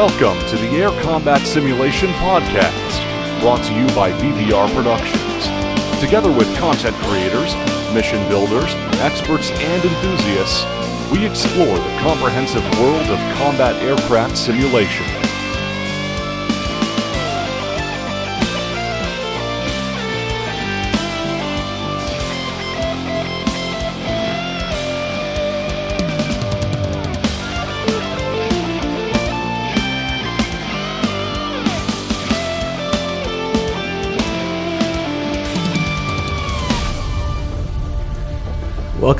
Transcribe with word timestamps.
Welcome 0.00 0.40
to 0.48 0.56
the 0.56 0.78
Air 0.78 0.88
Combat 1.02 1.46
Simulation 1.46 2.08
Podcast, 2.12 3.42
brought 3.42 3.62
to 3.64 3.74
you 3.74 3.86
by 3.88 4.10
BVR 4.12 4.74
Productions. 4.74 6.00
Together 6.00 6.32
with 6.32 6.48
content 6.56 6.96
creators, 7.04 7.54
mission 7.92 8.26
builders, 8.30 8.72
experts, 9.02 9.50
and 9.50 9.84
enthusiasts, 9.84 10.64
we 11.12 11.26
explore 11.26 11.76
the 11.76 11.98
comprehensive 12.00 12.64
world 12.80 13.10
of 13.10 13.18
combat 13.36 13.76
aircraft 13.82 14.38
simulation. 14.38 15.04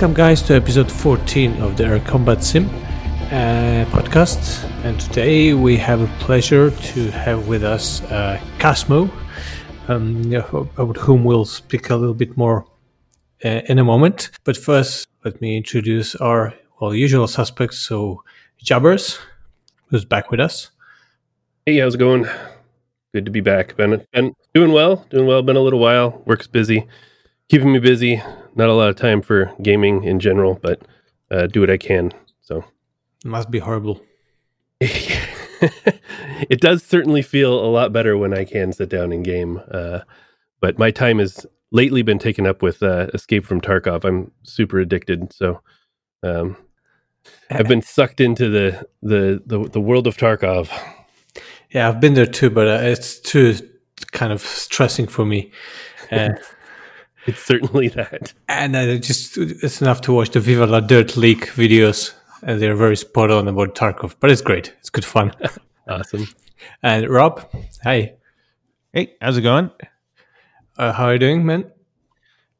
Welcome, 0.01 0.15
guys, 0.15 0.41
to 0.45 0.55
episode 0.55 0.91
14 0.91 1.61
of 1.61 1.77
the 1.77 1.85
Air 1.85 2.01
Combat 2.01 2.43
Sim 2.43 2.65
uh, 2.71 3.85
podcast. 3.93 4.65
And 4.83 4.99
today 4.99 5.53
we 5.53 5.77
have 5.77 6.01
a 6.01 6.07
pleasure 6.21 6.71
to 6.71 7.11
have 7.11 7.49
with 7.49 7.63
us 7.63 8.01
uh, 8.05 8.41
Casmo, 8.57 9.11
um, 9.89 10.33
about 10.33 10.97
whom 10.97 11.23
we'll 11.23 11.45
speak 11.45 11.91
a 11.91 11.97
little 11.97 12.15
bit 12.15 12.35
more 12.39 12.65
uh, 13.45 13.61
in 13.69 13.79
a 13.79 13.85
moment. 13.85 14.31
But 14.45 14.57
first, 14.57 15.07
let 15.23 15.39
me 15.43 15.59
introduce 15.59 16.15
our 16.15 16.55
well 16.81 16.95
usual 16.95 17.29
suspects. 17.29 17.77
So, 17.77 18.25
Jabbers, 18.57 19.19
who's 19.89 20.07
back 20.07 20.31
with 20.31 20.41
us. 20.41 20.71
Hey, 21.67 21.77
how's 21.77 21.97
it 21.97 21.99
going? 21.99 22.27
Good 23.13 23.27
to 23.27 23.31
be 23.31 23.43
back. 23.43 23.77
Been, 23.77 24.03
been 24.15 24.35
doing 24.55 24.73
well, 24.73 25.05
doing 25.11 25.27
well. 25.27 25.43
Been 25.43 25.57
a 25.57 25.61
little 25.61 25.79
while. 25.79 26.23
Work's 26.25 26.47
busy, 26.47 26.89
keeping 27.51 27.71
me 27.71 27.81
busy 27.81 28.23
not 28.55 28.69
a 28.69 28.75
lot 28.75 28.89
of 28.89 28.97
time 28.97 29.23
for 29.23 29.53
gaming 29.63 30.05
in 30.05 30.21
general, 30.21 30.59
but 30.61 30.83
uh, 31.31 31.47
do 31.47 31.61
what 31.61 31.71
I 31.71 31.77
can. 31.77 32.13
So 32.41 32.65
it 33.25 33.29
must 33.29 33.51
be 33.51 33.59
horrible. 33.59 34.01
it 34.81 36.61
does 36.61 36.83
certainly 36.83 37.23
feel 37.23 37.53
a 37.53 37.67
lot 37.71 37.93
better 37.93 38.17
when 38.17 38.33
I 38.33 38.45
can 38.45 38.73
sit 38.73 38.89
down 38.89 39.13
and 39.13 39.25
game. 39.25 39.61
Uh, 39.71 40.01
but 40.61 40.79
my 40.79 40.91
time 40.91 41.19
has 41.19 41.47
lately 41.71 42.03
been 42.03 42.19
taken 42.19 42.47
up 42.47 42.63
with 42.63 42.83
uh, 42.83 43.09
Escape 43.15 43.45
from 43.45 43.61
Tarkov. 43.61 44.05
I'm 44.05 44.33
super 44.43 44.79
addicted, 44.79 45.33
so 45.33 45.61
um, 46.23 46.57
I've 47.51 47.69
been 47.69 47.83
sucked 47.83 48.21
into 48.21 48.49
the, 48.49 48.87
the 49.03 49.43
the 49.45 49.69
the 49.69 49.81
world 49.81 50.07
of 50.07 50.17
Tarkov. 50.17 50.71
Yeah, 51.71 51.89
I've 51.89 52.01
been 52.01 52.15
there 52.15 52.27
too, 52.27 52.51
but 52.51 52.67
uh, 52.67 52.81
it's 52.83 53.21
too 53.21 53.55
kind 54.13 54.33
of 54.33 54.41
stressing 54.41 55.07
for 55.07 55.25
me. 55.25 55.53
Uh, 56.11 56.31
it's 57.27 57.43
certainly 57.43 57.89
that. 57.89 58.33
And 58.49 58.75
uh, 58.77 58.97
just 58.97 59.37
it's 59.37 59.81
enough 59.81 60.01
to 60.03 60.13
watch 60.13 60.31
the 60.31 60.41
Viva 60.41 60.67
la 60.67 60.81
Dirt 60.81 61.17
League 61.17 61.47
videos, 61.55 62.15
and 62.43 62.61
they're 62.61 62.77
very 62.77 62.97
spot 62.97 63.31
on 63.31 63.49
about 63.49 63.75
Tarkov. 63.75 64.17
But 64.21 64.31
it's 64.31 64.41
great. 64.41 64.75
It's 64.79 64.91
good 64.91 65.05
fun. 65.05 65.33
awesome. 65.89 66.27
And 66.83 67.09
Rob, 67.09 67.49
hi. 67.83 68.15
Hey, 68.93 69.15
how's 69.21 69.37
it 69.37 69.43
going? 69.43 69.71
Uh, 70.77 70.93
how 70.93 71.07
are 71.07 71.13
you 71.13 71.19
doing, 71.19 71.45
man? 71.45 71.71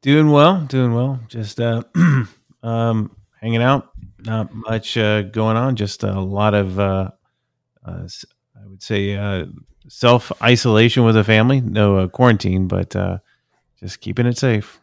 Doing 0.01 0.29
well. 0.29 0.61
Doing 0.61 0.93
well. 0.93 1.19
Just 1.27 1.59
uh, 1.59 1.83
um, 2.63 3.15
hanging 3.41 3.61
out. 3.61 3.89
Not 4.19 4.53
much 4.53 4.97
uh, 4.97 5.23
going 5.23 5.57
on. 5.57 5.75
Just 5.75 6.03
a 6.03 6.19
lot 6.19 6.53
of, 6.53 6.79
uh, 6.79 7.09
uh, 7.85 8.07
I 8.55 8.67
would 8.67 8.83
say, 8.83 9.15
uh, 9.17 9.45
self 9.87 10.31
isolation 10.41 11.03
with 11.03 11.17
a 11.17 11.23
family. 11.23 11.61
No 11.61 11.97
uh, 11.97 12.07
quarantine, 12.07 12.67
but 12.67 12.95
uh, 12.95 13.17
just 13.81 14.01
keeping 14.01 14.25
it 14.25 14.37
safe. 14.37 14.79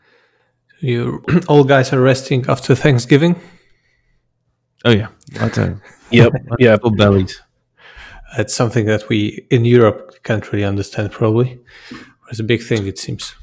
You 0.81 1.25
all 1.48 1.64
guys 1.64 1.92
are 1.92 2.00
resting 2.00 2.44
after 2.48 2.75
Thanksgiving. 2.75 3.41
Oh 4.84 4.91
yeah, 4.91 5.09
lots 5.41 5.59
of 5.59 5.81
yep, 6.10 6.32
yeah, 6.59 6.76
full 6.76 6.94
bellies. 6.94 7.41
It's 8.37 8.54
something 8.54 8.87
that 8.87 9.08
we 9.08 9.47
in 9.50 9.64
Europe 9.64 10.22
can't 10.22 10.53
really 10.53 10.64
understand. 10.64 11.12
Probably, 11.12 11.58
it's 12.31 12.41
a 12.41 12.44
big 12.44 12.62
thing. 12.62 12.87
It 12.87 12.98
seems. 12.98 13.34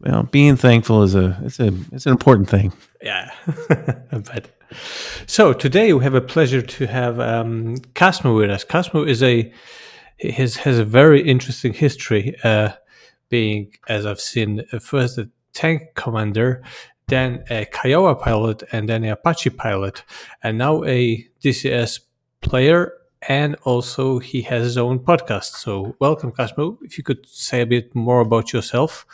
Well, 0.00 0.24
being 0.24 0.56
thankful 0.56 1.02
is 1.02 1.14
a 1.14 1.38
it's 1.42 1.58
a 1.58 1.72
it's 1.92 2.06
an 2.06 2.12
important 2.12 2.48
thing. 2.48 2.72
Yeah, 3.02 3.30
I 4.12 4.18
bet. 4.18 4.50
So 5.26 5.52
today 5.52 5.92
we 5.92 6.02
have 6.04 6.14
a 6.14 6.20
pleasure 6.20 6.62
to 6.62 6.86
have 6.86 7.20
um, 7.20 7.76
Casmo 7.94 8.36
with 8.36 8.50
us. 8.50 8.64
Casmo 8.64 9.06
is 9.08 9.22
a 9.22 9.52
his 10.16 10.56
has 10.58 10.78
a 10.78 10.84
very 10.84 11.22
interesting 11.22 11.72
history. 11.72 12.36
Uh, 12.44 12.70
being, 13.28 13.72
as 13.88 14.06
I've 14.06 14.20
seen, 14.20 14.64
uh, 14.72 14.78
first 14.78 15.18
a 15.18 15.28
tank 15.52 15.94
commander, 15.94 16.62
then 17.08 17.44
a 17.50 17.66
Kiowa 17.66 18.14
pilot, 18.14 18.62
and 18.72 18.88
then 18.88 19.04
an 19.04 19.10
Apache 19.10 19.50
pilot, 19.50 20.04
and 20.42 20.58
now 20.58 20.84
a 20.84 21.26
DCS 21.42 22.00
player. 22.40 22.92
And 23.26 23.56
also, 23.64 24.18
he 24.18 24.42
has 24.42 24.62
his 24.62 24.76
own 24.76 24.98
podcast. 24.98 25.54
So, 25.56 25.96
welcome, 25.98 26.30
Casmo. 26.30 26.76
If 26.82 26.98
you 26.98 27.04
could 27.04 27.26
say 27.26 27.62
a 27.62 27.66
bit 27.66 27.94
more 27.94 28.20
about 28.20 28.52
yourself, 28.52 29.06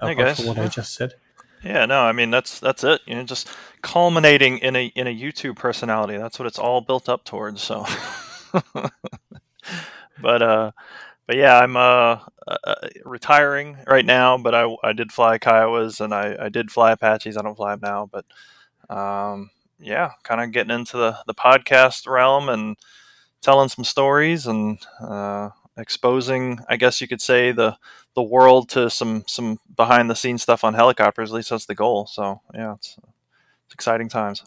hey 0.00 0.14
what 0.14 0.58
I 0.58 0.68
just 0.68 0.94
said. 0.94 1.14
Yeah, 1.62 1.86
no, 1.86 2.00
I 2.00 2.12
mean 2.12 2.30
that's 2.30 2.58
that's 2.58 2.82
it. 2.82 3.02
You 3.06 3.14
know, 3.14 3.22
just 3.22 3.48
culminating 3.82 4.58
in 4.58 4.74
a 4.74 4.86
in 4.86 5.06
a 5.06 5.14
YouTube 5.14 5.56
personality. 5.56 6.16
That's 6.16 6.38
what 6.38 6.46
it's 6.46 6.58
all 6.58 6.80
built 6.80 7.08
up 7.08 7.24
towards. 7.24 7.62
So, 7.62 7.86
but 10.20 10.42
uh, 10.42 10.72
but 11.32 11.38
yeah, 11.38 11.60
I'm 11.60 11.78
uh, 11.78 12.18
uh, 12.46 12.74
retiring 13.06 13.78
right 13.86 14.04
now, 14.04 14.36
but 14.36 14.54
I, 14.54 14.68
I 14.84 14.92
did 14.92 15.10
fly 15.10 15.38
Kiowas 15.38 16.02
and 16.02 16.12
I, 16.12 16.36
I 16.38 16.48
did 16.50 16.70
fly 16.70 16.92
Apaches. 16.92 17.38
I 17.38 17.42
don't 17.42 17.56
fly 17.56 17.74
them 17.74 17.80
now, 17.82 18.10
but 18.12 18.26
um, 18.94 19.48
yeah, 19.78 20.10
kind 20.24 20.42
of 20.42 20.52
getting 20.52 20.74
into 20.74 20.98
the, 20.98 21.16
the 21.26 21.32
podcast 21.32 22.06
realm 22.06 22.50
and 22.50 22.76
telling 23.40 23.70
some 23.70 23.82
stories 23.82 24.46
and 24.46 24.78
uh, 25.00 25.48
exposing, 25.78 26.60
I 26.68 26.76
guess 26.76 27.00
you 27.00 27.08
could 27.08 27.22
say, 27.22 27.50
the 27.50 27.78
the 28.14 28.22
world 28.22 28.68
to 28.70 28.90
some 28.90 29.24
some 29.26 29.58
behind 29.74 30.10
the 30.10 30.14
scenes 30.14 30.42
stuff 30.42 30.64
on 30.64 30.74
helicopters. 30.74 31.30
At 31.30 31.36
least 31.36 31.48
that's 31.48 31.64
the 31.64 31.74
goal. 31.74 32.04
So 32.08 32.42
yeah, 32.52 32.74
it's, 32.74 32.98
it's 33.64 33.72
exciting 33.72 34.10
times. 34.10 34.44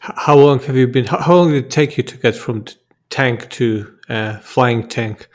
How 0.00 0.36
long 0.36 0.58
have 0.64 0.76
you 0.76 0.86
been? 0.86 1.06
How, 1.06 1.34
long 1.34 1.52
did 1.52 1.64
it 1.64 1.70
take 1.70 1.96
you 1.96 2.02
to 2.02 2.18
get 2.18 2.36
from 2.36 2.66
tank 3.08 3.48
to 3.52 3.96
uh, 4.10 4.38
flying 4.40 4.86
tank? 4.86 5.28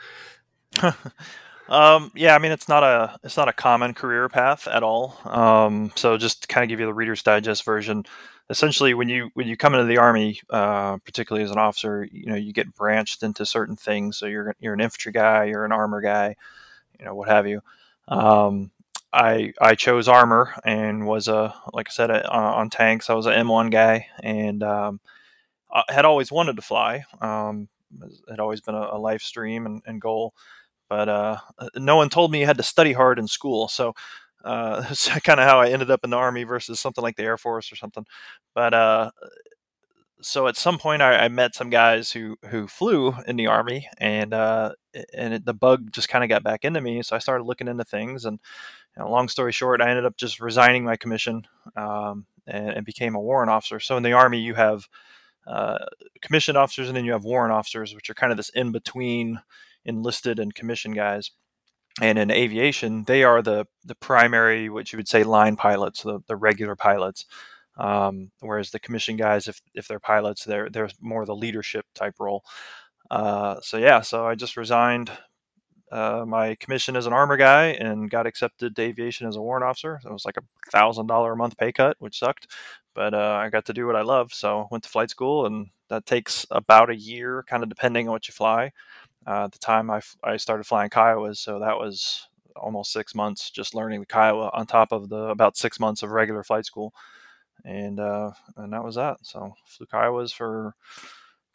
um, 1.68 2.12
yeah, 2.14 2.34
I 2.34 2.38
mean 2.38 2.52
it's 2.52 2.68
not 2.68 2.82
a 2.82 3.18
it's 3.22 3.36
not 3.36 3.48
a 3.48 3.52
common 3.52 3.94
career 3.94 4.28
path 4.28 4.66
at 4.66 4.82
all. 4.82 5.18
Um, 5.24 5.92
so 5.96 6.16
just 6.16 6.42
to 6.42 6.48
kind 6.48 6.64
of 6.64 6.68
give 6.68 6.80
you 6.80 6.86
the 6.86 6.94
Reader's 6.94 7.22
Digest 7.22 7.64
version, 7.64 8.04
essentially 8.48 8.94
when 8.94 9.08
you 9.08 9.30
when 9.34 9.46
you 9.46 9.56
come 9.56 9.74
into 9.74 9.86
the 9.86 9.98
army, 9.98 10.40
uh, 10.50 10.98
particularly 10.98 11.44
as 11.44 11.50
an 11.50 11.58
officer, 11.58 12.06
you 12.10 12.26
know 12.26 12.36
you 12.36 12.52
get 12.52 12.74
branched 12.74 13.22
into 13.22 13.46
certain 13.46 13.76
things. 13.76 14.18
So 14.18 14.26
you're 14.26 14.54
you're 14.60 14.74
an 14.74 14.80
infantry 14.80 15.12
guy, 15.12 15.44
you're 15.44 15.64
an 15.64 15.72
armor 15.72 16.00
guy, 16.00 16.36
you 16.98 17.04
know 17.04 17.14
what 17.14 17.28
have 17.28 17.46
you. 17.46 17.62
Um, 18.08 18.70
I 19.12 19.52
I 19.60 19.74
chose 19.74 20.08
armor 20.08 20.54
and 20.64 21.06
was 21.06 21.28
a 21.28 21.54
like 21.72 21.88
I 21.88 21.92
said 21.92 22.10
a, 22.10 22.28
on 22.30 22.70
tanks. 22.70 23.10
I 23.10 23.14
was 23.14 23.26
an 23.26 23.32
M1 23.34 23.70
guy 23.70 24.06
and 24.22 24.62
um, 24.62 25.00
had 25.88 26.04
always 26.04 26.30
wanted 26.30 26.56
to 26.56 26.62
fly. 26.62 27.04
Um, 27.20 27.68
had 28.28 28.40
always 28.40 28.60
been 28.60 28.74
a, 28.74 28.88
a 28.92 28.98
life 28.98 29.22
stream 29.22 29.66
and, 29.66 29.82
and 29.86 30.00
goal 30.00 30.34
but 30.90 31.08
uh, 31.08 31.36
no 31.76 31.96
one 31.96 32.10
told 32.10 32.30
me 32.32 32.40
you 32.40 32.46
had 32.46 32.58
to 32.58 32.62
study 32.62 32.92
hard 32.92 33.18
in 33.18 33.28
school. 33.28 33.68
So 33.68 33.94
uh, 34.44 34.80
that's 34.82 35.08
kind 35.20 35.40
of 35.40 35.46
how 35.48 35.60
I 35.60 35.68
ended 35.68 35.90
up 35.90 36.04
in 36.04 36.10
the 36.10 36.16
army 36.16 36.42
versus 36.42 36.80
something 36.80 37.02
like 37.02 37.16
the 37.16 37.22
Air 37.22 37.38
Force 37.38 37.72
or 37.72 37.76
something. 37.76 38.04
But 38.54 38.74
uh, 38.74 39.12
so 40.20 40.48
at 40.48 40.56
some 40.56 40.78
point, 40.78 41.00
I, 41.00 41.16
I, 41.16 41.28
met 41.28 41.54
some 41.54 41.70
guys 41.70 42.12
who 42.12 42.36
who 42.46 42.66
flew 42.66 43.14
in 43.26 43.36
the 43.36 43.46
army, 43.46 43.88
and 43.98 44.34
uh, 44.34 44.72
and 45.14 45.34
it, 45.34 45.44
the 45.46 45.54
bug 45.54 45.92
just 45.92 46.08
kind 46.08 46.24
of 46.24 46.28
got 46.28 46.42
back 46.42 46.64
into 46.64 46.80
me. 46.80 47.02
So 47.02 47.16
I 47.16 47.20
started 47.20 47.44
looking 47.44 47.68
into 47.68 47.84
things, 47.84 48.24
and 48.24 48.38
you 48.96 49.02
know, 49.02 49.10
long 49.10 49.28
story 49.28 49.52
short, 49.52 49.80
I 49.80 49.88
ended 49.88 50.04
up 50.04 50.16
just 50.16 50.40
resigning 50.40 50.84
my 50.84 50.96
commission 50.96 51.46
um, 51.76 52.26
and, 52.46 52.70
and, 52.70 52.84
became 52.84 53.14
a 53.14 53.20
warrant 53.20 53.50
officer. 53.50 53.80
So 53.80 53.96
in 53.96 54.02
the 54.02 54.12
army, 54.12 54.40
you 54.40 54.54
have 54.54 54.88
uh, 55.46 55.78
commissioned 56.20 56.58
officers, 56.58 56.88
and 56.88 56.96
then 56.96 57.04
you 57.04 57.12
have 57.12 57.24
warrant 57.24 57.52
officers, 57.52 57.94
which 57.94 58.10
are 58.10 58.14
kind 58.14 58.32
of 58.32 58.36
this 58.36 58.50
in 58.50 58.72
between 58.72 59.40
enlisted 59.84 60.38
and 60.38 60.54
commissioned 60.54 60.94
guys. 60.94 61.30
And 62.00 62.18
in 62.18 62.30
aviation, 62.30 63.04
they 63.04 63.24
are 63.24 63.42
the 63.42 63.66
the 63.84 63.96
primary, 63.96 64.68
what 64.70 64.92
you 64.92 64.96
would 64.96 65.08
say, 65.08 65.24
line 65.24 65.56
pilots, 65.56 66.02
the, 66.02 66.20
the 66.28 66.36
regular 66.36 66.76
pilots. 66.76 67.26
Um, 67.78 68.30
whereas 68.40 68.70
the 68.70 68.78
commission 68.78 69.16
guys, 69.16 69.48
if 69.48 69.60
if 69.74 69.88
they're 69.88 70.00
pilots, 70.00 70.44
they're 70.44 70.70
they're 70.70 70.90
more 71.00 71.24
the 71.26 71.34
leadership 71.34 71.86
type 71.94 72.14
role. 72.20 72.44
Uh, 73.10 73.60
so 73.60 73.76
yeah, 73.76 74.00
so 74.02 74.26
I 74.26 74.34
just 74.36 74.56
resigned 74.56 75.10
uh, 75.90 76.24
my 76.26 76.54
commission 76.56 76.96
as 76.96 77.06
an 77.06 77.12
armor 77.12 77.36
guy 77.36 77.68
and 77.68 78.10
got 78.10 78.26
accepted 78.26 78.76
to 78.76 78.82
aviation 78.82 79.26
as 79.26 79.36
a 79.36 79.42
warrant 79.42 79.64
officer. 79.64 80.00
It 80.04 80.12
was 80.12 80.24
like 80.24 80.36
a 80.36 80.70
thousand 80.70 81.08
dollar 81.08 81.32
a 81.32 81.36
month 81.36 81.56
pay 81.58 81.72
cut, 81.72 81.96
which 81.98 82.18
sucked, 82.18 82.46
but 82.94 83.14
uh, 83.14 83.38
I 83.42 83.50
got 83.50 83.64
to 83.66 83.72
do 83.72 83.86
what 83.86 83.96
I 83.96 84.02
love. 84.02 84.32
So 84.32 84.68
went 84.70 84.84
to 84.84 84.90
flight 84.90 85.10
school, 85.10 85.46
and 85.46 85.68
that 85.88 86.06
takes 86.06 86.46
about 86.50 86.90
a 86.90 86.96
year, 86.96 87.44
kind 87.48 87.62
of 87.62 87.68
depending 87.68 88.06
on 88.06 88.12
what 88.12 88.28
you 88.28 88.32
fly. 88.34 88.72
Uh, 89.26 89.48
the 89.48 89.58
time 89.58 89.90
I, 89.90 90.00
I 90.24 90.36
started 90.36 90.64
flying 90.64 90.90
Kiowas, 90.90 91.38
so 91.38 91.58
that 91.60 91.78
was 91.78 92.28
almost 92.56 92.92
six 92.92 93.14
months 93.14 93.50
just 93.50 93.74
learning 93.74 94.00
the 94.00 94.06
Kiowa 94.06 94.50
on 94.54 94.66
top 94.66 94.92
of 94.92 95.08
the 95.08 95.24
about 95.28 95.56
six 95.56 95.78
months 95.80 96.02
of 96.02 96.10
regular 96.10 96.42
flight 96.42 96.64
school, 96.66 96.94
and 97.64 98.00
uh, 98.00 98.32
and 98.56 98.72
that 98.72 98.84
was 98.84 98.96
that. 98.96 99.18
So 99.22 99.54
flew 99.66 99.86
Kiowas 99.86 100.32
for 100.34 100.74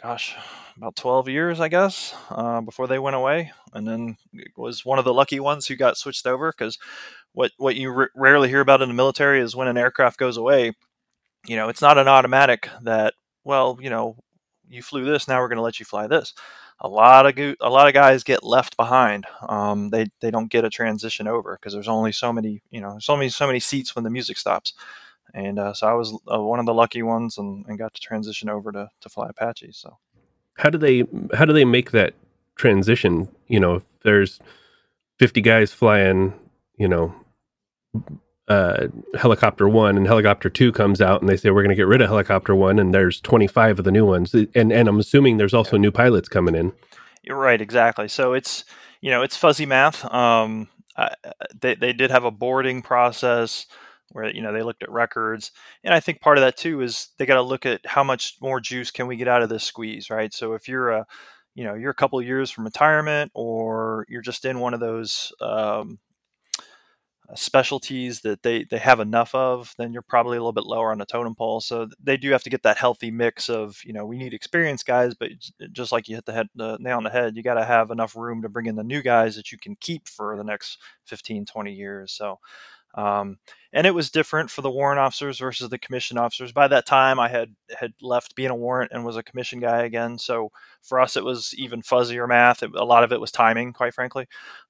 gosh, 0.02 0.36
about 0.78 0.96
12 0.96 1.30
years, 1.30 1.60
I 1.60 1.68
guess, 1.70 2.14
uh, 2.30 2.62
before 2.62 2.88
they 2.88 3.00
went 3.00 3.16
away. 3.16 3.52
And 3.74 3.88
then 3.88 4.18
was 4.58 4.86
one 4.86 5.00
of 5.00 5.06
the 5.06 5.14
lucky 5.14 5.40
ones 5.40 5.68
who 5.68 5.76
got 5.76 5.98
switched 5.98 6.28
over 6.28 6.52
because 6.52 6.78
what, 7.34 7.52
what 7.58 7.76
you 7.76 7.92
r- 7.94 8.12
rarely 8.16 8.50
hear 8.50 8.62
about 8.62 8.82
in 8.82 8.90
the 8.90 8.96
military 8.96 9.42
is 9.42 9.56
when 9.56 9.68
an 9.68 9.78
aircraft 9.78 10.18
goes 10.20 10.38
away, 10.38 10.74
you 11.48 11.56
know, 11.56 11.70
it's 11.70 11.82
not 11.82 11.98
an 11.98 12.08
automatic 12.08 12.70
that, 12.84 13.14
well, 13.44 13.78
you 13.82 13.90
know, 13.90 14.18
you 14.70 14.82
flew 14.82 15.06
this, 15.06 15.28
now 15.28 15.40
we're 15.40 15.48
going 15.48 15.58
to 15.58 15.64
let 15.64 15.80
you 15.80 15.86
fly 15.86 16.08
this. 16.08 16.34
A 16.82 16.88
lot 16.88 17.26
of 17.26 17.36
go- 17.36 17.56
a 17.62 17.70
lot 17.70 17.88
of 17.88 17.94
guys 17.94 18.24
get 18.24 18.44
left 18.44 18.76
behind. 18.76 19.26
Um, 19.48 19.90
they 19.90 20.08
they 20.20 20.32
don't 20.32 20.52
get 20.52 20.66
a 20.66 20.70
transition 20.70 21.28
over 21.28 21.58
because 21.58 21.74
there's 21.74 21.88
only 21.88 22.12
so 22.12 22.34
many 22.34 22.62
you 22.70 22.82
know 22.82 22.92
there's 22.92 23.10
only 23.10 23.30
so 23.30 23.48
many 23.48 23.60
seats 23.60 23.96
when 23.96 24.04
the 24.04 24.10
music 24.10 24.38
stops 24.38 24.74
and 25.36 25.60
uh, 25.60 25.74
so 25.74 25.86
I 25.86 25.94
was 25.94 26.18
uh, 26.32 26.42
one 26.42 26.60
of 26.60 26.66
the 26.66 26.74
lucky 26.74 27.04
ones 27.04 27.38
and, 27.38 27.66
and 27.68 27.78
got 27.78 27.94
to 27.94 28.02
transition 28.02 28.50
over 28.50 28.72
to, 28.72 28.90
to 29.02 29.10
fly 29.10 29.28
Apache. 29.30 29.74
So 29.74 29.98
how 30.56 30.70
do 30.70 30.78
they 30.78 31.04
how 31.34 31.44
do 31.44 31.52
they 31.52 31.66
make 31.66 31.92
that 31.92 32.14
transition? 32.56 33.28
You 33.48 33.60
know, 33.60 33.76
if 33.76 33.84
there's 34.04 34.40
50 35.20 35.42
guys 35.42 35.74
flying, 35.74 36.34
you 36.78 36.88
know, 36.88 37.14
uh, 38.48 38.88
helicopter 39.16 39.68
one 39.68 39.98
and 39.98 40.06
helicopter 40.06 40.50
two 40.50 40.72
comes 40.72 41.02
out 41.02 41.22
and 41.22 41.30
they 41.30 41.38
say 41.38 41.50
we're 41.50 41.64
going 41.64 41.70
to 41.70 41.76
get 41.76 41.88
rid 41.88 42.02
of 42.02 42.08
helicopter 42.08 42.54
one 42.54 42.78
and 42.78 42.94
there's 42.94 43.20
25 43.22 43.80
of 43.80 43.86
the 43.86 43.92
new 43.92 44.06
ones 44.06 44.34
and 44.34 44.72
and 44.72 44.88
I'm 44.88 45.00
assuming 45.00 45.38
there's 45.38 45.54
also 45.54 45.78
new 45.78 45.92
pilots 45.92 46.30
coming 46.30 46.56
in. 46.56 46.74
You're 47.24 47.38
right, 47.38 47.60
exactly. 47.60 48.08
So 48.08 48.34
it's 48.34 48.64
you 49.02 49.10
know 49.10 49.24
it's 49.24 49.38
fuzzy 49.38 49.66
math. 49.66 50.06
Um, 50.14 50.70
I, 50.96 51.14
they 51.60 51.76
they 51.76 51.94
did 51.94 52.12
have 52.12 52.24
a 52.24 52.32
boarding 52.32 52.82
process 52.82 53.66
where 54.12 54.34
you 54.34 54.42
know 54.42 54.54
they 54.54 54.62
looked 54.62 54.84
at 54.84 54.92
records 54.92 55.52
and 55.84 55.94
i 55.94 56.00
think 56.00 56.22
part 56.22 56.38
of 56.38 56.44
that 56.44 56.56
too 56.56 56.82
is 56.82 57.10
they 57.18 57.26
got 57.26 57.36
to 57.36 57.42
look 57.42 57.66
at 57.66 57.82
how 57.86 58.04
much 58.04 58.38
more 58.42 58.62
juice 58.62 58.92
can 58.92 59.08
we 59.08 59.18
get 59.18 59.28
out 59.28 59.42
of 59.42 59.50
this 59.50 59.64
squeeze 59.64 60.10
right 60.10 60.34
so 60.34 60.54
if 60.54 60.68
you're 60.68 60.92
a 60.92 61.06
you 61.56 61.64
know 61.64 61.74
you're 61.74 61.92
a 61.92 61.96
couple 61.96 62.20
of 62.20 62.26
years 62.26 62.52
from 62.52 62.66
retirement 62.66 63.32
or 63.34 64.06
you're 64.08 64.22
just 64.22 64.46
in 64.46 64.60
one 64.60 64.74
of 64.74 64.80
those 64.80 65.34
um, 65.42 66.00
specialties 67.36 68.22
that 68.22 68.44
they 68.44 68.64
they 68.66 68.78
have 68.78 69.00
enough 69.00 69.34
of 69.34 69.74
then 69.78 69.92
you're 69.94 70.02
probably 70.02 70.38
a 70.38 70.40
little 70.40 70.54
bit 70.54 70.66
lower 70.66 70.92
on 70.92 70.98
the 71.00 71.06
totem 71.06 71.36
pole. 71.36 71.62
So 71.62 71.88
they 72.02 72.18
do 72.18 72.32
have 72.32 72.44
to 72.44 72.50
get 72.50 72.64
that 72.64 72.78
healthy 72.78 73.12
mix 73.12 73.50
of 73.50 73.80
you 73.84 73.94
know 73.94 74.06
we 74.06 74.18
need 74.18 74.34
experienced 74.34 74.86
guys 74.86 75.14
but 75.16 75.32
just 75.72 75.92
like 75.92 76.08
you 76.08 76.16
hit 76.16 76.26
the 76.26 76.34
head 76.34 76.48
the 76.56 76.78
nail 76.80 76.98
on 76.98 77.04
the 77.04 77.10
head 77.10 77.36
you 77.36 77.44
got 77.44 77.56
to 77.56 77.66
have 77.66 77.92
enough 77.92 78.16
room 78.16 78.42
to 78.42 78.50
bring 78.50 78.68
in 78.68 78.76
the 78.76 78.84
new 78.84 79.02
guys 79.02 79.36
that 79.36 79.52
you 79.52 79.58
can 79.58 79.76
keep 79.80 80.08
for 80.08 80.38
the 80.38 80.44
next 80.44 80.78
15 81.06 81.46
20 81.46 81.74
years. 81.74 82.12
So 82.12 82.40
um, 82.96 83.38
and 83.74 83.86
it 83.86 83.94
was 83.94 84.10
different 84.10 84.50
for 84.50 84.62
the 84.62 84.72
warrant 84.72 85.00
officers 85.00 85.38
versus 85.38 85.70
the 85.70 85.78
commission 85.78 86.18
officers. 86.18 86.54
By 86.54 86.70
that 86.70 86.86
time, 86.86 87.20
I 87.20 87.28
had 87.28 87.54
had 87.78 87.94
left 88.02 88.34
being 88.36 88.50
a 88.50 88.56
warrant 88.56 88.92
and 88.94 89.04
was 89.04 89.18
a 89.18 89.24
commission 89.24 89.60
guy 89.60 89.84
again. 89.84 90.18
So 90.18 90.50
for 90.82 91.02
us, 91.02 91.18
it 91.18 91.24
was 91.26 91.54
even 91.58 91.82
fuzzier 91.82 92.28
math. 92.28 92.64
It, 92.64 92.74
a 92.74 92.86
lot 92.86 93.04
of 93.04 93.12
it 93.12 93.20
was 93.20 93.32
timing, 93.32 93.74
quite 93.74 93.94
frankly. 93.94 94.28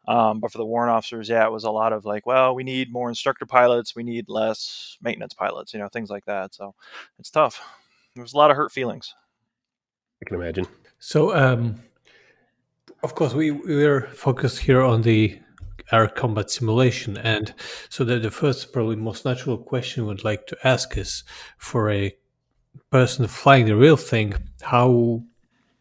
Um, 0.07 0.39
but 0.39 0.51
for 0.51 0.57
the 0.57 0.65
warrant 0.65 0.91
officers, 0.91 1.29
yeah, 1.29 1.45
it 1.45 1.51
was 1.51 1.65
a 1.65 1.71
lot 1.71 1.93
of 1.93 2.03
like, 2.03 2.25
well, 2.25 2.55
we 2.55 2.63
need 2.63 2.91
more 2.91 3.07
instructor 3.07 3.45
pilots, 3.45 3.95
we 3.95 4.03
need 4.03 4.27
less 4.27 4.97
maintenance 5.03 5.33
pilots, 5.33 5.71
you 5.71 5.79
know, 5.79 5.87
things 5.87 6.09
like 6.09 6.25
that. 6.25 6.55
So 6.55 6.73
it's 7.19 7.29
tough. 7.29 7.61
There 8.15 8.23
was 8.23 8.33
a 8.33 8.37
lot 8.37 8.49
of 8.49 8.57
hurt 8.57 8.71
feelings. 8.71 9.13
I 10.21 10.25
can 10.27 10.41
imagine. 10.41 10.65
So, 10.97 11.35
um, 11.35 11.75
of 13.03 13.13
course, 13.13 13.35
we 13.35 13.51
we're 13.51 14.07
focused 14.07 14.57
here 14.57 14.81
on 14.81 15.03
the 15.03 15.39
air 15.91 16.07
combat 16.07 16.49
simulation. 16.49 17.17
And 17.17 17.53
so 17.89 18.03
that 18.05 18.21
the 18.21 18.31
first, 18.31 18.73
probably 18.73 18.95
most 18.95 19.25
natural 19.25 19.57
question 19.57 20.05
would 20.05 20.23
like 20.23 20.47
to 20.47 20.57
ask 20.63 20.97
is 20.97 21.23
for 21.57 21.91
a 21.91 22.15
person 22.91 23.27
flying 23.27 23.65
the 23.65 23.75
real 23.75 23.97
thing, 23.97 24.33
how 24.61 25.23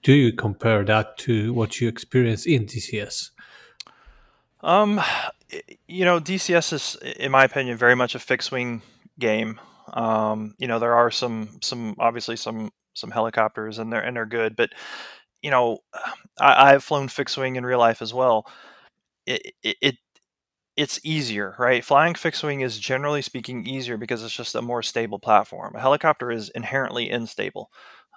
do 0.02 0.12
you 0.12 0.32
compare 0.32 0.84
that 0.84 1.16
to 1.18 1.52
what 1.52 1.80
you 1.80 1.88
experience 1.88 2.46
in 2.46 2.66
DCS? 2.66 3.30
Um, 4.60 5.00
you 5.88 6.04
know, 6.04 6.20
DCS 6.20 6.72
is, 6.72 6.96
in 7.16 7.30
my 7.32 7.44
opinion, 7.44 7.76
very 7.76 7.94
much 7.94 8.14
a 8.14 8.18
fixed 8.18 8.52
wing 8.52 8.82
game. 9.18 9.60
Um, 9.92 10.54
you 10.58 10.66
know, 10.66 10.78
there 10.78 10.94
are 10.94 11.10
some, 11.10 11.58
some 11.62 11.96
obviously 11.98 12.36
some, 12.36 12.70
some 12.94 13.10
helicopters 13.10 13.78
and 13.78 13.92
they're 13.92 14.00
and 14.00 14.16
they're 14.16 14.26
good, 14.26 14.56
but 14.56 14.70
you 15.42 15.50
know, 15.50 15.78
I, 16.40 16.72
I've 16.72 16.84
flown 16.84 17.08
fixed 17.08 17.36
wing 17.36 17.56
in 17.56 17.66
real 17.66 17.78
life 17.78 18.00
as 18.00 18.14
well 18.14 18.46
it, 19.26 19.76
it, 19.80 19.96
it's 20.76 21.00
easier, 21.04 21.54
right? 21.58 21.84
Flying 21.84 22.14
fixed 22.14 22.42
wing 22.42 22.60
is 22.62 22.78
generally 22.78 23.22
speaking 23.22 23.66
easier 23.66 23.96
because 23.96 24.22
it's 24.24 24.34
just 24.34 24.54
a 24.56 24.62
more 24.62 24.82
stable 24.82 25.18
platform. 25.20 25.74
A 25.76 25.80
helicopter 25.80 26.30
is 26.30 26.48
inherently 26.50 27.10
unstable. 27.10 27.70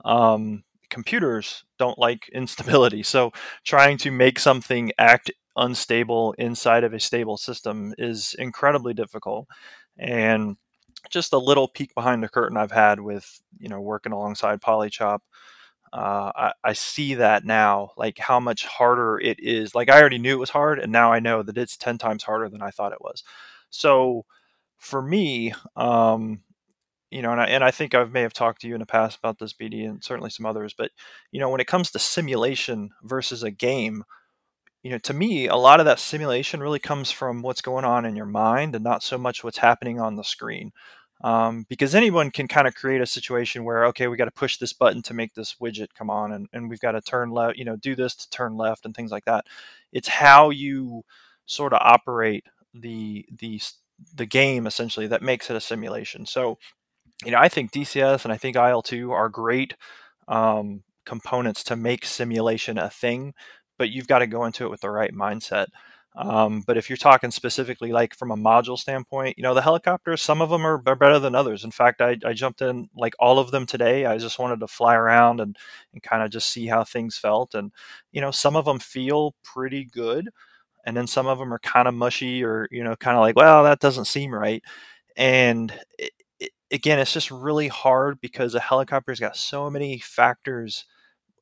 Um, 0.05 0.63
computers 0.89 1.63
don't 1.77 1.99
like 1.99 2.29
instability, 2.33 3.03
so 3.03 3.31
trying 3.65 3.97
to 3.99 4.11
make 4.11 4.39
something 4.39 4.91
act 4.97 5.31
unstable 5.55 6.33
inside 6.37 6.83
of 6.83 6.93
a 6.93 6.99
stable 6.99 7.37
system 7.37 7.93
is 7.97 8.35
incredibly 8.39 8.93
difficult. 8.93 9.47
And 9.99 10.57
just 11.09 11.33
a 11.33 11.37
little 11.37 11.67
peek 11.67 11.93
behind 11.95 12.23
the 12.23 12.29
curtain 12.29 12.57
I've 12.57 12.71
had 12.71 12.99
with 12.99 13.41
you 13.59 13.69
know 13.69 13.81
working 13.81 14.11
alongside 14.13 14.61
Polychop 14.61 15.19
uh, 15.93 16.31
I, 16.35 16.53
I, 16.63 16.73
see 16.73 17.15
that 17.15 17.45
now, 17.45 17.91
like 17.97 18.17
how 18.17 18.39
much 18.39 18.65
harder 18.65 19.19
it 19.19 19.39
is. 19.39 19.73
Like 19.73 19.89
I 19.89 19.99
already 19.99 20.17
knew 20.17 20.33
it 20.33 20.39
was 20.39 20.49
hard, 20.49 20.79
and 20.79 20.91
now 20.91 21.11
I 21.11 21.19
know 21.19 21.43
that 21.43 21.57
it's 21.57 21.77
ten 21.77 21.97
times 21.97 22.23
harder 22.23 22.49
than 22.49 22.61
I 22.61 22.71
thought 22.71 22.91
it 22.91 23.01
was. 23.01 23.23
So 23.69 24.25
for 24.77 25.01
me, 25.01 25.53
um, 25.75 26.41
you 27.11 27.21
know, 27.21 27.31
and 27.31 27.41
I, 27.41 27.45
and 27.45 27.63
I 27.63 27.71
think 27.71 27.95
I 27.95 28.03
may 28.03 28.21
have 28.21 28.33
talked 28.33 28.61
to 28.61 28.67
you 28.67 28.75
in 28.75 28.79
the 28.79 28.85
past 28.85 29.17
about 29.17 29.39
this, 29.39 29.53
BD, 29.53 29.87
and 29.87 30.03
certainly 30.03 30.29
some 30.29 30.45
others. 30.45 30.73
But 30.77 30.91
you 31.31 31.39
know, 31.39 31.49
when 31.49 31.61
it 31.61 31.67
comes 31.67 31.91
to 31.91 31.99
simulation 31.99 32.91
versus 33.03 33.43
a 33.43 33.51
game, 33.51 34.03
you 34.83 34.91
know, 34.91 34.99
to 34.99 35.13
me, 35.13 35.47
a 35.47 35.55
lot 35.55 35.79
of 35.79 35.85
that 35.85 35.99
simulation 35.99 36.61
really 36.61 36.79
comes 36.79 37.11
from 37.11 37.41
what's 37.41 37.61
going 37.61 37.85
on 37.85 38.05
in 38.05 38.15
your 38.15 38.25
mind, 38.25 38.75
and 38.75 38.83
not 38.83 39.03
so 39.03 39.17
much 39.17 39.43
what's 39.43 39.59
happening 39.59 39.99
on 39.99 40.15
the 40.15 40.23
screen 40.23 40.71
um, 41.21 41.65
because 41.69 41.95
anyone 41.95 42.31
can 42.31 42.47
kind 42.47 42.67
of 42.67 42.75
create 42.75 43.01
a 43.01 43.05
situation 43.05 43.63
where 43.63 43.85
okay 43.85 44.07
we 44.07 44.17
got 44.17 44.25
to 44.25 44.31
push 44.31 44.57
this 44.57 44.73
button 44.73 45.01
to 45.03 45.13
make 45.13 45.33
this 45.33 45.55
widget 45.61 45.87
come 45.97 46.09
on 46.09 46.31
and, 46.31 46.47
and 46.53 46.69
we've 46.69 46.79
got 46.79 46.91
to 46.91 47.01
turn 47.01 47.31
left 47.31 47.57
you 47.57 47.65
know 47.65 47.75
do 47.75 47.95
this 47.95 48.15
to 48.15 48.29
turn 48.29 48.55
left 48.55 48.85
and 48.85 48.95
things 48.95 49.11
like 49.11 49.25
that. 49.25 49.45
It's 49.91 50.07
how 50.07 50.49
you 50.49 51.03
sort 51.45 51.73
of 51.73 51.79
operate 51.81 52.45
the 52.73 53.25
the 53.39 53.59
the 54.13 54.25
game 54.25 54.67
essentially 54.67 55.07
that 55.07 55.23
makes 55.23 55.49
it 55.49 55.55
a 55.55 55.61
simulation. 55.61 56.25
So 56.25 56.57
you 57.25 57.31
know 57.31 57.39
i 57.39 57.49
think 57.49 57.71
dcs 57.71 58.23
and 58.23 58.33
i 58.33 58.37
think 58.37 58.55
il2 58.55 59.11
are 59.11 59.29
great 59.29 59.75
um, 60.27 60.83
components 61.05 61.63
to 61.63 61.75
make 61.75 62.05
simulation 62.05 62.77
a 62.77 62.89
thing 62.89 63.33
but 63.77 63.89
you've 63.89 64.07
got 64.07 64.19
to 64.19 64.27
go 64.27 64.43
into 64.45 64.65
it 64.65 64.69
with 64.69 64.81
the 64.81 64.89
right 64.89 65.13
mindset 65.13 65.67
um, 66.17 66.63
but 66.65 66.77
if 66.77 66.89
you're 66.89 66.97
talking 66.97 67.29
specifically 67.29 67.91
like 67.91 68.15
from 68.15 68.31
a 68.31 68.35
module 68.35 68.77
standpoint, 68.77 69.37
you 69.37 69.43
know, 69.43 69.53
the 69.53 69.61
helicopters, 69.61 70.19
some 70.19 70.41
of 70.41 70.49
them 70.49 70.65
are, 70.65 70.81
are 70.87 70.95
better 70.95 71.19
than 71.19 71.35
others. 71.35 71.63
In 71.63 71.69
fact, 71.69 72.01
I, 72.01 72.17
I, 72.25 72.33
jumped 72.33 72.63
in 72.63 72.89
like 72.95 73.13
all 73.19 73.37
of 73.37 73.51
them 73.51 73.67
today. 73.67 74.07
I 74.07 74.17
just 74.17 74.39
wanted 74.39 74.59
to 74.61 74.67
fly 74.67 74.95
around 74.95 75.39
and, 75.39 75.55
and 75.93 76.01
kind 76.01 76.23
of 76.23 76.31
just 76.31 76.49
see 76.49 76.65
how 76.65 76.83
things 76.83 77.17
felt. 77.17 77.53
And, 77.53 77.71
you 78.11 78.19
know, 78.19 78.31
some 78.31 78.55
of 78.55 78.65
them 78.65 78.79
feel 78.79 79.35
pretty 79.43 79.85
good. 79.85 80.29
And 80.87 80.97
then 80.97 81.05
some 81.05 81.27
of 81.27 81.37
them 81.37 81.53
are 81.53 81.59
kind 81.59 81.87
of 81.87 81.93
mushy 81.93 82.43
or, 82.43 82.67
you 82.71 82.83
know, 82.83 82.95
kind 82.95 83.15
of 83.15 83.21
like, 83.21 83.35
well, 83.35 83.63
that 83.65 83.79
doesn't 83.79 84.05
seem 84.05 84.33
right. 84.33 84.63
And 85.17 85.71
it, 85.99 86.13
it, 86.39 86.51
again, 86.71 86.97
it's 86.97 87.13
just 87.13 87.29
really 87.29 87.67
hard 87.67 88.19
because 88.21 88.55
a 88.55 88.59
helicopter's 88.59 89.19
got 89.19 89.37
so 89.37 89.69
many 89.69 89.99
factors 89.99 90.85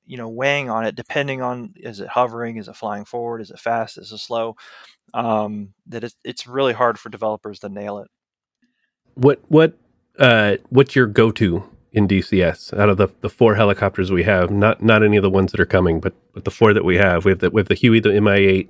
you 0.06 0.18
know 0.18 0.30
weighing 0.30 0.70
on 0.70 0.86
it 0.86 0.96
depending 0.96 1.42
on 1.42 1.74
is 1.78 2.00
it 2.00 2.08
hovering 2.08 2.58
is 2.58 2.68
it 2.68 2.76
flying 2.76 3.06
forward 3.06 3.42
is 3.42 3.52
it 3.52 3.60
fast 3.60 3.98
is 3.98 4.12
it 4.12 4.18
slow 4.20 4.56
um, 5.14 5.74
that 5.88 6.04
it's, 6.04 6.16
it's 6.24 6.48
really 6.48 6.74
hard 6.74 7.00
for 7.00 7.10
developers 7.10 7.60
to 7.60 7.70
nail 7.70 8.00
it. 8.00 8.10
What 9.16 9.42
what 9.48 9.78
uh, 10.20 10.58
what's 10.70 10.96
your 10.96 11.08
go-to 11.08 11.64
in 11.94 12.08
dcs 12.08 12.78
out 12.78 12.90
of 12.90 12.98
the, 12.98 13.08
the 13.22 13.30
four 13.30 13.56
helicopters 13.56 14.12
we 14.12 14.24
have? 14.24 14.52
Not 14.52 14.84
not 14.84 15.04
any 15.04 15.18
of 15.18 15.24
the 15.24 15.30
ones 15.30 15.52
that 15.52 15.62
are 15.62 15.66
coming 15.66 16.00
but 16.02 16.14
but 16.34 16.44
the 16.44 16.52
four 16.52 16.74
that 16.74 16.84
we 16.84 16.98
have. 16.98 17.24
We 17.26 17.32
have 17.32 17.40
the, 17.40 17.50
we 17.50 17.62
have 17.62 17.70
the 17.70 17.76
huey 17.76 18.00
the 18.00 18.10
mi8 18.10 18.70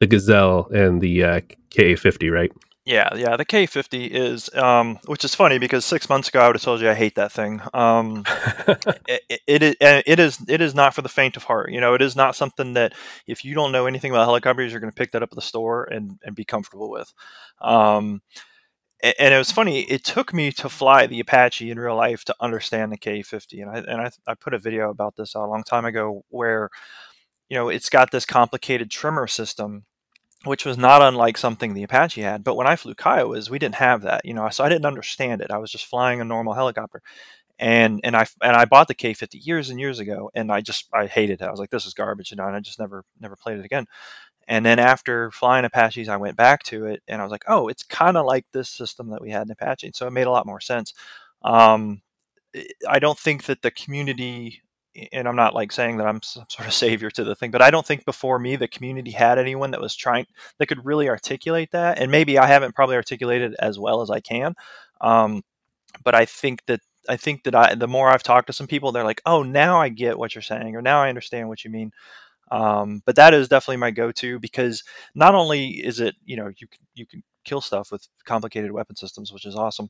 the 0.00 0.06
gazelle 0.06 0.68
and 0.74 1.00
the 1.00 1.24
uh, 1.24 1.40
ka50 1.70 2.30
right 2.30 2.52
Yeah, 2.86 3.08
yeah. 3.16 3.36
The 3.36 3.44
K50 3.44 4.08
is, 4.12 4.48
um, 4.54 5.00
which 5.06 5.24
is 5.24 5.34
funny 5.34 5.58
because 5.58 5.84
six 5.84 6.08
months 6.08 6.28
ago 6.28 6.38
I 6.40 6.46
would 6.46 6.54
have 6.54 6.62
told 6.62 6.80
you 6.80 6.88
I 6.88 6.94
hate 6.94 7.16
that 7.16 7.32
thing. 7.32 7.60
Um, 7.74 8.22
it, 9.08 9.40
it, 9.48 9.62
is, 9.64 9.76
it 9.80 10.20
is, 10.20 10.38
it 10.48 10.60
is 10.60 10.72
not 10.72 10.94
for 10.94 11.02
the 11.02 11.08
faint 11.08 11.36
of 11.36 11.42
heart. 11.42 11.72
You 11.72 11.80
know, 11.80 11.94
it 11.94 12.02
is 12.02 12.14
not 12.14 12.36
something 12.36 12.74
that 12.74 12.92
if 13.26 13.44
you 13.44 13.54
don't 13.56 13.72
know 13.72 13.86
anything 13.86 14.12
about 14.12 14.26
helicopters, 14.26 14.70
you're 14.70 14.80
going 14.80 14.92
to 14.92 14.96
pick 14.96 15.10
that 15.12 15.22
up 15.24 15.30
at 15.32 15.34
the 15.36 15.42
store 15.42 15.84
and 15.84 16.20
and 16.24 16.36
be 16.36 16.44
comfortable 16.44 16.88
with. 16.88 17.12
Um, 17.60 18.22
and 19.02 19.34
it 19.34 19.38
was 19.38 19.52
funny. 19.52 19.82
It 19.82 20.04
took 20.04 20.32
me 20.32 20.52
to 20.52 20.68
fly 20.68 21.06
the 21.06 21.20
Apache 21.20 21.70
in 21.70 21.78
real 21.78 21.96
life 21.96 22.24
to 22.26 22.34
understand 22.40 22.92
the 22.92 22.98
K50, 22.98 23.62
and 23.62 23.70
I 23.70 23.78
and 23.78 24.00
I, 24.00 24.10
I 24.26 24.34
put 24.34 24.54
a 24.54 24.58
video 24.58 24.90
about 24.90 25.16
this 25.16 25.34
a 25.34 25.40
long 25.40 25.64
time 25.64 25.84
ago 25.84 26.24
where, 26.30 26.70
you 27.48 27.56
know, 27.56 27.68
it's 27.68 27.90
got 27.90 28.10
this 28.10 28.26
complicated 28.26 28.90
trimmer 28.90 29.26
system 29.26 29.84
which 30.46 30.64
was 30.64 30.78
not 30.78 31.02
unlike 31.02 31.36
something 31.36 31.74
the 31.74 31.82
Apache 31.82 32.20
had. 32.22 32.44
But 32.44 32.56
when 32.56 32.66
I 32.66 32.76
flew 32.76 32.94
Kiowas, 32.94 33.50
we 33.50 33.58
didn't 33.58 33.76
have 33.76 34.02
that, 34.02 34.24
you 34.24 34.34
know, 34.34 34.48
so 34.48 34.64
I 34.64 34.68
didn't 34.68 34.86
understand 34.86 35.40
it. 35.40 35.50
I 35.50 35.58
was 35.58 35.70
just 35.70 35.86
flying 35.86 36.20
a 36.20 36.24
normal 36.24 36.54
helicopter. 36.54 37.02
And 37.58 38.00
and 38.04 38.14
I 38.16 38.26
and 38.42 38.54
I 38.54 38.66
bought 38.66 38.88
the 38.88 38.94
K50 38.94 39.46
years 39.46 39.70
and 39.70 39.80
years 39.80 39.98
ago, 39.98 40.30
and 40.34 40.52
I 40.52 40.60
just 40.60 40.88
I 40.92 41.06
hated 41.06 41.40
it. 41.40 41.44
I 41.44 41.50
was 41.50 41.60
like, 41.60 41.70
this 41.70 41.86
is 41.86 41.94
garbage, 41.94 42.30
you 42.30 42.36
know, 42.36 42.46
and 42.46 42.54
I 42.56 42.60
just 42.60 42.78
never 42.78 43.04
never 43.20 43.36
played 43.36 43.58
it 43.58 43.64
again. 43.64 43.86
And 44.48 44.64
then 44.64 44.78
after 44.78 45.30
flying 45.30 45.64
Apaches, 45.64 46.08
I 46.08 46.18
went 46.18 46.36
back 46.36 46.62
to 46.64 46.86
it, 46.86 47.02
and 47.08 47.20
I 47.20 47.24
was 47.24 47.32
like, 47.32 47.44
oh, 47.48 47.68
it's 47.68 47.82
kind 47.82 48.16
of 48.16 48.26
like 48.26 48.46
this 48.52 48.68
system 48.68 49.10
that 49.10 49.22
we 49.22 49.30
had 49.30 49.46
in 49.46 49.50
Apache, 49.52 49.92
so 49.94 50.06
it 50.06 50.12
made 50.12 50.26
a 50.26 50.30
lot 50.30 50.46
more 50.46 50.60
sense. 50.60 50.92
Um, 51.42 52.02
I 52.88 52.98
don't 52.98 53.18
think 53.18 53.44
that 53.44 53.62
the 53.62 53.70
community 53.70 54.62
and 55.12 55.28
I'm 55.28 55.36
not 55.36 55.54
like 55.54 55.72
saying 55.72 55.96
that 55.98 56.06
I'm 56.06 56.22
some 56.22 56.44
sort 56.50 56.66
of 56.66 56.74
savior 56.74 57.10
to 57.10 57.24
the 57.24 57.34
thing, 57.34 57.50
but 57.50 57.62
I 57.62 57.70
don't 57.70 57.86
think 57.86 58.04
before 58.04 58.38
me 58.38 58.56
the 58.56 58.68
community 58.68 59.10
had 59.10 59.38
anyone 59.38 59.70
that 59.72 59.80
was 59.80 59.94
trying 59.94 60.26
that 60.58 60.66
could 60.66 60.84
really 60.84 61.08
articulate 61.08 61.70
that. 61.72 61.98
And 61.98 62.10
maybe 62.10 62.38
I 62.38 62.46
haven't 62.46 62.74
probably 62.74 62.96
articulated 62.96 63.54
as 63.58 63.78
well 63.78 64.02
as 64.02 64.10
I 64.10 64.20
can. 64.20 64.54
Um, 65.00 65.42
but 66.04 66.14
I 66.14 66.24
think 66.24 66.64
that 66.66 66.80
I 67.08 67.16
think 67.16 67.44
that 67.44 67.54
I 67.54 67.74
the 67.74 67.88
more 67.88 68.10
I've 68.10 68.22
talked 68.22 68.48
to 68.48 68.52
some 68.52 68.66
people, 68.66 68.92
they're 68.92 69.04
like, 69.04 69.22
oh, 69.26 69.42
now 69.42 69.80
I 69.80 69.88
get 69.88 70.18
what 70.18 70.34
you're 70.34 70.42
saying, 70.42 70.74
or 70.76 70.82
now 70.82 71.00
I 71.02 71.08
understand 71.08 71.48
what 71.48 71.64
you 71.64 71.70
mean. 71.70 71.92
Um, 72.50 73.02
but 73.04 73.16
that 73.16 73.34
is 73.34 73.48
definitely 73.48 73.78
my 73.78 73.90
go-to 73.90 74.38
because 74.38 74.84
not 75.14 75.34
only 75.34 75.68
is 75.84 75.98
it 75.98 76.14
you 76.24 76.36
know 76.36 76.50
you 76.58 76.68
can 76.68 76.80
you 76.94 77.06
can 77.06 77.22
kill 77.44 77.60
stuff 77.60 77.90
with 77.92 78.06
complicated 78.24 78.72
weapon 78.72 78.96
systems, 78.96 79.32
which 79.32 79.46
is 79.46 79.56
awesome. 79.56 79.88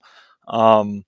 Um, 0.48 1.04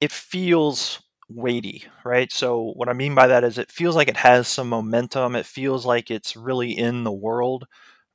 it 0.00 0.12
feels 0.12 1.00
weighty, 1.28 1.84
right? 2.04 2.30
So 2.32 2.72
what 2.76 2.88
I 2.88 2.92
mean 2.92 3.14
by 3.14 3.26
that 3.26 3.44
is 3.44 3.58
it 3.58 3.70
feels 3.70 3.96
like 3.96 4.08
it 4.08 4.16
has 4.18 4.48
some 4.48 4.68
momentum. 4.68 5.36
It 5.36 5.46
feels 5.46 5.86
like 5.86 6.10
it's 6.10 6.36
really 6.36 6.76
in 6.76 7.04
the 7.04 7.12
world 7.12 7.66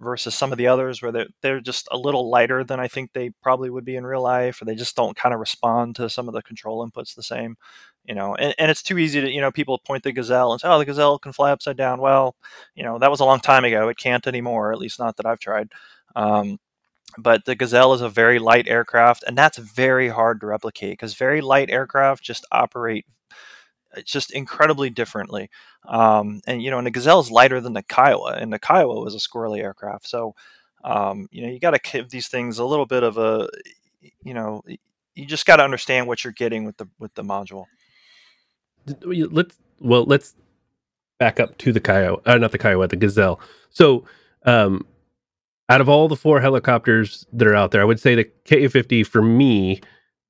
versus 0.02 0.34
some 0.34 0.52
of 0.52 0.58
the 0.58 0.68
others 0.68 1.02
where 1.02 1.12
they're, 1.12 1.28
they're 1.42 1.60
just 1.60 1.88
a 1.92 1.98
little 1.98 2.30
lighter 2.30 2.64
than 2.64 2.80
I 2.80 2.88
think 2.88 3.12
they 3.12 3.32
probably 3.44 3.70
would 3.70 3.84
be 3.84 3.98
in 3.98 4.06
real 4.06 4.22
life, 4.22 4.62
or 4.62 4.66
they 4.66 4.76
just 4.76 4.96
don't 4.96 5.18
kind 5.18 5.34
of 5.34 5.40
respond 5.42 5.96
to 5.98 6.10
some 6.10 6.28
of 6.28 6.34
the 6.34 6.42
control 6.42 6.88
inputs 6.88 7.16
the 7.16 7.24
same, 7.24 7.58
you 8.06 8.16
know. 8.16 8.36
And, 8.36 8.56
and 8.58 8.72
it's 8.72 8.84
too 8.84 8.98
easy 8.98 9.20
to, 9.22 9.30
you 9.30 9.42
know, 9.42 9.52
people 9.52 9.78
point 9.80 10.04
the 10.04 10.14
Gazelle 10.14 10.52
and 10.54 10.62
say, 10.62 10.70
oh, 10.70 10.80
the 10.80 10.86
Gazelle 10.86 11.20
can 11.20 11.34
fly 11.34 11.52
upside 11.52 11.78
down. 11.78 12.00
Well, 12.00 12.36
you 12.76 12.84
know, 12.84 12.98
that 13.00 13.12
was 13.12 13.20
a 13.20 13.26
long 13.26 13.42
time 13.42 13.66
ago. 13.66 13.90
It 13.90 13.98
can't 13.98 14.26
anymore, 14.28 14.72
at 14.72 14.80
least 14.80 15.00
not 15.00 15.18
that 15.18 15.26
I've 15.26 15.40
tried. 15.40 15.70
Um, 16.16 16.60
but 17.18 17.46
the 17.46 17.56
Gazelle 17.56 17.94
is 17.94 18.02
a 18.02 18.10
very 18.10 18.40
light 18.40 18.68
aircraft, 18.68 19.24
and 19.24 19.38
that's 19.38 19.58
very 19.58 20.10
hard 20.10 20.42
to 20.42 20.48
replicate 20.48 20.94
because 20.94 21.14
very 21.14 21.42
light 21.42 21.70
aircraft 21.70 22.24
just 22.24 22.46
operate 22.52 23.06
uh, 23.96 24.02
just 24.02 24.32
incredibly 24.32 24.90
differently. 24.90 25.50
Um, 25.88 26.42
and 26.46 26.62
you 26.62 26.70
know, 26.70 26.78
and 26.78 26.88
the 26.88 26.92
Gazelle 26.92 27.20
is 27.20 27.32
lighter 27.32 27.60
than 27.60 27.74
the 27.74 27.84
Kiowa, 27.84 28.38
and 28.40 28.54
the 28.54 28.60
Kiowa 28.60 29.02
was 29.02 29.16
a 29.16 29.18
squirrely 29.18 29.60
aircraft. 29.60 30.08
So, 30.08 30.36
um, 30.84 31.28
you 31.32 31.42
know, 31.42 31.50
you 31.50 31.60
got 31.60 31.72
to 31.72 31.92
give 31.92 32.10
these 32.10 32.28
things 32.28 32.60
a 32.60 32.66
little 32.66 32.86
bit 32.86 33.04
of 33.04 33.18
a, 33.18 33.50
you 34.24 34.34
know, 34.34 34.62
you 35.16 35.26
just 35.26 35.46
got 35.46 35.58
to 35.58 35.64
understand 35.64 36.08
what 36.08 36.24
you're 36.24 36.34
getting 36.34 36.66
with 36.66 36.78
the 36.78 36.88
with 37.00 37.14
the 37.16 37.24
module. 37.24 37.66
Let's 39.04 39.58
well, 39.80 40.04
let's 40.06 40.36
back 41.18 41.40
up 41.40 41.58
to 41.58 41.72
the 41.72 41.80
Kiowa, 41.80 42.20
uh, 42.26 42.38
not 42.38 42.52
the 42.52 42.58
Kiowa, 42.58 42.88
the 42.88 42.96
Gazelle. 42.96 43.40
So, 43.72 44.06
um, 44.46 44.86
out 45.70 45.82
of 45.82 45.90
all 45.90 46.08
the 46.08 46.16
four 46.16 46.42
helicopters 46.42 47.26
that 47.34 47.48
are 47.48 47.56
out 47.56 47.72
there, 47.72 47.82
I 47.82 47.86
would 47.86 48.00
say 48.00 48.16
the 48.16 48.30
K50 48.46 49.06
for 49.06 49.22
me 49.22 49.82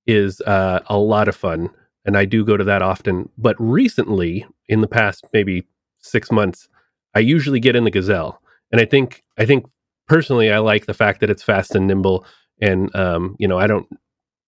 is 0.06 0.42
uh, 0.42 0.82
a 0.88 0.98
lot 0.98 1.28
of 1.28 1.36
fun, 1.36 1.70
and 2.06 2.18
I 2.18 2.26
do 2.26 2.46
go 2.46 2.58
to 2.58 2.64
that 2.66 2.82
often. 2.82 3.30
But 3.38 3.56
recently, 3.60 4.46
in 4.68 4.82
the 4.82 4.88
past 4.88 5.26
maybe 5.34 5.66
six 6.00 6.32
months, 6.32 6.68
I 7.16 7.20
usually 7.20 7.60
get 7.60 7.76
in 7.76 7.86
the 7.86 7.92
Gazelle, 7.92 8.42
and 8.72 8.82
I 8.82 8.86
think 8.86 9.24
I 9.38 9.46
think 9.46 9.66
personally 10.08 10.52
I 10.52 10.60
like 10.60 10.86
the 10.86 10.94
fact 10.94 11.22
that 11.22 11.30
it's 11.30 11.44
fast 11.44 11.74
and 11.76 11.88
nimble, 11.88 12.26
and 12.62 12.94
um, 12.96 13.36
you 13.40 13.48
know 13.48 13.58
I 13.58 13.68
don't 13.68 13.88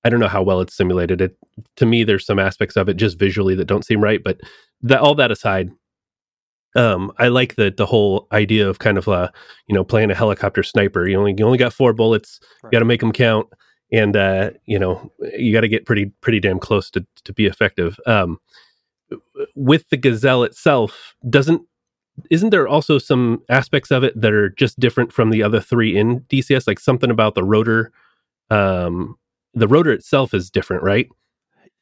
I 0.04 0.10
don't 0.10 0.20
know 0.20 0.28
how 0.28 0.44
well 0.44 0.62
it's 0.62 0.76
simulated. 0.76 1.22
It 1.22 1.38
to 1.78 1.86
me, 1.86 2.04
there's 2.04 2.26
some 2.26 2.40
aspects 2.40 2.76
of 2.76 2.90
it 2.90 2.98
just 2.98 3.18
visually 3.18 3.56
that 3.56 3.66
don't 3.66 3.86
seem 3.86 4.02
right, 4.02 4.22
but 4.24 4.40
that 4.82 5.00
all 5.00 5.16
that 5.16 5.32
aside, 5.32 5.72
um, 6.76 7.12
I 7.18 7.28
like 7.28 7.56
the 7.56 7.74
the 7.76 7.86
whole 7.86 8.28
idea 8.32 8.70
of 8.70 8.80
kind 8.80 8.98
of 8.98 9.08
uh, 9.08 9.30
you 9.68 9.76
know 9.76 9.84
playing 9.84 10.12
a 10.12 10.16
helicopter 10.16 10.64
sniper. 10.64 11.08
You 11.08 11.18
only 11.18 11.36
you 11.38 11.46
only 11.46 11.58
got 11.58 11.74
four 11.74 11.94
bullets. 11.94 12.40
Right. 12.64 12.70
You 12.72 12.76
got 12.76 12.80
to 12.80 12.86
make 12.86 13.02
them 13.02 13.12
count, 13.12 13.48
and 13.92 14.16
uh, 14.16 14.52
you 14.66 14.80
know 14.80 15.12
you 15.38 15.54
got 15.54 15.62
to 15.62 15.68
get 15.68 15.86
pretty 15.86 16.06
pretty 16.22 16.40
damn 16.40 16.60
close 16.60 16.90
to 16.92 17.06
to 17.26 17.34
be 17.34 17.46
effective. 17.46 18.00
Um, 18.06 18.40
with 19.56 19.90
the 19.90 19.98
Gazelle 19.98 20.44
itself, 20.44 21.16
doesn't 21.30 21.62
isn't 22.30 22.50
there 22.52 22.68
also 22.68 22.98
some 22.98 23.44
aspects 23.50 23.92
of 23.92 24.04
it 24.04 24.20
that 24.20 24.34
are 24.34 24.50
just 24.50 24.80
different 24.80 25.12
from 25.12 25.30
the 25.30 25.44
other 25.44 25.60
three 25.60 25.98
in 25.98 26.22
DCS? 26.22 26.68
Like 26.68 26.80
something 26.80 27.10
about 27.12 27.36
the 27.36 27.44
rotor. 27.44 27.92
Um, 28.50 29.18
the 29.54 29.68
rotor 29.68 29.92
itself 29.92 30.34
is 30.34 30.50
different, 30.50 30.84
right? 30.84 31.08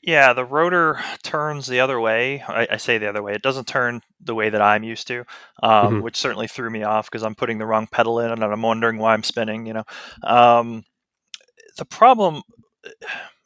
Yeah, 0.02 0.34
the 0.34 0.46
rotor 0.46 1.00
turns 1.24 1.68
the 1.68 1.80
other 1.80 2.00
way. 2.00 2.42
I, 2.48 2.68
I, 2.72 2.78
say 2.78 2.98
the 2.98 3.10
other 3.10 3.24
way. 3.24 3.34
It 3.34 3.42
doesn't 3.42 3.68
turn 3.68 4.02
the 4.22 4.36
way 4.36 4.50
that 4.50 4.62
I'm 4.62 4.84
used 4.84 5.08
to, 5.08 5.20
um, 5.62 5.88
mm-hmm. 5.88 6.02
which 6.02 6.18
certainly 6.18 6.48
threw 6.48 6.70
me 6.70 6.84
off 6.84 7.10
because 7.10 7.24
I'm 7.24 7.36
putting 7.36 7.58
the 7.58 7.66
wrong 7.66 7.88
pedal 7.88 8.20
in 8.20 8.32
and 8.32 8.44
I'm 8.44 8.62
wondering 8.62 8.98
why 8.98 9.14
I'm 9.14 9.24
spinning. 9.24 9.66
You 9.66 9.74
know, 9.74 9.84
um, 10.24 10.84
the 11.78 11.86
problem. 11.86 12.42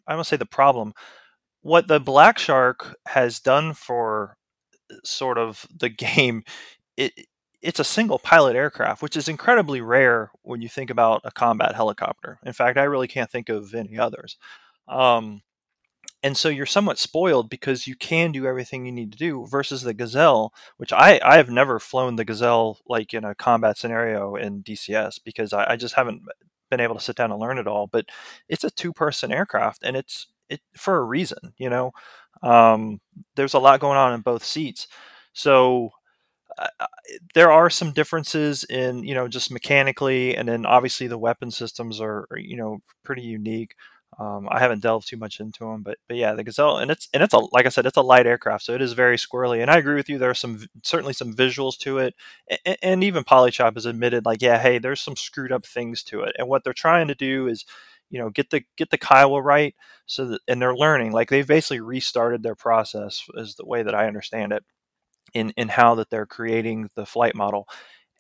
I 0.05 0.17
must 0.17 0.29
say 0.29 0.35
the 0.35 0.45
problem. 0.45 0.93
What 1.61 1.87
the 1.87 2.01
Black 2.01 2.37
Shark 2.37 2.97
has 3.07 3.39
done 3.39 3.73
for 3.73 4.35
uh, 4.91 4.95
sort 5.05 5.37
of 5.37 5.65
the 5.73 5.87
game, 5.89 6.43
it 6.97 7.13
it's 7.61 7.79
a 7.79 7.85
single 7.85 8.19
pilot 8.19 8.57
aircraft, 8.57 9.01
which 9.01 9.15
is 9.15 9.29
incredibly 9.29 9.79
rare 9.79 10.29
when 10.41 10.61
you 10.61 10.67
think 10.67 10.89
about 10.89 11.21
a 11.23 11.31
combat 11.31 11.73
helicopter. 11.73 12.37
In 12.43 12.51
fact, 12.51 12.77
I 12.77 12.83
really 12.83 13.07
can't 13.07 13.31
think 13.31 13.47
of 13.47 13.73
any 13.73 13.97
others. 13.97 14.37
Um, 14.89 15.41
and 16.23 16.37
so 16.37 16.49
you're 16.49 16.65
somewhat 16.65 16.97
spoiled 16.97 17.49
because 17.49 17.87
you 17.87 17.95
can 17.95 18.31
do 18.31 18.45
everything 18.45 18.85
you 18.85 18.91
need 18.91 19.11
to 19.11 19.17
do 19.17 19.45
versus 19.47 19.81
the 19.81 19.93
gazelle 19.93 20.53
which 20.77 20.93
i 20.93 21.19
i 21.23 21.37
have 21.37 21.49
never 21.49 21.79
flown 21.79 22.15
the 22.15 22.25
gazelle 22.25 22.79
like 22.87 23.13
in 23.13 23.23
a 23.23 23.35
combat 23.35 23.77
scenario 23.77 24.35
in 24.35 24.63
dcs 24.63 25.19
because 25.23 25.53
i, 25.53 25.71
I 25.71 25.75
just 25.75 25.95
haven't 25.95 26.21
been 26.69 26.79
able 26.79 26.95
to 26.95 27.01
sit 27.01 27.15
down 27.15 27.31
and 27.31 27.39
learn 27.39 27.59
it 27.59 27.67
all 27.67 27.87
but 27.87 28.05
it's 28.49 28.63
a 28.63 28.71
two 28.71 28.93
person 28.93 29.31
aircraft 29.31 29.83
and 29.83 29.95
it's 29.95 30.27
it 30.49 30.61
for 30.75 30.97
a 30.97 31.03
reason 31.03 31.53
you 31.57 31.69
know? 31.69 31.91
Um, 32.41 32.99
there's 33.35 33.53
a 33.53 33.59
lot 33.59 33.79
going 33.79 33.97
on 33.97 34.13
in 34.13 34.21
both 34.21 34.43
seats. 34.43 34.87
So 35.33 35.91
uh, 36.57 36.67
there 37.33 37.51
are 37.51 37.69
some 37.69 37.91
differences 37.93 38.63
in 38.65 39.03
you 39.03 39.15
know 39.15 39.27
just 39.27 39.51
mechanically 39.51 40.35
and 40.35 40.47
then 40.47 40.65
obviously 40.65 41.07
the 41.07 41.17
weapon 41.17 41.49
systems 41.49 41.99
are 41.99 42.27
you 42.37 42.55
know 42.55 42.79
pretty 43.03 43.23
unique 43.23 43.75
um, 44.19 44.47
I 44.51 44.59
haven't 44.59 44.81
delved 44.81 45.07
too 45.07 45.17
much 45.17 45.39
into 45.39 45.65
them, 45.65 45.83
but 45.83 45.97
but 46.07 46.17
yeah, 46.17 46.33
the 46.33 46.43
Gazelle, 46.43 46.77
and 46.77 46.91
it's 46.91 47.09
and 47.13 47.23
it's 47.23 47.33
a 47.33 47.39
like 47.51 47.65
I 47.65 47.69
said, 47.69 47.85
it's 47.85 47.97
a 47.97 48.01
light 48.01 48.27
aircraft, 48.27 48.65
so 48.65 48.73
it 48.73 48.81
is 48.81 48.93
very 48.93 49.17
squirrely. 49.17 49.61
And 49.61 49.71
I 49.71 49.77
agree 49.77 49.95
with 49.95 50.09
you. 50.09 50.17
There 50.17 50.29
are 50.29 50.33
some 50.35 50.65
certainly 50.83 51.13
some 51.13 51.33
visuals 51.33 51.77
to 51.79 51.99
it, 51.99 52.15
and, 52.65 52.77
and 52.81 53.03
even 53.03 53.23
Polychop 53.23 53.75
has 53.75 53.85
admitted, 53.85 54.25
like, 54.25 54.41
yeah, 54.41 54.59
hey, 54.59 54.79
there's 54.79 55.01
some 55.01 55.15
screwed 55.15 55.51
up 55.51 55.65
things 55.65 56.03
to 56.05 56.21
it. 56.21 56.35
And 56.37 56.47
what 56.47 56.63
they're 56.63 56.73
trying 56.73 57.07
to 57.09 57.15
do 57.15 57.47
is, 57.47 57.65
you 58.09 58.19
know, 58.19 58.29
get 58.29 58.49
the 58.51 58.63
get 58.77 58.89
the 58.91 58.97
Kiowa 58.97 59.41
right, 59.41 59.75
so 60.05 60.25
that 60.27 60.41
and 60.47 60.61
they're 60.61 60.75
learning. 60.75 61.11
Like 61.13 61.29
they've 61.29 61.47
basically 61.47 61.81
restarted 61.81 62.43
their 62.43 62.55
process, 62.55 63.23
is 63.35 63.55
the 63.55 63.65
way 63.65 63.83
that 63.83 63.95
I 63.95 64.07
understand 64.07 64.53
it, 64.53 64.63
in 65.33 65.51
in 65.57 65.69
how 65.69 65.95
that 65.95 66.09
they're 66.09 66.25
creating 66.25 66.89
the 66.95 67.05
flight 67.05 67.35
model. 67.35 67.67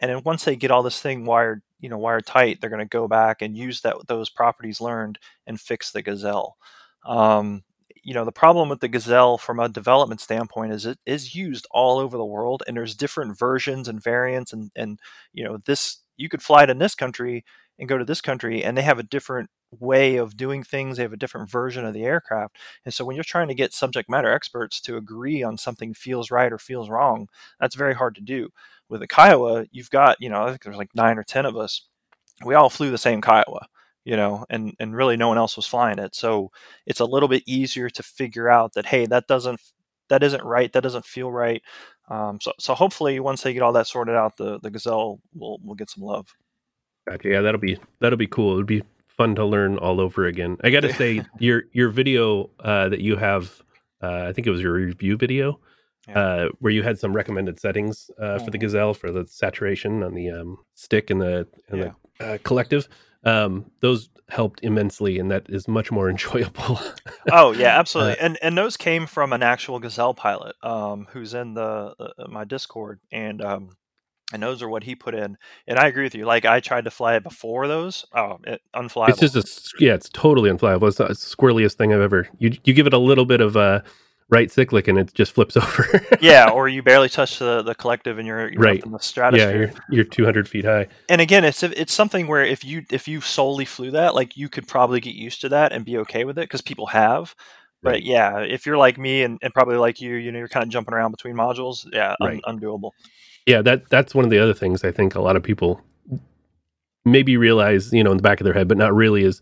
And 0.03 0.11
then 0.11 0.21
once 0.25 0.43
they 0.43 0.57
get 0.57 0.69
all 0.69 0.83
this 0.83 0.99
thing 0.99 1.23
wired 1.25 1.61
you 1.79 1.87
know 1.87 1.97
wired 1.97 2.25
tight, 2.25 2.59
they're 2.59 2.69
going 2.69 2.81
to 2.81 2.85
go 2.85 3.07
back 3.07 3.41
and 3.41 3.55
use 3.57 3.79
that 3.81 3.95
those 4.07 4.29
properties 4.29 4.81
learned 4.81 5.17
and 5.47 5.59
fix 5.59 5.91
the 5.91 6.01
Gazelle. 6.01 6.57
Um, 7.05 7.63
you 8.03 8.13
know 8.13 8.25
the 8.25 8.33
problem 8.33 8.67
with 8.67 8.81
the 8.81 8.89
Gazelle 8.89 9.37
from 9.37 9.61
a 9.61 9.69
development 9.69 10.19
standpoint 10.19 10.73
is 10.73 10.85
it 10.85 10.99
is 11.05 11.35
used 11.35 11.65
all 11.71 11.99
over 11.99 12.17
the 12.17 12.25
world, 12.25 12.63
and 12.67 12.75
there's 12.75 12.95
different 12.95 13.39
versions 13.39 13.87
and 13.87 14.03
variants, 14.03 14.51
and 14.51 14.71
and 14.75 14.99
you 15.31 15.45
know 15.45 15.57
this 15.65 15.99
you 16.17 16.27
could 16.27 16.41
fly 16.41 16.63
it 16.63 16.69
in 16.69 16.79
this 16.79 16.95
country 16.95 17.45
and 17.79 17.87
go 17.87 17.97
to 17.97 18.05
this 18.05 18.19
country, 18.21 18.61
and 18.61 18.77
they 18.77 18.81
have 18.81 18.99
a 18.99 19.03
different 19.03 19.49
way 19.79 20.17
of 20.17 20.35
doing 20.35 20.63
things. 20.63 20.97
They 20.97 21.03
have 21.03 21.13
a 21.13 21.17
different 21.17 21.49
version 21.49 21.85
of 21.85 21.93
the 21.93 22.03
aircraft, 22.03 22.57
and 22.83 22.93
so 22.93 23.05
when 23.05 23.15
you're 23.15 23.23
trying 23.23 23.47
to 23.47 23.55
get 23.55 23.73
subject 23.73 24.09
matter 24.09 24.33
experts 24.33 24.81
to 24.81 24.97
agree 24.97 25.43
on 25.43 25.57
something 25.57 25.93
feels 25.93 26.29
right 26.29 26.51
or 26.51 26.57
feels 26.57 26.89
wrong, 26.89 27.29
that's 27.57 27.75
very 27.75 27.93
hard 27.95 28.15
to 28.15 28.21
do 28.21 28.49
with 28.93 29.01
a 29.01 29.07
Kiowa, 29.07 29.65
you've 29.71 29.89
got, 29.89 30.21
you 30.21 30.29
know, 30.29 30.43
I 30.43 30.49
think 30.49 30.63
there's 30.63 30.77
like 30.77 30.95
nine 30.95 31.17
or 31.17 31.23
10 31.23 31.45
of 31.45 31.57
us. 31.57 31.81
We 32.45 32.55
all 32.55 32.69
flew 32.69 32.91
the 32.91 32.97
same 32.97 33.21
Kiowa. 33.21 33.67
you 34.05 34.17
know, 34.17 34.45
and 34.49 34.73
and 34.79 34.95
really 34.95 35.17
no 35.17 35.27
one 35.29 35.37
else 35.37 35.55
was 35.55 35.65
flying 35.67 35.99
it. 35.99 36.15
So 36.15 36.51
it's 36.85 36.99
a 36.99 37.05
little 37.05 37.29
bit 37.29 37.43
easier 37.45 37.89
to 37.89 38.03
figure 38.03 38.49
out 38.49 38.73
that 38.73 38.85
hey, 38.85 39.05
that 39.07 39.27
doesn't 39.27 39.59
that 40.09 40.23
isn't 40.23 40.43
right, 40.43 40.71
that 40.73 40.83
doesn't 40.83 41.05
feel 41.05 41.31
right. 41.31 41.61
Um, 42.09 42.39
so 42.41 42.51
so 42.59 42.73
hopefully 42.75 43.19
once 43.19 43.41
they 43.43 43.53
get 43.53 43.61
all 43.63 43.73
that 43.73 43.87
sorted 43.87 44.15
out, 44.15 44.37
the 44.37 44.59
the 44.59 44.69
Gazelle 44.69 45.19
will 45.33 45.59
will 45.63 45.75
get 45.75 45.89
some 45.89 46.03
love. 46.03 46.27
Gotcha. 47.07 47.29
Yeah, 47.29 47.41
that'll 47.41 47.61
be 47.61 47.79
that'll 47.99 48.17
be 48.17 48.27
cool. 48.27 48.55
It'd 48.55 48.65
be 48.65 48.83
fun 49.07 49.35
to 49.35 49.45
learn 49.45 49.77
all 49.77 50.01
over 50.01 50.25
again. 50.25 50.57
I 50.63 50.69
got 50.69 50.81
to 50.81 50.93
say, 50.93 51.23
your 51.39 51.63
your 51.71 51.89
video 51.89 52.49
uh, 52.59 52.89
that 52.89 52.99
you 52.99 53.15
have, 53.15 53.61
uh, 54.01 54.25
I 54.27 54.33
think 54.33 54.47
it 54.47 54.51
was 54.51 54.61
your 54.61 54.73
review 54.73 55.17
video, 55.17 55.59
Yeah. 56.07 56.19
uh, 56.19 56.49
where 56.59 56.73
you 56.73 56.83
had 56.83 56.99
some 56.99 57.13
recommended 57.15 57.59
settings 57.59 58.11
uh, 58.19 58.37
for 58.39 58.51
the 58.51 58.57
Mhm. 58.57 58.61
Gazelle 58.61 58.93
for 58.93 59.09
the 59.11 59.25
saturation 59.25 60.03
on 60.03 60.13
the 60.13 60.29
um, 60.31 60.57
stick 60.75 61.09
and 61.09 61.21
the 61.21 61.47
and 61.69 61.79
Yeah. 61.79 61.91
the 62.19 62.25
uh, 62.33 62.37
collective. 62.43 62.89
Um, 63.23 63.71
those 63.79 64.09
helped 64.27 64.59
immensely, 64.63 65.17
and 65.17 65.31
that 65.31 65.45
is 65.49 65.65
much 65.67 65.91
more 65.93 66.09
enjoyable. 66.15 66.79
oh 67.31 67.53
yeah, 67.53 67.77
absolutely. 67.79 68.17
and 68.19 68.37
and 68.41 68.57
those 68.57 68.75
came 68.75 69.05
from 69.07 69.31
an 69.31 69.41
actual 69.43 69.79
Gazelle 69.79 70.13
pilot, 70.13 70.55
um, 70.61 71.07
who's 71.11 71.33
in 71.33 71.53
the 71.53 71.95
uh, 71.97 72.27
my 72.27 72.43
Discord, 72.43 72.99
and 73.11 73.41
um, 73.41 73.69
and 74.33 74.43
those 74.43 74.61
are 74.61 74.67
what 74.67 74.83
he 74.83 74.95
put 74.95 75.15
in. 75.15 75.37
And 75.67 75.79
I 75.79 75.87
agree 75.87 76.03
with 76.03 76.15
you. 76.15 76.25
Like 76.25 76.43
I 76.43 76.59
tried 76.59 76.83
to 76.83 76.91
fly 76.91 77.15
it 77.15 77.23
before 77.23 77.67
those. 77.69 78.05
Oh, 78.13 78.39
it 78.45 78.61
unflyable. 78.75 79.09
It's 79.09 79.19
just 79.33 79.35
a 79.37 79.83
yeah, 79.83 79.93
it's 79.93 80.09
totally 80.09 80.49
unflyable. 80.49 80.89
It's 80.89 80.97
the 80.97 81.05
squirreliest 81.05 81.75
thing 81.75 81.93
I've 81.93 82.01
ever. 82.01 82.27
You 82.39 82.51
you 82.65 82.73
give 82.73 82.87
it 82.87 82.93
a 82.93 82.97
little 82.99 83.25
bit 83.25 83.39
of 83.39 83.55
uh, 83.55 83.81
right 84.29 84.49
cyclic 84.51 84.87
and 84.87 84.97
it 84.97 85.13
just 85.13 85.31
flips 85.33 85.55
over. 85.63 85.85
yeah, 86.21 86.49
or 86.49 86.67
you 86.67 86.81
barely 86.83 87.09
touch 87.09 87.39
the, 87.39 87.61
the 87.61 87.75
collective, 87.75 88.17
and 88.17 88.27
you're, 88.27 88.51
you're 88.51 88.61
Right. 88.61 88.83
in 88.83 88.91
the 88.91 88.97
yeah, 88.97 89.01
stratosphere. 89.01 89.71
you're 89.89 89.97
you're 89.97 90.03
200 90.05 90.47
feet 90.47 90.65
high. 90.65 90.87
and 91.09 91.21
again, 91.21 91.43
it's 91.45 91.63
it's 91.63 91.93
something 91.93 92.27
where 92.27 92.43
if 92.43 92.63
you 92.63 92.83
if 92.91 93.07
you 93.07 93.21
solely 93.21 93.65
flew 93.65 93.91
that, 93.91 94.15
like 94.15 94.35
you 94.37 94.49
could 94.49 94.67
probably 94.67 94.99
get 94.99 95.15
used 95.15 95.41
to 95.41 95.49
that 95.49 95.71
and 95.71 95.85
be 95.85 95.97
okay 95.99 96.23
with 96.25 96.37
it 96.37 96.41
because 96.43 96.61
people 96.61 96.87
have. 96.87 97.35
But 97.81 97.89
Right. 97.95 98.03
yeah, 98.03 98.39
if 98.39 98.65
you're 98.65 98.77
like 98.77 98.97
me 98.97 99.23
and, 99.23 99.37
and 99.41 99.53
probably 99.53 99.75
like 99.75 99.99
you, 99.99 100.15
you 100.15 100.31
know, 100.31 100.39
you're 100.39 100.47
kind 100.47 100.63
of 100.63 100.69
jumping 100.69 100.93
around 100.93 101.11
between 101.11 101.35
modules. 101.35 101.85
Yeah, 101.91 102.15
un, 102.21 102.27
Right. 102.29 102.41
undoable. 102.47 102.91
Yeah, 103.45 103.61
that 103.61 103.89
that's 103.89 104.15
one 104.15 104.23
of 104.23 104.31
the 104.31 104.39
other 104.39 104.53
things 104.53 104.85
I 104.85 104.91
think 104.91 105.15
a 105.15 105.21
lot 105.21 105.35
of 105.35 105.43
people 105.43 105.81
maybe 107.05 107.35
realize, 107.35 107.91
you 107.91 108.03
know, 108.03 108.11
in 108.11 108.17
the 108.17 108.23
back 108.23 108.39
of 108.39 108.45
their 108.45 108.53
head, 108.53 108.67
but 108.69 108.77
not 108.77 108.95
really 108.95 109.23
is, 109.25 109.41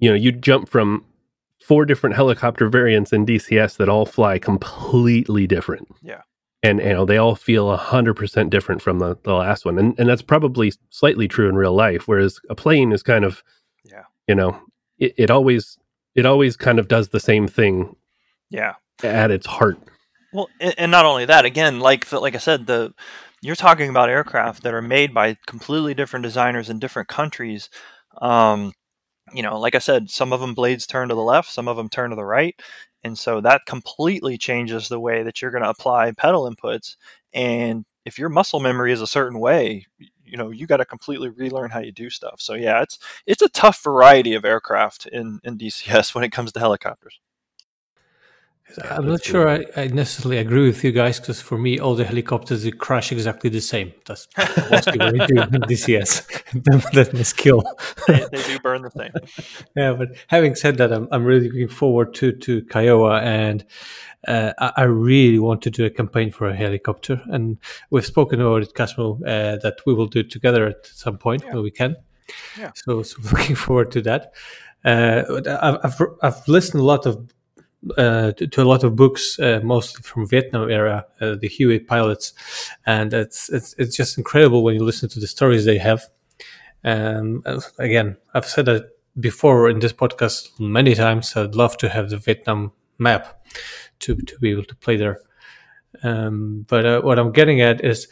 you 0.00 0.08
know, 0.10 0.16
you 0.16 0.32
jump 0.32 0.68
from 0.68 1.04
four 1.68 1.84
different 1.84 2.16
helicopter 2.16 2.68
variants 2.70 3.12
in 3.12 3.26
DCS 3.26 3.76
that 3.76 3.90
all 3.90 4.06
fly 4.06 4.38
completely 4.38 5.46
different. 5.46 5.86
Yeah. 6.02 6.22
And 6.62 6.80
you 6.80 6.86
know, 6.86 7.04
they 7.04 7.18
all 7.18 7.34
feel 7.36 7.76
hundred 7.76 8.14
percent 8.14 8.50
different 8.50 8.80
from 8.82 8.98
the, 8.98 9.16
the 9.22 9.34
last 9.34 9.64
one. 9.64 9.78
And 9.78 9.94
and 9.98 10.08
that's 10.08 10.22
probably 10.22 10.72
slightly 10.90 11.28
true 11.28 11.48
in 11.48 11.54
real 11.56 11.74
life, 11.74 12.08
whereas 12.08 12.40
a 12.48 12.54
plane 12.54 12.90
is 12.92 13.02
kind 13.02 13.24
of 13.24 13.44
Yeah. 13.84 14.04
you 14.26 14.34
know, 14.34 14.58
it, 14.98 15.12
it 15.16 15.30
always 15.30 15.78
it 16.14 16.26
always 16.26 16.56
kind 16.56 16.78
of 16.78 16.88
does 16.88 17.10
the 17.10 17.20
same 17.20 17.46
thing 17.46 17.94
Yeah. 18.50 18.74
at 19.04 19.30
its 19.30 19.46
heart. 19.46 19.78
Well, 20.32 20.48
and, 20.60 20.90
not 20.90 21.06
only 21.06 21.24
that, 21.26 21.44
again, 21.44 21.80
like 21.80 22.10
like 22.12 22.34
I 22.34 22.38
said, 22.38 22.66
the 22.66 22.92
you're 23.40 23.54
talking 23.54 23.88
about 23.88 24.10
aircraft 24.10 24.62
that 24.64 24.74
are 24.74 24.82
made 24.82 25.14
by 25.14 25.36
completely 25.46 25.94
different 25.94 26.24
designers 26.24 26.68
in 26.70 26.78
different 26.80 27.08
countries. 27.08 27.70
Um, 28.20 28.72
you 29.32 29.42
know, 29.42 29.58
like 29.58 29.74
I 29.74 29.78
said, 29.78 30.10
some 30.10 30.32
of 30.32 30.40
them 30.40 30.54
blades 30.54 30.86
turn 30.86 31.08
to 31.08 31.14
the 31.14 31.22
left, 31.22 31.50
some 31.50 31.68
of 31.68 31.76
them 31.76 31.88
turn 31.88 32.10
to 32.10 32.16
the 32.16 32.24
right, 32.24 32.58
and 33.04 33.18
so 33.18 33.40
that 33.40 33.66
completely 33.66 34.38
changes 34.38 34.88
the 34.88 35.00
way 35.00 35.22
that 35.22 35.40
you're 35.40 35.50
going 35.50 35.62
to 35.62 35.70
apply 35.70 36.12
pedal 36.12 36.50
inputs. 36.50 36.96
And 37.32 37.84
if 38.04 38.18
your 38.18 38.28
muscle 38.28 38.60
memory 38.60 38.92
is 38.92 39.00
a 39.00 39.06
certain 39.06 39.38
way, 39.38 39.86
you 40.24 40.36
know, 40.36 40.50
you 40.50 40.66
got 40.66 40.78
to 40.78 40.84
completely 40.84 41.28
relearn 41.28 41.70
how 41.70 41.80
you 41.80 41.92
do 41.92 42.10
stuff. 42.10 42.40
So 42.40 42.54
yeah, 42.54 42.82
it's 42.82 42.98
it's 43.26 43.42
a 43.42 43.48
tough 43.48 43.82
variety 43.82 44.34
of 44.34 44.44
aircraft 44.44 45.06
in 45.06 45.40
in 45.44 45.58
DCS 45.58 46.14
when 46.14 46.24
it 46.24 46.32
comes 46.32 46.52
to 46.52 46.60
helicopters. 46.60 47.20
I'm 48.90 49.06
not 49.06 49.24
sure 49.24 49.48
I, 49.48 49.64
I 49.76 49.86
necessarily 49.88 50.38
agree 50.38 50.66
with 50.66 50.84
you 50.84 50.92
guys 50.92 51.18
because 51.18 51.40
for 51.40 51.58
me, 51.58 51.78
all 51.78 51.94
the 51.94 52.04
helicopters 52.04 52.62
they 52.62 52.70
crash 52.70 53.10
exactly 53.12 53.50
the 53.50 53.60
same. 53.60 53.92
That's 54.06 54.28
what 54.36 54.88
I 55.00 55.26
do 55.26 55.40
in 55.40 55.62
DCS. 55.62 56.92
That's 56.92 57.12
my 57.12 57.22
skill. 57.22 57.62
They, 58.06 58.24
they 58.30 58.42
do 58.42 58.58
burn 58.60 58.82
the 58.82 58.90
same. 58.90 59.12
yeah, 59.76 59.92
but 59.94 60.08
having 60.28 60.54
said 60.54 60.76
that, 60.78 60.92
I'm, 60.92 61.08
I'm 61.10 61.24
really 61.24 61.48
looking 61.48 61.68
forward 61.68 62.14
to 62.14 62.32
to 62.32 62.62
Kiowa, 62.66 63.20
and 63.20 63.64
uh, 64.26 64.52
I, 64.58 64.72
I 64.76 64.82
really 64.84 65.38
want 65.38 65.62
to 65.62 65.70
do 65.70 65.84
a 65.84 65.90
campaign 65.90 66.30
for 66.30 66.48
a 66.48 66.54
helicopter. 66.56 67.20
And 67.26 67.58
we've 67.90 68.06
spoken 68.06 68.40
about 68.40 68.62
it, 68.62 68.74
Casmo, 68.74 69.20
uh, 69.22 69.56
that 69.62 69.78
we 69.86 69.94
will 69.94 70.06
do 70.08 70.20
it 70.20 70.30
together 70.30 70.66
at 70.66 70.86
some 70.86 71.18
point 71.18 71.42
Yeah. 71.44 71.54
when 71.54 71.62
we 71.62 71.70
can. 71.70 71.96
Yeah. 72.58 72.72
So, 72.74 73.02
so 73.02 73.16
looking 73.32 73.56
forward 73.56 73.90
to 73.92 74.02
that. 74.02 74.32
Uh, 74.84 75.22
I've, 75.60 75.78
I've 75.82 76.02
I've 76.22 76.48
listened 76.48 76.80
a 76.80 76.84
lot 76.84 77.04
of 77.04 77.32
uh, 77.96 78.32
to, 78.32 78.46
to 78.46 78.62
a 78.62 78.64
lot 78.64 78.84
of 78.84 78.96
books, 78.96 79.38
uh, 79.38 79.60
mostly 79.62 80.02
from 80.02 80.26
Vietnam 80.26 80.70
era, 80.70 81.06
uh, 81.20 81.36
the 81.40 81.48
Huey 81.48 81.78
pilots, 81.78 82.32
and 82.86 83.12
it's 83.14 83.48
it's 83.50 83.74
it's 83.78 83.96
just 83.96 84.18
incredible 84.18 84.62
when 84.64 84.74
you 84.74 84.84
listen 84.84 85.08
to 85.10 85.20
the 85.20 85.26
stories 85.26 85.64
they 85.64 85.78
have. 85.78 86.02
Um, 86.84 87.42
as- 87.46 87.72
again, 87.78 88.16
I've 88.34 88.46
said 88.46 88.66
that 88.66 88.90
before 89.20 89.68
in 89.68 89.78
this 89.80 89.92
podcast 89.92 90.58
many 90.60 90.94
times. 90.94 91.36
I'd 91.36 91.54
love 91.54 91.76
to 91.78 91.88
have 91.88 92.10
the 92.10 92.18
Vietnam 92.18 92.72
map 92.98 93.44
to 94.00 94.16
to 94.16 94.38
be 94.38 94.50
able 94.50 94.64
to 94.64 94.76
play 94.76 94.96
there. 94.96 95.20
Um, 96.02 96.66
but 96.68 96.84
uh, 96.86 97.00
what 97.02 97.18
I'm 97.18 97.32
getting 97.32 97.60
at 97.60 97.84
is, 97.84 98.08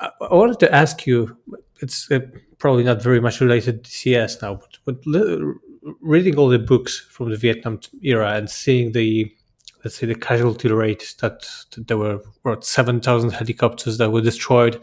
I, 0.00 0.10
I 0.20 0.34
wanted 0.34 0.60
to 0.60 0.74
ask 0.74 1.06
you. 1.06 1.36
It's 1.80 2.10
uh, 2.10 2.20
probably 2.58 2.82
not 2.82 3.02
very 3.02 3.20
much 3.20 3.40
related 3.40 3.84
to 3.84 3.90
DCS 3.90 4.42
now, 4.42 4.54
but, 4.56 4.78
but 4.84 5.06
reading 6.00 6.36
all 6.36 6.48
the 6.48 6.58
books 6.58 6.98
from 6.98 7.30
the 7.30 7.36
Vietnam 7.36 7.80
era 8.02 8.32
and 8.32 8.48
seeing 8.48 8.92
the 8.92 9.32
let's 9.84 9.96
say 9.96 10.06
the 10.06 10.14
casualty 10.14 10.68
rate 10.68 11.14
that, 11.20 11.48
that 11.70 11.86
there 11.86 11.96
were 11.96 12.20
about 12.44 12.64
7,000 12.64 13.30
helicopters 13.30 13.98
that 13.98 14.10
were 14.10 14.20
destroyed 14.20 14.74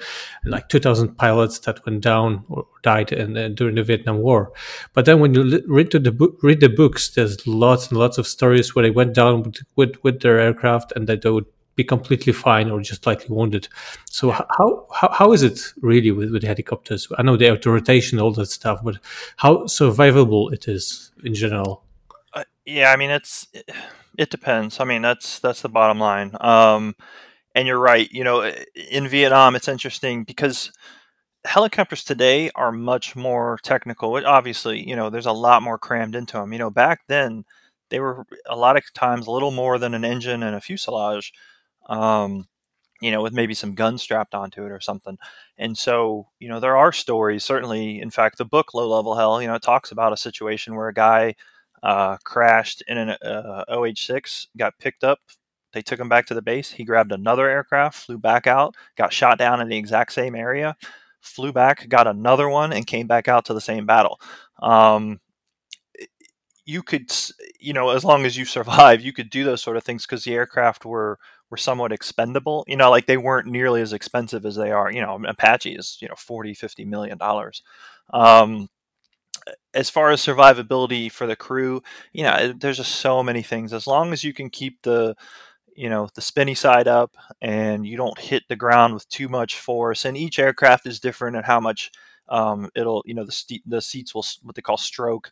and 0.43 0.51
like 0.51 0.69
2,000 0.69 1.17
pilots 1.17 1.60
that 1.60 1.86
went 1.86 2.01
down 2.01 2.45
or 2.49 2.65
died 2.81 3.12
in, 3.12 3.55
during 3.55 3.75
the 3.75 3.84
Vietnam 3.84 4.19
War. 4.19 4.51
But 4.93 5.05
then 5.05 5.19
when 5.19 5.34
you 5.34 5.62
read 5.67 5.91
the 5.91 6.12
book, 6.12 6.38
read 6.41 6.62
the 6.62 6.69
books, 6.69 7.10
there's 7.10 7.45
lots 7.45 7.89
and 7.89 7.99
lots 7.99 8.17
of 8.17 8.27
stories 8.27 8.73
where 8.73 8.84
they 8.84 8.91
went 8.91 9.13
down 9.13 9.43
with, 9.43 9.58
with, 9.75 10.03
with 10.03 10.21
their 10.21 10.39
aircraft 10.39 10.93
and 10.95 11.08
that 11.08 11.21
they 11.23 11.29
would 11.29 11.45
be 11.75 11.83
completely 11.83 12.33
fine 12.33 12.69
or 12.69 12.79
just 12.81 13.03
slightly 13.03 13.27
wounded. 13.29 13.67
So 14.05 14.31
how, 14.31 14.88
how 14.93 15.09
how 15.11 15.33
is 15.33 15.43
it 15.43 15.59
really 15.81 16.11
with, 16.11 16.31
with 16.31 16.43
helicopters? 16.43 17.07
I 17.17 17.23
know 17.23 17.38
the 17.38 17.51
auto 17.51 17.71
rotation, 17.71 18.19
all 18.19 18.31
that 18.31 18.47
stuff, 18.47 18.79
but 18.83 18.97
how 19.38 19.63
survivable 19.65 20.53
it 20.53 20.67
is 20.67 21.11
in 21.23 21.33
general? 21.33 21.83
Uh, 22.33 22.43
yeah, 22.65 22.91
I 22.91 22.95
mean 22.95 23.09
it's 23.09 23.47
it 24.17 24.29
depends. 24.29 24.79
I 24.79 24.85
mean 24.85 25.01
that's 25.01 25.39
that's 25.39 25.61
the 25.61 25.69
bottom 25.69 25.99
line. 25.99 26.31
Um, 26.39 26.95
and 27.53 27.67
you're 27.67 27.79
right. 27.79 28.11
You 28.11 28.23
know, 28.23 28.51
in 28.91 29.07
Vietnam, 29.07 29.55
it's 29.55 29.67
interesting 29.67 30.23
because 30.23 30.71
helicopters 31.45 32.03
today 32.03 32.49
are 32.55 32.71
much 32.71 33.15
more 33.15 33.59
technical. 33.63 34.15
Obviously, 34.25 34.88
you 34.88 34.95
know, 34.95 35.09
there's 35.09 35.25
a 35.25 35.31
lot 35.31 35.63
more 35.63 35.77
crammed 35.77 36.15
into 36.15 36.38
them. 36.38 36.51
You 36.51 36.59
know, 36.59 36.69
back 36.69 37.01
then 37.07 37.45
they 37.89 37.99
were 37.99 38.25
a 38.47 38.55
lot 38.55 38.77
of 38.77 38.83
times 38.93 39.27
a 39.27 39.31
little 39.31 39.51
more 39.51 39.77
than 39.77 39.93
an 39.93 40.03
engine 40.03 40.43
and 40.43 40.55
a 40.55 40.61
fuselage. 40.61 41.33
Um, 41.88 42.48
you 43.02 43.12
know, 43.12 43.21
with 43.21 43.34
maybe 43.34 43.54
some 43.54 43.76
guns 43.76 44.02
strapped 44.02 44.34
onto 44.34 44.65
it 44.65 44.71
or 44.71 44.80
something. 44.80 45.17
And 45.58 45.78
so, 45.78 46.28
you 46.39 46.48
know, 46.48 46.60
there 46.60 46.78
are 46.78 46.91
stories. 46.91 47.43
Certainly, 47.43 48.02
in 48.02 48.10
fact, 48.10 48.38
the 48.38 48.45
book 48.45 48.74
Low 48.74 48.88
Level 48.89 49.15
Hell, 49.15 49.41
you 49.41 49.48
know, 49.48 49.56
it 49.56 49.62
talks 49.62 49.91
about 49.91 50.13
a 50.13 50.17
situation 50.17 50.76
where 50.76 50.88
a 50.88 50.93
guy 50.93 51.36
uh, 51.84 52.17
crashed 52.24 52.84
in 52.88 52.98
an 52.98 53.10
uh, 53.10 53.65
OH6, 53.69 54.48
got 54.58 54.78
picked 54.80 55.04
up. 55.04 55.19
They 55.74 55.82
took 55.82 56.00
him 56.00 56.10
back 56.10 56.26
to 56.28 56.34
the 56.34 56.41
base. 56.41 56.71
He 56.71 56.86
grabbed 56.86 57.12
another 57.12 57.50
aircraft, 57.50 57.98
flew 57.98 58.17
back 58.17 58.48
out, 58.48 58.76
got 58.98 59.12
shot 59.12 59.38
down 59.38 59.60
in 59.60 59.67
the 59.67 59.78
exact 59.78 60.13
same 60.13 60.34
area, 60.34 60.76
flew 61.19 61.52
back, 61.52 61.89
got 61.89 62.08
another 62.08 62.48
one, 62.48 62.71
and 62.71 62.88
came 62.88 63.08
back 63.08 63.28
out 63.28 63.45
to 63.45 63.54
the 63.54 63.62
same 63.62 63.86
battle. 63.86 64.19
Um, 64.62 65.19
you 66.65 66.82
could, 66.82 67.12
you 67.60 67.74
know, 67.74 67.89
as 67.89 68.04
long 68.04 68.26
as 68.26 68.38
you 68.38 68.45
survive, 68.45 69.02
you 69.02 69.13
could 69.13 69.30
do 69.30 69.43
those 69.43 69.62
sort 69.62 69.78
of 69.78 69.84
things 69.84 70.06
because 70.06 70.24
the 70.24 70.34
aircraft 70.34 70.86
were 70.86 71.19
were 71.49 71.58
somewhat 71.58 71.91
expendable. 71.91 72.63
You 72.67 72.77
know, 72.77 72.89
like 72.89 73.05
they 73.08 73.17
weren't 73.17 73.47
nearly 73.47 73.81
as 73.81 73.93
expensive 73.93 74.45
as 74.45 74.55
they 74.55 74.71
are. 74.71 74.91
You 74.91 75.01
know, 75.01 75.19
Apache 75.27 75.75
is 75.75 75.97
you 76.01 76.08
know 76.08 76.15
40, 76.17 76.53
50 76.53 76.86
million 76.86 77.17
dollars. 77.17 77.62
Um, 78.13 78.69
as 79.73 79.89
far 79.89 80.12
as 80.12 80.21
survivability 80.21 81.12
for 81.12 81.27
the 81.27 81.36
crew, 81.36 81.81
you 82.13 82.23
know, 82.23 82.53
there's 82.53 82.77
just 82.77 82.95
so 82.95 83.21
many 83.23 83.41
things. 83.41 83.73
As 83.73 83.88
long 83.88 84.13
as 84.13 84.23
you 84.23 84.34
can 84.34 84.49
keep 84.49 84.81
the, 84.84 85.15
you 85.75 85.89
know, 85.89 86.10
the 86.15 86.21
spinny 86.21 86.55
side 86.55 86.88
up 86.88 87.15
and 87.41 87.86
you 87.86 87.97
don't 87.97 88.19
hit 88.19 88.43
the 88.49 88.55
ground 88.55 88.93
with 88.93 89.08
too 89.10 89.29
much 89.29 89.58
force, 89.60 90.05
and 90.05 90.17
each 90.17 90.39
aircraft 90.39 90.88
is 90.88 90.99
different 90.99 91.38
and 91.38 91.45
how 91.45 91.60
much 91.60 91.91
um, 92.29 92.69
it'll, 92.75 93.03
you 93.05 93.13
know, 93.13 93.25
the 93.25 93.31
ste- 93.31 93.63
the 93.67 93.81
seats 93.81 94.15
will 94.15 94.25
what 94.43 94.55
they 94.55 94.62
call 94.62 94.77
stroke. 94.77 95.31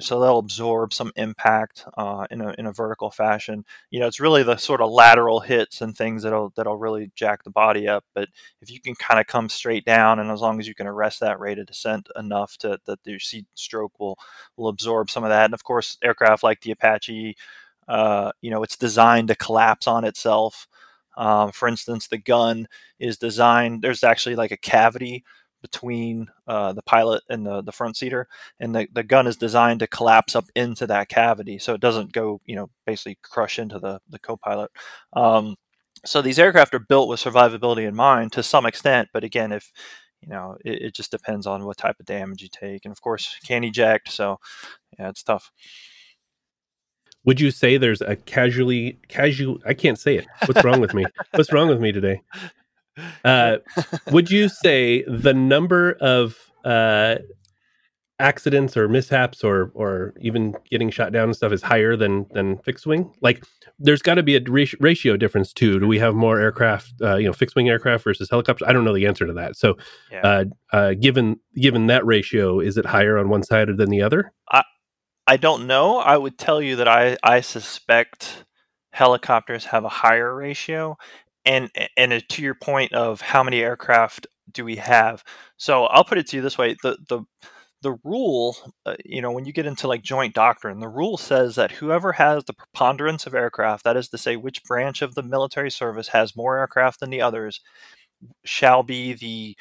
So 0.00 0.20
they'll 0.20 0.38
absorb 0.38 0.92
some 0.92 1.12
impact 1.16 1.84
uh, 1.96 2.26
in 2.30 2.40
a 2.40 2.54
in 2.58 2.66
a 2.66 2.72
vertical 2.72 3.10
fashion. 3.10 3.64
You 3.90 4.00
know, 4.00 4.06
it's 4.06 4.20
really 4.20 4.42
the 4.42 4.56
sort 4.56 4.80
of 4.80 4.90
lateral 4.90 5.40
hits 5.40 5.80
and 5.80 5.96
things 5.96 6.22
that'll 6.22 6.52
that'll 6.56 6.76
really 6.76 7.10
jack 7.14 7.44
the 7.44 7.50
body 7.50 7.88
up. 7.88 8.04
But 8.14 8.28
if 8.60 8.70
you 8.70 8.80
can 8.80 8.94
kind 8.94 9.20
of 9.20 9.26
come 9.26 9.48
straight 9.48 9.84
down, 9.84 10.18
and 10.18 10.30
as 10.30 10.40
long 10.40 10.60
as 10.60 10.68
you 10.68 10.74
can 10.74 10.86
arrest 10.86 11.20
that 11.20 11.40
rate 11.40 11.58
of 11.58 11.66
descent 11.66 12.08
enough 12.16 12.56
to 12.58 12.78
that 12.86 12.98
your 13.04 13.20
seat 13.20 13.46
stroke 13.54 13.98
will 13.98 14.18
will 14.56 14.68
absorb 14.68 15.10
some 15.10 15.24
of 15.24 15.30
that. 15.30 15.46
And 15.46 15.54
of 15.54 15.64
course, 15.64 15.98
aircraft 16.02 16.42
like 16.42 16.60
the 16.60 16.72
Apache, 16.72 17.36
uh, 17.88 18.32
you 18.40 18.50
know, 18.50 18.62
it's 18.62 18.76
designed 18.76 19.28
to 19.28 19.36
collapse 19.36 19.86
on 19.86 20.04
itself. 20.04 20.66
Um, 21.16 21.52
for 21.52 21.68
instance, 21.68 22.08
the 22.08 22.18
gun 22.18 22.66
is 22.98 23.18
designed. 23.18 23.82
There's 23.82 24.02
actually 24.02 24.36
like 24.36 24.50
a 24.50 24.56
cavity 24.56 25.24
between 25.64 26.28
uh, 26.46 26.74
the 26.74 26.82
pilot 26.82 27.22
and 27.30 27.46
the, 27.46 27.62
the 27.62 27.72
front 27.72 27.96
seater, 27.96 28.28
and 28.60 28.74
the, 28.74 28.86
the 28.92 29.02
gun 29.02 29.26
is 29.26 29.38
designed 29.38 29.80
to 29.80 29.86
collapse 29.86 30.36
up 30.36 30.44
into 30.54 30.86
that 30.86 31.08
cavity, 31.08 31.58
so 31.58 31.72
it 31.72 31.80
doesn't 31.80 32.12
go, 32.12 32.38
you 32.44 32.54
know, 32.54 32.68
basically 32.84 33.16
crush 33.22 33.58
into 33.58 33.78
the 33.78 33.98
the 34.10 34.18
co-pilot. 34.18 34.70
Um, 35.14 35.56
so 36.04 36.20
these 36.20 36.38
aircraft 36.38 36.74
are 36.74 36.86
built 36.86 37.08
with 37.08 37.18
survivability 37.18 37.88
in 37.88 37.94
mind 37.94 38.32
to 38.32 38.42
some 38.42 38.66
extent, 38.66 39.08
but 39.14 39.24
again, 39.24 39.52
if 39.52 39.72
you 40.20 40.28
know, 40.28 40.56
it, 40.64 40.82
it 40.82 40.94
just 40.94 41.10
depends 41.10 41.46
on 41.46 41.64
what 41.64 41.78
type 41.78 41.96
of 41.98 42.04
damage 42.04 42.42
you 42.42 42.48
take, 42.52 42.84
and 42.84 42.92
of 42.92 43.00
course, 43.00 43.38
can 43.42 43.64
eject. 43.64 44.12
So, 44.12 44.38
yeah, 44.98 45.08
it's 45.08 45.22
tough. 45.22 45.50
Would 47.24 47.40
you 47.40 47.50
say 47.50 47.78
there's 47.78 48.02
a 48.02 48.16
casually 48.16 48.98
casual? 49.08 49.58
I 49.64 49.72
can't 49.72 49.98
say 49.98 50.16
it. 50.18 50.26
What's 50.44 50.62
wrong 50.62 50.80
with 50.80 50.92
me? 50.92 51.06
What's 51.30 51.54
wrong 51.54 51.68
with 51.68 51.80
me 51.80 51.90
today? 51.90 52.20
Uh, 53.24 53.56
would 54.10 54.30
you 54.30 54.48
say 54.48 55.02
the 55.06 55.34
number 55.34 55.92
of 56.00 56.36
uh, 56.64 57.16
accidents 58.18 58.76
or 58.76 58.88
mishaps 58.88 59.42
or 59.42 59.72
or 59.74 60.14
even 60.20 60.54
getting 60.70 60.90
shot 60.90 61.12
down 61.12 61.24
and 61.24 61.36
stuff 61.36 61.52
is 61.52 61.62
higher 61.62 61.96
than 61.96 62.26
than 62.32 62.58
fixed 62.58 62.86
wing? 62.86 63.12
Like, 63.20 63.42
there's 63.78 64.02
got 64.02 64.14
to 64.14 64.22
be 64.22 64.36
a 64.36 64.40
ratio 64.80 65.16
difference 65.16 65.52
too. 65.52 65.80
Do 65.80 65.86
we 65.86 65.98
have 65.98 66.14
more 66.14 66.40
aircraft, 66.40 66.94
uh, 67.02 67.16
you 67.16 67.26
know, 67.26 67.32
fixed 67.32 67.56
wing 67.56 67.68
aircraft 67.68 68.04
versus 68.04 68.30
helicopters? 68.30 68.66
I 68.68 68.72
don't 68.72 68.84
know 68.84 68.94
the 68.94 69.06
answer 69.06 69.26
to 69.26 69.32
that. 69.34 69.56
So, 69.56 69.76
yeah. 70.10 70.20
uh, 70.22 70.44
uh, 70.72 70.94
given 70.94 71.40
given 71.56 71.86
that 71.88 72.06
ratio, 72.06 72.60
is 72.60 72.76
it 72.76 72.86
higher 72.86 73.18
on 73.18 73.28
one 73.28 73.42
side 73.42 73.68
than 73.76 73.90
the 73.90 74.02
other? 74.02 74.32
I 74.50 74.62
I 75.26 75.36
don't 75.36 75.66
know. 75.66 75.98
I 75.98 76.16
would 76.16 76.38
tell 76.38 76.60
you 76.62 76.76
that 76.76 76.88
I 76.88 77.16
I 77.22 77.40
suspect 77.40 78.44
helicopters 78.92 79.64
have 79.66 79.84
a 79.84 79.88
higher 79.88 80.34
ratio 80.34 80.96
and 81.46 81.70
and 81.96 82.24
to 82.28 82.42
your 82.42 82.54
point 82.54 82.92
of 82.92 83.20
how 83.20 83.42
many 83.42 83.60
aircraft 83.60 84.26
do 84.52 84.64
we 84.64 84.76
have 84.76 85.24
so 85.56 85.84
i'll 85.86 86.04
put 86.04 86.18
it 86.18 86.26
to 86.26 86.36
you 86.36 86.42
this 86.42 86.58
way 86.58 86.76
the 86.82 86.96
the 87.08 87.22
the 87.82 87.96
rule 88.04 88.56
uh, 88.86 88.96
you 89.04 89.20
know 89.22 89.30
when 89.32 89.44
you 89.44 89.52
get 89.52 89.66
into 89.66 89.88
like 89.88 90.02
joint 90.02 90.34
doctrine 90.34 90.80
the 90.80 90.88
rule 90.88 91.16
says 91.18 91.54
that 91.56 91.70
whoever 91.72 92.12
has 92.12 92.44
the 92.44 92.54
preponderance 92.54 93.26
of 93.26 93.34
aircraft 93.34 93.84
that 93.84 93.96
is 93.96 94.08
to 94.08 94.18
say 94.18 94.36
which 94.36 94.64
branch 94.64 95.02
of 95.02 95.14
the 95.14 95.22
military 95.22 95.70
service 95.70 96.08
has 96.08 96.36
more 96.36 96.58
aircraft 96.58 97.00
than 97.00 97.10
the 97.10 97.22
others 97.22 97.60
shall 98.44 98.82
be 98.82 99.12
the 99.14 99.56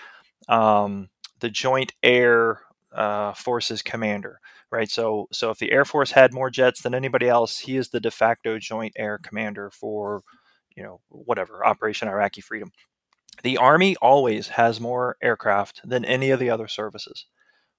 um, 0.54 1.10
the 1.40 1.50
joint 1.50 1.94
air 2.04 2.62
uh, 2.94 3.34
forces 3.34 3.82
commander 3.82 4.40
right? 4.72 4.90
So 4.90 5.28
so 5.32 5.52
if 5.52 5.60
the 5.60 5.72
air 5.72 5.86
force 5.86 6.12
had 6.12 6.34
more 6.34 6.50
jets 6.50 6.82
than 6.82 6.96
anybody 6.96 7.30
else 7.30 7.60
he 7.60 7.78
is 7.78 7.90
the 7.90 8.00
de 8.00 8.12
facto 8.12 8.60
joint 8.60 8.94
air 8.98 9.20
commander 9.24 9.70
for 9.72 10.22
you 10.76 10.84
know, 10.84 11.00
whatever, 11.10 11.66
Operation 11.66 12.08
Iraqi 12.08 12.42
Freedom. 12.42 12.72
The 13.44 13.58
Army 13.58 13.96
always 14.02 14.48
has 14.50 14.80
more 14.80 15.18
aircraft 15.22 15.82
than 15.84 16.06
any 16.06 16.30
of 16.30 16.40
the 16.40 16.50
other 16.50 16.68
services. 16.68 17.26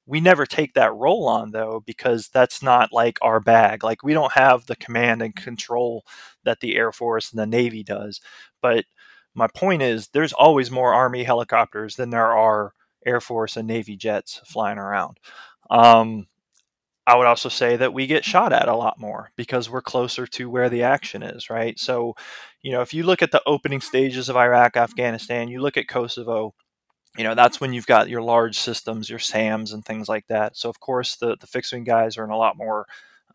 We 0.06 0.20
never 0.20 0.44
take 0.44 0.74
that 0.74 0.94
role 0.94 1.26
on 1.28 1.50
though 1.52 1.82
because 1.86 2.28
that's 2.28 2.62
not 2.62 2.92
like 2.92 3.18
our 3.22 3.40
bag. 3.40 3.82
Like 3.82 4.02
we 4.02 4.12
don't 4.12 4.32
have 4.32 4.66
the 4.66 4.76
command 4.76 5.22
and 5.22 5.34
control 5.34 6.04
that 6.44 6.60
the 6.60 6.76
Air 6.76 6.92
Force 6.92 7.32
and 7.32 7.40
the 7.40 7.46
Navy 7.46 7.82
does. 7.82 8.20
But 8.60 8.84
my 9.34 9.48
point 9.54 9.82
is 9.82 10.08
there's 10.08 10.32
always 10.32 10.70
more 10.70 10.92
Army 10.92 11.24
helicopters 11.24 11.96
than 11.96 12.10
there 12.10 12.32
are 12.32 12.74
Air 13.06 13.20
Force 13.20 13.56
and 13.56 13.66
Navy 13.66 13.96
jets 13.96 14.40
flying 14.44 14.78
around. 14.78 15.18
Um, 15.70 16.26
I 17.06 17.16
would 17.16 17.26
also 17.26 17.50
say 17.50 17.76
that 17.76 17.92
we 17.92 18.06
get 18.06 18.24
shot 18.24 18.52
at 18.52 18.68
a 18.68 18.76
lot 18.76 18.98
more 18.98 19.30
because 19.36 19.68
we're 19.68 19.82
closer 19.82 20.26
to 20.28 20.48
where 20.48 20.70
the 20.70 20.82
action 20.82 21.22
is, 21.22 21.50
right? 21.50 21.78
So, 21.78 22.14
you 22.62 22.72
know, 22.72 22.80
if 22.80 22.94
you 22.94 23.02
look 23.02 23.20
at 23.20 23.30
the 23.30 23.42
opening 23.46 23.82
stages 23.82 24.28
of 24.28 24.36
Iraq, 24.36 24.76
Afghanistan, 24.76 25.48
you 25.48 25.60
look 25.60 25.76
at 25.76 25.88
Kosovo, 25.88 26.54
you 27.18 27.24
know, 27.24 27.34
that's 27.34 27.60
when 27.60 27.72
you've 27.74 27.86
got 27.86 28.08
your 28.08 28.22
large 28.22 28.58
systems, 28.58 29.10
your 29.10 29.18
SAMs 29.18 29.72
and 29.72 29.84
things 29.84 30.08
like 30.08 30.26
that. 30.28 30.56
So, 30.56 30.70
of 30.70 30.80
course, 30.80 31.16
the, 31.16 31.36
the 31.38 31.46
fixed 31.46 31.72
wing 31.72 31.84
guys 31.84 32.16
are 32.16 32.24
in 32.24 32.30
a 32.30 32.38
lot 32.38 32.56
more, 32.56 32.86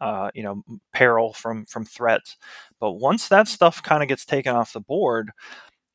uh, 0.01 0.31
you 0.33 0.43
know, 0.43 0.63
peril 0.93 1.33
from, 1.33 1.65
from 1.65 1.85
threats. 1.85 2.37
But 2.79 2.93
once 2.93 3.27
that 3.27 3.47
stuff 3.47 3.83
kind 3.83 4.01
of 4.01 4.09
gets 4.09 4.25
taken 4.25 4.55
off 4.55 4.73
the 4.73 4.81
board, 4.81 5.31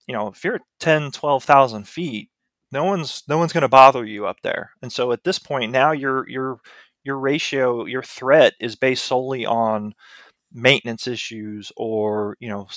you 0.07 0.15
know, 0.15 0.29
if 0.29 0.45
you're 0.45 0.57
at 0.57 0.63
10, 0.81 1.11
12,000 1.11 1.89
feet, 1.89 2.31
no 2.75 2.85
one's 2.85 3.23
no 3.29 3.39
one's 3.39 3.53
going 3.53 3.63
to 3.63 3.69
bother 3.69 4.05
you 4.05 4.27
up 4.27 4.41
there. 4.43 4.73
And 4.83 4.93
so 4.93 5.13
at 5.13 5.25
this 5.25 5.39
point 5.39 5.71
now 5.73 5.93
you're 5.93 6.29
you're 6.29 6.59
your 7.05 7.19
ratio, 7.19 7.85
your 7.85 8.03
threat 8.03 8.55
is 8.61 8.77
based 8.77 9.05
solely 9.05 9.47
on 9.47 9.95
maintenance 10.55 11.09
issues 11.09 11.73
or 11.77 12.37
you 12.39 12.49
know 12.49 12.69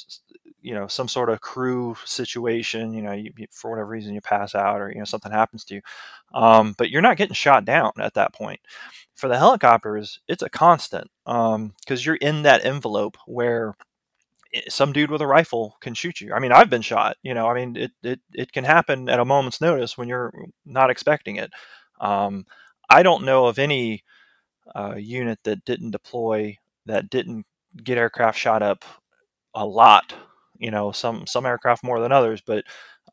you 0.62 0.74
know 0.74 0.88
some 0.88 1.08
sort 1.08 1.30
of 1.30 1.40
crew 1.40 1.96
situation 2.04 2.92
you 2.92 3.04
know 3.04 3.12
you, 3.12 3.32
for 3.52 3.70
whatever 3.70 3.88
reason 3.88 4.16
you 4.16 4.22
pass 4.22 4.56
out 4.56 4.82
or 4.82 4.90
you 4.90 4.98
know 4.98 5.06
something 5.06 5.32
happens 5.32 5.64
to 5.64 5.76
you. 5.76 5.82
Um, 6.34 6.74
but 6.78 6.90
you're 6.90 7.04
not 7.04 7.18
getting 7.18 7.36
shot 7.36 7.64
down 7.64 7.92
at 8.00 8.16
that 8.16 8.34
point. 8.34 8.60
For 9.16 9.28
the 9.28 9.38
helicopters 9.38 10.20
it's 10.28 10.42
a 10.42 10.50
constant 10.50 11.10
because 11.24 11.56
um, 11.56 11.74
you're 12.00 12.16
in 12.16 12.42
that 12.44 12.66
envelope 12.66 13.18
where 13.28 13.76
some 14.70 14.92
dude 14.92 15.12
with 15.12 15.22
a 15.22 15.28
rifle 15.28 15.78
can 15.82 15.94
shoot 15.94 16.20
you. 16.20 16.34
I 16.34 16.40
mean 16.40 16.52
i've 16.52 16.70
been 16.70 16.82
shot 16.82 17.18
you 17.22 17.34
know 17.34 17.48
i 17.48 17.54
mean 17.54 17.76
it, 17.76 17.92
it, 18.02 18.20
it 18.34 18.52
can 18.52 18.64
happen 18.64 19.08
at 19.10 19.20
a 19.20 19.26
moment's 19.26 19.62
notice 19.62 19.98
when 19.98 20.08
you're 20.08 20.34
not 20.66 20.90
expecting 20.90 21.36
it. 21.36 21.52
Um, 22.02 22.46
i 22.90 23.04
don't 23.04 23.26
know 23.26 23.46
of 23.46 23.60
any 23.60 24.04
uh, 24.76 24.96
unit 24.96 25.40
that 25.44 25.66
didn't 25.66 25.92
deploy 25.92 26.58
that 26.86 27.10
didn't 27.10 27.46
get 27.84 27.98
aircraft 27.98 28.38
shot 28.38 28.62
up 28.62 28.84
a 29.54 29.66
lot. 29.66 30.14
You 30.58 30.72
know, 30.72 30.92
some 30.92 31.28
some 31.28 31.46
aircraft 31.46 31.84
more 31.84 32.00
than 32.00 32.12
others, 32.12 32.42
but 32.42 32.64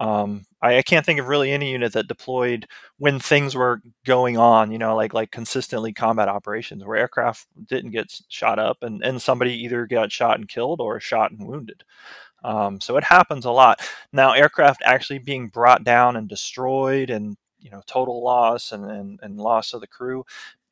um, 0.01 0.45
I, 0.63 0.79
I, 0.79 0.83
can't 0.83 1.07
think 1.07 1.21
of 1.21 1.29
really 1.29 1.53
any 1.53 1.71
unit 1.71 1.93
that 1.93 2.09
deployed 2.09 2.67
when 2.99 3.21
things 3.21 3.55
were 3.55 3.81
going 4.05 4.37
on. 4.37 4.73
You 4.73 4.79
know, 4.79 4.97
like 4.97 5.15
like 5.15 5.31
consistently 5.31 5.93
combat 5.93 6.29
operations 6.29 6.85
where 6.85 6.97
aircraft 6.97 7.47
didn't 7.69 7.93
get 7.93 8.21
shot 8.29 8.59
up 8.59 8.79
and 8.83 9.05
and 9.05 9.21
somebody 9.21 9.53
either 9.63 9.87
got 9.87 10.11
shot 10.11 10.39
and 10.39 10.49
killed 10.49 10.81
or 10.81 10.99
shot 11.01 11.33
and 11.33 11.47
wounded. 11.47 11.85
Um, 12.43 12.81
so 12.81 12.97
it 12.97 13.05
happens 13.05 13.45
a 13.45 13.51
lot. 13.51 13.81
Now, 14.13 14.33
aircraft 14.33 14.83
actually 14.85 15.19
being 15.19 15.49
brought 15.49 15.85
down 15.85 16.17
and 16.17 16.29
destroyed 16.29 17.11
and 17.11 17.37
you 17.61 17.71
know 17.71 17.83
total 17.87 18.23
loss 18.23 18.73
and, 18.73 18.85
and, 18.91 19.21
and 19.23 19.39
loss 19.39 19.73
of 19.75 19.81
the 19.81 19.87
crew 19.87 20.25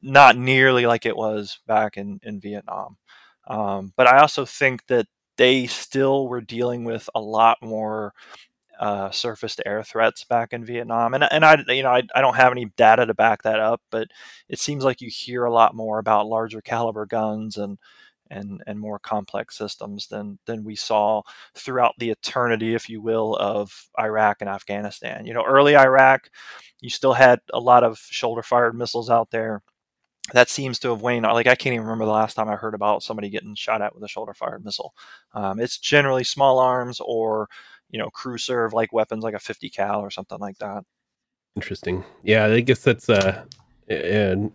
not 0.02 0.36
nearly 0.36 0.86
like 0.86 1.06
it 1.06 1.16
was 1.16 1.60
back 1.66 1.96
in, 1.96 2.20
in 2.22 2.40
Vietnam. 2.40 2.96
Um, 3.46 3.92
but 3.96 4.06
I 4.06 4.20
also 4.20 4.44
think 4.44 4.86
that 4.86 5.06
they 5.36 5.66
still 5.66 6.28
were 6.28 6.40
dealing 6.40 6.84
with 6.84 7.08
a 7.14 7.20
lot 7.20 7.58
more 7.62 8.12
uh, 8.78 9.10
surface 9.10 9.54
to 9.56 9.66
air 9.66 9.82
threats 9.82 10.24
back 10.24 10.52
in 10.52 10.64
Vietnam. 10.64 11.14
And, 11.14 11.24
and 11.30 11.44
I, 11.44 11.62
you 11.68 11.82
know, 11.82 11.90
I, 11.90 12.02
I 12.14 12.20
don't 12.20 12.36
have 12.36 12.52
any 12.52 12.66
data 12.76 13.06
to 13.06 13.14
back 13.14 13.42
that 13.42 13.60
up, 13.60 13.80
but 13.90 14.08
it 14.48 14.58
seems 14.58 14.84
like 14.84 15.00
you 15.00 15.08
hear 15.08 15.44
a 15.44 15.52
lot 15.52 15.74
more 15.74 15.98
about 15.98 16.26
larger 16.26 16.60
caliber 16.60 17.06
guns 17.06 17.56
and, 17.56 17.78
and, 18.28 18.62
and 18.66 18.80
more 18.80 18.98
complex 18.98 19.56
systems 19.56 20.08
than, 20.08 20.38
than 20.46 20.64
we 20.64 20.74
saw 20.74 21.22
throughout 21.54 21.94
the 21.98 22.10
eternity, 22.10 22.74
if 22.74 22.88
you 22.88 23.00
will, 23.00 23.36
of 23.36 23.88
Iraq 24.00 24.38
and 24.40 24.50
Afghanistan. 24.50 25.26
You 25.26 25.34
know, 25.34 25.44
early 25.44 25.76
Iraq, 25.76 26.28
you 26.80 26.90
still 26.90 27.12
had 27.12 27.40
a 27.52 27.60
lot 27.60 27.84
of 27.84 27.98
shoulder 27.98 28.42
fired 28.42 28.74
missiles 28.74 29.10
out 29.10 29.30
there 29.30 29.62
that 30.32 30.48
seems 30.48 30.78
to 30.80 30.90
have 30.90 31.02
waned. 31.02 31.24
Like 31.24 31.46
I 31.46 31.54
can't 31.54 31.74
even 31.74 31.86
remember 31.86 32.04
the 32.04 32.12
last 32.12 32.34
time 32.34 32.48
I 32.48 32.56
heard 32.56 32.74
about 32.74 33.02
somebody 33.02 33.30
getting 33.30 33.54
shot 33.54 33.82
at 33.82 33.94
with 33.94 34.04
a 34.04 34.08
shoulder-fired 34.08 34.64
missile. 34.64 34.94
Um, 35.34 35.60
it's 35.60 35.78
generally 35.78 36.24
small 36.24 36.58
arms 36.58 37.00
or 37.04 37.48
you 37.90 37.98
know 37.98 38.10
crew 38.10 38.38
serve 38.38 38.72
like 38.72 38.92
weapons 38.92 39.24
like 39.24 39.34
a 39.34 39.38
50 39.38 39.70
cal 39.70 40.00
or 40.00 40.10
something 40.10 40.38
like 40.38 40.58
that. 40.58 40.84
Interesting. 41.56 42.04
Yeah, 42.22 42.46
I 42.46 42.60
guess 42.60 42.80
that's 42.80 43.08
uh, 43.10 43.44
and, 43.88 44.52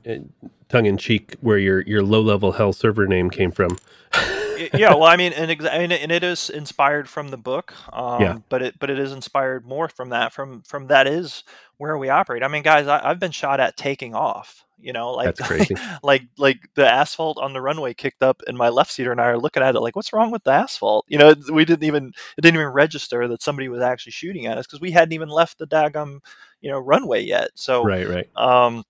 tongue 0.69 0.85
in 0.85 0.97
cheek 0.97 1.35
where 1.41 1.57
your 1.57 1.81
your 1.81 2.03
low 2.03 2.21
level 2.21 2.51
hell 2.51 2.73
server 2.73 3.07
name 3.07 3.29
came 3.29 3.51
from. 3.51 3.77
yeah, 4.73 4.93
well, 4.93 5.03
I 5.03 5.15
mean, 5.15 5.33
and, 5.33 5.51
and, 5.51 6.11
it 6.11 6.23
is 6.23 6.49
inspired 6.49 7.09
from 7.09 7.29
the 7.29 7.37
book, 7.37 7.73
um, 7.93 8.21
yeah. 8.21 8.37
but 8.49 8.61
it 8.61 8.79
but 8.79 8.89
it 8.89 8.99
is 8.99 9.11
inspired 9.11 9.65
more 9.65 9.89
from 9.89 10.09
that 10.09 10.33
from 10.33 10.61
from 10.63 10.87
that 10.87 11.07
is 11.07 11.43
where 11.77 11.97
we 11.97 12.09
operate. 12.09 12.43
I 12.43 12.47
mean, 12.47 12.63
guys, 12.63 12.87
I, 12.87 13.07
have 13.07 13.19
been 13.19 13.31
shot 13.31 13.59
at 13.59 13.77
taking 13.77 14.15
off. 14.15 14.63
You 14.79 14.93
know, 14.93 15.11
like 15.11 15.35
That's 15.35 15.47
crazy. 15.47 15.75
like 16.03 16.23
like 16.37 16.59
the 16.75 16.85
asphalt 16.87 17.39
on 17.39 17.53
the 17.53 17.61
runway 17.61 17.95
kicked 17.95 18.21
up, 18.21 18.43
and 18.45 18.57
my 18.57 18.69
left 18.69 18.91
seater 18.91 19.11
and 19.11 19.19
I 19.19 19.25
are 19.25 19.39
looking 19.39 19.63
at 19.63 19.75
it 19.75 19.79
like, 19.79 19.95
what's 19.95 20.13
wrong 20.13 20.29
with 20.29 20.43
the 20.43 20.51
asphalt? 20.51 21.05
You 21.07 21.17
know, 21.17 21.33
we 21.51 21.65
didn't 21.65 21.83
even 21.83 22.11
it 22.37 22.41
didn't 22.41 22.59
even 22.59 22.71
register 22.73 23.27
that 23.27 23.41
somebody 23.41 23.69
was 23.69 23.81
actually 23.81 24.11
shooting 24.11 24.45
at 24.45 24.57
us 24.57 24.67
because 24.67 24.81
we 24.81 24.91
hadn't 24.91 25.13
even 25.13 25.29
left 25.29 25.57
the 25.57 25.65
daggum 25.65 26.19
you 26.61 26.69
know 26.69 26.79
runway 26.79 27.23
yet. 27.23 27.49
So 27.55 27.83
right, 27.83 28.07
right. 28.07 28.29
Um, 28.35 28.83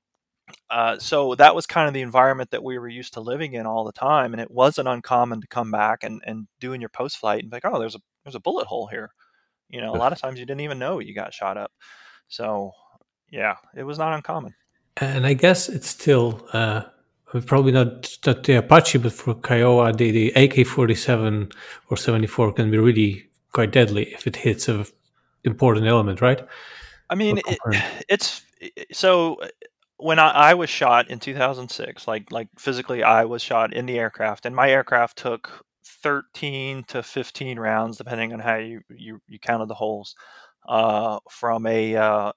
uh, 0.69 0.97
so 0.99 1.35
that 1.35 1.55
was 1.55 1.65
kind 1.65 1.87
of 1.87 1.93
the 1.93 2.01
environment 2.01 2.51
that 2.51 2.63
we 2.63 2.77
were 2.77 2.87
used 2.87 3.13
to 3.13 3.21
living 3.21 3.53
in 3.53 3.65
all 3.65 3.83
the 3.83 3.91
time, 3.91 4.33
and 4.33 4.41
it 4.41 4.51
wasn't 4.51 4.87
uncommon 4.87 5.41
to 5.41 5.47
come 5.47 5.71
back 5.71 6.03
and, 6.03 6.21
and 6.25 6.47
doing 6.59 6.81
your 6.81 6.89
post 6.89 7.17
flight 7.17 7.41
and 7.41 7.49
be 7.49 7.55
like, 7.57 7.65
oh, 7.65 7.79
there's 7.79 7.95
a 7.95 7.99
there's 8.23 8.35
a 8.35 8.39
bullet 8.39 8.67
hole 8.67 8.87
here. 8.87 9.11
You 9.69 9.81
know, 9.81 9.93
a 9.93 9.97
lot 9.97 10.13
of 10.13 10.19
times 10.19 10.39
you 10.39 10.45
didn't 10.45 10.61
even 10.61 10.79
know 10.79 10.99
you 10.99 11.13
got 11.13 11.33
shot 11.33 11.57
up. 11.57 11.71
So 12.27 12.71
yeah, 13.29 13.55
it 13.75 13.83
was 13.83 13.97
not 13.97 14.13
uncommon. 14.13 14.55
And 14.97 15.25
I 15.27 15.33
guess 15.33 15.69
it's 15.69 15.89
still 15.89 16.47
uh, 16.53 16.83
probably 17.45 17.71
not, 17.71 18.17
not 18.25 18.43
the 18.43 18.55
Apache, 18.55 18.97
but 18.99 19.13
for 19.13 19.35
Kiowa, 19.35 19.93
the, 19.93 20.11
the 20.11 20.29
AK-47 20.29 21.53
or 21.89 21.97
74 21.97 22.53
can 22.53 22.71
be 22.71 22.77
really 22.77 23.29
quite 23.53 23.71
deadly 23.71 24.13
if 24.13 24.25
it 24.25 24.37
hits 24.37 24.67
a 24.67 24.85
important 25.43 25.85
element, 25.85 26.21
right? 26.21 26.41
I 27.09 27.15
mean, 27.15 27.39
it, 27.47 27.59
it's 28.09 28.41
so 28.91 29.37
when 29.97 30.19
I, 30.19 30.29
I, 30.29 30.53
was 30.53 30.69
shot 30.69 31.09
in 31.09 31.19
2006, 31.19 32.07
like 32.07 32.31
like 32.31 32.47
physically, 32.57 33.03
I 33.03 33.25
was 33.25 33.41
shot 33.41 33.73
in 33.73 33.85
the 33.85 33.99
aircraft, 33.99 34.45
and 34.45 34.55
my 34.55 34.69
aircraft 34.69 35.17
took 35.17 35.65
13 36.03 36.83
to 36.89 37.03
15 37.03 37.59
rounds, 37.59 37.97
depending 37.97 38.33
on 38.33 38.39
how 38.39 38.55
you 38.55 38.81
you, 38.89 39.19
you 39.27 39.39
counted 39.39 39.67
the 39.67 39.75
holes, 39.75 40.15
uh, 40.67 41.19
from 41.29 41.65
a 41.65 41.95
uh, 41.95 42.31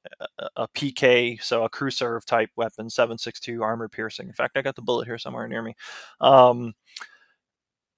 a 0.56 0.68
PK, 0.68 1.42
so 1.42 1.64
a 1.64 1.68
crew 1.68 1.90
serve 1.90 2.24
type 2.24 2.50
weapon, 2.56 2.88
7.62 2.88 3.60
armor 3.60 3.88
piercing. 3.88 4.28
In 4.28 4.34
fact, 4.34 4.56
I 4.56 4.62
got 4.62 4.76
the 4.76 4.82
bullet 4.82 5.06
here 5.06 5.18
somewhere 5.18 5.48
near 5.48 5.62
me. 5.62 5.74
Um, 6.20 6.74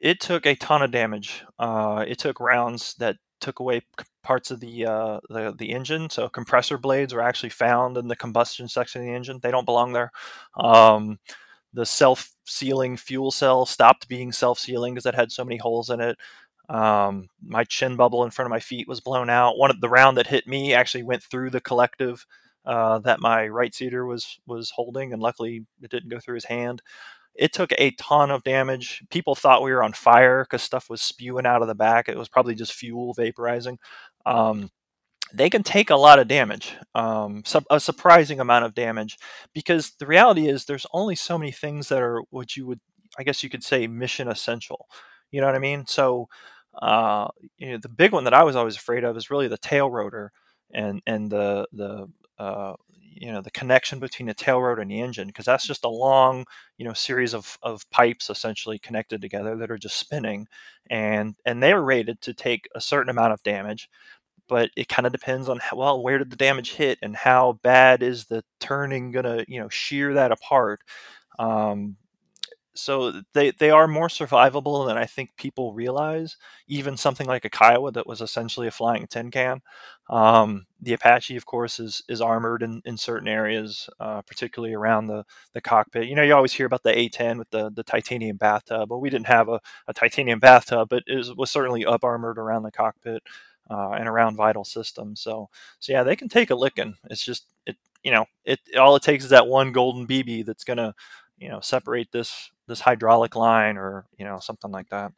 it 0.00 0.20
took 0.20 0.46
a 0.46 0.56
ton 0.56 0.82
of 0.82 0.90
damage. 0.90 1.44
Uh, 1.58 2.04
it 2.06 2.18
took 2.18 2.40
rounds 2.40 2.94
that 2.94 3.16
took 3.42 3.60
away 3.60 3.82
parts 4.22 4.50
of 4.50 4.60
the, 4.60 4.86
uh, 4.86 5.20
the 5.28 5.54
the 5.58 5.70
engine. 5.72 6.08
So 6.08 6.28
compressor 6.30 6.78
blades 6.78 7.12
were 7.12 7.20
actually 7.20 7.50
found 7.50 7.98
in 7.98 8.08
the 8.08 8.16
combustion 8.16 8.68
section 8.68 9.02
of 9.02 9.06
the 9.06 9.12
engine. 9.12 9.40
They 9.42 9.50
don't 9.50 9.66
belong 9.66 9.92
there. 9.92 10.10
Um, 10.56 11.18
the 11.74 11.84
self-sealing 11.84 12.96
fuel 12.96 13.30
cell 13.30 13.66
stopped 13.66 14.08
being 14.08 14.32
self-sealing 14.32 14.94
because 14.94 15.06
it 15.06 15.14
had 15.14 15.32
so 15.32 15.44
many 15.44 15.58
holes 15.58 15.90
in 15.90 16.00
it. 16.00 16.16
Um, 16.68 17.28
my 17.44 17.64
chin 17.64 17.96
bubble 17.96 18.24
in 18.24 18.30
front 18.30 18.46
of 18.46 18.50
my 18.50 18.60
feet 18.60 18.88
was 18.88 19.00
blown 19.00 19.28
out. 19.28 19.58
One 19.58 19.70
of 19.70 19.80
the 19.80 19.88
round 19.88 20.16
that 20.16 20.26
hit 20.26 20.46
me 20.46 20.72
actually 20.72 21.02
went 21.02 21.22
through 21.22 21.50
the 21.50 21.60
collective 21.60 22.24
uh, 22.64 23.00
that 23.00 23.20
my 23.20 23.48
right 23.48 23.74
seater 23.74 24.06
was 24.06 24.38
was 24.46 24.70
holding, 24.70 25.12
and 25.12 25.20
luckily 25.20 25.66
it 25.82 25.90
didn't 25.90 26.10
go 26.10 26.20
through 26.20 26.36
his 26.36 26.44
hand 26.44 26.80
it 27.34 27.52
took 27.52 27.72
a 27.78 27.92
ton 27.92 28.30
of 28.30 28.44
damage. 28.44 29.02
People 29.10 29.34
thought 29.34 29.62
we 29.62 29.72
were 29.72 29.82
on 29.82 29.92
fire 29.92 30.44
because 30.44 30.62
stuff 30.62 30.90
was 30.90 31.00
spewing 31.00 31.46
out 31.46 31.62
of 31.62 31.68
the 31.68 31.74
back. 31.74 32.08
It 32.08 32.16
was 32.18 32.28
probably 32.28 32.54
just 32.54 32.72
fuel 32.72 33.14
vaporizing. 33.14 33.78
Um, 34.26 34.70
they 35.34 35.48
can 35.48 35.62
take 35.62 35.90
a 35.90 35.96
lot 35.96 36.18
of 36.18 36.28
damage, 36.28 36.74
um, 36.94 37.42
a 37.70 37.80
surprising 37.80 38.38
amount 38.38 38.66
of 38.66 38.74
damage, 38.74 39.16
because 39.54 39.92
the 39.98 40.06
reality 40.06 40.46
is 40.46 40.64
there's 40.64 40.86
only 40.92 41.16
so 41.16 41.38
many 41.38 41.52
things 41.52 41.88
that 41.88 42.02
are 42.02 42.20
what 42.30 42.54
you 42.56 42.66
would, 42.66 42.80
I 43.18 43.22
guess 43.22 43.42
you 43.42 43.48
could 43.48 43.64
say, 43.64 43.86
mission 43.86 44.28
essential. 44.28 44.86
You 45.30 45.40
know 45.40 45.46
what 45.46 45.56
I 45.56 45.60
mean? 45.60 45.86
So, 45.86 46.28
uh, 46.80 47.28
you 47.56 47.72
know, 47.72 47.78
the 47.78 47.88
big 47.88 48.12
one 48.12 48.24
that 48.24 48.34
I 48.34 48.42
was 48.42 48.56
always 48.56 48.76
afraid 48.76 49.04
of 49.04 49.16
is 49.16 49.30
really 49.30 49.48
the 49.48 49.56
tail 49.56 49.90
rotor 49.90 50.32
and 50.72 51.00
and 51.06 51.30
the 51.30 51.66
the 51.72 52.08
uh, 52.38 52.74
you 53.14 53.32
know 53.32 53.40
the 53.42 53.50
connection 53.50 53.98
between 53.98 54.26
the 54.26 54.34
tail 54.34 54.60
rotor 54.60 54.82
and 54.82 54.90
the 54.90 55.00
engine 55.00 55.28
because 55.28 55.44
that's 55.44 55.66
just 55.66 55.84
a 55.84 55.88
long 55.88 56.44
you 56.78 56.84
know 56.84 56.92
series 56.92 57.34
of, 57.34 57.58
of 57.62 57.88
pipes 57.90 58.30
essentially 58.30 58.78
connected 58.78 59.20
together 59.20 59.56
that 59.56 59.70
are 59.70 59.78
just 59.78 59.96
spinning 59.96 60.46
and 60.90 61.34
and 61.46 61.62
they're 61.62 61.82
rated 61.82 62.20
to 62.22 62.34
take 62.34 62.68
a 62.74 62.80
certain 62.80 63.10
amount 63.10 63.32
of 63.32 63.42
damage 63.42 63.88
but 64.48 64.70
it 64.76 64.88
kind 64.88 65.06
of 65.06 65.12
depends 65.12 65.48
on 65.48 65.58
how, 65.60 65.76
well 65.76 66.02
where 66.02 66.18
did 66.18 66.30
the 66.30 66.36
damage 66.36 66.72
hit 66.74 66.98
and 67.02 67.16
how 67.16 67.58
bad 67.62 68.02
is 68.02 68.26
the 68.26 68.42
turning 68.60 69.10
gonna 69.12 69.44
you 69.48 69.60
know 69.60 69.68
shear 69.68 70.14
that 70.14 70.32
apart 70.32 70.80
um, 71.38 71.96
so 72.74 73.22
they 73.34 73.50
they 73.52 73.70
are 73.70 73.86
more 73.88 74.08
survivable 74.08 74.86
than 74.86 74.96
I 74.96 75.04
think 75.06 75.36
people 75.36 75.72
realize. 75.74 76.36
Even 76.68 76.96
something 76.96 77.26
like 77.26 77.44
a 77.44 77.50
Kiowa 77.50 77.92
that 77.92 78.06
was 78.06 78.20
essentially 78.20 78.66
a 78.66 78.70
flying 78.70 79.06
tin 79.06 79.30
can. 79.30 79.60
Um, 80.10 80.66
the 80.80 80.92
Apache, 80.94 81.36
of 81.36 81.46
course, 81.46 81.78
is 81.80 82.02
is 82.08 82.20
armored 82.20 82.62
in, 82.62 82.82
in 82.84 82.96
certain 82.96 83.28
areas, 83.28 83.88
uh, 84.00 84.22
particularly 84.22 84.74
around 84.74 85.06
the 85.06 85.24
the 85.54 85.60
cockpit. 85.60 86.08
You 86.08 86.14
know, 86.16 86.22
you 86.22 86.34
always 86.34 86.52
hear 86.52 86.66
about 86.66 86.82
the 86.82 86.96
A10 86.98 87.38
with 87.38 87.50
the 87.50 87.70
the 87.70 87.82
titanium 87.84 88.36
bathtub, 88.36 88.88
but 88.88 88.98
we 88.98 89.10
didn't 89.10 89.26
have 89.26 89.48
a, 89.48 89.60
a 89.88 89.94
titanium 89.94 90.38
bathtub, 90.40 90.88
but 90.88 91.02
it 91.06 91.16
was, 91.16 91.34
was 91.34 91.50
certainly 91.50 91.84
up 91.86 92.04
armored 92.04 92.38
around 92.38 92.62
the 92.64 92.72
cockpit 92.72 93.22
uh, 93.70 93.92
and 93.92 94.08
around 94.08 94.36
vital 94.36 94.64
systems. 94.64 95.20
So 95.20 95.48
so 95.78 95.92
yeah, 95.92 96.02
they 96.02 96.16
can 96.16 96.28
take 96.28 96.50
a 96.50 96.54
licking. 96.56 96.94
It's 97.10 97.24
just 97.24 97.46
it 97.66 97.76
you 98.02 98.10
know 98.12 98.26
it 98.44 98.60
all 98.78 98.96
it 98.96 99.02
takes 99.02 99.24
is 99.24 99.30
that 99.30 99.46
one 99.46 99.72
golden 99.72 100.06
BB 100.06 100.42
that's 100.42 100.64
gonna 100.64 100.94
you 101.38 101.48
know 101.48 101.60
separate 101.60 102.12
this 102.12 102.50
this 102.68 102.80
hydraulic 102.80 103.36
line 103.36 103.76
or 103.76 104.06
you 104.18 104.24
know 104.24 104.38
something 104.38 104.70
like 104.70 104.88
that. 104.90 105.12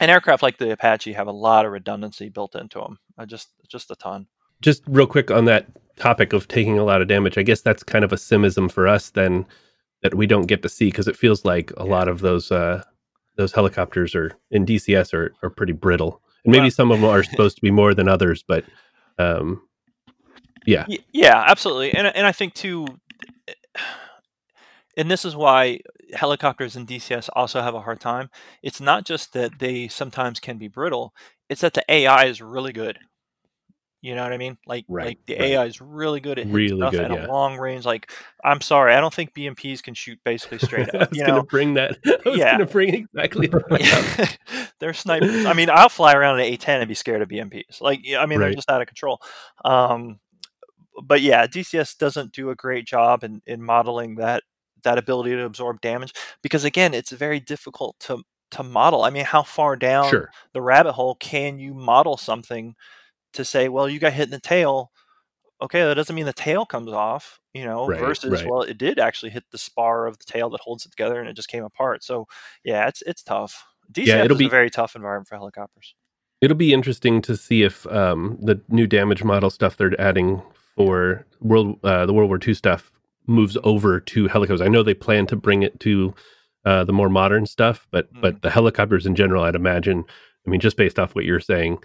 And 0.00 0.10
aircraft 0.10 0.42
like 0.42 0.58
the 0.58 0.72
Apache 0.72 1.12
have 1.12 1.28
a 1.28 1.32
lot 1.32 1.64
of 1.64 1.72
redundancy 1.72 2.28
built 2.28 2.54
into 2.54 2.78
them. 2.80 2.98
I 3.16 3.24
just 3.24 3.48
just 3.68 3.90
a 3.90 3.96
ton. 3.96 4.26
Just 4.60 4.82
real 4.86 5.06
quick 5.06 5.30
on 5.30 5.44
that 5.46 5.66
topic 5.96 6.32
of 6.32 6.48
taking 6.48 6.78
a 6.78 6.84
lot 6.84 7.02
of 7.02 7.08
damage. 7.08 7.36
I 7.38 7.42
guess 7.42 7.60
that's 7.60 7.82
kind 7.82 8.04
of 8.04 8.12
a 8.12 8.16
simism 8.16 8.68
for 8.68 8.88
us 8.88 9.10
then 9.10 9.46
that 10.02 10.14
we 10.14 10.26
don't 10.26 10.46
get 10.46 10.62
to 10.62 10.68
see 10.68 10.86
because 10.86 11.08
it 11.08 11.16
feels 11.16 11.44
like 11.44 11.70
a 11.76 11.84
yeah. 11.84 11.90
lot 11.90 12.08
of 12.08 12.20
those 12.20 12.50
uh, 12.50 12.82
those 13.36 13.52
helicopters 13.52 14.14
are 14.14 14.32
in 14.50 14.66
DCS 14.66 15.14
are 15.14 15.32
are 15.42 15.50
pretty 15.50 15.72
brittle, 15.72 16.20
and 16.44 16.52
maybe 16.52 16.70
some 16.70 16.90
of 16.90 17.00
them 17.00 17.08
are 17.08 17.22
supposed 17.22 17.56
to 17.56 17.62
be 17.62 17.70
more 17.70 17.94
than 17.94 18.08
others, 18.08 18.44
but 18.46 18.64
um, 19.18 19.62
yeah, 20.66 20.86
yeah, 21.12 21.44
absolutely, 21.46 21.94
and 21.94 22.06
and 22.08 22.26
I 22.26 22.32
think 22.32 22.54
too 22.54 22.86
and 24.96 25.10
this 25.10 25.24
is 25.24 25.34
why 25.34 25.80
helicopters 26.12 26.76
in 26.76 26.86
DCS 26.86 27.28
also 27.34 27.62
have 27.62 27.74
a 27.74 27.80
hard 27.80 28.00
time. 28.00 28.30
It's 28.62 28.80
not 28.80 29.04
just 29.04 29.32
that 29.32 29.58
they 29.58 29.88
sometimes 29.88 30.40
can 30.40 30.58
be 30.58 30.68
brittle; 30.68 31.14
it's 31.48 31.62
that 31.62 31.74
the 31.74 31.84
AI 31.88 32.26
is 32.26 32.40
really 32.40 32.72
good. 32.72 32.98
You 34.02 34.16
know 34.16 34.24
what 34.24 34.32
I 34.32 34.36
mean? 34.36 34.58
Like, 34.66 34.84
right, 34.88 35.06
like 35.06 35.26
the 35.26 35.34
right. 35.34 35.42
AI 35.42 35.64
is 35.66 35.80
really 35.80 36.18
good 36.18 36.40
at 36.40 36.48
really 36.48 36.76
stuff 36.76 36.90
good, 36.90 37.02
at 37.02 37.12
yeah. 37.12 37.26
a 37.26 37.28
long 37.28 37.56
range. 37.56 37.84
Like, 37.84 38.10
I'm 38.44 38.60
sorry, 38.60 38.94
I 38.94 39.00
don't 39.00 39.14
think 39.14 39.32
BMPs 39.32 39.80
can 39.80 39.94
shoot 39.94 40.18
basically 40.24 40.58
straight 40.58 40.88
up. 40.94 41.02
I 41.02 41.08
was 41.08 41.18
going 41.18 41.34
to 41.36 41.44
bring 41.44 41.74
that. 41.74 41.98
I 42.06 42.28
was 42.28 42.36
yeah. 42.36 42.56
going 42.56 42.66
to 42.66 42.72
bring 42.72 42.94
exactly. 42.94 43.48
they're 44.80 44.92
snipers. 44.92 45.46
I 45.46 45.52
mean, 45.52 45.70
I'll 45.70 45.88
fly 45.88 46.14
around 46.14 46.40
an 46.40 46.52
A10 46.52 46.80
and 46.80 46.88
be 46.88 46.94
scared 46.94 47.22
of 47.22 47.28
BMPs. 47.28 47.80
Like, 47.80 48.00
I 48.18 48.26
mean, 48.26 48.40
right. 48.40 48.46
they're 48.46 48.54
just 48.54 48.68
out 48.68 48.82
of 48.82 48.88
control. 48.88 49.20
Um, 49.64 50.18
but 51.00 51.20
yeah, 51.20 51.46
DCS 51.46 51.96
doesn't 51.96 52.32
do 52.32 52.50
a 52.50 52.56
great 52.56 52.84
job 52.84 53.22
in, 53.22 53.40
in 53.46 53.62
modeling 53.62 54.16
that 54.16 54.42
that 54.84 54.98
ability 54.98 55.30
to 55.32 55.44
absorb 55.44 55.80
damage 55.80 56.12
because 56.42 56.64
again 56.64 56.94
it's 56.94 57.10
very 57.10 57.40
difficult 57.40 57.96
to 58.00 58.22
to 58.52 58.62
model. 58.62 59.02
I 59.02 59.10
mean 59.10 59.24
how 59.24 59.42
far 59.42 59.76
down 59.76 60.10
sure. 60.10 60.30
the 60.52 60.62
rabbit 60.62 60.92
hole 60.92 61.14
can 61.16 61.58
you 61.58 61.74
model 61.74 62.16
something 62.16 62.74
to 63.32 63.44
say 63.44 63.68
well 63.68 63.88
you 63.88 63.98
got 63.98 64.12
hit 64.12 64.24
in 64.24 64.30
the 64.30 64.40
tail. 64.40 64.90
Okay 65.60 65.82
that 65.82 65.94
doesn't 65.94 66.14
mean 66.14 66.26
the 66.26 66.32
tail 66.32 66.66
comes 66.66 66.92
off 66.92 67.40
you 67.54 67.64
know 67.64 67.86
right, 67.86 68.00
versus 68.00 68.42
right. 68.42 68.50
well 68.50 68.62
it 68.62 68.78
did 68.78 68.98
actually 68.98 69.30
hit 69.30 69.44
the 69.50 69.58
spar 69.58 70.06
of 70.06 70.18
the 70.18 70.24
tail 70.24 70.50
that 70.50 70.60
holds 70.60 70.84
it 70.86 70.90
together 70.90 71.18
and 71.20 71.28
it 71.28 71.36
just 71.36 71.48
came 71.48 71.64
apart. 71.64 72.04
So 72.04 72.26
yeah 72.64 72.88
it's 72.88 73.02
it's 73.02 73.22
tough. 73.22 73.64
DCS 73.92 74.06
yeah, 74.06 74.24
it'll 74.24 74.36
be 74.36 74.46
a 74.46 74.50
very 74.50 74.70
tough 74.70 74.94
environment 74.96 75.28
for 75.28 75.36
helicopters. 75.36 75.94
It'll 76.40 76.56
be 76.56 76.72
interesting 76.72 77.22
to 77.22 77.36
see 77.36 77.62
if 77.62 77.86
um, 77.86 78.36
the 78.40 78.60
new 78.68 78.86
damage 78.86 79.22
model 79.22 79.48
stuff 79.48 79.76
they're 79.76 79.98
adding 80.00 80.42
for 80.74 81.24
world 81.40 81.78
uh, 81.84 82.06
the 82.06 82.12
world 82.12 82.28
war 82.28 82.38
ii 82.46 82.54
stuff 82.54 82.90
moves 83.26 83.56
over 83.64 84.00
to 84.00 84.28
helicopters. 84.28 84.60
I 84.60 84.68
know 84.68 84.82
they 84.82 84.94
plan 84.94 85.26
to 85.26 85.36
bring 85.36 85.62
it 85.62 85.78
to 85.80 86.14
uh, 86.64 86.84
the 86.84 86.92
more 86.92 87.08
modern 87.08 87.46
stuff, 87.46 87.86
but 87.90 88.12
mm. 88.12 88.20
but 88.20 88.42
the 88.42 88.50
helicopters 88.50 89.06
in 89.06 89.14
general, 89.14 89.44
I'd 89.44 89.54
imagine. 89.54 90.04
I 90.46 90.50
mean, 90.50 90.60
just 90.60 90.76
based 90.76 90.98
off 90.98 91.14
what 91.14 91.24
you're 91.24 91.40
saying, 91.40 91.78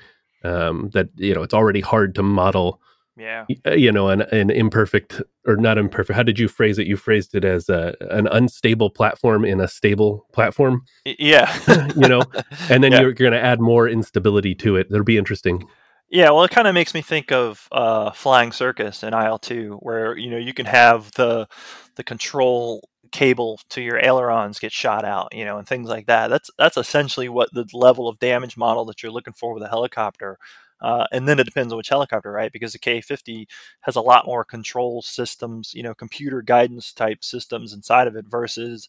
um, 0.43 0.89
that 0.93 1.09
you 1.15 1.33
know 1.33 1.43
it's 1.43 1.53
already 1.53 1.81
hard 1.81 2.15
to 2.15 2.23
model. 2.23 2.81
Yeah. 3.19 3.45
Uh, 3.65 3.71
you 3.71 3.91
know, 3.91 4.09
an, 4.09 4.21
an 4.21 4.51
imperfect 4.51 5.23
or 5.47 5.57
not 5.57 5.79
imperfect. 5.79 6.15
How 6.15 6.21
did 6.21 6.37
you 6.37 6.47
phrase 6.47 6.77
it? 6.77 6.85
You 6.85 6.95
phrased 6.97 7.33
it 7.33 7.43
as 7.43 7.67
a, 7.67 7.95
an 8.11 8.27
unstable 8.27 8.91
platform 8.91 9.43
in 9.43 9.59
a 9.59 9.67
stable 9.67 10.27
platform. 10.33 10.83
Yeah. 11.03 11.51
you 11.95 12.07
know, 12.07 12.21
and 12.69 12.83
then 12.83 12.91
yeah. 12.91 12.99
you're, 12.99 13.07
you're 13.07 13.13
going 13.13 13.31
to 13.31 13.43
add 13.43 13.59
more 13.59 13.89
instability 13.89 14.53
to 14.55 14.75
it. 14.75 14.85
It'll 14.91 15.03
be 15.03 15.17
interesting. 15.17 15.67
Yeah, 16.09 16.29
well, 16.31 16.43
it 16.45 16.51
kind 16.51 16.67
of 16.67 16.73
makes 16.73 16.93
me 16.93 17.01
think 17.01 17.31
of 17.31 17.67
uh, 17.71 18.11
Flying 18.11 18.51
Circus 18.53 19.03
in 19.03 19.13
IL-2, 19.13 19.77
where 19.81 20.17
you 20.17 20.29
know 20.29 20.37
you 20.37 20.53
can 20.53 20.65
have 20.65 21.11
the 21.13 21.47
the 21.95 22.03
control 22.03 22.87
cable 23.11 23.59
to 23.69 23.81
your 23.81 23.97
ailerons 24.03 24.59
get 24.59 24.71
shot 24.71 25.03
out, 25.05 25.33
you 25.33 25.43
know, 25.45 25.57
and 25.57 25.67
things 25.67 25.89
like 25.89 26.05
that. 26.07 26.27
That's 26.29 26.49
that's 26.57 26.77
essentially 26.77 27.27
what 27.29 27.49
the 27.53 27.65
level 27.73 28.07
of 28.07 28.19
damage 28.19 28.55
model 28.57 28.85
that 28.85 29.03
you're 29.03 29.11
looking 29.11 29.33
for 29.33 29.53
with 29.53 29.63
a 29.63 29.67
helicopter. 29.69 30.37
Uh, 30.79 31.05
and 31.11 31.27
then 31.27 31.39
it 31.39 31.45
depends 31.45 31.73
on 31.73 31.77
which 31.77 31.89
helicopter, 31.89 32.31
right? 32.31 32.51
Because 32.53 32.71
the 32.71 32.79
K50 32.79 33.47
has 33.81 33.95
a 33.95 34.01
lot 34.01 34.25
more 34.27 34.45
control 34.45 35.01
systems, 35.01 35.73
you 35.73 35.83
know, 35.83 35.93
computer 35.95 36.41
guidance 36.41 36.93
type 36.93 37.23
systems 37.23 37.73
inside 37.73 38.07
of 38.07 38.15
it 38.15 38.25
versus 38.29 38.87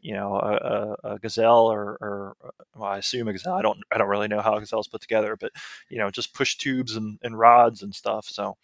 you 0.00 0.14
know 0.14 0.34
a, 0.36 0.96
a, 1.04 1.14
a 1.14 1.18
gazelle 1.18 1.70
or, 1.70 1.98
or, 2.00 2.36
uh, 2.44 2.50
well, 2.74 2.90
I 2.90 2.98
assume 2.98 3.28
a 3.28 3.32
gazelle. 3.32 3.54
I 3.54 3.62
don't 3.62 3.78
I 3.92 3.98
don't 3.98 4.08
really 4.08 4.28
know 4.28 4.40
how 4.40 4.58
gazelle's 4.58 4.88
put 4.88 5.00
together, 5.00 5.36
but 5.36 5.52
you 5.88 5.98
know 5.98 6.10
just 6.10 6.34
push 6.34 6.56
tubes 6.56 6.96
and, 6.96 7.18
and 7.22 7.38
rods 7.38 7.82
and 7.82 7.94
stuff. 7.94 8.26
So 8.26 8.56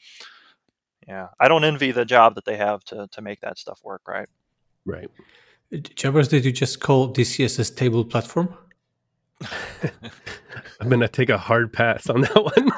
yeah, 1.07 1.29
I 1.39 1.49
don't 1.49 1.65
envy 1.65 1.93
the 1.93 2.05
job 2.05 2.35
that 2.35 2.45
they 2.45 2.57
have 2.57 2.85
to 2.85 3.09
to 3.13 3.23
make 3.23 3.41
that 3.41 3.59
stuff 3.59 3.81
work. 3.85 4.03
Right. 4.09 4.29
Right. 4.85 5.11
Uh, 5.73 5.79
Jabbers, 5.79 6.29
did 6.29 6.45
you 6.45 6.53
just 6.53 6.81
call 6.81 7.13
DCS 7.13 7.65
stable 7.65 8.05
platform? 8.05 8.57
I'm 10.81 10.89
gonna 10.89 11.09
take 11.09 11.29
a 11.29 11.39
hard 11.39 11.73
pass 11.73 12.09
on 12.09 12.23
that 12.23 12.45
one. 12.45 12.71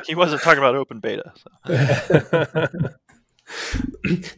he 0.06 0.14
wasn't 0.14 0.42
talking 0.42 0.58
about 0.58 0.74
open 0.74 1.00
beta. 1.00 1.32
So. 1.66 2.88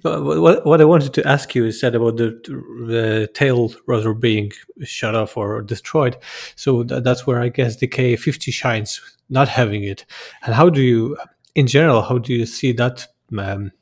what, 0.02 0.66
what 0.66 0.81
I 0.81 0.85
wanted 0.85 1.14
to 1.14 1.26
ask 1.26 1.55
you 1.55 1.64
is 1.64 1.81
said 1.81 1.94
about 1.94 2.16
the 2.16 2.40
the 2.87 3.29
tail 3.35 3.72
rotor 3.87 4.14
being 4.14 4.52
shut 4.85 5.14
off 5.14 5.37
or 5.37 5.62
destroyed. 5.62 6.16
So 6.55 6.83
th- 6.83 7.02
that's 7.02 7.26
where 7.26 7.40
I 7.40 7.48
guess 7.48 7.76
the 7.76 7.88
K50 7.88 8.52
shines, 8.52 9.00
not 9.29 9.48
having 9.48 9.85
it. 9.85 10.05
And 10.44 10.55
how 10.55 10.68
do 10.70 10.83
you, 10.83 11.16
in 11.55 11.66
general, 11.66 12.02
how 12.02 12.18
do 12.18 12.33
you 12.33 12.46
see 12.46 12.72
that 12.72 13.07
um, 13.37 13.72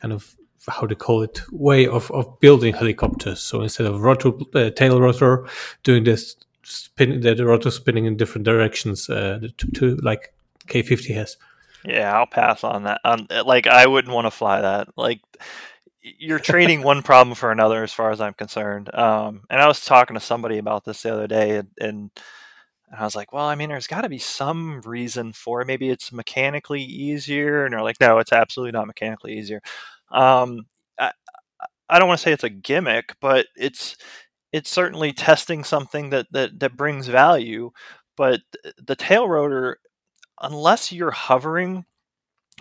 kind 0.00 0.12
of 0.12 0.36
how 0.68 0.86
to 0.86 0.96
call 0.96 1.22
it 1.22 1.40
way 1.52 1.86
of, 1.86 2.10
of 2.10 2.40
building 2.40 2.74
helicopters? 2.74 3.40
So 3.40 3.62
instead 3.62 3.86
of 3.86 4.00
rotor 4.00 4.32
uh, 4.54 4.70
tail 4.70 5.00
rotor 5.00 5.46
doing 5.82 6.04
this 6.04 6.36
spin 6.62 7.20
the 7.20 7.46
rotor 7.46 7.70
spinning 7.70 8.06
in 8.06 8.16
different 8.16 8.44
directions 8.44 9.08
uh, 9.08 9.40
to, 9.56 9.70
to 9.72 9.96
like 9.96 10.32
K50 10.66 11.14
has. 11.14 11.36
Yeah, 11.86 12.16
I'll 12.16 12.26
pass 12.26 12.64
on 12.64 12.84
that. 12.84 13.00
Um, 13.04 13.26
like 13.44 13.66
I 13.66 13.86
wouldn't 13.86 14.12
want 14.14 14.26
to 14.26 14.30
fly 14.30 14.60
that. 14.60 14.88
Like 14.96 15.20
you're 16.02 16.38
trading 16.38 16.82
one 16.82 17.02
problem 17.02 17.34
for 17.34 17.50
another, 17.52 17.82
as 17.82 17.92
far 17.92 18.10
as 18.10 18.20
I'm 18.20 18.34
concerned. 18.34 18.92
Um, 18.94 19.42
and 19.50 19.60
I 19.60 19.68
was 19.68 19.84
talking 19.84 20.14
to 20.14 20.20
somebody 20.20 20.58
about 20.58 20.84
this 20.84 21.02
the 21.02 21.12
other 21.12 21.26
day, 21.26 21.56
and, 21.58 21.68
and 21.80 22.10
I 22.96 23.04
was 23.04 23.16
like, 23.16 23.32
well, 23.32 23.46
I 23.46 23.54
mean, 23.56 23.68
there's 23.68 23.86
got 23.88 24.02
to 24.02 24.08
be 24.08 24.18
some 24.18 24.80
reason 24.82 25.32
for 25.32 25.60
it. 25.62 25.66
Maybe 25.66 25.90
it's 25.90 26.12
mechanically 26.12 26.82
easier. 26.82 27.64
And 27.64 27.72
they're 27.72 27.82
like, 27.82 28.00
no, 28.00 28.18
it's 28.18 28.32
absolutely 28.32 28.72
not 28.72 28.86
mechanically 28.86 29.36
easier. 29.38 29.60
Um, 30.10 30.66
I, 30.98 31.12
I 31.88 31.98
don't 31.98 32.08
want 32.08 32.18
to 32.20 32.24
say 32.24 32.32
it's 32.32 32.44
a 32.44 32.50
gimmick, 32.50 33.14
but 33.20 33.46
it's 33.56 33.96
it's 34.52 34.70
certainly 34.70 35.12
testing 35.12 35.64
something 35.64 36.10
that 36.10 36.26
that 36.32 36.60
that 36.60 36.76
brings 36.76 37.08
value. 37.08 37.70
But 38.16 38.40
the 38.84 38.96
tail 38.96 39.28
rotor 39.28 39.78
unless 40.42 40.92
you're 40.92 41.10
hovering 41.10 41.84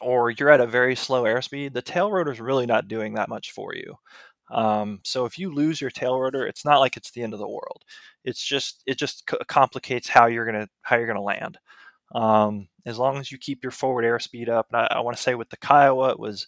or 0.01 0.31
you're 0.31 0.49
at 0.49 0.61
a 0.61 0.67
very 0.67 0.95
slow 0.95 1.23
airspeed, 1.23 1.73
the 1.73 1.81
tail 1.81 2.11
rotor 2.11 2.31
is 2.31 2.39
really 2.41 2.65
not 2.65 2.87
doing 2.87 3.13
that 3.15 3.29
much 3.29 3.51
for 3.51 3.73
you. 3.75 3.95
Um, 4.51 4.99
so 5.03 5.25
if 5.25 5.39
you 5.39 5.53
lose 5.53 5.81
your 5.81 5.89
tail 5.91 6.19
rotor, 6.19 6.45
it's 6.47 6.65
not 6.65 6.79
like 6.79 6.97
it's 6.97 7.11
the 7.11 7.23
end 7.23 7.33
of 7.33 7.39
the 7.39 7.47
world. 7.47 7.83
It's 8.23 8.43
just 8.45 8.83
it 8.85 8.97
just 8.99 9.23
c- 9.29 9.37
complicates 9.47 10.07
how 10.09 10.27
you're 10.27 10.45
gonna 10.45 10.67
how 10.83 10.97
you're 10.97 11.07
gonna 11.07 11.21
land. 11.21 11.57
Um, 12.15 12.67
as 12.85 12.97
long 12.99 13.17
as 13.19 13.31
you 13.31 13.37
keep 13.39 13.63
your 13.63 13.71
forward 13.71 14.05
airspeed 14.05 14.49
up, 14.49 14.67
and 14.71 14.81
I, 14.81 14.97
I 14.97 15.01
want 15.01 15.17
to 15.17 15.23
say 15.23 15.35
with 15.35 15.49
the 15.49 15.57
Kiowa, 15.57 16.11
it 16.11 16.19
was 16.19 16.47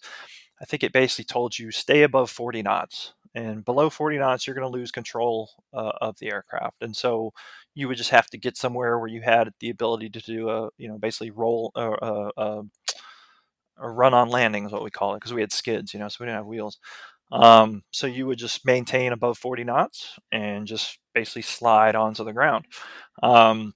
I 0.61 0.65
think 0.65 0.83
it 0.83 0.93
basically 0.93 1.25
told 1.25 1.57
you 1.57 1.71
stay 1.71 2.03
above 2.03 2.29
40 2.31 2.61
knots 2.63 3.13
and 3.35 3.63
below 3.65 3.89
40 3.89 4.17
knots 4.17 4.47
you're 4.47 4.55
going 4.55 4.71
to 4.71 4.77
lose 4.77 4.91
control 4.91 5.49
uh, 5.73 5.91
of 6.01 6.17
the 6.19 6.31
aircraft 6.31 6.81
and 6.81 6.95
so 6.95 7.31
you 7.77 7.87
would 7.87 7.97
just 7.97 8.09
have 8.09 8.27
to 8.27 8.39
get 8.39 8.57
somewhere 8.57 8.97
where 8.97 9.07
you 9.07 9.21
had 9.21 9.51
the 9.59 9.69
ability 9.69 10.09
to 10.09 10.19
do 10.19 10.49
a 10.49 10.69
you 10.79 10.87
know 10.87 10.97
basically 10.97 11.29
roll 11.29 11.71
uh, 11.75 11.91
uh, 12.01 12.29
uh 12.35 12.61
a 13.79 13.87
run 13.87 14.15
on 14.15 14.29
landing 14.29 14.65
is 14.65 14.71
what 14.71 14.83
we 14.83 14.89
call 14.89 15.13
it 15.13 15.17
because 15.17 15.33
we 15.33 15.41
had 15.41 15.53
skids 15.53 15.93
you 15.93 15.99
know 15.99 16.07
so 16.07 16.17
we 16.19 16.25
didn't 16.25 16.37
have 16.37 16.45
wheels. 16.45 16.79
Um, 17.31 17.83
so 17.91 18.07
you 18.07 18.25
would 18.25 18.39
just 18.39 18.65
maintain 18.65 19.11
above 19.11 19.37
40 19.37 19.65
knots 19.65 20.17
and 20.31 20.65
just 20.65 20.97
basically 21.13 21.41
slide 21.41 21.93
onto 21.93 22.23
the 22.23 22.31
ground. 22.31 22.65
Um, 23.21 23.73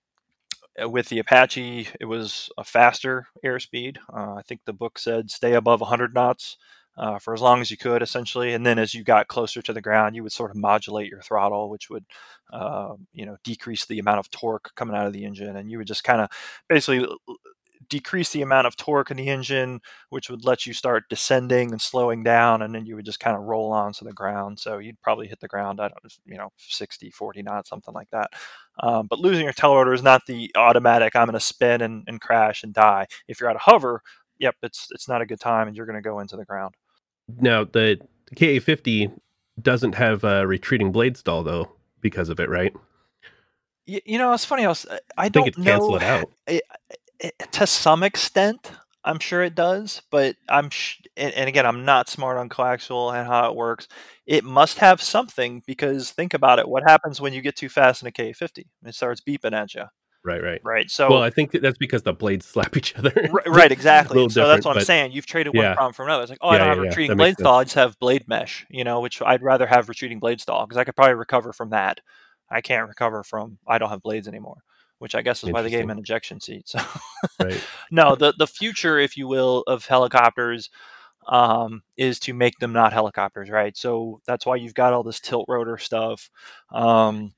with 0.80 1.10
the 1.10 1.20
apache 1.20 1.90
it 2.00 2.06
was 2.06 2.50
a 2.58 2.64
faster 2.64 3.28
airspeed 3.46 3.98
uh, 4.14 4.36
i 4.36 4.42
think 4.48 4.62
the 4.66 4.74
book 4.74 4.98
said 4.98 5.30
stay 5.30 5.54
above 5.54 5.82
100 5.82 6.14
knots 6.14 6.58
uh, 7.02 7.18
for 7.18 7.34
as 7.34 7.42
long 7.42 7.62
as 7.62 7.72
you 7.72 7.78
could, 7.78 8.04
essentially. 8.04 8.54
And 8.54 8.64
then 8.64 8.78
as 8.78 8.94
you 8.94 9.04
got 9.04 9.28
closer 9.28 9.62
to 9.64 9.74
the 9.74 9.82
ground, 9.82 10.16
you 10.16 10.22
would 10.22 10.32
sort 10.32 10.52
of 10.52 10.58
modulate 10.58 11.10
your 11.10 11.22
throttle, 11.22 11.68
which 11.70 11.90
would, 11.90 12.06
uh, 12.54 12.94
you 13.12 13.26
know, 13.26 13.38
decrease 13.44 13.86
the 13.88 13.98
amount 13.98 14.20
of 14.20 14.30
torque 14.30 14.70
coming 14.76 14.96
out 14.96 15.08
of 15.08 15.14
the 15.14 15.26
engine. 15.26 15.58
And 15.58 15.72
you 15.72 15.80
would 15.80 15.88
just 15.88 16.04
kind 16.04 16.22
of 16.22 16.30
basically 16.70 17.08
decrease 17.90 18.30
the 18.32 18.44
amount 18.44 18.68
of 18.68 18.78
torque 18.78 19.10
in 19.10 19.18
the 19.18 19.30
engine, 19.30 19.82
which 20.10 20.30
would 20.30 20.46
let 20.46 20.68
you 20.68 20.74
start 20.74 21.10
descending 21.10 21.72
and 21.72 21.82
slowing 21.82 22.22
down. 22.22 22.62
And 22.62 22.74
then 22.74 22.86
you 22.86 22.96
would 22.96 23.06
just 23.06 23.20
kind 23.20 23.36
of 23.36 23.44
roll 23.44 23.72
onto 23.72 24.06
the 24.06 24.14
ground. 24.14 24.60
So 24.60 24.78
you'd 24.78 25.02
probably 25.02 25.28
hit 25.28 25.40
the 25.40 25.48
ground, 25.48 25.82
I 25.82 25.88
don't 25.88 26.18
you 26.28 26.38
know, 26.38 26.50
60, 26.58 27.10
40 27.10 27.42
knots, 27.42 27.70
something 27.70 27.96
like 27.96 28.12
that. 28.12 28.30
Um, 28.80 29.08
but 29.08 29.18
losing 29.20 29.46
your 29.46 29.54
tail 29.54 29.76
rotor 29.76 29.94
is 29.94 30.04
not 30.04 30.28
the 30.28 30.52
automatic, 30.56 31.16
I'm 31.16 31.26
going 31.26 31.34
to 31.34 31.40
spin 31.40 31.82
and, 31.82 32.04
and 32.06 32.22
crash 32.22 32.64
and 32.64 32.76
die. 32.76 33.08
If 33.28 33.40
you're 33.40 33.50
at 33.50 33.56
a 33.56 33.60
hover, 33.60 34.04
yep, 34.38 34.56
it's 34.64 34.88
it's 34.92 35.08
not 35.08 35.22
a 35.22 35.26
good 35.26 35.40
time, 35.40 35.68
and 35.68 35.78
you're 35.78 35.86
going 35.86 36.02
to 36.02 36.02
go 36.02 36.20
into 36.20 36.36
the 36.38 36.46
ground. 36.46 36.76
Now 37.40 37.64
the 37.64 38.00
KA 38.36 38.60
fifty 38.64 39.10
doesn't 39.62 39.96
have 39.96 40.24
a 40.24 40.46
retreating 40.48 40.92
blade 40.92 41.18
stall 41.18 41.44
though 41.44 41.72
because 42.00 42.30
of 42.30 42.40
it, 42.40 42.50
right? 42.50 42.74
You, 43.86 44.00
you 44.06 44.18
know, 44.18 44.34
it's 44.34 44.46
funny. 44.46 44.66
I 44.66 44.70
was 44.70 44.86
I, 44.90 45.00
I 45.18 45.30
don't 45.30 45.46
think 45.56 45.58
it 45.58 45.64
know. 45.64 45.96
It 45.96 46.04
out. 46.04 46.30
It, 46.48 46.64
it, 47.20 47.52
to 47.54 47.68
some 47.68 48.02
extent, 48.02 48.72
I'm 49.04 49.20
sure 49.20 49.44
it 49.44 49.56
does, 49.56 50.02
but 50.12 50.36
I'm 50.50 50.70
sh- 50.70 51.02
and, 51.16 51.34
and, 51.34 51.48
again, 51.48 51.66
I'm 51.66 51.86
not 51.86 52.10
smart 52.10 52.38
on 52.38 52.50
coaxial 52.50 53.16
and 53.16 53.28
how 53.28 53.50
it 53.50 53.56
works. 53.56 53.88
It 54.26 54.44
must 54.44 54.80
have 54.80 55.02
something 55.02 55.64
because 55.66 56.12
think 56.12 56.34
about 56.34 56.60
it. 56.60 56.68
What 56.68 56.84
happens 56.84 57.22
when 57.22 57.34
you 57.34 57.42
get 57.42 57.56
too 57.56 57.70
fast 57.70 58.02
in 58.02 58.08
a 58.08 58.12
Ka-50? 58.12 58.66
It 58.86 58.96
starts 58.96 59.22
beeping 59.22 59.54
at 59.54 59.74
you. 59.74 59.86
Right, 60.24 60.42
right, 60.42 60.62
right. 60.64 60.90
So, 60.90 61.10
well, 61.10 61.24
I 61.24 61.32
think 61.32 61.52
that's 61.52 61.80
because 61.80 62.04
the 62.04 62.14
blades 62.14 62.46
slap 62.46 62.78
each 62.78 62.96
other. 62.96 63.12
right, 63.32 63.48
right, 63.48 63.72
exactly. 63.72 64.30
so 64.30 64.48
that's 64.48 64.66
what 64.66 64.78
I'm 64.78 64.84
saying. 64.84 65.14
You've 65.14 65.26
traded 65.26 65.56
one 65.56 65.64
yeah. 65.64 65.74
problem 65.74 65.94
for 65.94 66.06
another. 66.06 66.22
It's 66.22 66.30
like, 66.30 66.40
oh, 66.42 66.52
yeah, 66.52 66.56
I 66.56 66.58
don't 66.60 66.68
yeah, 66.68 66.76
have 66.76 66.84
retreating 66.84 67.18
blade 67.18 67.40
stall. 67.40 67.60
I 67.60 67.64
just 67.64 67.76
have 67.76 67.98
blade 67.98 68.28
mesh. 68.28 68.68
You 68.70 68.84
know, 68.84 69.00
which 69.00 69.22
I'd 69.22 69.42
rather 69.42 69.66
have 69.66 69.90
retreating 69.90 70.20
blade 70.20 70.40
stall 70.40 70.66
because 70.66 70.78
I 70.78 70.84
could 70.84 70.96
probably 70.96 71.16
recover 71.16 71.54
from 71.54 71.72
that. 71.72 72.02
I 72.52 72.62
can't 72.62 72.88
recover 72.88 73.24
from. 73.24 73.58
I 73.68 73.80
don't 73.80 73.90
have 73.90 74.04
blades 74.04 74.28
anymore, 74.28 74.58
which 75.00 75.16
I 75.16 75.24
guess 75.24 75.44
is 75.44 75.52
why 75.52 75.64
they 75.64 75.72
gave 75.72 75.82
him 75.82 75.90
an 75.90 75.98
ejection 75.98 76.40
seat. 76.40 76.70
So, 76.70 76.80
right. 77.42 77.64
no, 77.92 78.16
the 78.16 78.34
the 78.38 78.48
future, 78.48 79.00
if 79.00 79.18
you 79.18 79.28
will, 79.28 79.64
of 79.66 79.86
helicopters 79.88 80.70
um, 81.28 81.82
is 81.98 82.20
to 82.20 82.34
make 82.34 82.60
them 82.60 82.74
not 82.74 82.94
helicopters, 82.94 83.50
right? 83.50 83.76
So 83.76 84.22
that's 84.28 84.46
why 84.46 84.58
you've 84.58 84.74
got 84.74 84.94
all 84.94 85.04
this 85.04 85.20
tilt 85.20 85.46
rotor 85.48 85.78
stuff. 85.78 86.30
Um, 86.72 87.34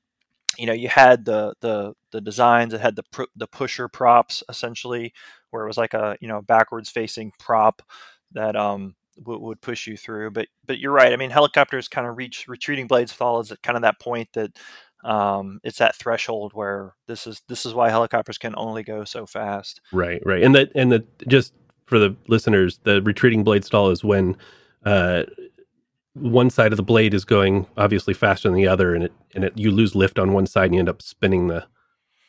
you 0.58 0.66
know 0.66 0.72
you 0.72 0.88
had 0.88 1.24
the 1.24 1.54
the 1.60 1.94
the 2.10 2.20
designs 2.20 2.72
that 2.72 2.80
had 2.80 2.96
the 2.96 3.04
pr- 3.10 3.22
the 3.36 3.46
pusher 3.46 3.88
props 3.88 4.42
essentially 4.48 5.12
where 5.50 5.64
it 5.64 5.68
was 5.68 5.78
like 5.78 5.94
a 5.94 6.16
you 6.20 6.28
know 6.28 6.42
backwards 6.42 6.88
facing 6.88 7.32
prop 7.38 7.82
that 8.32 8.56
um 8.56 8.94
w- 9.18 9.40
would 9.40 9.60
push 9.60 9.86
you 9.86 9.96
through 9.96 10.30
but 10.30 10.48
but 10.66 10.78
you're 10.78 10.92
right 10.92 11.12
i 11.12 11.16
mean 11.16 11.30
helicopters 11.30 11.88
kind 11.88 12.06
of 12.06 12.16
reach 12.16 12.46
retreating 12.48 12.86
blade 12.86 13.08
stall 13.08 13.40
at 13.40 13.62
kind 13.62 13.76
of 13.76 13.82
that 13.82 14.00
point 14.00 14.28
that 14.34 14.58
um, 15.04 15.60
it's 15.62 15.78
that 15.78 15.94
threshold 15.94 16.52
where 16.54 16.94
this 17.06 17.26
is 17.26 17.42
this 17.48 17.66
is 17.66 17.74
why 17.74 17.90
helicopters 17.90 18.38
can 18.38 18.54
only 18.56 18.82
go 18.82 19.04
so 19.04 19.26
fast. 19.26 19.80
Right 19.92 20.22
right 20.24 20.42
and 20.42 20.54
that 20.54 20.72
and 20.74 20.90
that 20.92 21.28
just 21.28 21.52
for 21.84 21.98
the 21.98 22.16
listeners 22.26 22.80
the 22.84 23.02
retreating 23.02 23.44
blade 23.44 23.64
stall 23.64 23.90
is 23.90 24.02
when 24.02 24.36
uh 24.86 25.24
one 26.14 26.50
side 26.50 26.72
of 26.72 26.76
the 26.76 26.82
blade 26.82 27.14
is 27.14 27.24
going 27.24 27.66
obviously 27.76 28.14
faster 28.14 28.48
than 28.48 28.56
the 28.56 28.68
other, 28.68 28.94
and 28.94 29.04
it 29.04 29.12
and 29.34 29.44
it 29.44 29.52
you 29.56 29.70
lose 29.70 29.94
lift 29.94 30.18
on 30.18 30.32
one 30.32 30.46
side, 30.46 30.66
and 30.66 30.74
you 30.74 30.80
end 30.80 30.88
up 30.88 31.02
spinning 31.02 31.48
the 31.48 31.66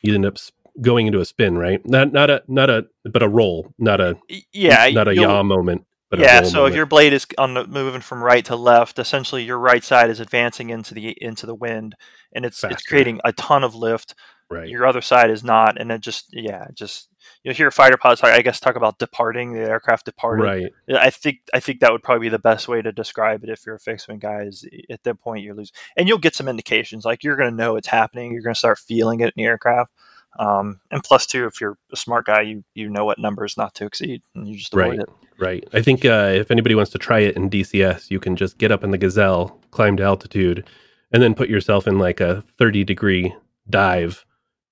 you 0.02 0.14
end 0.14 0.26
up 0.26 0.38
going 0.80 1.06
into 1.06 1.20
a 1.20 1.24
spin, 1.24 1.56
right? 1.56 1.84
Not 1.86 2.12
not 2.12 2.30
a 2.30 2.42
not 2.48 2.70
a 2.70 2.86
but 3.04 3.22
a 3.22 3.28
roll, 3.28 3.72
not 3.78 4.00
a 4.00 4.16
yeah, 4.52 4.90
not 4.90 5.08
a 5.08 5.14
yaw 5.14 5.42
moment. 5.42 5.86
But 6.10 6.20
yeah, 6.20 6.42
so 6.42 6.58
moment. 6.58 6.72
if 6.72 6.76
your 6.76 6.86
blade 6.86 7.12
is 7.12 7.26
on 7.36 7.54
the, 7.54 7.66
moving 7.66 8.00
from 8.00 8.22
right 8.22 8.44
to 8.44 8.54
left, 8.54 8.98
essentially 8.98 9.42
your 9.42 9.58
right 9.58 9.82
side 9.82 10.08
is 10.08 10.20
advancing 10.20 10.70
into 10.70 10.94
the 10.94 11.16
into 11.20 11.46
the 11.46 11.54
wind, 11.54 11.96
and 12.32 12.44
it's 12.44 12.60
Faster. 12.60 12.74
it's 12.74 12.86
creating 12.86 13.20
a 13.24 13.32
ton 13.32 13.64
of 13.64 13.74
lift. 13.74 14.14
Right. 14.48 14.68
Your 14.68 14.86
other 14.86 15.00
side 15.00 15.30
is 15.30 15.42
not, 15.42 15.80
and 15.80 15.90
it 15.90 16.00
just 16.00 16.26
yeah, 16.32 16.68
just 16.74 17.08
you'll 17.46 17.54
hear 17.54 17.70
fighter 17.70 17.96
pilots, 17.96 18.24
I 18.24 18.42
guess, 18.42 18.58
talk 18.58 18.74
about 18.74 18.98
departing 18.98 19.52
the 19.52 19.60
aircraft 19.60 20.04
departing. 20.04 20.44
Right. 20.44 20.72
I 20.98 21.10
think 21.10 21.42
I 21.54 21.60
think 21.60 21.78
that 21.78 21.92
would 21.92 22.02
probably 22.02 22.26
be 22.26 22.28
the 22.28 22.40
best 22.40 22.66
way 22.66 22.82
to 22.82 22.90
describe 22.90 23.44
it. 23.44 23.50
If 23.50 23.64
you're 23.64 23.76
a 23.76 23.80
fixed 23.80 24.08
wing 24.08 24.18
guy, 24.18 24.42
is 24.42 24.66
at 24.90 25.04
that 25.04 25.20
point 25.20 25.44
you're 25.44 25.54
losing, 25.54 25.72
and 25.96 26.08
you'll 26.08 26.18
get 26.18 26.34
some 26.34 26.48
indications. 26.48 27.04
Like 27.04 27.22
you're 27.22 27.36
going 27.36 27.50
to 27.50 27.56
know 27.56 27.76
it's 27.76 27.86
happening. 27.86 28.32
You're 28.32 28.42
going 28.42 28.54
to 28.54 28.58
start 28.58 28.80
feeling 28.80 29.20
it 29.20 29.26
in 29.26 29.32
the 29.36 29.44
aircraft. 29.44 29.92
Um, 30.40 30.80
and 30.90 31.04
plus, 31.04 31.24
two, 31.24 31.46
if 31.46 31.60
you're 31.60 31.78
a 31.92 31.96
smart 31.96 32.26
guy, 32.26 32.42
you 32.42 32.64
you 32.74 32.90
know 32.90 33.04
what 33.04 33.20
numbers 33.20 33.56
not 33.56 33.74
to 33.76 33.86
exceed, 33.86 34.22
and 34.34 34.48
you 34.48 34.56
just 34.56 34.74
avoid 34.74 34.88
right. 34.88 34.98
it. 34.98 35.08
Right. 35.38 35.68
I 35.72 35.82
think 35.82 36.04
uh, 36.04 36.32
if 36.34 36.50
anybody 36.50 36.74
wants 36.74 36.90
to 36.92 36.98
try 36.98 37.20
it 37.20 37.36
in 37.36 37.48
DCS, 37.48 38.10
you 38.10 38.18
can 38.18 38.34
just 38.34 38.58
get 38.58 38.72
up 38.72 38.82
in 38.82 38.90
the 38.90 38.98
Gazelle, 38.98 39.56
climb 39.70 39.96
to 39.98 40.02
altitude, 40.02 40.66
and 41.12 41.22
then 41.22 41.34
put 41.34 41.48
yourself 41.48 41.86
in 41.86 42.00
like 42.00 42.20
a 42.20 42.42
30 42.58 42.82
degree 42.82 43.34
dive. 43.70 44.25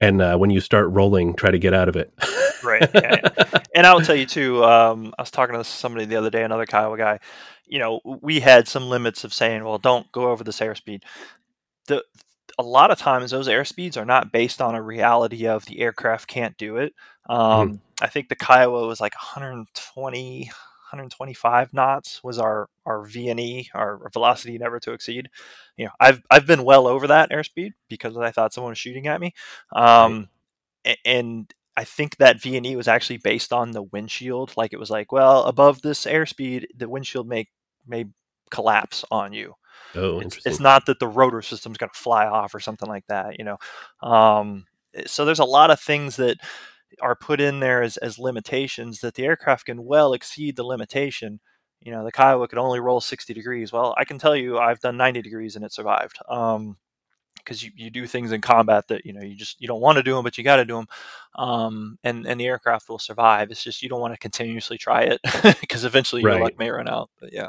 And 0.04 0.22
uh, 0.22 0.36
when 0.36 0.50
you 0.50 0.60
start 0.60 0.90
rolling, 0.90 1.34
try 1.34 1.50
to 1.50 1.58
get 1.58 1.74
out 1.74 1.88
of 1.88 1.96
it. 1.96 2.12
right. 2.62 2.88
Yeah, 2.94 3.16
yeah. 3.22 3.62
and 3.74 3.86
I'll 3.86 4.00
tell 4.00 4.14
you 4.14 4.26
too. 4.26 4.64
Um, 4.64 5.14
I 5.18 5.22
was 5.22 5.30
talking 5.30 5.54
to 5.54 5.64
somebody 5.64 6.04
the 6.04 6.16
other 6.16 6.30
day, 6.30 6.42
another 6.42 6.66
Kiowa 6.66 6.96
guy. 6.96 7.18
You 7.66 7.78
know, 7.78 8.00
we 8.20 8.40
had 8.40 8.68
some 8.68 8.88
limits 8.88 9.24
of 9.24 9.32
saying, 9.32 9.64
"Well, 9.64 9.78
don't 9.78 10.10
go 10.12 10.30
over 10.30 10.44
this 10.44 10.60
airspeed." 10.60 11.02
The 11.86 12.04
a 12.58 12.62
lot 12.62 12.90
of 12.90 12.98
times 12.98 13.30
those 13.30 13.48
airspeeds 13.48 13.96
are 13.96 14.04
not 14.04 14.32
based 14.32 14.62
on 14.62 14.74
a 14.74 14.82
reality 14.82 15.46
of 15.46 15.64
the 15.66 15.80
aircraft 15.80 16.28
can't 16.28 16.56
do 16.56 16.76
it. 16.76 16.94
Um, 17.28 17.38
mm. 17.38 17.78
I 18.00 18.08
think 18.08 18.28
the 18.28 18.36
Kiowa 18.36 18.86
was 18.86 19.00
like 19.00 19.14
120, 19.14 20.50
125 20.94 21.72
knots 21.72 22.22
was 22.22 22.38
our 22.38 22.68
our 22.86 23.04
VNE, 23.04 23.68
our 23.74 24.08
velocity 24.12 24.58
never 24.58 24.78
to 24.80 24.92
exceed. 24.92 25.28
You 25.76 25.86
know, 25.86 25.90
I've 25.98 26.22
I've 26.30 26.46
been 26.46 26.64
well 26.64 26.86
over 26.86 27.08
that 27.08 27.30
airspeed 27.30 27.72
because 27.88 28.16
I 28.16 28.30
thought 28.30 28.52
someone 28.52 28.70
was 28.70 28.78
shooting 28.78 29.08
at 29.08 29.20
me. 29.20 29.34
Um, 29.74 30.28
right. 30.86 30.98
and 31.04 31.52
I 31.76 31.84
think 31.84 32.18
that 32.18 32.36
VNE 32.36 32.76
was 32.76 32.86
actually 32.86 33.16
based 33.16 33.52
on 33.52 33.72
the 33.72 33.82
windshield. 33.82 34.52
Like 34.56 34.72
it 34.72 34.78
was 34.78 34.90
like, 34.90 35.10
well, 35.10 35.44
above 35.44 35.82
this 35.82 36.04
airspeed, 36.04 36.66
the 36.76 36.88
windshield 36.88 37.26
may 37.26 37.48
may 37.86 38.06
collapse 38.50 39.04
on 39.10 39.32
you. 39.32 39.54
Oh, 39.96 40.20
it's, 40.20 40.38
it's 40.46 40.60
not 40.60 40.86
that 40.86 41.00
the 41.00 41.08
rotor 41.08 41.42
system's 41.42 41.78
going 41.78 41.90
to 41.90 41.98
fly 41.98 42.26
off 42.26 42.54
or 42.54 42.60
something 42.60 42.88
like 42.88 43.06
that, 43.08 43.38
you 43.38 43.44
know. 43.44 43.58
Um, 44.00 44.66
so 45.06 45.24
there's 45.24 45.40
a 45.40 45.44
lot 45.44 45.70
of 45.70 45.80
things 45.80 46.16
that 46.16 46.38
are 47.00 47.16
put 47.16 47.40
in 47.40 47.60
there 47.60 47.82
as, 47.82 47.96
as 47.98 48.18
limitations 48.18 49.00
that 49.00 49.14
the 49.14 49.24
aircraft 49.24 49.66
can 49.66 49.84
well 49.84 50.12
exceed 50.12 50.56
the 50.56 50.64
limitation. 50.64 51.40
You 51.80 51.92
know, 51.92 52.04
the 52.04 52.12
Kiowa 52.12 52.48
could 52.48 52.58
only 52.58 52.80
roll 52.80 53.00
60 53.00 53.34
degrees. 53.34 53.72
Well, 53.72 53.94
I 53.98 54.04
can 54.04 54.18
tell 54.18 54.34
you 54.34 54.58
I've 54.58 54.80
done 54.80 54.96
90 54.96 55.22
degrees 55.22 55.56
and 55.56 55.64
it 55.64 55.72
survived. 55.72 56.18
Um, 56.28 56.76
because 57.36 57.62
you, 57.62 57.70
you 57.76 57.90
do 57.90 58.06
things 58.06 58.32
in 58.32 58.40
combat 58.40 58.88
that 58.88 59.04
you 59.04 59.12
know 59.12 59.20
you 59.20 59.34
just 59.34 59.60
you 59.60 59.68
don't 59.68 59.80
want 59.80 59.96
to 59.96 60.02
do 60.02 60.14
them 60.14 60.24
but 60.24 60.38
you 60.38 60.44
got 60.44 60.56
to 60.56 60.64
do 60.64 60.76
them 60.76 60.86
um, 61.34 61.98
and 62.02 62.26
and 62.26 62.40
the 62.40 62.46
aircraft 62.46 62.88
will 62.88 62.98
survive 62.98 63.50
it's 63.50 63.62
just 63.62 63.82
you 63.82 63.88
don't 63.88 64.00
want 64.00 64.14
to 64.14 64.18
continuously 64.18 64.78
try 64.78 65.02
it 65.02 65.20
because 65.60 65.84
eventually 65.84 66.22
your 66.22 66.38
luck 66.38 66.58
may 66.58 66.70
run 66.70 66.88
out 66.88 67.10
but 67.20 67.32
yeah 67.32 67.48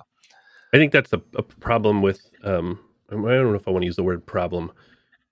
i 0.74 0.78
think 0.78 0.92
that's 0.92 1.14
a, 1.14 1.22
a 1.36 1.44
problem 1.44 2.02
with 2.02 2.20
um, 2.44 2.80
i 3.10 3.14
don't 3.14 3.24
know 3.24 3.54
if 3.54 3.68
i 3.68 3.72
want 3.72 3.84
to 3.84 3.86
use 3.86 3.96
the 3.96 4.04
word 4.04 4.26
problem 4.26 4.70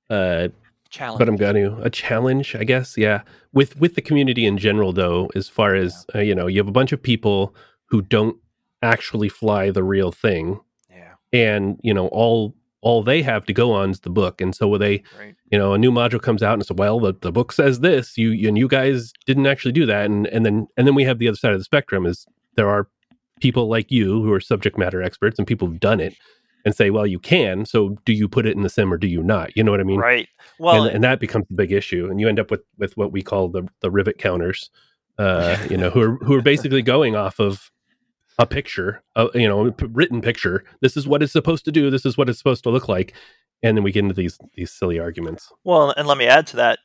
uh, 0.10 0.48
challenge 0.94 1.20
but 1.20 1.28
i'm 1.28 1.36
going 1.36 1.56
to 1.56 1.76
a 1.82 1.90
challenge 1.90 2.56
i 2.56 2.64
guess 2.64 2.98
yeah 2.98 3.22
with 3.52 3.76
with 3.80 3.96
the 3.96 4.02
community 4.02 4.46
in 4.46 4.58
general 4.58 4.94
though 4.94 5.30
as 5.36 5.50
far 5.50 5.74
as 5.74 6.06
yeah. 6.14 6.22
uh, 6.22 6.24
you 6.24 6.36
know 6.36 6.48
you 6.48 6.60
have 6.60 6.68
a 6.68 6.72
bunch 6.72 6.92
of 6.92 7.02
people 7.02 7.56
who 7.86 8.02
don't 8.02 8.38
actually 8.82 9.30
fly 9.30 9.72
the 9.72 9.84
real 9.84 10.12
thing 10.12 10.60
yeah 10.90 11.14
and 11.32 11.80
you 11.82 11.94
know 11.94 12.08
all 12.08 12.54
all 12.84 13.02
they 13.02 13.22
have 13.22 13.46
to 13.46 13.54
go 13.54 13.72
on 13.72 13.90
is 13.90 14.02
the 14.02 14.10
book. 14.10 14.42
And 14.42 14.54
so 14.54 14.78
they, 14.78 15.02
right. 15.18 15.34
you 15.50 15.58
know, 15.58 15.74
a 15.74 15.78
new 15.78 15.90
module 15.90 16.22
comes 16.22 16.44
out 16.44 16.56
and 16.56 16.66
says, 16.66 16.76
well, 16.76 17.00
the, 17.00 17.14
the 17.22 17.32
book 17.32 17.54
says 17.54 17.80
this, 17.80 18.18
you, 18.18 18.48
and 18.48 18.58
you 18.58 18.68
guys 18.68 19.14
didn't 19.26 19.48
actually 19.48 19.72
do 19.72 19.86
that. 19.86 20.06
And, 20.06 20.28
and 20.28 20.46
then, 20.46 20.68
and 20.76 20.86
then 20.86 20.94
we 20.94 21.06
have 21.06 21.18
the 21.18 21.30
other 21.30 21.38
side 21.38 21.54
of 21.54 21.60
the 21.60 21.64
spectrum 21.64 22.06
is 22.06 22.26
there 22.56 22.70
are 22.70 22.90
people 23.40 23.70
like 23.70 23.90
you 23.90 24.22
who 24.22 24.34
are 24.34 24.42
subject 24.42 24.78
matter 24.78 25.02
experts 25.02 25.40
and 25.40 25.48
people 25.48 25.68
who've 25.68 25.80
done 25.80 26.02
it 26.02 26.14
and 26.66 26.76
say, 26.76 26.90
well, 26.90 27.06
you 27.06 27.20
can. 27.20 27.66
So 27.66 27.98
do 28.06 28.14
you 28.14 28.28
put 28.28 28.46
it 28.46 28.56
in 28.56 28.64
the 28.64 28.70
sim 28.70 28.94
or 28.94 28.98
do 28.98 29.08
you 29.08 29.22
not? 29.24 29.56
You 29.56 29.64
know 29.64 29.72
what 29.72 29.80
I 29.80 29.84
mean? 29.84 30.00
Right. 30.00 30.30
Well, 30.60 30.86
and, 30.86 30.96
and 30.96 31.04
that 31.04 31.20
becomes 31.20 31.46
a 31.50 31.54
big 31.54 31.72
issue. 31.72 32.08
And 32.10 32.20
you 32.20 32.30
end 32.30 32.40
up 32.40 32.52
with, 32.52 32.62
with 32.78 32.96
what 32.98 33.12
we 33.12 33.22
call 33.22 33.50
the, 33.50 33.68
the 33.82 33.92
rivet 33.92 34.18
counters, 34.18 34.70
uh, 35.18 35.58
you 35.70 35.78
know, 35.78 35.90
who 35.90 36.02
are, 36.02 36.16
who 36.18 36.36
are 36.36 36.42
basically 36.42 36.82
going 36.82 37.16
off 37.16 37.40
of, 37.40 37.72
a 38.40 38.48
picture, 38.48 39.04
a, 39.16 39.30
you 39.36 39.48
know, 39.48 39.74
written 39.92 40.22
picture. 40.22 40.64
This 40.82 40.98
is 40.98 41.08
what 41.08 41.22
it's 41.22 41.34
supposed 41.34 41.66
to 41.66 41.72
do. 41.72 41.92
This 41.92 42.06
is 42.06 42.18
what 42.18 42.30
it's 42.30 42.40
supposed 42.40 42.64
to 42.64 42.72
look 42.72 42.90
like, 42.90 43.14
and 43.62 43.78
then 43.78 43.84
we 43.84 43.92
get 43.92 44.04
into 44.04 44.16
these 44.16 44.40
these 44.56 44.72
silly 44.72 45.00
arguments. 45.00 45.52
Well, 45.64 45.94
and 45.96 46.08
let 46.08 46.18
me 46.18 46.26
add 46.26 46.48
to 46.48 46.56
that: 46.58 46.80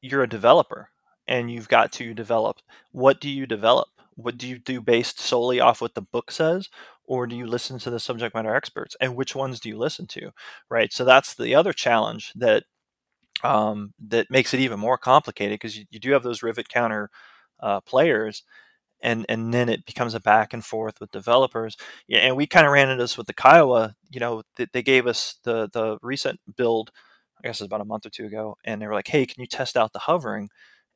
you're 0.00 0.22
a 0.22 0.28
developer, 0.28 0.88
and 1.26 1.50
you've 1.50 1.68
got 1.68 1.92
to 1.92 2.14
develop. 2.14 2.58
What 2.92 3.20
do 3.20 3.28
you 3.28 3.46
develop? 3.46 3.88
What 4.14 4.38
do 4.38 4.48
you 4.48 4.58
do 4.58 4.80
based 4.80 5.20
solely 5.20 5.60
off 5.60 5.80
what 5.80 5.94
the 5.94 6.02
book 6.02 6.30
says, 6.30 6.68
or 7.12 7.26
do 7.26 7.36
you 7.36 7.46
listen 7.46 7.78
to 7.80 7.90
the 7.90 8.00
subject 8.00 8.34
matter 8.34 8.54
experts? 8.54 8.96
And 9.00 9.16
which 9.16 9.34
ones 9.36 9.60
do 9.60 9.68
you 9.68 9.78
listen 9.78 10.06
to? 10.08 10.30
Right. 10.70 10.92
So 10.92 11.04
that's 11.04 11.34
the 11.34 11.54
other 11.54 11.72
challenge 11.72 12.32
that 12.36 12.64
um, 13.44 13.92
that 14.08 14.30
makes 14.30 14.54
it 14.54 14.60
even 14.60 14.78
more 14.80 14.98
complicated 14.98 15.54
because 15.54 15.76
you, 15.78 15.84
you 15.90 15.98
do 16.00 16.12
have 16.12 16.22
those 16.22 16.42
rivet 16.42 16.68
counter 16.68 17.10
uh, 17.60 17.80
players 17.82 18.42
and 19.02 19.26
and 19.28 19.54
then 19.54 19.68
it 19.68 19.86
becomes 19.86 20.14
a 20.14 20.20
back 20.20 20.52
and 20.54 20.64
forth 20.64 21.00
with 21.00 21.10
developers. 21.12 21.76
Yeah, 22.08 22.20
and 22.20 22.36
we 22.36 22.46
kind 22.46 22.66
of 22.66 22.72
ran 22.72 22.90
into 22.90 23.02
this 23.02 23.18
with 23.18 23.26
the 23.28 23.34
Kiowa. 23.34 23.94
You 24.10 24.20
know, 24.20 24.42
they, 24.56 24.66
they 24.72 24.82
gave 24.82 25.06
us 25.06 25.38
the 25.44 25.68
the 25.72 25.98
recent 26.02 26.40
build. 26.56 26.90
I 27.44 27.48
guess 27.48 27.60
it 27.60 27.64
was 27.64 27.66
about 27.68 27.82
a 27.82 27.86
month 27.86 28.06
or 28.06 28.10
two 28.10 28.26
ago, 28.26 28.56
and 28.64 28.80
they 28.82 28.86
were 28.86 28.94
like, 28.94 29.08
"Hey, 29.08 29.26
can 29.26 29.40
you 29.40 29.46
test 29.48 29.76
out 29.76 29.92
the 29.92 30.00
hovering?" 30.00 30.48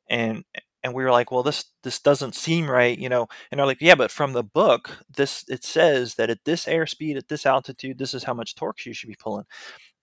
And 0.09 0.43
and 0.87 0.95
we 0.95 1.03
were 1.03 1.11
like, 1.11 1.31
"Well, 1.31 1.43
this 1.43 1.65
this 1.83 1.99
doesn't 1.99 2.35
seem 2.35 2.69
right," 2.69 2.97
you 2.97 3.09
know. 3.09 3.27
And 3.51 3.59
they're 3.59 3.67
like, 3.67 3.81
"Yeah, 3.81 3.95
but 3.95 4.11
from 4.11 4.33
the 4.33 4.43
book, 4.43 4.89
this 5.15 5.45
it 5.49 5.63
says 5.65 6.15
that 6.15 6.29
at 6.31 6.45
this 6.45 6.65
airspeed, 6.65 7.17
at 7.17 7.27
this 7.29 7.45
altitude, 7.45 7.97
this 7.99 8.13
is 8.13 8.23
how 8.23 8.33
much 8.33 8.55
torque 8.55 8.85
you 8.85 8.93
should 8.93 9.09
be 9.09 9.15
pulling." 9.19 9.45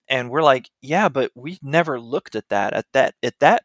And 0.09 0.29
we're 0.31 0.43
like, 0.43 0.69
"Yeah, 0.81 1.09
but 1.09 1.31
we 1.35 1.59
never 1.63 1.99
looked 1.99 2.35
at 2.35 2.49
that 2.49 2.73
at 2.73 2.85
that 2.93 3.15
at 3.23 3.39
that 3.39 3.63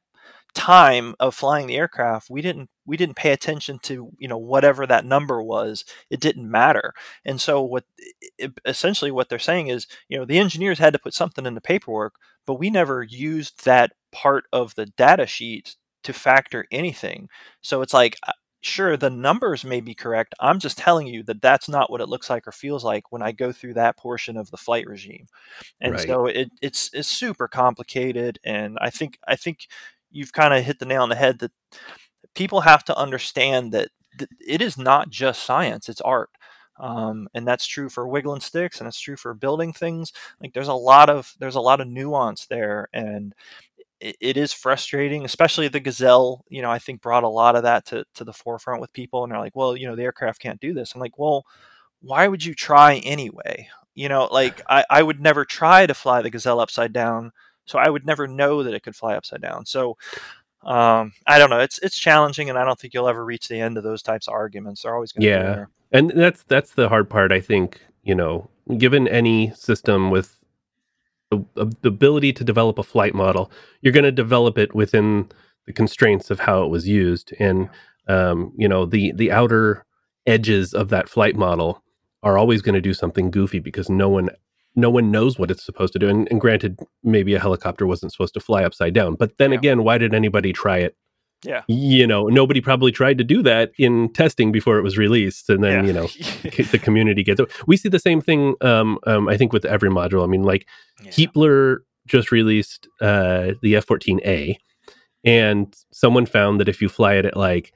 time 0.55 1.15
of 1.21 1.35
flying 1.35 1.67
the 1.69 1.77
aircraft 1.77 2.29
we 2.29 2.43
didn't 2.43 2.69
we 2.87 2.97
didn't 2.97 3.15
pay 3.17 3.33
attention 3.33 3.79
to 3.83 4.11
you 4.19 4.27
know 4.27 4.39
whatever 4.39 4.87
that 4.87 5.05
number 5.05 5.41
was 5.43 5.85
it 6.11 6.21
didn't 6.21 6.51
matter 6.51 6.93
and 7.25 7.41
so 7.41 7.63
what 7.63 7.85
essentially 8.65 9.13
what 9.13 9.29
they're 9.29 9.39
saying 9.39 9.69
is 9.69 9.87
you 10.09 10.19
know 10.19 10.25
the 10.25 10.39
engineers 10.39 10.79
had 10.81 10.93
to 10.93 10.99
put 10.99 11.15
something 11.15 11.47
in 11.47 11.55
the 11.55 11.61
paperwork 11.61 12.15
but 12.47 12.55
we 12.55 12.69
never 12.69 13.03
used 13.05 13.65
that 13.65 13.93
part 14.13 14.45
of 14.53 14.75
the 14.75 14.87
data 14.87 15.27
sheet 15.27 15.77
to 16.03 16.13
factor 16.13 16.67
anything 16.71 17.29
so 17.61 17.83
it's 17.83 17.95
like 17.95 18.17
uh, 18.27 18.33
sure 18.63 18.97
the 18.97 19.11
numbers 19.11 19.65
may 19.65 19.81
be 19.81 19.95
correct 19.95 20.35
i'm 20.41 20.59
just 20.59 20.77
telling 20.79 21.07
you 21.07 21.23
that 21.23 21.41
that's 21.41 21.69
not 21.69 21.91
what 21.91 22.01
it 22.01 22.09
looks 22.09 22.29
like 22.29 22.47
or 22.47 22.53
feels 22.53 22.85
like 22.85 23.11
when 23.11 23.23
i 23.23 23.33
go 23.33 23.53
through 23.53 23.75
that 23.75 23.97
portion 23.97 24.37
of 24.37 24.51
the 24.51 24.57
flight 24.57 24.87
regime 24.87 25.27
and 25.81 25.95
right. 25.95 26.07
so 26.07 26.27
it, 26.27 26.51
it's 26.61 26.91
it's 26.93 27.09
super 27.09 27.49
complicated 27.49 28.39
and 28.45 28.77
i 28.81 28.91
think 28.91 29.19
i 29.27 29.35
think 29.35 29.67
you've 30.11 30.33
kind 30.33 30.53
of 30.53 30.65
hit 30.65 30.79
the 30.79 30.85
nail 30.85 31.03
on 31.03 31.09
the 31.09 31.15
head 31.15 31.39
that 31.39 31.53
people 32.35 32.61
have 32.61 32.85
to 32.85 32.97
understand 32.97 33.73
that 33.73 33.89
it 34.47 34.61
is 34.61 34.77
not 34.79 35.11
just 35.11 35.45
science; 35.45 35.89
it's 35.89 36.01
art. 36.01 36.31
Um, 36.79 37.29
and 37.35 37.47
that's 37.47 37.67
true 37.67 37.91
for 37.91 38.09
wiggling 38.09 38.41
sticks, 38.41 38.81
and 38.81 38.89
it's 38.89 39.01
true 39.01 39.17
for 39.17 39.35
building 39.35 39.73
things. 39.73 40.13
Like 40.41 40.55
there's 40.55 40.69
a 40.69 40.75
lot 40.75 41.11
of 41.11 41.35
there's 41.39 41.57
a 41.57 41.61
lot 41.61 41.81
of 41.81 41.89
nuance 41.89 42.47
there, 42.47 42.89
and 42.93 43.35
it, 44.01 44.17
it 44.21 44.37
is 44.37 44.53
frustrating, 44.53 45.25
especially 45.25 45.69
the 45.69 45.81
Gazelle. 45.81 46.45
You 46.49 46.63
know, 46.63 46.71
I 46.71 46.79
think 46.79 47.03
brought 47.03 47.25
a 47.25 47.29
lot 47.29 47.57
of 47.57 47.63
that 47.65 47.87
to 47.87 48.05
to 48.15 48.25
the 48.25 48.33
forefront 48.33 48.81
with 48.81 48.93
people, 48.93 49.23
and 49.23 49.33
they're 49.33 49.41
like, 49.41 49.57
well, 49.57 49.77
you 49.77 49.87
know, 49.87 49.97
the 49.97 50.05
aircraft 50.05 50.41
can't 50.41 50.61
do 50.61 50.73
this. 50.75 50.95
I'm 50.95 51.01
like, 51.01 51.19
well, 51.19 51.45
why 52.01 52.29
would 52.29 52.45
you 52.45 52.55
try 52.55 52.97
anyway? 52.97 53.69
You 53.95 54.09
know, 54.09 54.29
like 54.31 54.63
I, 54.69 54.85
I 54.91 55.03
would 55.03 55.21
never 55.21 55.45
try 55.45 55.87
to 55.87 55.95
fly 55.95 56.23
the 56.23 56.31
Gazelle 56.31 56.61
upside 56.61 56.93
down 56.93 57.33
so 57.71 57.79
I 57.79 57.89
would 57.89 58.05
never 58.05 58.27
know 58.27 58.63
that 58.65 58.75
it 58.75 58.83
could 58.83 58.97
fly 58.97 59.15
upside 59.15 59.41
down. 59.41 59.65
So 59.65 59.97
um, 60.63 61.13
I 61.27 61.39
don't 61.39 61.51
know. 61.51 61.61
It's 61.61 61.79
it's 61.79 61.99
challenging, 61.99 62.51
and 62.51 62.59
I 62.59 62.65
don't 62.65 62.79
think 62.79 62.93
you'll 62.93 63.09
ever 63.09 63.25
reach 63.25 63.49
the 63.49 63.61
end 63.61 63.79
of 63.79 63.85
those 63.85 64.03
types 64.03 64.29
of 64.29 64.35
arguments. 64.35 64.83
They're 64.83 64.95
always 64.95 65.13
going 65.13 65.23
to 65.23 65.29
yeah. 65.29 65.39
be 65.39 65.55
there. 65.55 65.71
And 65.93 66.11
that's 66.11 66.43
that's 66.43 66.75
the 66.75 66.89
hard 66.89 67.09
part. 67.09 67.33
I 67.33 67.41
think 67.41 67.81
you 68.03 68.15
know, 68.15 68.51
given 68.77 69.09
any 69.09 69.53
system 69.55 70.11
with 70.11 70.37
the, 71.31 71.73
the 71.83 71.89
ability 71.89 72.33
to 72.35 72.45
develop 72.45 72.79
a 72.79 72.83
flight 72.83 73.15
model, 73.15 73.51
you're 73.81 73.93
going 73.93 74.05
to 74.05 74.13
develop 74.13 74.59
it 74.59 74.75
within 74.75 75.31
the 75.67 75.73
constraints 75.73 76.31
of 76.31 76.41
how 76.41 76.65
it 76.65 76.69
was 76.69 76.89
used, 76.89 77.33
and 77.39 77.69
um, 78.09 78.53
you 78.57 78.69
know 78.69 78.85
the 78.85 79.13
the 79.13 79.31
outer 79.31 79.85
edges 80.27 80.75
of 80.75 80.89
that 80.91 81.09
flight 81.09 81.37
model 81.37 81.83
are 82.23 82.37
always 82.37 82.63
going 82.63 82.75
to 82.75 82.81
do 82.81 82.93
something 82.93 83.31
goofy 83.31 83.59
because 83.59 83.89
no 83.89 84.09
one 84.09 84.29
no 84.77 84.91
one 84.91 85.11
knows 85.11 85.39
what 85.39 85.51
it's 85.51 85.65
supposed 85.65 85.93
to 85.93 85.99
do. 85.99 86.09
And, 86.09 86.29
and, 86.31 86.41
granted, 86.41 86.79
maybe 87.03 87.35
a 87.35 87.41
helicopter 87.41 87.87
wasn't 87.87 88.13
supposed 88.13 88.35
to 88.35 88.41
fly 88.41 88.63
upside 88.63 88.95
down. 88.95 89.17
But 89.17 89.37
then 89.39 89.51
yeah. 89.51 89.59
again, 89.59 89.83
why 89.83 89.99
did 89.99 90.15
anybody 90.15 90.53
try 90.53 90.79
it? 90.79 90.97
Yeah. 91.45 91.63
You 91.69 92.07
know, 92.07 92.27
nobody 92.27 92.61
probably 92.61 92.93
tried 92.93 93.19
to 93.19 93.25
do 93.25 93.43
that 93.43 93.73
in 93.79 94.13
testing 94.13 94.53
before 94.53 94.79
it 94.79 94.83
was 94.83 94.99
released. 94.99 95.49
And 95.49 95.65
then, 95.65 95.85
yeah. 95.85 95.87
you 95.87 95.93
know, 95.93 96.07
the 96.71 96.81
community 96.81 97.23
gets 97.23 97.41
it. 97.41 97.51
We 97.67 97.77
see 97.77 97.89
the 97.89 97.99
same 97.99 98.21
thing, 98.21 98.55
um, 98.61 98.99
um, 99.07 99.29
I 99.29 99.37
think, 99.37 99.53
with 99.53 99.65
every 99.65 99.91
module. 99.91 100.23
I 100.23 100.27
mean, 100.27 100.43
like, 100.43 100.67
yeah. 101.03 101.11
Keepler 101.11 101.79
just 102.07 102.31
released 102.31 102.89
uh, 103.01 103.53
the 103.63 103.77
F 103.77 103.87
14A. 103.87 104.57
And 105.25 105.75
someone 105.93 106.27
found 106.27 106.61
that 106.61 106.69
if 106.69 106.81
you 106.81 106.89
fly 106.89 107.15
it 107.15 107.27
at 107.27 107.37
like, 107.37 107.73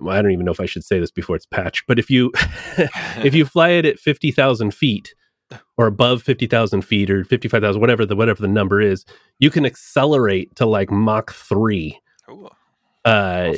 well, 0.00 0.16
I 0.16 0.22
don't 0.22 0.32
even 0.32 0.44
know 0.44 0.52
if 0.52 0.60
I 0.60 0.66
should 0.66 0.84
say 0.84 0.98
this 0.98 1.10
before 1.10 1.36
it's 1.36 1.46
patched, 1.46 1.84
but 1.86 1.98
if 1.98 2.10
you 2.10 2.32
if 3.22 3.34
you 3.34 3.44
fly 3.46 3.70
it 3.70 3.84
at 3.84 3.98
fifty 3.98 4.32
thousand 4.32 4.72
feet, 4.74 5.14
or 5.76 5.86
above 5.86 6.22
50,000 6.22 6.82
feet 6.82 7.10
or 7.10 7.24
55,000, 7.24 7.78
whatever 7.80 8.06
the, 8.06 8.16
whatever 8.16 8.40
the 8.40 8.48
number 8.48 8.80
is, 8.80 9.04
you 9.38 9.50
can 9.50 9.66
accelerate 9.66 10.54
to 10.56 10.64
like 10.64 10.90
Mach 10.90 11.32
3. 11.32 12.00
Ooh. 12.30 12.48
Uh, 13.04 13.54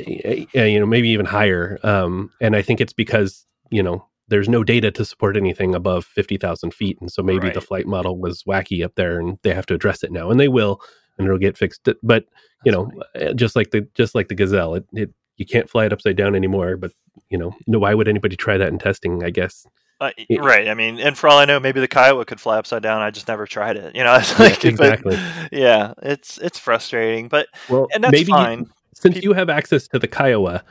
you 0.53 0.79
know, 0.79 0.85
maybe 0.85 1.09
even 1.09 1.25
higher. 1.25 1.77
Um, 1.83 2.31
and 2.41 2.55
I 2.55 2.61
think 2.61 2.81
it's 2.81 2.93
because, 2.93 3.45
you 3.69 3.83
know, 3.83 4.05
there's 4.27 4.49
no 4.49 4.63
data 4.63 4.89
to 4.91 5.05
support 5.05 5.37
anything 5.37 5.75
above 5.75 6.05
50,000 6.05 6.73
feet. 6.73 6.97
And 6.99 7.11
so 7.11 7.21
maybe 7.21 7.47
right. 7.47 7.53
the 7.53 7.61
flight 7.61 7.85
model 7.85 8.17
was 8.17 8.43
wacky 8.43 8.83
up 8.83 8.95
there 8.95 9.19
and 9.19 9.37
they 9.43 9.53
have 9.53 9.67
to 9.67 9.75
address 9.75 10.03
it 10.03 10.11
now 10.11 10.31
and 10.31 10.39
they 10.39 10.47
will, 10.47 10.81
and 11.17 11.27
it'll 11.27 11.37
get 11.37 11.57
fixed. 11.57 11.87
But, 12.01 12.25
you 12.63 12.71
know, 12.71 12.85
funny. 13.13 13.27
Uh, 13.27 13.33
just 13.33 13.55
like 13.55 13.69
the, 13.69 13.87
just 13.93 14.15
like 14.15 14.29
the 14.29 14.35
Gazelle, 14.35 14.75
it, 14.75 14.85
it, 14.93 15.13
you 15.37 15.45
can't 15.45 15.69
fly 15.69 15.85
it 15.85 15.93
upside 15.93 16.15
down 16.15 16.35
anymore, 16.35 16.77
but 16.77 16.91
you 17.29 17.37
know, 17.37 17.53
no, 17.67 17.79
why 17.79 17.93
would 17.93 18.07
anybody 18.07 18.35
try 18.35 18.57
that 18.57 18.69
in 18.69 18.79
testing? 18.79 19.23
I 19.23 19.29
guess 19.29 19.65
uh, 20.01 20.11
right. 20.39 20.67
I 20.67 20.73
mean, 20.73 20.99
and 20.99 21.17
for 21.17 21.29
all 21.29 21.37
I 21.39 21.45
know, 21.45 21.59
maybe 21.59 21.79
the 21.79 21.87
Kiowa 21.87 22.25
could 22.25 22.41
fly 22.41 22.57
upside 22.57 22.83
down. 22.83 23.01
I 23.01 23.11
just 23.11 23.27
never 23.27 23.45
tried 23.45 23.77
it. 23.77 23.95
You 23.95 24.03
know, 24.03 24.15
it's 24.19 24.37
like, 24.37 24.63
yeah, 24.63 24.69
exactly. 24.69 25.15
But, 25.15 25.53
yeah, 25.53 25.93
it's 26.01 26.37
it's 26.37 26.59
frustrating, 26.59 27.29
but 27.29 27.47
well, 27.69 27.87
and 27.93 28.03
that's 28.03 28.11
maybe 28.11 28.31
fine. 28.31 28.69
Since 28.95 29.21
you 29.23 29.33
have 29.33 29.49
access 29.49 29.87
to 29.89 29.99
the 29.99 30.07
Kiowa, 30.07 30.63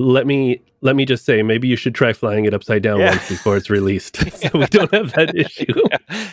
let 0.00 0.26
me 0.28 0.62
let 0.80 0.94
me 0.94 1.04
just 1.04 1.24
say 1.24 1.42
maybe 1.42 1.66
you 1.66 1.74
should 1.74 1.92
try 1.92 2.12
flying 2.12 2.44
it 2.44 2.54
upside 2.54 2.82
down 2.84 3.00
Yeah. 3.00 3.10
once 3.10 3.28
before 3.28 3.56
it's 3.56 3.68
released, 3.68 4.14
so 4.40 4.48
we 4.54 4.66
don't 4.66 4.94
have 4.94 5.12
that 5.14 5.34
issue. 5.44 5.74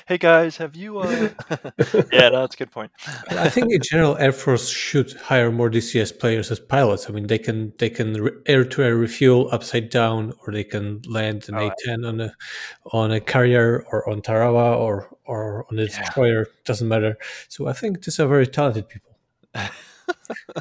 hey 0.07 0.19
guys, 0.19 0.55
have 0.57 0.75
you? 0.75 0.99
Uh... 0.99 1.29
yeah, 2.13 2.29
no, 2.29 2.41
that's 2.41 2.53
a 2.53 2.57
good 2.59 2.69
point. 2.71 2.91
I 3.29 3.49
think 3.49 3.73
in 3.73 3.81
general, 3.81 4.15
Air 4.17 4.33
Force 4.33 4.69
should 4.69 5.11
hire 5.13 5.51
more 5.51 5.71
DCS 5.71 6.19
players 6.19 6.51
as 6.51 6.59
pilots. 6.59 7.09
I 7.09 7.13
mean, 7.13 7.25
they 7.25 7.39
can 7.39 7.73
they 7.79 7.89
can 7.89 8.29
air-to-air 8.45 8.95
refuel 8.95 9.49
upside 9.51 9.89
down, 9.89 10.33
or 10.45 10.53
they 10.53 10.63
can 10.63 11.01
land 11.09 11.49
an 11.49 11.55
Oh, 11.55 11.71
A10 11.87 12.07
on 12.07 12.21
a 12.21 12.31
on 12.93 13.11
a 13.11 13.19
carrier 13.19 13.83
or 13.91 14.07
on 14.07 14.21
Tarawa 14.21 14.77
or 14.77 15.09
or 15.25 15.65
on 15.71 15.79
a 15.79 15.85
Yeah. 15.85 15.87
destroyer. 16.03 16.45
Doesn't 16.65 16.87
matter. 16.87 17.17
So 17.49 17.67
I 17.67 17.73
think 17.73 18.03
these 18.05 18.19
are 18.19 18.27
very 18.27 18.45
talented 18.45 18.87
people. 18.89 19.17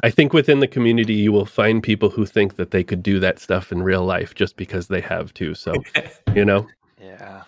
I 0.03 0.09
think 0.09 0.33
within 0.33 0.59
the 0.59 0.67
community, 0.67 1.13
you 1.13 1.31
will 1.31 1.45
find 1.45 1.81
people 1.81 2.09
who 2.09 2.25
think 2.25 2.55
that 2.55 2.71
they 2.71 2.83
could 2.83 3.03
do 3.03 3.19
that 3.19 3.39
stuff 3.39 3.71
in 3.71 3.83
real 3.83 4.05
life 4.05 4.35
just 4.35 4.57
because 4.57 4.87
they 4.87 5.01
have 5.01 5.33
to. 5.35 5.53
So, 5.55 5.73
you 6.35 6.45
know, 6.45 6.67
Yeah. 6.99 7.43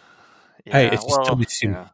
Hey, 0.65 0.85
Yeah, 0.85 0.93
it's 0.93 1.03
just 1.03 1.17
well, 1.17 1.25
totally 1.25 1.45
sim- 1.49 1.73
yeah. 1.73 1.87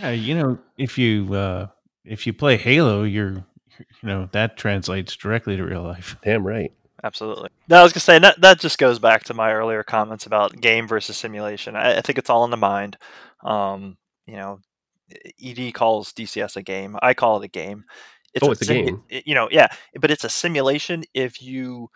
Yeah, 0.00 0.10
you 0.10 0.34
know, 0.34 0.58
if 0.78 0.98
you 0.98 1.34
uh 1.34 1.68
if 2.04 2.26
you 2.26 2.32
play 2.32 2.56
Halo, 2.56 3.02
you're 3.02 3.44
you 3.78 3.84
know 4.02 4.28
that 4.32 4.56
translates 4.56 5.16
directly 5.16 5.56
to 5.56 5.64
real 5.64 5.82
life. 5.82 6.16
damn 6.24 6.46
right. 6.46 6.72
Absolutely. 7.02 7.50
No, 7.68 7.80
I 7.80 7.82
was 7.82 7.92
gonna 7.92 8.00
say 8.00 8.18
that 8.18 8.40
that 8.40 8.60
just 8.60 8.78
goes 8.78 8.98
back 8.98 9.24
to 9.24 9.34
my 9.34 9.52
earlier 9.52 9.82
comments 9.82 10.26
about 10.26 10.60
game 10.60 10.88
versus 10.88 11.16
simulation. 11.16 11.76
I, 11.76 11.98
I 11.98 12.00
think 12.00 12.18
it's 12.18 12.30
all 12.30 12.44
in 12.44 12.50
the 12.50 12.56
mind. 12.56 12.96
Um, 13.42 13.98
you 14.26 14.36
know, 14.36 14.60
ED 15.42 15.74
calls 15.74 16.12
DCS 16.12 16.56
a 16.56 16.62
game. 16.62 16.96
I 17.02 17.12
call 17.12 17.42
it 17.42 17.44
a 17.44 17.48
game. 17.48 17.84
Oh, 18.42 18.50
it's 18.52 18.62
a 18.62 18.64
game. 18.86 19.02
it- 19.08 19.26
You 19.26 19.34
know, 19.34 19.48
yeah, 19.50 19.68
but 20.00 20.10
it's 20.10 20.24
a 20.24 20.28
simulation 20.28 21.04
if 21.14 21.40
you 21.42 21.90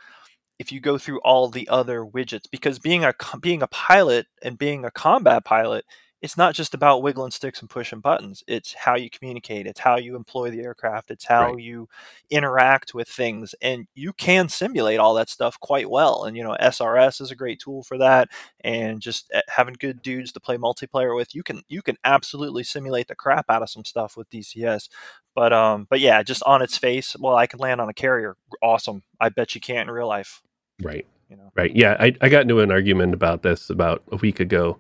if 0.58 0.72
you 0.72 0.80
go 0.80 0.98
through 0.98 1.20
all 1.20 1.48
the 1.48 1.68
other 1.68 2.04
widgets 2.04 2.50
because 2.50 2.78
being 2.78 3.04
a 3.04 3.14
being 3.40 3.62
a 3.62 3.68
pilot 3.68 4.26
and 4.42 4.58
being 4.58 4.84
a 4.84 4.90
combat 4.90 5.44
pilot 5.44 5.84
it's 6.20 6.36
not 6.36 6.54
just 6.54 6.74
about 6.74 7.02
wiggling 7.02 7.30
sticks 7.30 7.60
and 7.60 7.70
pushing 7.70 8.00
buttons 8.00 8.42
it's 8.48 8.74
how 8.74 8.96
you 8.96 9.08
communicate 9.08 9.66
it's 9.66 9.80
how 9.80 9.96
you 9.96 10.16
employ 10.16 10.50
the 10.50 10.60
aircraft 10.60 11.10
it's 11.10 11.24
how 11.26 11.52
Right. 11.52 11.58
you 11.62 11.88
interact 12.30 12.92
with 12.94 13.08
things 13.08 13.54
and 13.62 13.86
you 13.94 14.12
can 14.12 14.48
simulate 14.48 14.98
all 14.98 15.14
that 15.14 15.28
stuff 15.28 15.58
quite 15.60 15.88
well 15.90 16.24
and 16.24 16.36
you 16.36 16.42
know 16.42 16.56
SRS 16.60 17.20
is 17.20 17.30
a 17.30 17.36
great 17.36 17.60
tool 17.60 17.82
for 17.82 17.98
that 17.98 18.28
and 18.62 19.00
just 19.00 19.30
uh, 19.32 19.40
having 19.48 19.76
good 19.78 20.02
dudes 20.02 20.32
to 20.32 20.40
play 20.40 20.56
multiplayer 20.56 21.14
with 21.14 21.34
you 21.34 21.42
can 21.42 21.62
you 21.68 21.82
can 21.82 21.96
absolutely 22.04 22.64
simulate 22.64 23.08
the 23.08 23.14
crap 23.14 23.46
out 23.48 23.62
of 23.62 23.70
some 23.70 23.84
stuff 23.84 24.16
with 24.16 24.28
DCS 24.30 24.88
but 25.34 25.52
um 25.52 25.86
but 25.88 26.00
yeah 26.00 26.22
just 26.22 26.42
on 26.44 26.62
its 26.62 26.76
face 26.76 27.14
well 27.18 27.36
I 27.36 27.46
can 27.46 27.60
land 27.60 27.80
on 27.80 27.88
a 27.88 27.94
carrier 27.94 28.36
awesome 28.62 29.02
I 29.20 29.28
bet 29.28 29.54
you 29.54 29.60
can't 29.60 29.88
in 29.88 29.94
real 29.94 30.08
life 30.08 30.42
Right. 30.82 31.06
you 31.28 31.36
know 31.36 31.50
Right. 31.54 31.74
Yeah. 31.74 31.96
I, 31.98 32.14
I 32.20 32.28
got 32.28 32.42
into 32.42 32.60
an 32.60 32.70
argument 32.70 33.14
about 33.14 33.42
this 33.42 33.68
about 33.70 34.02
a 34.12 34.16
week 34.16 34.38
ago. 34.40 34.78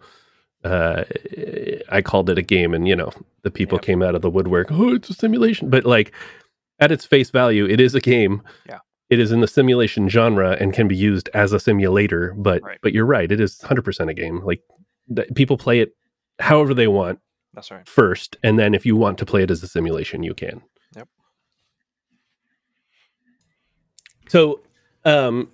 Uh, 0.64 1.04
I 1.90 2.02
called 2.02 2.28
it 2.30 2.38
a 2.38 2.42
game, 2.42 2.74
and 2.74 2.86
you 2.88 2.96
know, 2.96 3.10
the 3.42 3.50
people 3.50 3.76
Yep. 3.76 3.82
came 3.82 4.02
out 4.02 4.14
of 4.14 4.22
the 4.22 4.30
woodwork. 4.30 4.68
Oh, 4.70 4.94
it's 4.94 5.08
a 5.10 5.14
simulation, 5.14 5.70
but 5.70 5.84
like 5.84 6.12
at 6.80 6.90
its 6.92 7.04
face 7.04 7.30
value, 7.30 7.66
it 7.66 7.80
is 7.80 7.94
a 7.94 8.00
game. 8.00 8.42
Yeah. 8.68 8.78
It 9.10 9.18
is 9.20 9.32
in 9.32 9.40
the 9.40 9.48
simulation 9.48 10.08
genre 10.08 10.56
and 10.60 10.72
can 10.74 10.86
be 10.88 10.96
used 10.96 11.30
as 11.32 11.52
a 11.52 11.60
simulator. 11.60 12.34
But 12.36 12.62
Right. 12.62 12.78
but 12.82 12.92
you're 12.92 13.06
right. 13.06 13.30
It 13.30 13.40
is 13.40 13.58
100 13.62 13.82
percent 13.82 14.10
a 14.10 14.14
game. 14.14 14.40
Like 14.44 14.62
th- 15.14 15.28
people 15.34 15.56
play 15.56 15.80
it 15.80 15.96
however 16.40 16.74
they 16.74 16.88
want 16.88 17.20
that's 17.54 17.70
right 17.70 17.86
first, 17.88 18.36
and 18.42 18.58
then 18.58 18.74
if 18.74 18.84
you 18.84 18.96
want 18.96 19.16
to 19.18 19.26
play 19.26 19.42
it 19.42 19.50
as 19.50 19.62
a 19.62 19.68
simulation, 19.68 20.22
you 20.22 20.34
can. 20.34 20.60
Yep. 20.96 21.08
So, 24.28 24.60
um, 25.04 25.50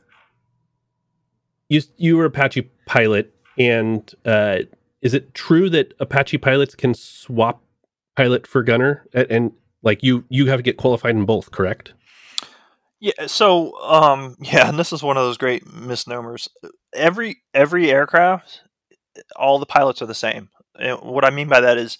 you 1.69 1.81
you 1.97 2.17
were 2.17 2.25
Apache 2.25 2.69
pilot, 2.87 3.33
and 3.59 4.13
uh, 4.25 4.61
is 5.05 5.15
it 5.15 5.35
true 5.35 5.71
that 5.71 5.95
Apache 6.01 6.39
pilots 6.39 6.75
can 6.75 6.95
swap 6.95 7.63
pilot 8.17 8.47
for 8.47 8.65
gunner, 8.65 9.07
and, 9.13 9.31
and 9.31 9.53
like 9.83 10.03
you 10.03 10.25
you 10.29 10.47
have 10.47 10.59
to 10.59 10.63
get 10.63 10.79
qualified 10.79 11.15
in 11.15 11.27
both, 11.27 11.53
correct? 11.53 11.93
Yeah. 13.01 13.27
So, 13.27 13.79
um, 13.83 14.35
yeah, 14.41 14.69
and 14.69 14.79
this 14.79 14.93
is 14.93 15.03
one 15.03 15.17
of 15.17 15.25
those 15.25 15.37
great 15.37 15.71
misnomers. 15.73 16.49
Every 16.95 17.37
every 17.53 17.91
aircraft, 17.91 18.63
all 19.37 19.59
the 19.59 19.67
pilots 19.67 20.03
are 20.03 20.07
the 20.07 20.15
same. 20.15 20.49
And 20.77 20.99
what 21.03 21.25
I 21.25 21.31
mean 21.31 21.49
by 21.49 21.61
that 21.61 21.77
is 21.77 21.99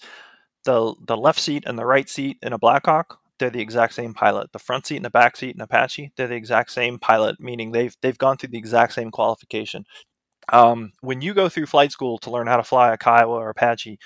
the 0.65 0.95
the 1.07 1.15
left 1.15 1.39
seat 1.39 1.63
and 1.65 1.77
the 1.77 1.85
right 1.85 2.09
seat 2.09 2.37
in 2.41 2.53
a 2.53 2.57
Blackhawk, 2.57 3.19
they're 3.37 3.51
the 3.51 3.61
exact 3.61 3.93
same 3.93 4.15
pilot. 4.15 4.51
The 4.51 4.59
front 4.59 4.87
seat 4.87 4.97
and 4.97 5.05
the 5.05 5.11
back 5.11 5.37
seat 5.37 5.55
in 5.55 5.61
Apache, 5.61 6.11
they're 6.17 6.27
the 6.27 6.35
exact 6.35 6.71
same 6.71 6.97
pilot. 6.97 7.39
Meaning 7.39 7.71
they've 7.71 7.95
they've 8.01 8.17
gone 8.17 8.37
through 8.37 8.49
the 8.49 8.57
exact 8.57 8.93
same 8.93 9.11
qualification. 9.11 9.85
Um, 10.51 10.93
when 11.01 11.21
you 11.21 11.33
go 11.33 11.49
through 11.49 11.65
flight 11.67 11.91
school 11.91 12.17
to 12.19 12.31
learn 12.31 12.47
how 12.47 12.57
to 12.57 12.63
fly 12.63 12.93
a 12.93 12.97
Kiowa 12.97 13.35
or 13.35 13.49
Apache, 13.49 13.99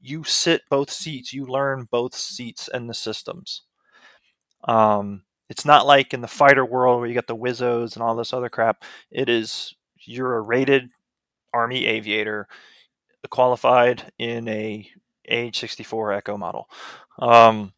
you 0.00 0.24
sit 0.24 0.62
both 0.70 0.90
seats. 0.90 1.32
You 1.32 1.46
learn 1.46 1.88
both 1.90 2.14
seats 2.14 2.68
and 2.72 2.88
the 2.88 2.94
systems. 2.94 3.62
Um, 4.64 5.22
it's 5.48 5.64
not 5.64 5.86
like 5.86 6.14
in 6.14 6.20
the 6.20 6.28
fighter 6.28 6.64
world 6.64 7.00
where 7.00 7.08
you 7.08 7.14
got 7.14 7.26
the 7.26 7.36
Wizzos 7.36 7.94
and 7.94 8.02
all 8.02 8.14
this 8.14 8.32
other 8.32 8.48
crap. 8.48 8.82
It 9.10 9.28
is 9.28 9.74
you're 10.06 10.36
a 10.36 10.40
rated 10.40 10.90
Army 11.52 11.86
aviator, 11.86 12.48
qualified 13.30 14.12
in 14.18 14.48
a 14.48 14.88
AH-64 15.28 16.16
Echo 16.16 16.36
model. 16.36 16.68
Um, 17.18 17.72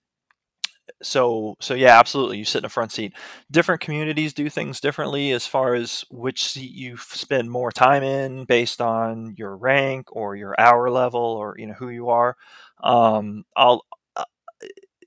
so 1.02 1.56
so 1.60 1.74
yeah, 1.74 1.98
absolutely. 1.98 2.38
You 2.38 2.44
sit 2.44 2.60
in 2.60 2.64
a 2.64 2.70
front 2.70 2.92
seat. 2.92 3.12
Different 3.50 3.80
communities 3.80 4.32
do 4.32 4.48
things 4.48 4.80
differently 4.80 5.32
as 5.32 5.46
far 5.46 5.74
as 5.74 6.04
which 6.10 6.44
seat 6.44 6.72
you 6.72 6.96
spend 6.96 7.50
more 7.50 7.70
time 7.70 8.02
in 8.02 8.44
based 8.44 8.80
on 8.80 9.34
your 9.36 9.56
rank 9.56 10.06
or 10.14 10.36
your 10.36 10.54
hour 10.58 10.90
level 10.90 11.20
or 11.20 11.54
you 11.58 11.66
know 11.66 11.74
who 11.74 11.90
you 11.90 12.08
are. 12.08 12.36
Um, 12.82 13.44
I'll 13.56 13.82
uh, 14.16 14.24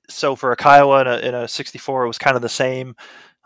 so 0.08 0.36
for 0.36 0.52
a 0.52 0.56
Kiowa 0.56 1.20
in 1.20 1.34
a, 1.34 1.44
a 1.44 1.48
64, 1.48 2.04
it 2.04 2.08
was 2.08 2.18
kind 2.18 2.36
of 2.36 2.42
the 2.42 2.48
same. 2.48 2.94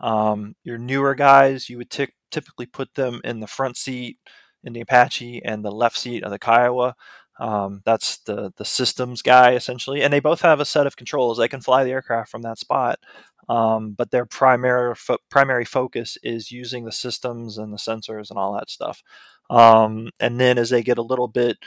Um, 0.01 0.55
your 0.65 0.79
newer 0.79 1.15
guys, 1.15 1.69
you 1.69 1.79
would 1.79 1.91
ty- 1.91 2.09
typically 2.31 2.67
put 2.67 2.95
them 2.95 3.21
in 3.25 3.41
the 3.41 3.47
front 3.47 3.77
seat 3.77 4.19
in 4.65 4.73
the 4.73 4.81
Apache 4.81 5.43
and 5.45 5.65
the 5.65 5.71
left 5.71 5.97
seat 5.97 6.25
of 6.25 6.31
the 6.31 6.39
Kiowa. 6.39 6.95
Um, 7.39 7.83
that's 7.85 8.19
the 8.19 8.53
the 8.57 8.65
systems 8.65 9.21
guy 9.23 9.55
essentially, 9.55 10.03
and 10.03 10.13
they 10.13 10.21
both 10.21 10.41
have 10.43 10.61
a 10.61 10.65
set 10.65 10.87
of 10.87 10.97
controls. 10.97 11.39
They 11.39 11.49
can 11.49 11.61
fly 11.61 11.83
the 11.85 11.91
aircraft 11.91 12.31
from 12.31 12.43
that 12.43 12.59
spot, 12.59 13.01
um, 13.49 13.93
but 13.93 14.11
their 14.13 14.25
primary 14.27 14.95
fo- 14.95 15.19
primary 15.31 15.65
focus 15.65 16.17
is 16.23 16.53
using 16.53 16.85
the 16.85 16.93
systems 16.93 17.59
and 17.59 17.73
the 17.73 17.77
sensors 17.77 18.31
and 18.31 18.39
all 18.39 18.55
that 18.55 18.71
stuff. 18.71 19.03
Um, 19.51 20.11
and 20.21 20.41
then 20.41 20.59
as 20.59 20.71
they 20.71 20.83
get 20.83 20.99
a 20.99 21.03
little 21.03 21.29
bit, 21.29 21.59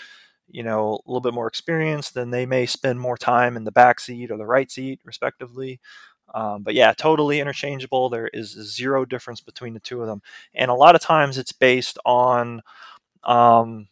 you 0.49 0.63
know, 0.63 0.99
a 1.05 1.09
little 1.09 1.21
bit 1.21 1.33
more 1.33 1.47
experience, 1.47 2.11
then 2.11 2.29
they 2.31 2.45
may 2.45 2.65
spend 2.65 2.99
more 2.99 3.17
time 3.17 3.57
in 3.57 3.63
the 3.65 3.71
back 3.71 3.99
seat 3.99 4.31
or 4.31 4.37
the 4.37 4.45
right 4.45 4.71
seat, 4.71 5.01
respectively. 5.03 5.79
Um, 6.33 6.63
but 6.63 6.73
yeah, 6.75 6.93
totally 6.93 7.39
interchangeable. 7.39 8.09
There 8.09 8.29
is 8.33 8.49
zero 8.51 9.05
difference 9.05 9.41
between 9.41 9.73
the 9.73 9.79
two 9.79 10.01
of 10.01 10.07
them, 10.07 10.21
and 10.53 10.69
a 10.71 10.75
lot 10.75 10.95
of 10.95 11.01
times 11.01 11.37
it's 11.37 11.53
based 11.53 11.97
on 12.05 12.61
um, 13.23 13.87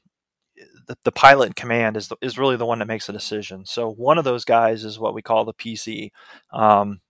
the, 1.04 1.12
pilot 1.12 1.48
in 1.48 1.54
command 1.54 1.98
is 1.98 2.08
the, 2.08 2.18
is 2.22 2.38
really 2.38 2.58
the 2.58 2.66
one 2.66 2.80
that 2.80 2.88
makes 2.88 3.10
a 3.10 3.14
decision. 3.14 3.66
So 3.66 3.92
one 3.92 4.18
of 4.18 4.26
those 4.26 4.46
guys 4.46 4.84
is 4.84 5.00
what 5.00 5.14
we 5.14 5.22
call 5.22 5.46
the 5.46 5.54
PC, 5.54 6.12
um, 6.52 7.02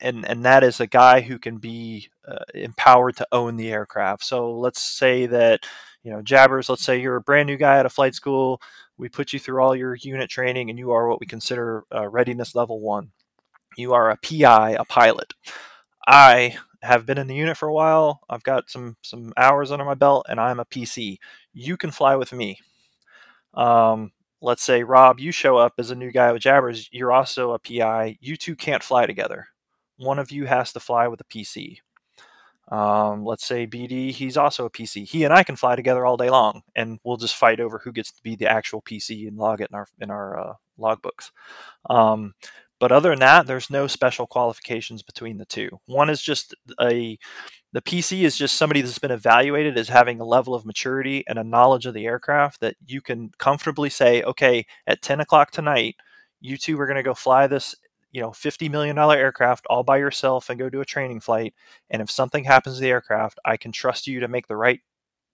and 0.00 0.26
and 0.28 0.44
that 0.44 0.62
is 0.62 0.80
a 0.80 0.86
guy 0.86 1.20
who 1.20 1.38
can 1.38 1.58
be 1.58 2.08
uh, 2.28 2.44
empowered 2.54 3.16
to 3.16 3.28
own 3.32 3.56
the 3.56 3.70
aircraft. 3.70 4.24
So 4.24 4.52
let's 4.52 4.82
say 4.82 5.26
that 5.26 5.60
you 6.02 6.12
know 6.12 6.22
jabbers. 6.22 6.68
Let's 6.68 6.84
say 6.84 7.00
you're 7.00 7.16
a 7.16 7.20
brand 7.20 7.46
new 7.46 7.56
guy 7.56 7.78
at 7.78 7.86
a 7.86 7.90
flight 7.90 8.14
school. 8.14 8.60
We 8.98 9.08
put 9.08 9.32
you 9.32 9.38
through 9.38 9.62
all 9.62 9.74
your 9.76 9.94
unit 9.94 10.30
training, 10.30 10.70
and 10.70 10.78
you 10.78 10.92
are 10.92 11.08
what 11.08 11.20
we 11.20 11.26
consider 11.26 11.84
uh, 11.94 12.08
readiness 12.08 12.54
level 12.54 12.80
one. 12.80 13.12
You 13.76 13.92
are 13.92 14.10
a 14.10 14.16
PI, 14.16 14.76
a 14.78 14.84
pilot. 14.84 15.34
I 16.06 16.56
have 16.82 17.04
been 17.04 17.18
in 17.18 17.26
the 17.26 17.34
unit 17.34 17.56
for 17.56 17.68
a 17.68 17.74
while. 17.74 18.20
I've 18.28 18.42
got 18.42 18.70
some 18.70 18.96
some 19.02 19.32
hours 19.36 19.70
under 19.70 19.84
my 19.84 19.94
belt, 19.94 20.26
and 20.28 20.40
I'm 20.40 20.60
a 20.60 20.64
PC. 20.64 21.18
You 21.52 21.76
can 21.76 21.90
fly 21.90 22.16
with 22.16 22.32
me. 22.32 22.58
Um, 23.56 24.12
let's 24.40 24.62
say 24.62 24.82
Rob, 24.82 25.20
you 25.20 25.32
show 25.32 25.56
up 25.56 25.74
as 25.78 25.90
a 25.90 25.94
new 25.94 26.10
guy 26.12 26.32
with 26.32 26.42
Jabbers. 26.42 26.88
You're 26.92 27.12
also 27.12 27.52
a 27.52 27.58
PI. 27.58 28.18
You 28.20 28.36
two 28.36 28.56
can't 28.56 28.82
fly 28.82 29.06
together. 29.06 29.48
One 29.96 30.18
of 30.18 30.30
you 30.30 30.44
has 30.46 30.72
to 30.74 30.80
fly 30.80 31.08
with 31.08 31.20
a 31.20 31.24
PC. 31.24 31.78
Um, 32.68 33.24
let's 33.24 33.46
say 33.46 33.66
BD, 33.66 34.10
he's 34.10 34.36
also 34.36 34.64
a 34.64 34.70
PC. 34.70 35.08
He 35.08 35.24
and 35.24 35.32
I 35.32 35.44
can 35.44 35.56
fly 35.56 35.76
together 35.76 36.04
all 36.04 36.16
day 36.16 36.30
long, 36.30 36.62
and 36.74 36.98
we'll 37.04 37.16
just 37.16 37.36
fight 37.36 37.60
over 37.60 37.78
who 37.78 37.92
gets 37.92 38.10
to 38.12 38.22
be 38.22 38.34
the 38.34 38.50
actual 38.50 38.82
PC 38.82 39.28
and 39.28 39.36
log 39.36 39.60
it 39.60 39.70
in 39.70 39.76
our 39.76 39.86
in 40.00 40.10
our 40.10 40.38
uh, 40.38 40.54
logbooks. 40.78 41.30
Um, 41.88 42.34
but 42.78 42.92
other 42.92 43.10
than 43.10 43.20
that, 43.20 43.46
there's 43.46 43.70
no 43.70 43.86
special 43.86 44.26
qualifications 44.26 45.02
between 45.02 45.38
the 45.38 45.46
two. 45.46 45.70
One 45.86 46.10
is 46.10 46.20
just 46.20 46.54
a 46.80 47.18
the 47.76 47.82
PC 47.82 48.22
is 48.22 48.38
just 48.38 48.56
somebody 48.56 48.80
that's 48.80 48.98
been 48.98 49.10
evaluated 49.10 49.76
as 49.76 49.90
having 49.90 50.18
a 50.18 50.24
level 50.24 50.54
of 50.54 50.64
maturity 50.64 51.22
and 51.28 51.38
a 51.38 51.44
knowledge 51.44 51.84
of 51.84 51.92
the 51.92 52.06
aircraft 52.06 52.60
that 52.60 52.74
you 52.86 53.02
can 53.02 53.30
comfortably 53.36 53.90
say, 53.90 54.22
okay, 54.22 54.64
at 54.86 55.02
10 55.02 55.20
o'clock 55.20 55.50
tonight, 55.50 55.94
you 56.40 56.56
two 56.56 56.80
are 56.80 56.86
going 56.86 56.96
to 56.96 57.02
go 57.02 57.12
fly 57.12 57.46
this 57.46 57.74
you 58.12 58.22
know, 58.22 58.30
$50 58.30 58.70
million 58.70 58.96
aircraft 58.98 59.66
all 59.68 59.82
by 59.82 59.98
yourself 59.98 60.48
and 60.48 60.58
go 60.58 60.70
do 60.70 60.80
a 60.80 60.86
training 60.86 61.20
flight. 61.20 61.52
And 61.90 62.00
if 62.00 62.10
something 62.10 62.44
happens 62.44 62.76
to 62.76 62.80
the 62.80 62.88
aircraft, 62.88 63.38
I 63.44 63.58
can 63.58 63.72
trust 63.72 64.06
you 64.06 64.20
to 64.20 64.28
make 64.28 64.46
the 64.46 64.56
right 64.56 64.80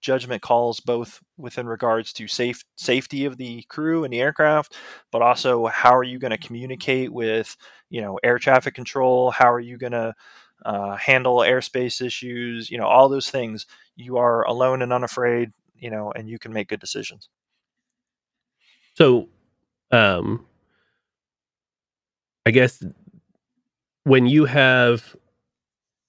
judgment 0.00 0.42
calls, 0.42 0.80
both 0.80 1.20
within 1.38 1.68
regards 1.68 2.12
to 2.14 2.26
safe 2.26 2.64
safety 2.74 3.24
of 3.24 3.36
the 3.36 3.62
crew 3.68 4.02
and 4.02 4.12
the 4.12 4.20
aircraft, 4.20 4.76
but 5.12 5.22
also 5.22 5.66
how 5.66 5.96
are 5.96 6.02
you 6.02 6.18
going 6.18 6.32
to 6.32 6.38
communicate 6.38 7.12
with, 7.12 7.56
you 7.88 8.00
know, 8.00 8.18
air 8.24 8.40
traffic 8.40 8.74
control? 8.74 9.30
How 9.30 9.52
are 9.52 9.60
you 9.60 9.78
going 9.78 9.92
to 9.92 10.12
uh, 10.64 10.96
handle 10.96 11.38
airspace 11.38 12.04
issues? 12.04 12.70
You 12.70 12.78
know, 12.78 12.86
all 12.86 13.08
those 13.08 13.30
things. 13.30 13.66
You 13.96 14.16
are 14.16 14.42
alone 14.44 14.82
and 14.82 14.92
unafraid, 14.92 15.52
you 15.76 15.90
know, 15.90 16.12
and 16.12 16.28
you 16.28 16.38
can 16.38 16.52
make 16.52 16.68
good 16.68 16.80
decisions. 16.80 17.28
So, 18.94 19.28
um, 19.90 20.46
I 22.46 22.50
guess 22.50 22.82
when 24.04 24.26
you 24.26 24.44
have 24.46 25.14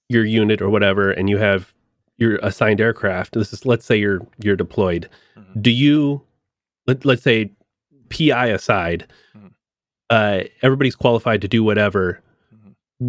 your 0.08 0.24
unit 0.24 0.60
or 0.60 0.68
whatever, 0.68 1.10
and 1.10 1.30
you 1.30 1.38
have 1.38 1.72
your 2.16 2.36
assigned 2.42 2.80
aircraft, 2.80 3.34
this 3.34 3.52
is 3.52 3.66
let's 3.66 3.84
say 3.84 3.96
you're 3.96 4.20
you're 4.42 4.56
deployed. 4.56 5.08
Mm-hmm. 5.36 5.60
Do 5.60 5.70
you 5.70 6.22
let 6.86 7.04
let's 7.04 7.22
say 7.22 7.50
PI 8.10 8.46
aside, 8.46 9.06
mm-hmm. 9.36 9.48
uh, 10.10 10.40
everybody's 10.62 10.96
qualified 10.96 11.40
to 11.42 11.48
do 11.48 11.62
whatever. 11.62 12.20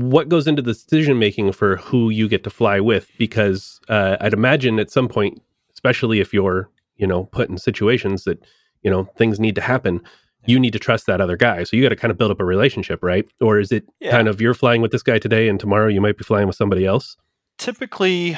What 0.03 0.29
goes 0.29 0.47
into 0.47 0.61
the 0.61 0.73
decision 0.73 1.19
making 1.19 1.51
for 1.53 1.77
who 1.77 2.09
you 2.09 2.27
get 2.27 2.43
to 2.43 2.49
fly 2.49 2.79
with? 2.79 3.09
Because 3.17 3.79
uh, 3.87 4.17
I'd 4.19 4.33
imagine 4.33 4.79
at 4.79 4.91
some 4.91 5.07
point, 5.07 5.41
especially 5.73 6.19
if 6.19 6.33
you're 6.33 6.69
you 6.97 7.07
know 7.07 7.25
put 7.25 7.49
in 7.49 7.57
situations 7.57 8.23
that 8.23 8.43
you 8.81 8.91
know 8.91 9.05
things 9.17 9.39
need 9.39 9.55
to 9.55 9.61
happen 9.61 10.01
you 10.45 10.59
need 10.59 10.73
to 10.73 10.79
trust 10.79 11.05
that 11.07 11.21
other 11.21 11.37
guy. 11.37 11.63
So 11.63 11.75
you 11.75 11.83
got 11.83 11.89
to 11.89 11.95
kind 11.95 12.11
of 12.11 12.17
build 12.17 12.31
up 12.31 12.39
a 12.39 12.45
relationship, 12.45 13.03
right? 13.03 13.25
Or 13.41 13.59
is 13.59 13.71
it 13.71 13.85
yeah. 13.99 14.11
kind 14.11 14.27
of 14.27 14.39
you're 14.39 14.53
flying 14.53 14.81
with 14.81 14.91
this 14.91 15.03
guy 15.03 15.19
today 15.19 15.47
and 15.47 15.59
tomorrow 15.59 15.87
you 15.87 16.01
might 16.01 16.17
be 16.17 16.23
flying 16.23 16.47
with 16.47 16.55
somebody 16.55 16.85
else? 16.85 17.17
Typically, 17.57 18.37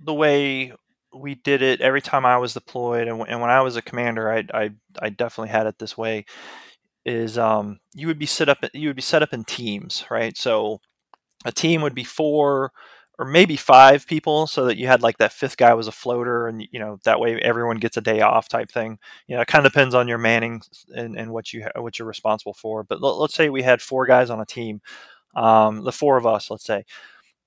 the 0.00 0.14
way 0.14 0.72
we 1.14 1.36
did 1.36 1.62
it 1.62 1.80
every 1.80 2.02
time 2.02 2.26
I 2.26 2.36
was 2.36 2.54
deployed 2.54 3.08
and, 3.08 3.24
and 3.26 3.40
when 3.40 3.50
I 3.50 3.62
was 3.62 3.76
a 3.76 3.82
commander, 3.82 4.30
I, 4.30 4.44
I, 4.52 4.70
I 5.00 5.08
definitely 5.10 5.50
had 5.50 5.66
it 5.66 5.78
this 5.78 5.96
way 5.96 6.26
is 7.04 7.38
um, 7.38 7.78
you 7.94 8.06
would 8.06 8.18
be 8.18 8.26
set 8.26 8.50
up 8.50 8.58
you 8.74 8.88
would 8.88 8.96
be 8.96 9.02
set 9.02 9.22
up 9.22 9.32
in 9.32 9.44
teams, 9.44 10.04
right? 10.10 10.36
So 10.36 10.80
a 11.44 11.52
team 11.52 11.82
would 11.82 11.94
be 11.94 12.04
four 12.04 12.72
or 13.18 13.24
maybe 13.24 13.56
five 13.56 14.06
people 14.06 14.46
so 14.46 14.64
that 14.66 14.76
you 14.76 14.86
had 14.86 15.02
like 15.02 15.18
that 15.18 15.32
fifth 15.32 15.56
guy 15.56 15.74
was 15.74 15.88
a 15.88 15.92
floater 15.92 16.46
and 16.46 16.66
you 16.70 16.78
know 16.78 16.98
that 17.04 17.18
way 17.20 17.36
everyone 17.40 17.76
gets 17.78 17.96
a 17.96 18.00
day 18.00 18.20
off 18.20 18.48
type 18.48 18.70
thing. 18.70 18.98
You 19.26 19.36
know 19.36 19.42
it 19.42 19.48
kind 19.48 19.66
of 19.66 19.72
depends 19.72 19.94
on 19.94 20.08
your 20.08 20.18
manning 20.18 20.62
and, 20.94 21.16
and 21.18 21.32
what 21.32 21.52
you 21.52 21.66
what 21.76 21.98
you're 21.98 22.08
responsible 22.08 22.54
for 22.54 22.84
but 22.84 23.00
let, 23.02 23.24
us 23.24 23.34
say 23.34 23.48
we 23.50 23.62
had 23.62 23.82
four 23.82 24.06
guys 24.06 24.30
on 24.30 24.40
a 24.40 24.46
team 24.46 24.80
um, 25.36 25.84
the 25.84 25.92
four 25.92 26.16
of 26.16 26.26
us 26.26 26.50
let's 26.50 26.64
say. 26.64 26.84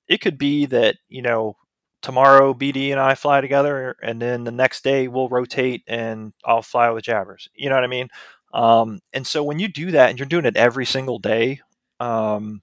It 0.07 0.21
could 0.21 0.37
be 0.37 0.65
that 0.67 0.97
you 1.09 1.21
know 1.21 1.55
tomorrow 2.01 2.53
bd 2.53 2.91
and 2.91 2.99
i 2.99 3.13
fly 3.15 3.41
together 3.41 3.95
and 4.01 4.21
then 4.21 4.43
the 4.43 4.51
next 4.51 4.83
day 4.83 5.07
we'll 5.07 5.29
rotate 5.29 5.83
and 5.87 6.33
i'll 6.43 6.63
fly 6.63 6.89
with 6.89 7.03
jabbers 7.03 7.47
you 7.53 7.69
know 7.69 7.75
what 7.75 7.83
i 7.83 7.87
mean? 7.87 8.09
Um, 8.53 8.99
and 9.13 9.25
so 9.25 9.43
when 9.43 9.59
you 9.59 9.67
do 9.69 9.91
that 9.91 10.09
and 10.09 10.19
you're 10.19 10.25
doing 10.27 10.45
it 10.45 10.57
every 10.57 10.85
single 10.85 11.19
day 11.19 11.61
um, 12.01 12.61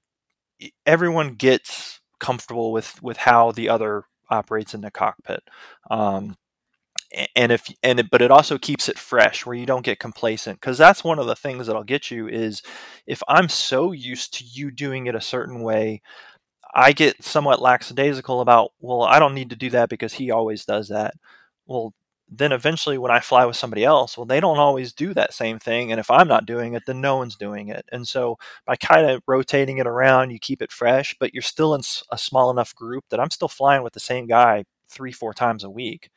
everyone 0.87 1.35
gets 1.35 2.01
comfortable 2.21 2.73
with 2.73 3.03
with 3.03 3.17
how 3.17 3.53
the 3.53 3.69
other 3.69 4.05
operates 4.31 4.75
in 4.75 4.81
the 4.81 4.91
cockpit. 4.91 5.43
Um, 5.91 6.37
and 7.35 7.53
if 7.53 7.67
and 7.83 8.01
it, 8.01 8.11
but 8.11 8.21
it 8.21 8.31
also 8.31 8.59
keeps 8.59 8.89
it 8.89 8.99
fresh 8.99 9.47
where 9.47 9.57
you 9.57 9.67
don't 9.67 9.85
get 9.85 9.99
complacent 9.99 10.61
because 10.61 10.77
that's 10.77 11.03
one 11.03 11.19
of 11.19 11.27
the 11.27 11.37
things 11.37 11.67
that'll 11.67 11.85
get 11.85 12.11
you 12.11 12.29
is 12.29 12.63
if 13.07 13.23
i'm 13.29 13.49
so 13.49 13.93
used 13.93 14.35
to 14.35 14.45
you 14.45 14.71
doing 14.71 15.07
it 15.07 15.15
a 15.15 15.21
certain 15.21 15.63
way 15.63 16.03
i 16.75 16.93
get 16.93 17.23
somewhat 17.25 17.63
lackadaisical 17.63 18.41
about 18.41 18.73
well 18.81 19.03
i 19.03 19.19
don't 19.19 19.35
need 19.35 19.51
to 19.51 19.57
do 19.57 19.71
that 19.71 19.89
because 19.89 20.13
he 20.13 20.31
always 20.31 20.65
does 20.67 20.89
that 20.89 21.15
well 21.67 21.95
then 22.31 22.53
eventually 22.53 22.99
when 22.99 23.11
I 23.11 23.21
fly 23.21 23.45
with 23.47 23.57
somebody 23.57 23.85
else, 23.85 24.17
well, 24.17 24.27
they 24.27 24.41
don't 24.41 24.59
always 24.59 24.93
do 24.93 25.15
that 25.15 25.33
same 25.33 25.59
thing. 25.59 25.91
And 25.91 25.99
if 25.99 26.11
I'm 26.11 26.29
not 26.29 26.47
doing 26.47 26.75
it, 26.75 26.83
then 26.87 27.01
no 27.01 27.17
one's 27.17 27.37
doing 27.37 27.69
it. 27.69 27.87
And 27.91 28.07
so 28.07 28.39
by 28.67 28.77
kind 28.77 29.11
of 29.11 29.23
rotating 29.27 29.79
it 29.79 29.87
around, 29.87 30.31
you 30.31 30.39
keep 30.39 30.61
it 30.61 30.73
fresh, 30.73 31.17
but 31.19 31.33
you're 31.33 31.43
still 31.43 31.75
in 31.75 31.81
a 32.11 32.19
small 32.19 32.51
enough 32.51 32.75
group 32.75 33.05
that 33.11 33.21
I'm 33.21 33.31
still 33.31 33.49
flying 33.49 33.83
with 33.83 33.95
the 33.95 34.01
same 34.01 34.27
guy 34.27 34.65
three, 34.89 35.13
four 35.13 35.33
times 35.33 35.65
a 35.65 35.71
week. 35.71 36.11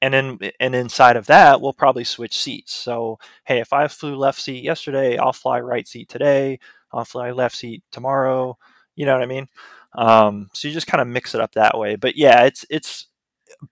And 0.00 0.14
then, 0.14 0.38
and 0.58 0.74
inside 0.74 1.16
of 1.16 1.26
that, 1.26 1.60
we'll 1.60 1.72
probably 1.72 2.04
switch 2.04 2.36
seats. 2.36 2.72
So, 2.74 3.18
hey, 3.44 3.60
if 3.60 3.72
I 3.72 3.86
flew 3.88 4.16
left 4.16 4.40
seat 4.40 4.64
yesterday, 4.64 5.16
I'll 5.16 5.32
fly 5.32 5.60
right 5.60 5.86
seat 5.86 6.08
today. 6.08 6.58
I'll 6.92 7.04
fly 7.04 7.30
left 7.30 7.56
seat 7.56 7.84
tomorrow. 7.92 8.58
You 8.96 9.06
know 9.06 9.14
what 9.14 9.22
I 9.22 9.26
mean? 9.26 9.46
Um, 9.94 10.50
so 10.54 10.66
you 10.66 10.74
just 10.74 10.88
kind 10.88 11.00
of 11.00 11.06
mix 11.08 11.34
it 11.34 11.40
up 11.40 11.52
that 11.52 11.78
way. 11.78 11.96
But 11.96 12.16
yeah, 12.16 12.44
it's 12.44 12.64
it's 12.68 13.06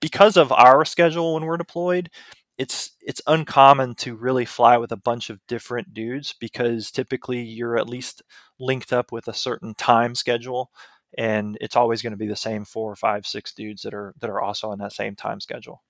because 0.01 0.37
of 0.37 0.53
our 0.53 0.85
schedule 0.85 1.35
when 1.35 1.45
we're 1.45 1.57
deployed, 1.57 2.11
it's 2.59 2.91
it's 3.01 3.23
uncommon 3.27 3.95
to 3.95 4.15
really 4.15 4.45
fly 4.45 4.77
with 4.77 4.93
a 4.93 4.97
bunch 4.97 5.31
of 5.31 5.41
different 5.49 5.95
dudes 5.95 6.35
because 6.39 6.91
typically 6.91 7.41
you're 7.41 7.79
at 7.79 7.89
least 7.89 8.23
linked 8.59 8.93
up 8.93 9.11
with 9.11 9.27
a 9.29 9.33
certain 9.33 9.75
time 9.75 10.15
schedule 10.15 10.71
and 11.17 11.57
it's 11.61 11.77
always 11.77 12.03
going 12.03 12.13
to 12.13 12.17
be 12.17 12.27
the 12.27 12.37
same 12.37 12.65
four 12.65 12.93
or 12.93 12.97
five 12.97 13.27
six 13.27 13.53
dudes 13.53 13.83
that 13.83 13.95
are 13.95 14.15
that 14.21 14.31
are 14.31 14.41
also 14.41 14.71
on 14.71 14.79
that 14.79 14.93
same 14.93 15.17
time 15.17 15.41
schedule. 15.41 15.83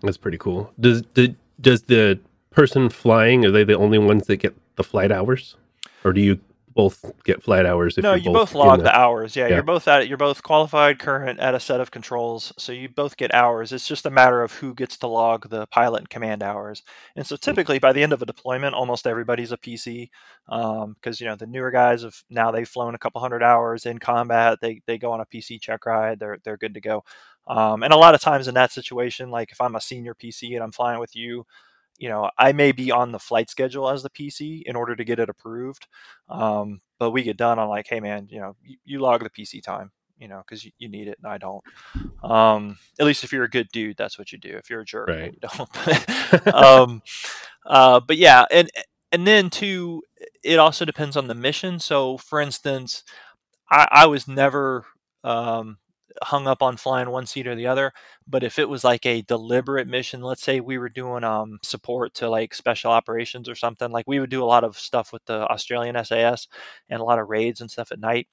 That's 0.00 0.16
pretty 0.16 0.38
cool. 0.38 0.72
Does 0.80 1.02
the 1.14 1.34
does 1.60 1.82
the 1.82 2.18
person 2.50 2.88
flying 2.88 3.44
are 3.44 3.50
they 3.50 3.64
the 3.64 3.76
only 3.76 3.98
ones 3.98 4.26
that 4.26 4.36
get 4.36 4.54
the 4.76 4.84
flight 4.84 5.12
hours? 5.12 5.56
Or 6.04 6.12
do 6.12 6.20
you 6.20 6.40
both 6.74 7.04
get 7.24 7.42
flight 7.42 7.66
hours. 7.66 7.96
no, 7.98 8.14
you 8.14 8.24
both, 8.24 8.52
both 8.52 8.54
log 8.54 8.78
the, 8.80 8.84
the, 8.84 8.98
hours. 8.98 9.36
Yeah, 9.36 9.46
yeah, 9.46 9.54
you're 9.54 9.62
both 9.62 9.86
at 9.86 10.08
you're 10.08 10.18
both 10.18 10.42
qualified 10.42 10.98
current 10.98 11.38
at 11.40 11.54
a 11.54 11.60
set 11.60 11.80
of 11.80 11.90
controls, 11.90 12.52
so 12.58 12.72
you 12.72 12.88
both 12.88 13.16
get 13.16 13.32
hours. 13.32 13.72
It's 13.72 13.86
just 13.86 14.06
a 14.06 14.10
matter 14.10 14.42
of 14.42 14.52
who 14.52 14.74
gets 14.74 14.96
to 14.98 15.06
log 15.06 15.48
the 15.50 15.66
pilot 15.66 15.98
and 15.98 16.10
command 16.10 16.42
hours. 16.42 16.82
And 17.16 17.26
so 17.26 17.36
typically 17.36 17.78
by 17.78 17.92
the 17.92 18.02
end 18.02 18.12
of 18.12 18.22
a 18.22 18.26
deployment, 18.26 18.74
almost 18.74 19.06
everybody's 19.06 19.52
a 19.52 19.56
PC 19.56 20.10
because 20.46 20.84
um, 20.84 20.96
you 21.18 21.26
know 21.26 21.36
the 21.36 21.46
newer 21.46 21.70
guys 21.70 22.02
have 22.02 22.22
now 22.28 22.50
they've 22.50 22.68
flown 22.68 22.94
a 22.94 22.98
couple 22.98 23.20
hundred 23.20 23.42
hours 23.42 23.86
in 23.86 23.98
combat. 23.98 24.58
They 24.60 24.80
they 24.86 24.98
go 24.98 25.12
on 25.12 25.20
a 25.20 25.26
PC 25.26 25.60
check 25.60 25.86
ride. 25.86 26.18
They're 26.18 26.38
they're 26.44 26.56
good 26.56 26.74
to 26.74 26.80
go. 26.80 27.04
Um, 27.46 27.82
and 27.82 27.92
a 27.92 27.98
lot 27.98 28.14
of 28.14 28.20
times 28.20 28.48
in 28.48 28.54
that 28.54 28.72
situation, 28.72 29.30
like 29.30 29.52
if 29.52 29.60
I'm 29.60 29.76
a 29.76 29.80
senior 29.80 30.14
PC 30.14 30.54
and 30.54 30.62
I'm 30.62 30.72
flying 30.72 30.98
with 30.98 31.14
you, 31.14 31.46
you 31.98 32.08
know, 32.08 32.30
I 32.38 32.52
may 32.52 32.72
be 32.72 32.90
on 32.90 33.12
the 33.12 33.18
flight 33.18 33.48
schedule 33.50 33.88
as 33.88 34.02
the 34.02 34.10
PC 34.10 34.62
in 34.62 34.76
order 34.76 34.96
to 34.96 35.04
get 35.04 35.18
it 35.18 35.28
approved. 35.28 35.86
Um, 36.28 36.80
but 36.98 37.10
we 37.10 37.22
get 37.22 37.36
done 37.36 37.58
on 37.58 37.68
like, 37.68 37.86
hey 37.88 38.00
man, 38.00 38.28
you 38.30 38.40
know, 38.40 38.56
you, 38.62 38.76
you 38.84 38.98
log 39.00 39.22
the 39.22 39.30
PC 39.30 39.62
time, 39.62 39.90
you 40.18 40.28
know, 40.28 40.42
because 40.46 40.64
you, 40.64 40.72
you, 40.78 40.88
need 40.88 41.08
it 41.08 41.18
and 41.22 41.30
I 41.30 41.38
don't. 41.38 41.62
Um, 42.22 42.78
at 42.98 43.06
least 43.06 43.24
if 43.24 43.32
you're 43.32 43.44
a 43.44 43.50
good 43.50 43.68
dude, 43.72 43.96
that's 43.96 44.18
what 44.18 44.32
you 44.32 44.38
do. 44.38 44.56
If 44.56 44.70
you're 44.70 44.80
a 44.80 44.84
jerk, 44.84 45.08
right. 45.08 45.32
you 45.32 45.48
don't. 45.48 46.46
um, 46.54 47.02
uh, 47.66 48.00
but 48.00 48.16
yeah, 48.16 48.44
and 48.50 48.70
and 49.12 49.26
then 49.26 49.50
too, 49.50 50.02
it 50.42 50.58
also 50.58 50.84
depends 50.84 51.16
on 51.16 51.28
the 51.28 51.34
mission. 51.34 51.78
So, 51.78 52.18
for 52.18 52.40
instance, 52.40 53.04
I, 53.70 53.86
I 53.90 54.06
was 54.06 54.26
never 54.26 54.84
um, 55.22 55.78
hung 56.22 56.46
up 56.46 56.62
on 56.62 56.76
flying 56.76 57.10
one 57.10 57.26
seat 57.26 57.46
or 57.46 57.54
the 57.54 57.66
other. 57.66 57.92
But 58.26 58.42
if 58.44 58.58
it 58.58 58.68
was 58.68 58.84
like 58.84 59.06
a 59.06 59.22
deliberate 59.22 59.88
mission, 59.88 60.22
let's 60.22 60.42
say 60.42 60.60
we 60.60 60.78
were 60.78 60.88
doing 60.88 61.24
um, 61.24 61.58
support 61.62 62.14
to 62.14 62.28
like 62.30 62.54
special 62.54 62.90
operations 62.92 63.48
or 63.48 63.54
something, 63.54 63.90
like 63.90 64.06
we 64.06 64.20
would 64.20 64.30
do 64.30 64.42
a 64.42 64.46
lot 64.46 64.64
of 64.64 64.78
stuff 64.78 65.12
with 65.12 65.24
the 65.26 65.46
Australian 65.48 66.02
SAS 66.04 66.48
and 66.88 67.00
a 67.00 67.04
lot 67.04 67.18
of 67.18 67.28
raids 67.28 67.60
and 67.60 67.70
stuff 67.70 67.92
at 67.92 68.00
night. 68.00 68.28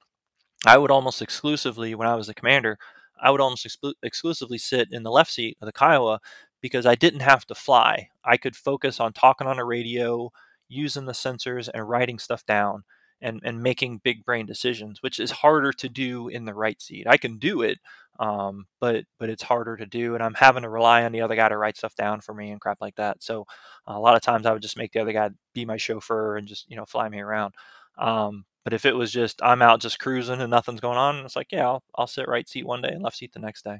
I 0.65 0.77
would 0.77 0.91
almost 0.91 1.21
exclusively, 1.21 1.95
when 1.95 2.07
I 2.07 2.15
was 2.15 2.27
the 2.27 2.33
commander, 2.33 2.77
I 3.21 3.31
would 3.31 3.41
almost 3.41 3.65
exclu- 3.65 3.93
exclusively 4.03 4.57
sit 4.57 4.89
in 4.91 5.03
the 5.03 5.11
left 5.11 5.31
seat 5.31 5.57
of 5.61 5.65
the 5.65 5.71
Kiowa 5.73 6.19
because 6.61 6.85
I 6.85 6.95
didn't 6.95 7.21
have 7.21 7.45
to 7.47 7.55
fly. 7.55 8.09
I 8.23 8.37
could 8.37 8.55
focus 8.55 8.99
on 8.99 9.13
talking 9.13 9.47
on 9.47 9.59
a 9.59 9.65
radio, 9.65 10.31
using 10.69 11.05
the 11.05 11.13
sensors, 11.13 11.69
and 11.73 11.87
writing 11.87 12.19
stuff 12.19 12.45
down 12.45 12.83
and 13.21 13.41
and 13.43 13.61
making 13.61 14.01
big 14.03 14.25
brain 14.25 14.45
decisions, 14.45 15.01
which 15.01 15.19
is 15.19 15.31
harder 15.31 15.71
to 15.73 15.89
do 15.89 16.27
in 16.27 16.45
the 16.45 16.53
right 16.53 16.81
seat. 16.81 17.07
I 17.07 17.17
can 17.17 17.37
do 17.37 17.61
it, 17.61 17.79
um, 18.19 18.65
but 18.79 19.05
but 19.19 19.29
it's 19.29 19.43
harder 19.43 19.77
to 19.77 19.85
do, 19.85 20.15
and 20.15 20.23
I'm 20.23 20.33
having 20.33 20.63
to 20.63 20.69
rely 20.69 21.03
on 21.03 21.11
the 21.11 21.21
other 21.21 21.35
guy 21.35 21.49
to 21.49 21.57
write 21.57 21.77
stuff 21.77 21.95
down 21.95 22.21
for 22.21 22.33
me 22.33 22.51
and 22.51 22.61
crap 22.61 22.79
like 22.81 22.95
that. 22.95 23.23
So 23.23 23.45
a 23.87 23.99
lot 23.99 24.15
of 24.15 24.21
times 24.21 24.45
I 24.45 24.53
would 24.53 24.61
just 24.61 24.77
make 24.77 24.91
the 24.91 24.99
other 25.01 25.13
guy 25.13 25.29
be 25.53 25.65
my 25.65 25.77
chauffeur 25.77 26.37
and 26.37 26.47
just 26.47 26.69
you 26.69 26.75
know 26.75 26.85
fly 26.85 27.09
me 27.09 27.19
around. 27.19 27.53
Um, 27.97 28.45
but 28.63 28.73
if 28.73 28.85
it 28.85 28.95
was 28.95 29.11
just 29.11 29.41
I'm 29.43 29.61
out 29.61 29.81
just 29.81 29.99
cruising 29.99 30.41
and 30.41 30.51
nothing's 30.51 30.81
going 30.81 30.97
on, 30.97 31.25
it's 31.25 31.35
like 31.35 31.51
yeah, 31.51 31.65
I'll, 31.65 31.83
I'll 31.95 32.07
sit 32.07 32.27
right 32.27 32.47
seat 32.47 32.65
one 32.65 32.81
day 32.81 32.89
and 32.89 33.03
left 33.03 33.17
seat 33.17 33.33
the 33.33 33.39
next 33.39 33.63
day. 33.63 33.79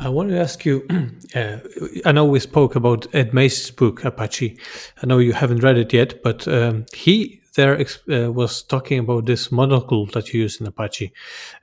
I 0.00 0.08
want 0.08 0.30
to 0.30 0.40
ask 0.40 0.64
you. 0.64 0.86
Uh, 1.34 1.60
I 2.04 2.12
know 2.12 2.26
we 2.26 2.40
spoke 2.40 2.76
about 2.76 3.06
Ed 3.14 3.32
Macy's 3.32 3.70
book 3.70 4.04
Apache. 4.04 4.58
I 5.02 5.06
know 5.06 5.16
you 5.16 5.32
haven't 5.32 5.62
read 5.62 5.78
it 5.78 5.90
yet, 5.94 6.22
but 6.22 6.46
um, 6.46 6.84
he 6.92 7.40
there 7.54 7.78
uh, 7.80 8.30
was 8.32 8.62
talking 8.62 8.98
about 8.98 9.26
this 9.26 9.52
monocle 9.52 10.06
that 10.06 10.32
you 10.32 10.40
use 10.40 10.60
in 10.60 10.66
Apache 10.66 11.12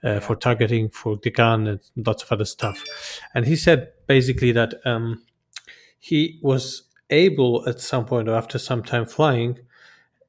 uh, 0.03 0.19
for 0.19 0.35
targeting 0.35 0.89
for 0.89 1.17
the 1.17 1.31
gun 1.31 1.67
and 1.67 1.79
lots 1.95 2.23
of 2.23 2.31
other 2.31 2.45
stuff. 2.45 2.83
And 3.33 3.45
he 3.45 3.55
said 3.55 3.91
basically 4.07 4.51
that 4.51 4.75
um, 4.85 5.23
he 5.99 6.39
was 6.41 6.83
able 7.09 7.67
at 7.67 7.79
some 7.79 8.05
point 8.05 8.29
or 8.29 8.35
after 8.35 8.59
some 8.59 8.83
time 8.83 9.05
flying 9.05 9.59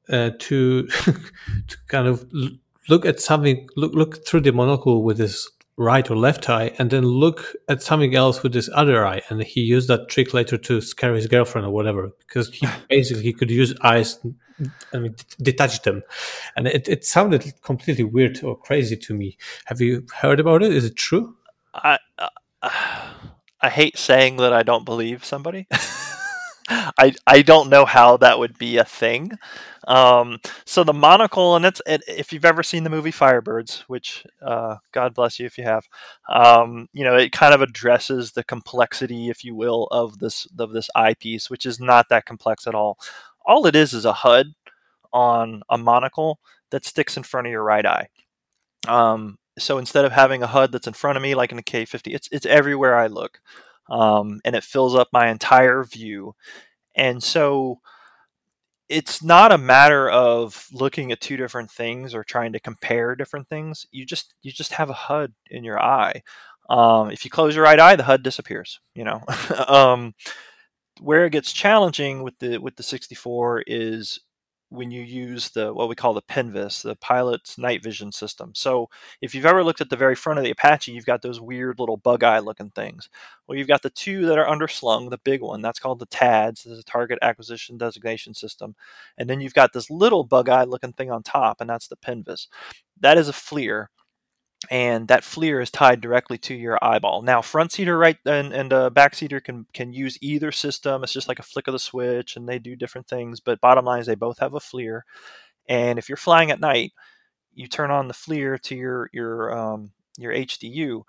uh, 0.09 0.31
to 0.39 0.87
to 1.67 1.77
kind 1.87 2.07
of 2.07 2.29
look 2.89 3.05
at 3.05 3.19
something, 3.19 3.67
look 3.75 3.93
look 3.93 4.25
through 4.25 4.41
the 4.41 4.51
monocle 4.51 5.03
with 5.03 5.19
his 5.19 5.49
right 5.81 6.09
or 6.09 6.15
left 6.15 6.49
eye, 6.49 6.73
and 6.77 6.89
then 6.91 7.03
look 7.03 7.55
at 7.67 7.81
something 7.81 8.15
else 8.15 8.43
with 8.43 8.53
his 8.53 8.69
other 8.73 9.05
eye. 9.05 9.21
And 9.29 9.41
he 9.41 9.61
used 9.61 9.87
that 9.87 10.09
trick 10.09 10.33
later 10.33 10.57
to 10.57 10.81
scare 10.81 11.13
his 11.13 11.27
girlfriend 11.27 11.67
or 11.67 11.71
whatever, 11.71 12.11
because 12.19 12.53
he 12.53 12.67
basically 12.89 13.23
he 13.23 13.33
could 13.33 13.51
use 13.51 13.73
eyes. 13.81 14.19
I 14.93 14.99
mean, 14.99 15.15
detach 15.41 15.81
them, 15.81 16.03
and 16.55 16.67
it, 16.67 16.87
it 16.87 17.03
sounded 17.03 17.53
completely 17.63 18.03
weird 18.03 18.43
or 18.43 18.55
crazy 18.55 18.95
to 18.95 19.13
me. 19.13 19.37
Have 19.65 19.81
you 19.81 20.05
heard 20.15 20.39
about 20.39 20.61
it? 20.61 20.71
Is 20.71 20.85
it 20.85 20.95
true? 20.95 21.35
I 21.73 21.97
uh, 22.19 22.29
I 23.63 23.69
hate 23.69 23.97
saying 23.97 24.37
that 24.37 24.53
I 24.53 24.63
don't 24.63 24.85
believe 24.85 25.25
somebody. 25.25 25.67
I 26.97 27.13
I 27.27 27.41
don't 27.41 27.69
know 27.69 27.85
how 27.85 28.17
that 28.17 28.39
would 28.39 28.57
be 28.57 28.77
a 28.77 28.85
thing. 28.85 29.31
Um, 29.87 30.39
so 30.65 30.83
the 30.83 30.93
monocle, 30.93 31.55
and 31.55 31.65
it's 31.65 31.81
it, 31.85 32.03
if 32.07 32.31
you've 32.31 32.45
ever 32.45 32.63
seen 32.63 32.83
the 32.83 32.89
movie 32.89 33.11
Firebirds, 33.11 33.81
which 33.87 34.25
uh, 34.41 34.77
God 34.91 35.13
bless 35.13 35.39
you 35.39 35.45
if 35.45 35.57
you 35.57 35.63
have, 35.63 35.87
um, 36.29 36.87
you 36.93 37.03
know 37.03 37.15
it 37.15 37.31
kind 37.31 37.53
of 37.53 37.61
addresses 37.61 38.31
the 38.31 38.43
complexity, 38.43 39.29
if 39.29 39.43
you 39.43 39.55
will, 39.55 39.87
of 39.91 40.19
this 40.19 40.47
of 40.59 40.71
this 40.71 40.89
eyepiece, 40.95 41.49
which 41.49 41.65
is 41.65 41.79
not 41.79 42.09
that 42.09 42.25
complex 42.25 42.67
at 42.67 42.75
all. 42.75 42.97
All 43.45 43.65
it 43.65 43.75
is 43.75 43.93
is 43.93 44.05
a 44.05 44.13
HUD 44.13 44.53
on 45.11 45.63
a 45.69 45.77
monocle 45.77 46.39
that 46.69 46.85
sticks 46.85 47.17
in 47.17 47.23
front 47.23 47.47
of 47.47 47.51
your 47.51 47.63
right 47.63 47.85
eye. 47.85 48.07
Um, 48.87 49.37
so 49.59 49.77
instead 49.77 50.05
of 50.05 50.11
having 50.11 50.43
a 50.43 50.47
HUD 50.47 50.71
that's 50.71 50.87
in 50.87 50.93
front 50.93 51.17
of 51.17 51.21
me, 51.21 51.35
like 51.35 51.51
in 51.51 51.59
a 51.59 51.63
Ka-50, 51.63 52.13
it's 52.13 52.29
it's 52.31 52.45
everywhere 52.45 52.95
I 52.95 53.07
look, 53.07 53.41
um, 53.91 54.39
and 54.45 54.55
it 54.55 54.63
fills 54.63 54.95
up 54.95 55.09
my 55.11 55.29
entire 55.29 55.83
view. 55.83 56.33
And 56.95 57.21
so 57.21 57.79
it's 58.87 59.21
not 59.21 59.51
a 59.51 59.57
matter 59.57 60.09
of 60.09 60.67
looking 60.71 61.11
at 61.11 61.21
two 61.21 61.37
different 61.37 61.69
things 61.69 62.15
or 62.15 62.23
trying 62.23 62.53
to 62.53 62.59
compare 62.59 63.15
different 63.15 63.47
things. 63.49 63.85
You 63.91 64.05
just 64.05 64.33
you 64.41 64.51
just 64.51 64.73
have 64.73 64.89
a 64.89 64.93
HUD 64.93 65.33
in 65.49 65.63
your 65.63 65.79
eye. 65.81 66.23
Um, 66.69 67.11
if 67.11 67.25
you 67.25 67.31
close 67.31 67.53
your 67.53 67.65
right 67.65 67.79
eye, 67.79 67.97
the 67.97 68.03
HUD 68.03 68.23
disappears. 68.23 68.79
You 68.95 69.03
know, 69.03 69.21
um, 69.67 70.13
where 71.01 71.25
it 71.25 71.31
gets 71.31 71.51
challenging 71.51 72.23
with 72.23 72.39
the 72.39 72.59
with 72.59 72.77
the 72.77 72.83
64 72.83 73.63
is 73.67 74.19
when 74.71 74.89
you 74.89 75.01
use 75.01 75.49
the 75.49 75.73
what 75.73 75.89
we 75.89 75.95
call 75.95 76.13
the 76.13 76.21
PNVS, 76.21 76.83
the 76.83 76.95
pilot's 76.95 77.57
night 77.57 77.83
vision 77.83 78.09
system. 78.11 78.53
So 78.55 78.89
if 79.21 79.35
you've 79.35 79.45
ever 79.45 79.65
looked 79.65 79.81
at 79.81 79.89
the 79.89 79.97
very 79.97 80.15
front 80.15 80.39
of 80.39 80.45
the 80.45 80.51
Apache, 80.51 80.93
you've 80.93 81.05
got 81.05 81.21
those 81.21 81.41
weird 81.41 81.77
little 81.77 81.97
bug 81.97 82.23
eye 82.23 82.39
looking 82.39 82.69
things. 82.69 83.09
Well, 83.47 83.57
you've 83.57 83.67
got 83.67 83.81
the 83.81 83.89
two 83.89 84.25
that 84.27 84.37
are 84.37 84.45
underslung, 84.45 85.09
the 85.09 85.17
big 85.17 85.41
one, 85.41 85.61
that's 85.61 85.79
called 85.79 85.99
the 85.99 86.05
TADS, 86.05 86.63
the 86.63 86.83
target 86.83 87.19
acquisition 87.21 87.77
designation 87.77 88.33
system. 88.33 88.75
And 89.17 89.29
then 89.29 89.41
you've 89.41 89.53
got 89.53 89.73
this 89.73 89.89
little 89.89 90.23
bug 90.23 90.47
eye 90.47 90.63
looking 90.63 90.93
thing 90.93 91.11
on 91.11 91.21
top, 91.21 91.59
and 91.59 91.69
that's 91.69 91.89
the 91.89 91.97
PNVS. 91.97 92.47
That 93.01 93.17
is 93.17 93.27
a 93.27 93.33
FLIR 93.33 93.87
and 94.69 95.07
that 95.07 95.23
FLIR 95.23 95.61
is 95.61 95.71
tied 95.71 96.01
directly 96.01 96.37
to 96.37 96.53
your 96.53 96.77
eyeball. 96.83 97.23
Now, 97.23 97.41
front 97.41 97.71
seater 97.71 97.97
right 97.97 98.17
and, 98.25 98.53
and 98.53 98.71
uh, 98.71 98.89
back 98.89 99.15
seater 99.15 99.39
can 99.39 99.65
can 99.73 99.91
use 99.91 100.17
either 100.21 100.51
system. 100.51 101.03
It's 101.03 101.13
just 101.13 101.27
like 101.27 101.39
a 101.39 101.43
flick 101.43 101.67
of 101.67 101.73
the 101.73 101.79
switch, 101.79 102.35
and 102.35 102.47
they 102.47 102.59
do 102.59 102.75
different 102.75 103.07
things. 103.07 103.39
But 103.39 103.61
bottom 103.61 103.85
line 103.85 103.99
is 103.99 104.07
they 104.07 104.15
both 104.15 104.39
have 104.39 104.53
a 104.53 104.59
FLIR, 104.59 105.01
and 105.67 105.97
if 105.97 106.09
you're 106.09 106.17
flying 106.17 106.51
at 106.51 106.59
night, 106.59 106.91
you 107.53 107.67
turn 107.67 107.91
on 107.91 108.07
the 108.07 108.13
FLIR 108.13 108.61
to 108.61 108.75
your 108.75 109.09
your 109.13 109.57
um, 109.57 109.91
your 110.17 110.33
HDU, 110.33 111.03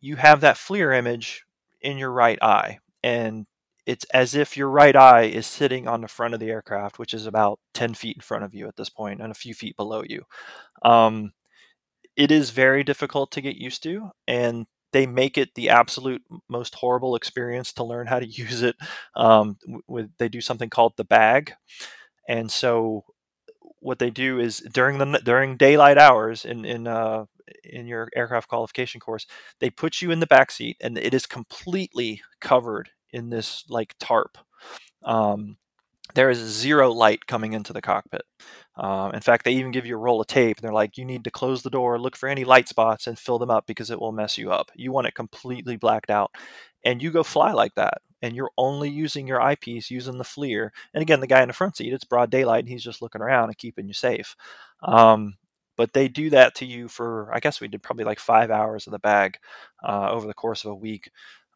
you 0.00 0.16
have 0.16 0.40
that 0.42 0.56
FLIR 0.56 0.96
image 0.98 1.44
in 1.80 1.96
your 1.96 2.12
right 2.12 2.38
eye, 2.42 2.78
and 3.02 3.46
it's 3.86 4.04
as 4.12 4.34
if 4.34 4.56
your 4.56 4.68
right 4.68 4.94
eye 4.94 5.22
is 5.22 5.46
sitting 5.46 5.88
on 5.88 6.00
the 6.00 6.08
front 6.08 6.34
of 6.34 6.40
the 6.40 6.50
aircraft, 6.50 6.98
which 6.98 7.14
is 7.14 7.26
about 7.26 7.58
10 7.74 7.94
feet 7.94 8.16
in 8.16 8.20
front 8.20 8.44
of 8.44 8.54
you 8.54 8.68
at 8.68 8.76
this 8.76 8.90
point 8.90 9.20
and 9.20 9.30
a 9.30 9.34
few 9.34 9.54
feet 9.54 9.76
below 9.76 10.02
you. 10.06 10.22
Um, 10.82 11.32
it 12.16 12.30
is 12.30 12.50
very 12.50 12.84
difficult 12.84 13.30
to 13.32 13.40
get 13.40 13.56
used 13.56 13.82
to 13.82 14.10
and 14.26 14.66
they 14.92 15.06
make 15.06 15.38
it 15.38 15.54
the 15.54 15.70
absolute 15.70 16.22
most 16.48 16.74
horrible 16.74 17.14
experience 17.14 17.72
to 17.72 17.84
learn 17.84 18.06
how 18.06 18.18
to 18.18 18.26
use 18.42 18.62
it 18.62 18.76
um, 19.16 19.56
with 19.88 20.10
they 20.18 20.28
do 20.28 20.40
something 20.40 20.70
called 20.70 20.94
the 20.96 21.04
bag 21.04 21.52
and 22.28 22.50
so 22.50 23.04
what 23.80 23.98
they 23.98 24.10
do 24.10 24.38
is 24.38 24.58
during 24.72 24.98
the 24.98 25.20
during 25.24 25.56
daylight 25.56 25.98
hours 25.98 26.44
in 26.44 26.64
in 26.64 26.86
uh, 26.86 27.24
in 27.64 27.86
your 27.86 28.08
aircraft 28.14 28.48
qualification 28.48 29.00
course 29.00 29.26
they 29.60 29.70
put 29.70 30.02
you 30.02 30.10
in 30.10 30.20
the 30.20 30.26
back 30.26 30.50
seat 30.50 30.76
and 30.80 30.98
it 30.98 31.14
is 31.14 31.26
completely 31.26 32.20
covered 32.40 32.90
in 33.12 33.30
this 33.30 33.64
like 33.68 33.94
tarp 33.98 34.38
um, 35.04 35.56
there 36.14 36.30
is 36.30 36.38
zero 36.38 36.92
light 36.92 37.26
coming 37.26 37.52
into 37.52 37.72
the 37.72 37.82
cockpit. 37.82 38.22
Um, 38.76 39.12
in 39.12 39.20
fact, 39.20 39.44
they 39.44 39.52
even 39.52 39.72
give 39.72 39.84
you 39.86 39.94
a 39.96 39.98
roll 39.98 40.20
of 40.20 40.26
tape. 40.26 40.56
And 40.58 40.64
they're 40.64 40.72
like, 40.72 40.96
you 40.96 41.04
need 41.04 41.24
to 41.24 41.30
close 41.30 41.62
the 41.62 41.70
door, 41.70 41.98
look 41.98 42.16
for 42.16 42.28
any 42.28 42.44
light 42.44 42.68
spots, 42.68 43.06
and 43.06 43.18
fill 43.18 43.38
them 43.38 43.50
up 43.50 43.66
because 43.66 43.90
it 43.90 44.00
will 44.00 44.12
mess 44.12 44.38
you 44.38 44.50
up. 44.52 44.70
You 44.74 44.92
want 44.92 45.06
it 45.06 45.14
completely 45.14 45.76
blacked 45.76 46.10
out. 46.10 46.30
And 46.84 47.02
you 47.02 47.10
go 47.10 47.22
fly 47.22 47.52
like 47.52 47.74
that. 47.74 47.98
And 48.22 48.34
you're 48.36 48.50
only 48.58 48.88
using 48.90 49.26
your 49.26 49.40
eyepiece, 49.40 49.90
using 49.90 50.18
the 50.18 50.24
FLIR. 50.24 50.70
And 50.94 51.02
again, 51.02 51.20
the 51.20 51.26
guy 51.26 51.42
in 51.42 51.48
the 51.48 51.54
front 51.54 51.76
seat, 51.76 51.92
it's 51.92 52.04
broad 52.04 52.30
daylight, 52.30 52.60
and 52.60 52.68
he's 52.68 52.84
just 52.84 53.02
looking 53.02 53.22
around 53.22 53.48
and 53.48 53.58
keeping 53.58 53.86
you 53.88 53.94
safe. 53.94 54.36
Um, 54.82 55.36
but 55.76 55.94
they 55.94 56.08
do 56.08 56.28
that 56.30 56.54
to 56.56 56.66
you 56.66 56.88
for, 56.88 57.30
I 57.32 57.40
guess 57.40 57.60
we 57.60 57.68
did 57.68 57.82
probably 57.82 58.04
like 58.04 58.18
five 58.20 58.50
hours 58.50 58.86
of 58.86 58.90
the 58.92 58.98
bag 58.98 59.38
uh, 59.82 60.10
over 60.10 60.26
the 60.26 60.34
course 60.34 60.64
of 60.64 60.72
a 60.72 60.74
week 60.74 61.10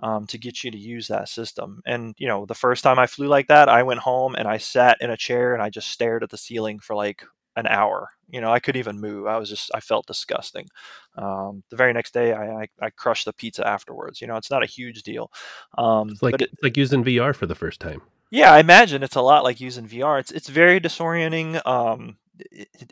um, 0.05 0.27
to 0.27 0.37
get 0.37 0.63
you 0.63 0.71
to 0.71 0.77
use 0.77 1.09
that 1.09 1.31
system. 1.31 1.81
And 1.87 2.15
you 2.19 2.29
know, 2.29 2.45
the 2.45 2.55
first 2.55 2.85
time 2.85 2.99
I 2.99 3.07
flew 3.07 3.27
like 3.27 3.49
that, 3.49 3.71
I 3.71 3.83
went 3.83 4.01
home 4.01 4.35
and 4.35 4.47
I 4.47 4.59
sat 4.59 4.99
in 5.01 5.11
a 5.11 5.17
chair 5.17 5.55
and 5.55 5.63
I 5.63 5.71
just 5.71 5.89
stared 5.89 6.23
at 6.23 6.29
the 6.29 6.37
ceiling 6.37 6.79
for 6.79 6.95
like 6.95 7.25
an 7.57 7.67
hour. 7.67 8.11
You 8.29 8.43
know, 8.43 8.53
I 8.53 8.59
couldn't 8.59 8.81
even 8.81 9.01
move. 9.01 9.27
I 9.27 9.39
was 9.39 9.49
just, 9.49 9.71
I 9.75 9.81
felt 9.81 10.07
disgusting. 10.07 10.69
Um, 11.17 11.63
the 11.71 11.77
very 11.77 11.95
next 11.95 12.13
day, 12.13 12.35
I, 12.35 12.63
I, 12.63 12.69
I, 12.83 12.91
crushed 12.91 13.25
the 13.25 13.33
pizza 13.33 13.67
afterwards. 13.67 14.21
You 14.21 14.27
know, 14.27 14.37
it's 14.37 14.51
not 14.51 14.63
a 14.63 14.67
huge 14.67 15.05
deal. 15.05 15.31
Um, 15.79 16.11
it's 16.11 16.23
like, 16.23 16.35
it, 16.35 16.51
it's 16.53 16.63
like 16.63 16.77
using 16.77 17.05
VR 17.05 17.35
for 17.35 17.47
the 17.47 17.55
first 17.55 17.81
time. 17.81 18.03
Yeah, 18.31 18.53
I 18.53 18.59
imagine 18.59 19.03
it's 19.03 19.17
a 19.17 19.23
lot 19.23 19.45
like 19.45 19.61
using 19.61 19.87
VR. 19.87 20.21
It's, 20.21 20.33
it's 20.33 20.49
very 20.49 20.81
disorienting. 20.81 21.65
Um, 21.67 22.19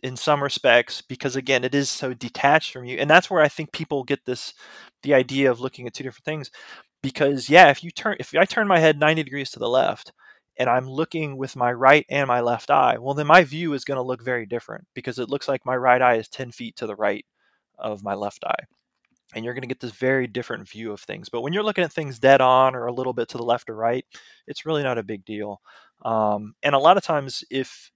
in 0.05 0.17
some 0.17 0.41
respects 0.41 1.03
because 1.03 1.35
again 1.35 1.65
it 1.65 1.75
is 1.75 1.89
so 1.89 2.15
detached 2.15 2.73
from 2.73 2.85
you 2.85 2.97
and 2.99 3.11
that's 3.11 3.29
where 3.29 3.43
i 3.43 3.49
think 3.49 3.73
people 3.73 4.05
get 4.05 4.25
this 4.25 4.55
the 5.03 5.13
idea 5.13 5.51
of 5.51 5.59
looking 5.59 5.85
at 5.85 5.93
two 5.93 6.05
different 6.05 6.25
things 6.25 6.49
because 7.03 7.49
yeah, 7.49 7.71
if 7.71 7.85
you 7.85 7.91
turn 7.91 8.17
if 8.21 8.35
I 8.35 8.45
turn 8.45 8.69
my 8.69 8.79
head 8.79 8.99
90 8.99 9.23
degrees 9.25 9.51
to 9.53 9.59
the 9.59 9.69
left 9.69 10.13
and 10.59 10.69
I'm 10.69 10.89
looking 10.89 11.37
with 11.37 11.57
my 11.57 11.73
right 11.73 12.07
and 12.09 12.29
my 12.29 12.41
left 12.41 12.71
eye, 12.71 12.99
well 12.99 13.15
then 13.15 13.27
my 13.27 13.45
view 13.45 13.75
is 13.75 13.85
going 13.85 13.97
to 13.97 14.03
look 14.03 14.23
very 14.23 14.47
different 14.47 14.87
because 14.95 15.19
it 15.19 15.29
looks 15.29 15.49
like 15.49 15.67
my 15.67 15.77
right 15.77 16.03
eye 16.03 16.17
is 16.17 16.29
10 16.29 16.53
feet 16.53 16.77
to 16.77 16.87
the 16.87 16.97
right 16.97 17.25
of 17.79 18.03
my 18.05 18.15
left 18.15 18.45
eye. 18.45 18.65
And 19.35 19.45
you're 19.45 19.55
going 19.55 19.63
to 19.63 19.69
get 19.69 19.81
this 19.81 19.93
very 19.93 20.27
different 20.27 20.69
view 20.69 20.93
of 20.93 21.01
things. 21.01 21.31
But 21.31 21.41
when 21.41 21.55
you're 21.55 21.63
looking 21.63 21.85
at 21.85 21.93
things 21.93 22.19
dead 22.19 22.43
on 22.43 22.75
or 22.75 22.87
a 22.87 22.93
little 22.93 23.15
bit 23.15 23.29
to 23.31 23.39
the 23.39 23.45
left 23.45 23.71
or 23.71 23.75
right, 23.75 24.05
it's 24.47 24.67
really 24.67 24.83
not 24.83 24.99
a 24.99 25.03
big 25.03 25.25
deal. 25.25 25.63
Um, 26.05 26.55
and 26.63 26.75
a 26.75 26.79
lot 26.79 26.99
of 26.99 27.03
times, 27.03 27.43
if 27.51 27.91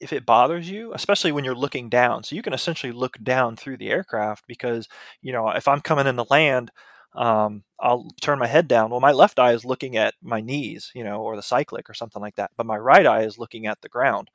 if 0.00 0.12
it 0.12 0.26
bothers 0.26 0.68
you, 0.68 0.92
especially 0.92 1.32
when 1.32 1.44
you're 1.44 1.54
looking 1.54 1.88
down, 1.88 2.22
so 2.22 2.36
you 2.36 2.42
can 2.42 2.52
essentially 2.52 2.92
look 2.92 3.16
down 3.22 3.56
through 3.56 3.78
the 3.78 3.88
aircraft 3.90 4.46
because 4.46 4.88
you 5.22 5.32
know 5.32 5.48
if 5.50 5.68
I'm 5.68 5.80
coming 5.80 6.06
in 6.06 6.16
to 6.16 6.26
land, 6.30 6.70
um, 7.16 7.64
I'll 7.80 8.08
turn 8.20 8.38
my 8.38 8.46
head 8.46 8.68
down. 8.68 8.90
Well, 8.90 9.00
my 9.00 9.12
left 9.12 9.38
eye 9.38 9.52
is 9.52 9.64
looking 9.64 9.96
at 9.96 10.14
my 10.22 10.40
knees, 10.40 10.90
you 10.94 11.02
know, 11.02 11.22
or 11.22 11.36
the 11.36 11.42
cyclic 11.42 11.88
or 11.90 11.94
something 11.94 12.22
like 12.22 12.36
that, 12.36 12.50
but 12.56 12.66
my 12.66 12.76
right 12.76 13.06
eye 13.06 13.22
is 13.22 13.38
looking 13.38 13.66
at 13.66 13.80
the 13.80 13.88
ground. 13.88 14.30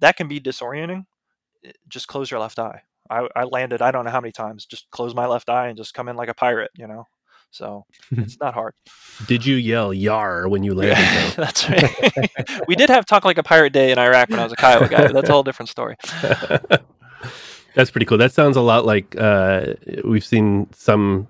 That 0.00 0.16
can 0.16 0.28
be 0.28 0.40
disorienting. 0.40 1.06
Eh, 1.64 1.72
just 1.88 2.08
close 2.08 2.30
your 2.30 2.40
left 2.40 2.58
eye. 2.58 2.82
I, 3.08 3.28
I 3.36 3.44
landed, 3.44 3.82
I 3.82 3.92
don't 3.92 4.04
know 4.04 4.10
how 4.10 4.20
many 4.20 4.32
times, 4.32 4.66
just 4.66 4.90
close 4.90 5.14
my 5.14 5.26
left 5.26 5.48
eye 5.48 5.68
and 5.68 5.76
just 5.76 5.94
come 5.94 6.08
in 6.08 6.16
like 6.16 6.28
a 6.28 6.34
pirate, 6.34 6.70
you 6.74 6.86
know. 6.86 7.06
So 7.50 7.84
it's 8.10 8.38
not 8.40 8.54
hard. 8.54 8.74
Did 9.26 9.46
you 9.46 9.56
yell 9.56 9.94
"Yar" 9.94 10.48
when 10.48 10.62
you 10.62 10.74
landed? 10.74 10.98
Yeah, 10.98 11.30
that's 11.36 11.68
right. 11.68 12.66
we 12.66 12.74
did 12.74 12.90
have 12.90 13.06
talk 13.06 13.24
like 13.24 13.38
a 13.38 13.42
pirate 13.42 13.72
day 13.72 13.92
in 13.92 13.98
Iraq 13.98 14.30
when 14.30 14.40
I 14.40 14.44
was 14.44 14.52
a 14.52 14.56
Kiowa 14.56 14.88
guy. 14.88 15.12
that's 15.12 15.28
a 15.28 15.32
whole 15.32 15.42
different 15.42 15.68
story. 15.68 15.96
that's 17.74 17.90
pretty 17.90 18.06
cool. 18.06 18.18
That 18.18 18.32
sounds 18.32 18.56
a 18.56 18.62
lot 18.62 18.84
like 18.84 19.16
uh, 19.16 19.74
we've 20.04 20.24
seen 20.24 20.68
some 20.72 21.28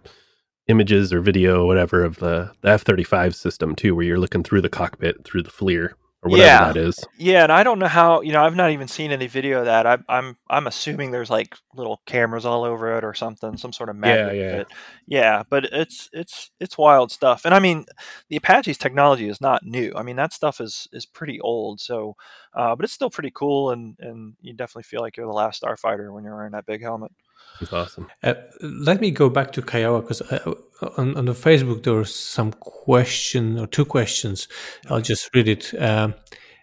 images 0.68 1.12
or 1.12 1.20
video 1.20 1.62
or 1.62 1.66
whatever 1.66 2.04
of 2.04 2.16
the, 2.16 2.52
the 2.60 2.70
F 2.70 2.82
thirty 2.82 3.04
five 3.04 3.34
system 3.34 3.74
too, 3.74 3.94
where 3.94 4.04
you're 4.04 4.18
looking 4.18 4.42
through 4.42 4.62
the 4.62 4.68
cockpit 4.68 5.24
through 5.24 5.42
the 5.42 5.50
FLIR 5.50 5.94
or 6.22 6.30
whatever 6.30 6.46
yeah. 6.46 6.72
that 6.72 6.76
is. 6.76 7.04
Yeah, 7.18 7.44
and 7.44 7.52
I 7.52 7.62
don't 7.62 7.78
know 7.78 7.86
how. 7.86 8.20
You 8.20 8.32
know, 8.32 8.42
I've 8.42 8.56
not 8.56 8.70
even 8.70 8.88
seen 8.88 9.12
any 9.12 9.26
video 9.26 9.60
of 9.60 9.66
that. 9.66 9.86
I, 9.86 9.98
I'm 10.08 10.36
I'm 10.50 10.66
assuming 10.66 11.10
there's 11.10 11.30
like 11.30 11.56
little 11.74 12.00
cameras 12.06 12.44
all 12.44 12.64
over 12.64 12.96
it 12.98 13.04
or 13.04 13.14
something, 13.14 13.56
some 13.56 13.72
sort 13.72 13.90
of 13.90 13.96
magnet. 13.96 14.36
Yeah, 14.36 14.42
yeah, 14.42 14.56
but, 14.56 14.72
yeah. 15.06 15.42
But 15.48 15.64
it's 15.66 16.10
it's 16.12 16.50
it's 16.58 16.78
wild 16.78 17.12
stuff. 17.12 17.44
And 17.44 17.54
I 17.54 17.60
mean, 17.60 17.84
the 18.28 18.36
Apache's 18.36 18.78
technology 18.78 19.28
is 19.28 19.40
not 19.40 19.64
new. 19.64 19.92
I 19.94 20.02
mean, 20.02 20.16
that 20.16 20.32
stuff 20.32 20.60
is 20.60 20.88
is 20.92 21.06
pretty 21.06 21.40
old. 21.40 21.80
So, 21.80 22.16
uh, 22.54 22.74
but 22.74 22.84
it's 22.84 22.94
still 22.94 23.10
pretty 23.10 23.32
cool, 23.32 23.70
and 23.70 23.96
and 24.00 24.34
you 24.40 24.52
definitely 24.52 24.84
feel 24.84 25.02
like 25.02 25.16
you're 25.16 25.26
the 25.26 25.32
last 25.32 25.62
starfighter 25.62 26.12
when 26.12 26.24
you're 26.24 26.34
wearing 26.34 26.52
that 26.52 26.66
big 26.66 26.82
helmet. 26.82 27.12
It's 27.60 27.72
awesome. 27.72 28.08
Uh, 28.22 28.34
let 28.60 29.00
me 29.00 29.10
go 29.10 29.30
back 29.30 29.52
to 29.52 29.62
Kiowa 29.62 30.02
because 30.02 30.20
uh, 30.22 30.54
on, 30.98 31.16
on 31.16 31.24
the 31.24 31.32
Facebook 31.32 31.82
there 31.82 31.94
was 31.94 32.14
some 32.14 32.52
question 32.52 33.58
or 33.58 33.66
two 33.66 33.84
questions. 33.84 34.48
I'll 34.90 35.00
just 35.00 35.34
read 35.34 35.48
it. 35.48 35.74
Um, 35.80 36.14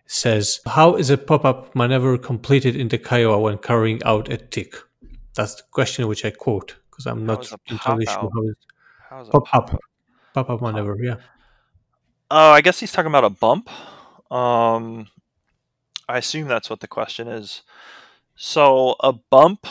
says, 0.06 0.60
"How 0.66 0.96
is 0.96 1.10
a 1.10 1.18
pop-up 1.18 1.76
maneuver 1.76 2.18
completed 2.18 2.76
in 2.76 2.90
the 2.90 2.98
Kiowa 2.98 3.40
when 3.40 3.58
carrying 3.58 4.04
out 4.04 4.30
a 4.30 4.38
tick?" 4.38 4.76
That's 5.36 5.56
the 5.56 5.64
question 5.72 6.08
which 6.08 6.26
I 6.26 6.32
quote 6.32 6.76
because 6.92 7.08
I'm 7.08 7.26
not 7.26 7.46
is 7.46 7.56
entirely 7.68 8.06
sure 8.06 8.16
how 8.16 8.30
it's 8.44 8.68
How's 9.10 9.28
it 9.28 9.32
pop-up 9.32 9.80
pop-up 10.34 10.62
maneuver. 10.62 10.98
Yeah. 11.02 11.16
Oh, 12.30 12.52
I 12.52 12.62
guess 12.62 12.80
he's 12.80 12.92
talking 12.92 13.12
about 13.12 13.24
a 13.24 13.30
bump. 13.30 13.70
Um, 14.32 15.08
I 16.08 16.18
assume 16.18 16.48
that's 16.48 16.70
what 16.70 16.80
the 16.80 16.88
question 16.88 17.28
is. 17.28 17.62
So 18.36 18.96
a 19.00 19.14
bump 19.14 19.68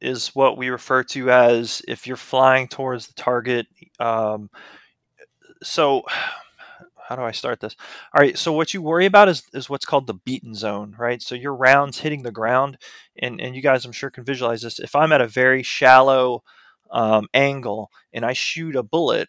is 0.00 0.28
what 0.28 0.56
we 0.56 0.68
refer 0.68 1.02
to 1.02 1.30
as 1.30 1.82
if 1.88 2.06
you're 2.06 2.16
flying 2.16 2.68
towards 2.68 3.06
the 3.06 3.14
target. 3.14 3.66
Um, 3.98 4.50
so 5.62 6.02
how 7.08 7.16
do 7.16 7.22
I 7.22 7.32
start 7.32 7.60
this? 7.60 7.74
All 8.14 8.20
right. 8.20 8.36
So 8.36 8.52
what 8.52 8.74
you 8.74 8.82
worry 8.82 9.06
about 9.06 9.30
is, 9.30 9.42
is 9.54 9.70
what's 9.70 9.86
called 9.86 10.06
the 10.06 10.14
beaten 10.14 10.54
zone, 10.54 10.94
right? 10.98 11.22
So 11.22 11.34
your 11.34 11.54
rounds 11.54 11.98
hitting 11.98 12.22
the 12.22 12.30
ground, 12.30 12.76
and, 13.18 13.40
and 13.40 13.56
you 13.56 13.62
guys, 13.62 13.86
I'm 13.86 13.92
sure, 13.92 14.10
can 14.10 14.24
visualize 14.24 14.60
this. 14.60 14.78
If 14.78 14.94
I'm 14.94 15.12
at 15.12 15.22
a 15.22 15.26
very 15.26 15.62
shallow 15.62 16.42
um, 16.90 17.26
angle 17.32 17.90
and 18.12 18.26
I 18.26 18.34
shoot 18.34 18.76
a 18.76 18.82
bullet, 18.82 19.28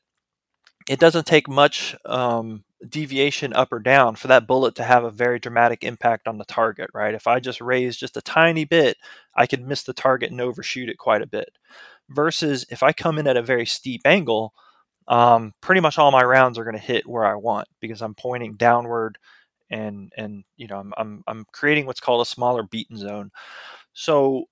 it 0.90 1.00
doesn't 1.00 1.26
take 1.26 1.48
much 1.48 1.96
um, 2.06 2.64
deviation 2.88 3.54
up 3.54 3.72
or 3.72 3.80
down 3.80 4.16
for 4.16 4.28
that 4.28 4.48
bullet 4.48 4.76
to 4.76 4.84
have 4.84 5.04
a 5.04 5.12
very 5.12 5.40
dramatic 5.40 5.84
impact 5.84 6.28
on 6.28 6.38
the 6.38 6.46
target, 6.46 6.90
right? 6.94 7.14
If 7.14 7.28
I 7.28 7.40
just 7.40 7.62
raise 7.62 7.98
just 7.98 8.18
a 8.18 8.22
tiny 8.22 8.66
bit, 8.66 8.98
I 9.40 9.48
could 9.48 9.66
miss 9.66 9.84
the 9.84 9.94
target 9.94 10.32
and 10.32 10.42
overshoot 10.42 10.90
it 10.90 10.98
quite 11.00 11.24
a 11.24 11.28
bit. 11.28 11.50
Versus 12.10 12.66
if 12.70 12.84
I 12.84 12.92
come 12.92 13.18
in 13.18 13.28
at 13.28 13.38
a 13.38 13.42
very 13.42 13.66
steep 13.66 14.02
angle, 14.06 14.54
um, 15.08 15.54
pretty 15.62 15.82
much 15.82 15.98
all 15.98 16.12
my 16.12 16.24
rounds 16.24 16.60
are 16.60 16.64
going 16.64 16.76
to 16.76 16.82
hit 16.82 17.08
where 17.08 17.26
I 17.26 17.36
want 17.36 17.68
because 17.80 18.02
I'm 18.02 18.16
pointing 18.16 18.56
downward 18.56 19.18
and 19.72 20.12
and 20.18 20.44
you 20.58 20.68
know 20.68 20.80
I'm, 20.80 20.94
I'm 20.98 21.24
I'm 21.28 21.46
creating 21.52 21.86
what's 21.86 22.00
called 22.00 22.22
a 22.22 22.26
smaller 22.30 22.64
beaten 22.64 22.98
zone. 22.98 23.32
So 23.94 24.46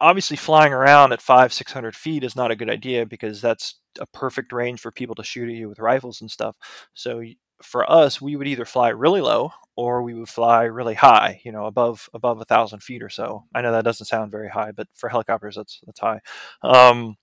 obviously 0.00 0.36
flying 0.36 0.72
around 0.72 1.12
at 1.12 1.22
five 1.22 1.52
six 1.52 1.72
hundred 1.72 1.96
feet 1.96 2.24
is 2.24 2.36
not 2.36 2.50
a 2.50 2.56
good 2.56 2.70
idea 2.70 3.06
because 3.06 3.40
that's 3.40 3.80
a 4.00 4.06
perfect 4.06 4.52
range 4.52 4.80
for 4.80 4.92
people 4.92 5.14
to 5.16 5.24
shoot 5.24 5.48
at 5.48 5.54
you 5.54 5.68
with 5.68 5.78
rifles 5.80 6.20
and 6.20 6.30
stuff. 6.30 6.56
So 6.94 7.22
for 7.62 7.90
us, 7.90 8.20
we 8.20 8.36
would 8.36 8.48
either 8.48 8.64
fly 8.64 8.88
really 8.90 9.20
low 9.20 9.52
or 9.76 10.02
we 10.02 10.14
would 10.14 10.28
fly 10.28 10.64
really 10.64 10.94
high, 10.94 11.40
you 11.44 11.52
know, 11.52 11.66
above 11.66 12.08
above 12.14 12.40
a 12.40 12.44
thousand 12.44 12.80
feet 12.80 13.02
or 13.02 13.08
so. 13.08 13.44
I 13.54 13.60
know 13.60 13.72
that 13.72 13.84
doesn't 13.84 14.06
sound 14.06 14.32
very 14.32 14.48
high, 14.48 14.72
but 14.72 14.88
for 14.94 15.08
helicopters, 15.08 15.56
that's 15.56 15.80
that's 15.86 16.00
high. 16.00 16.20
Um, 16.62 17.16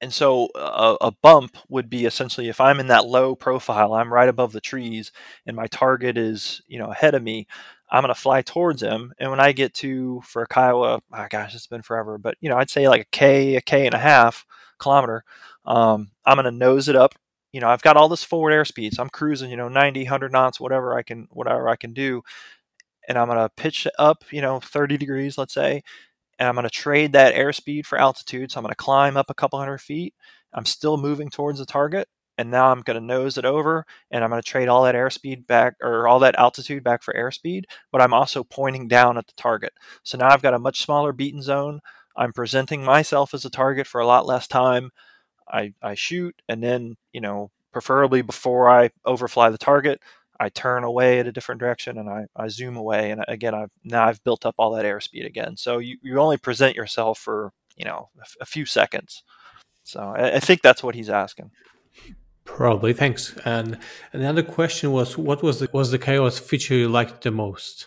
and 0.00 0.12
so 0.12 0.48
a, 0.54 0.96
a, 1.02 1.12
bump 1.22 1.58
would 1.68 1.90
be 1.90 2.06
essentially 2.06 2.48
if 2.48 2.60
I'm 2.60 2.80
in 2.80 2.86
that 2.86 3.06
low 3.06 3.34
profile, 3.34 3.92
I'm 3.92 4.12
right 4.12 4.28
above 4.28 4.52
the 4.52 4.60
trees, 4.60 5.12
and 5.46 5.54
my 5.54 5.66
target 5.66 6.16
is 6.16 6.62
you 6.66 6.78
know 6.78 6.90
ahead 6.90 7.14
of 7.14 7.22
me. 7.22 7.46
I'm 7.92 8.02
going 8.02 8.14
to 8.14 8.20
fly 8.20 8.42
towards 8.42 8.82
him, 8.82 9.12
and 9.18 9.30
when 9.30 9.40
I 9.40 9.52
get 9.52 9.74
to 9.74 10.20
for 10.24 10.42
a 10.42 10.46
Kiowa, 10.46 11.00
oh 11.12 11.26
gosh, 11.28 11.54
it's 11.54 11.66
been 11.66 11.82
forever, 11.82 12.18
but 12.18 12.36
you 12.40 12.48
know 12.48 12.56
I'd 12.56 12.70
say 12.70 12.88
like 12.88 13.02
a 13.02 13.10
k, 13.12 13.56
a 13.56 13.60
k 13.60 13.86
and 13.86 13.94
a 13.94 13.98
half 13.98 14.46
kilometer. 14.78 15.24
Um, 15.64 16.10
I'm 16.24 16.36
going 16.36 16.44
to 16.44 16.50
nose 16.50 16.88
it 16.88 16.96
up. 16.96 17.14
You 17.52 17.60
know 17.60 17.68
I've 17.68 17.82
got 17.82 17.96
all 17.96 18.08
this 18.08 18.24
forward 18.24 18.52
airspeed, 18.52 18.94
so 18.94 19.02
I'm 19.02 19.10
cruising, 19.10 19.50
you 19.50 19.56
know 19.56 19.68
90, 19.68 20.00
100 20.00 20.32
knots, 20.32 20.60
whatever 20.60 20.96
I 20.96 21.02
can, 21.02 21.28
whatever 21.30 21.68
I 21.68 21.76
can 21.76 21.92
do, 21.92 22.22
and 23.08 23.18
I'm 23.18 23.28
going 23.28 23.38
to 23.38 23.50
pitch 23.56 23.86
up, 23.98 24.24
you 24.30 24.42
know 24.42 24.60
30 24.60 24.96
degrees, 24.96 25.38
let's 25.38 25.54
say, 25.54 25.82
and 26.38 26.48
I'm 26.48 26.54
going 26.54 26.64
to 26.64 26.70
trade 26.70 27.12
that 27.12 27.34
airspeed 27.34 27.86
for 27.86 27.98
altitude. 27.98 28.50
So 28.50 28.58
I'm 28.58 28.64
going 28.64 28.72
to 28.72 28.76
climb 28.76 29.16
up 29.16 29.30
a 29.30 29.34
couple 29.34 29.58
hundred 29.58 29.78
feet. 29.80 30.14
I'm 30.54 30.66
still 30.66 30.96
moving 30.96 31.30
towards 31.30 31.58
the 31.60 31.66
target. 31.66 32.08
And 32.38 32.50
now 32.50 32.72
I'm 32.72 32.80
going 32.80 32.98
to 32.98 33.04
nose 33.04 33.36
it 33.36 33.44
over 33.44 33.84
and 34.10 34.24
I'm 34.24 34.30
going 34.30 34.40
to 34.40 34.48
trade 34.48 34.68
all 34.68 34.84
that 34.84 34.94
airspeed 34.94 35.46
back 35.46 35.74
or 35.82 36.08
all 36.08 36.18
that 36.20 36.38
altitude 36.38 36.82
back 36.82 37.02
for 37.02 37.12
airspeed, 37.12 37.64
but 37.92 38.00
I'm 38.00 38.14
also 38.14 38.42
pointing 38.44 38.88
down 38.88 39.18
at 39.18 39.26
the 39.26 39.34
target. 39.36 39.74
So 40.04 40.16
now 40.16 40.28
I've 40.30 40.40
got 40.40 40.54
a 40.54 40.58
much 40.58 40.80
smaller 40.80 41.12
beaten 41.12 41.42
zone. 41.42 41.80
I'm 42.16 42.32
presenting 42.32 42.82
myself 42.82 43.34
as 43.34 43.44
a 43.44 43.50
target 43.50 43.86
for 43.86 44.00
a 44.00 44.06
lot 44.06 44.24
less 44.24 44.46
time. 44.48 44.90
I, 45.52 45.74
I 45.82 45.94
shoot 45.94 46.34
and 46.48 46.62
then, 46.62 46.96
you 47.12 47.20
know, 47.20 47.50
preferably 47.72 48.22
before 48.22 48.68
I 48.68 48.90
overfly 49.06 49.50
the 49.50 49.58
target, 49.58 50.00
I 50.38 50.48
turn 50.48 50.84
away 50.84 51.20
at 51.20 51.26
a 51.26 51.32
different 51.32 51.60
direction 51.60 51.98
and 51.98 52.08
I, 52.08 52.26
I 52.34 52.48
zoom 52.48 52.76
away. 52.76 53.10
And 53.10 53.22
again, 53.28 53.54
I've 53.54 53.70
now 53.84 54.06
I've 54.06 54.24
built 54.24 54.46
up 54.46 54.54
all 54.58 54.72
that 54.72 54.86
airspeed 54.86 55.26
again. 55.26 55.56
So 55.56 55.78
you, 55.78 55.98
you 56.02 56.18
only 56.18 56.38
present 56.38 56.74
yourself 56.74 57.18
for, 57.18 57.52
you 57.76 57.84
know, 57.84 58.08
a, 58.18 58.22
f- 58.22 58.36
a 58.40 58.46
few 58.46 58.64
seconds. 58.64 59.22
So 59.82 60.00
I, 60.00 60.36
I, 60.36 60.40
think 60.40 60.62
that's 60.62 60.82
what 60.82 60.94
he's 60.94 61.10
asking. 61.10 61.50
Probably. 62.44 62.92
Thanks. 62.94 63.36
And, 63.44 63.78
and 64.12 64.22
the 64.22 64.26
other 64.26 64.42
question 64.42 64.92
was, 64.92 65.18
what 65.18 65.42
was 65.42 65.60
the, 65.60 65.68
was 65.72 65.90
the 65.90 65.98
Kiowa's 65.98 66.38
feature 66.38 66.74
you 66.74 66.88
liked 66.88 67.22
the 67.22 67.30
most? 67.30 67.86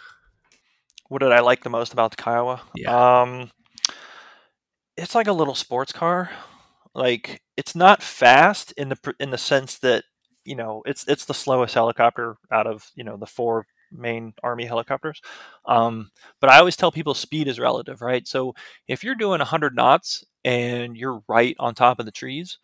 What 1.08 1.22
did 1.22 1.32
I 1.32 1.40
like 1.40 1.64
the 1.64 1.70
most 1.70 1.92
about 1.92 2.12
the 2.12 2.22
Kiowa? 2.22 2.62
Yeah. 2.76 3.22
Um, 3.22 3.52
it's 4.96 5.16
like 5.16 5.28
a 5.28 5.34
little 5.34 5.56
sports 5.56 5.92
car. 5.92 6.30
Like 6.96 7.42
it's 7.58 7.76
not 7.76 8.04
fast 8.04 8.72
in 8.74 8.90
the 8.90 9.16
in 9.20 9.32
the 9.32 9.38
sense 9.38 9.80
that 9.80 10.04
you 10.46 10.56
know 10.56 10.84
it's 10.86 11.08
it's 11.08 11.26
the 11.26 11.34
slowest 11.34 11.74
helicopter 11.74 12.36
out 12.52 12.68
of 12.68 12.90
you 12.96 13.04
know 13.04 13.18
the 13.18 13.26
four 13.26 13.66
main 13.92 14.34
army 14.44 14.66
helicopters 14.66 15.22
um, 15.68 16.10
but 16.42 16.50
i 16.50 16.58
always 16.58 16.76
tell 16.76 16.92
people 16.92 17.14
speed 17.14 17.48
is 17.48 17.60
relative 17.60 18.02
right? 18.02 18.28
So 18.28 18.54
if 18.88 19.04
you're 19.04 19.16
doing 19.16 19.40
100 19.40 19.76
knots 19.76 20.24
and 20.44 20.98
you're 20.98 21.22
right 21.28 21.56
on 21.60 21.76
top 21.76 22.00
of 22.00 22.06
the 22.06 22.12
trees 22.12 22.58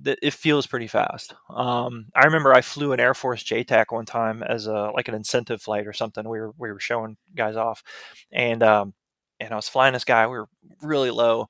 that 0.00 0.18
it 0.22 0.32
feels 0.34 0.66
pretty 0.66 0.86
fast. 0.88 1.34
Um, 1.50 2.06
i 2.14 2.24
remember 2.24 2.54
i 2.54 2.60
flew 2.62 2.92
an 2.92 3.00
air 3.00 3.14
force 3.14 3.42
jtac 3.44 3.86
one 3.90 4.06
time 4.06 4.42
as 4.42 4.66
a 4.66 4.90
like 4.94 5.08
an 5.08 5.14
incentive 5.14 5.62
flight 5.62 5.86
or 5.86 5.92
something 5.92 6.28
we 6.28 6.40
were 6.40 6.52
we 6.58 6.72
were 6.72 6.80
showing 6.80 7.16
guys 7.36 7.56
off 7.56 7.82
and 8.32 8.62
um, 8.62 8.94
and 9.40 9.52
i 9.52 9.56
was 9.56 9.68
flying 9.68 9.92
this 9.94 10.04
guy 10.04 10.26
we 10.26 10.38
were 10.38 10.48
really 10.82 11.10
low 11.10 11.48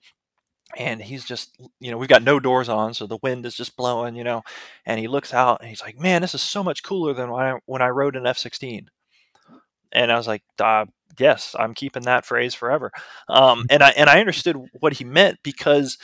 and 0.76 1.00
he's 1.00 1.24
just 1.24 1.56
you 1.80 1.90
know 1.90 1.96
we've 1.96 2.08
got 2.08 2.22
no 2.22 2.38
doors 2.38 2.68
on 2.68 2.92
so 2.92 3.06
the 3.06 3.18
wind 3.22 3.46
is 3.46 3.54
just 3.54 3.76
blowing 3.76 4.14
you 4.14 4.24
know 4.24 4.42
and 4.84 5.00
he 5.00 5.08
looks 5.08 5.32
out 5.32 5.60
and 5.60 5.68
he's 5.68 5.80
like 5.80 5.98
man 5.98 6.20
this 6.20 6.34
is 6.34 6.42
so 6.42 6.62
much 6.62 6.82
cooler 6.82 7.14
than 7.14 7.30
when 7.30 7.44
i 7.44 7.54
when 7.66 7.82
i 7.82 7.88
rode 7.88 8.16
an 8.16 8.26
f-16 8.26 8.86
and 9.92 10.12
i 10.12 10.16
was 10.16 10.26
like 10.26 10.42
uh, 10.60 10.84
yes 11.18 11.56
i'm 11.58 11.74
keeping 11.74 12.02
that 12.02 12.26
phrase 12.26 12.54
forever. 12.54 12.90
Um, 13.28 13.64
and 13.70 13.82
i 13.82 13.90
and 13.90 14.10
i 14.10 14.20
understood 14.20 14.56
what 14.80 14.94
he 14.94 15.04
meant 15.04 15.38
because 15.42 15.96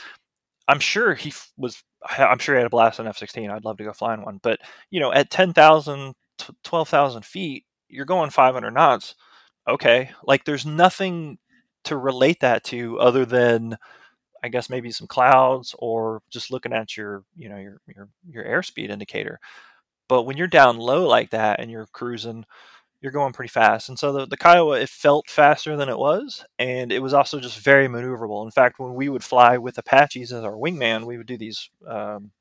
i'm 0.67 0.79
sure 0.79 1.13
he 1.13 1.33
was 1.57 1.83
i'm 2.07 2.39
sure 2.39 2.55
he 2.55 2.59
had 2.59 2.67
a 2.67 2.69
blast 2.69 2.99
on 2.99 3.07
f-16 3.07 3.51
i'd 3.51 3.65
love 3.65 3.77
to 3.77 3.83
go 3.83 3.93
flying 3.93 4.23
one 4.23 4.39
but 4.41 4.59
you 4.89 4.99
know 4.99 5.13
at 5.13 5.29
10000 5.29 6.13
12000 6.63 7.25
feet 7.25 7.65
you're 7.87 8.05
going 8.05 8.29
500 8.29 8.71
knots 8.71 9.15
okay 9.67 10.09
like 10.23 10.43
there's 10.43 10.65
nothing 10.65 11.37
to 11.85 11.95
relate 11.95 12.39
that 12.41 12.63
to 12.65 12.99
other 12.99 13.25
than 13.25 13.77
I 14.45 14.49
guess 14.49 14.69
maybe 14.69 14.91
some 14.91 15.07
clouds 15.07 15.75
or 15.79 16.21
just 16.29 16.51
looking 16.51 16.71
at 16.71 16.95
your, 16.95 17.23
you 17.35 17.49
know, 17.49 17.57
your 17.57 17.81
your 17.87 18.07
your 18.29 18.43
airspeed 18.45 18.91
indicator. 18.91 19.39
But 20.07 20.23
when 20.23 20.37
you're 20.37 20.47
down 20.47 20.77
low 20.77 21.07
like 21.07 21.31
that 21.31 21.59
and 21.59 21.71
you're 21.71 21.87
cruising, 21.91 22.45
you're 23.01 23.11
going 23.11 23.33
pretty 23.33 23.49
fast. 23.49 23.89
And 23.89 23.97
so 23.97 24.13
the, 24.13 24.27
the 24.27 24.37
Kiowa, 24.37 24.79
it 24.79 24.89
felt 24.89 25.29
faster 25.29 25.75
than 25.75 25.89
it 25.89 25.97
was, 25.97 26.45
and 26.59 26.91
it 26.91 27.01
was 27.01 27.13
also 27.13 27.39
just 27.39 27.59
very 27.59 27.87
maneuverable. 27.87 28.45
In 28.45 28.51
fact, 28.51 28.79
when 28.79 28.93
we 28.93 29.09
would 29.09 29.23
fly 29.23 29.57
with 29.57 29.79
Apaches 29.79 30.31
as 30.31 30.43
our 30.43 30.53
wingman, 30.53 31.05
we 31.05 31.17
would 31.17 31.27
do 31.27 31.37
these 31.37 31.69
um, 31.87 32.31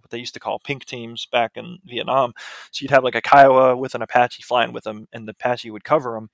what 0.00 0.10
they 0.10 0.18
used 0.18 0.34
to 0.34 0.40
call 0.40 0.58
pink 0.58 0.84
teams 0.84 1.26
back 1.26 1.52
in 1.56 1.78
Vietnam. 1.84 2.32
So 2.72 2.82
you'd 2.82 2.90
have 2.90 3.04
like 3.04 3.14
a 3.14 3.22
Kiowa 3.22 3.76
with 3.76 3.94
an 3.94 4.02
Apache 4.02 4.42
flying 4.42 4.72
with 4.72 4.84
them, 4.84 5.06
and 5.12 5.28
the 5.28 5.32
Apache 5.32 5.70
would 5.70 5.84
cover 5.84 6.14
them. 6.14 6.30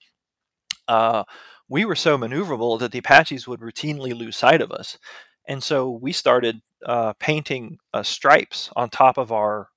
Uh, 0.89 1.25
we 1.71 1.85
were 1.85 1.97
so 1.97 2.19
maneuverable 2.19 2.79
that 2.81 2.93
the 2.93 2.99
Apaches 2.99 3.49
would 3.49 3.61
routinely 3.61 4.15
lose 4.15 4.37
sight 4.37 4.61
of 4.61 4.73
us. 4.73 4.99
And 5.47 5.63
so 5.63 5.89
we 5.89 6.13
started 6.13 6.61
uh, 6.85 7.15
painting 7.15 7.79
uh, 7.95 8.03
stripes 8.03 8.71
on 8.75 8.91
top 8.91 9.17
of 9.17 9.33
our 9.33 9.69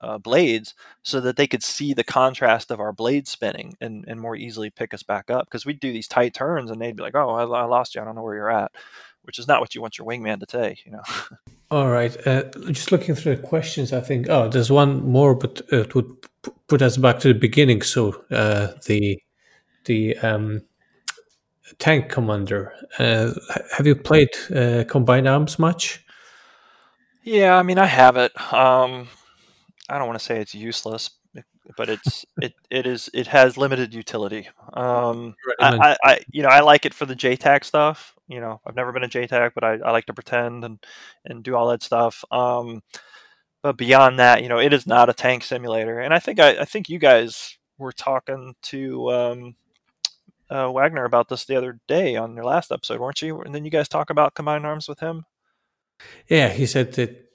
uh, 0.00 0.18
blades 0.18 0.74
so 1.02 1.20
that 1.20 1.36
they 1.36 1.46
could 1.46 1.62
see 1.62 1.94
the 1.94 2.04
contrast 2.04 2.70
of 2.70 2.80
our 2.80 2.92
blade 2.92 3.28
spinning 3.28 3.76
and, 3.80 4.04
and 4.08 4.20
more 4.20 4.36
easily 4.36 4.70
pick 4.70 4.92
us 4.92 5.04
back 5.04 5.30
up. 5.30 5.46
Because 5.46 5.64
we'd 5.64 5.80
do 5.80 5.92
these 5.92 6.08
tight 6.08 6.34
turns 6.34 6.70
and 6.70 6.80
they'd 6.80 6.96
be 6.96 7.02
like, 7.02 7.14
oh, 7.14 7.30
I, 7.30 7.44
I, 7.44 7.64
lost 7.64 7.94
you. 7.94 8.02
I 8.02 8.04
don't 8.04 8.16
know 8.16 8.22
where 8.22 8.34
you're 8.34 8.50
at, 8.50 8.72
which 9.22 9.38
is 9.38 9.46
not 9.46 9.60
what 9.60 9.74
you 9.74 9.80
want 9.80 9.98
your 9.98 10.06
wingman 10.06 10.40
to 10.40 10.46
say, 10.50 10.78
you 10.84 10.92
know. 10.92 11.02
All 11.70 11.88
right. 11.88 12.14
Uh, 12.26 12.42
just 12.72 12.90
looking 12.90 13.14
through 13.14 13.36
the 13.36 13.42
questions, 13.42 13.92
I 13.92 14.00
think, 14.00 14.28
oh, 14.28 14.48
there's 14.48 14.70
one 14.70 15.08
more, 15.08 15.36
but 15.36 15.62
it 15.70 15.94
would 15.94 16.10
put 16.66 16.82
us 16.82 16.96
back 16.96 17.20
to 17.20 17.28
the 17.28 17.38
beginning. 17.38 17.82
So 17.82 18.24
uh, 18.32 18.72
the, 18.86 19.22
the, 19.84 20.18
um, 20.18 20.62
tank 21.78 22.08
commander. 22.08 22.72
Uh, 22.98 23.32
have 23.76 23.86
you 23.86 23.94
played 23.94 24.30
uh, 24.54 24.84
combined 24.88 25.28
arms 25.28 25.58
much? 25.58 26.04
Yeah, 27.22 27.56
I 27.56 27.62
mean, 27.62 27.78
I 27.78 27.86
have 27.86 28.16
it. 28.16 28.32
Um, 28.52 29.08
I 29.88 29.98
don't 29.98 30.06
want 30.06 30.18
to 30.18 30.24
say 30.24 30.40
it's 30.40 30.54
useless, 30.54 31.10
but 31.76 31.88
it's 31.88 32.24
it 32.40 32.54
it 32.70 32.86
is 32.86 33.10
it 33.12 33.26
has 33.28 33.56
limited 33.56 33.94
utility. 33.94 34.48
Um, 34.72 35.34
I, 35.60 35.76
I, 35.76 35.96
I, 36.04 36.20
you 36.30 36.42
know 36.42 36.48
I 36.48 36.60
like 36.60 36.86
it 36.86 36.94
for 36.94 37.06
the 37.06 37.16
JTAC 37.16 37.64
stuff. 37.64 38.14
You 38.28 38.40
know, 38.40 38.60
I've 38.66 38.76
never 38.76 38.92
been 38.92 39.04
a 39.04 39.08
JTAC, 39.08 39.52
but 39.54 39.64
I, 39.64 39.74
I 39.74 39.90
like 39.92 40.06
to 40.06 40.14
pretend 40.14 40.64
and 40.64 40.78
and 41.24 41.42
do 41.42 41.54
all 41.56 41.68
that 41.68 41.82
stuff. 41.82 42.24
Um, 42.30 42.82
but 43.62 43.76
beyond 43.76 44.18
that, 44.20 44.42
you 44.42 44.48
know, 44.48 44.60
it 44.60 44.72
is 44.72 44.86
not 44.86 45.08
a 45.08 45.14
tank 45.14 45.42
simulator, 45.42 45.98
and 46.00 46.14
I 46.14 46.18
think 46.18 46.38
I, 46.38 46.58
I 46.58 46.64
think 46.64 46.88
you 46.88 46.98
guys 46.98 47.58
were 47.78 47.92
talking 47.92 48.54
to 48.62 49.10
um, 49.10 49.56
uh, 50.50 50.70
Wagner 50.70 51.04
about 51.04 51.28
this 51.28 51.44
the 51.44 51.56
other 51.56 51.78
day 51.88 52.16
on 52.16 52.34
your 52.34 52.44
last 52.44 52.72
episode, 52.72 53.00
weren't 53.00 53.22
you? 53.22 53.40
And 53.40 53.54
then 53.54 53.64
you 53.64 53.70
guys 53.70 53.88
talk 53.88 54.10
about 54.10 54.34
combined 54.34 54.66
arms 54.66 54.88
with 54.88 55.00
him. 55.00 55.24
Yeah, 56.28 56.48
he 56.48 56.66
said 56.66 56.92
that 56.94 57.26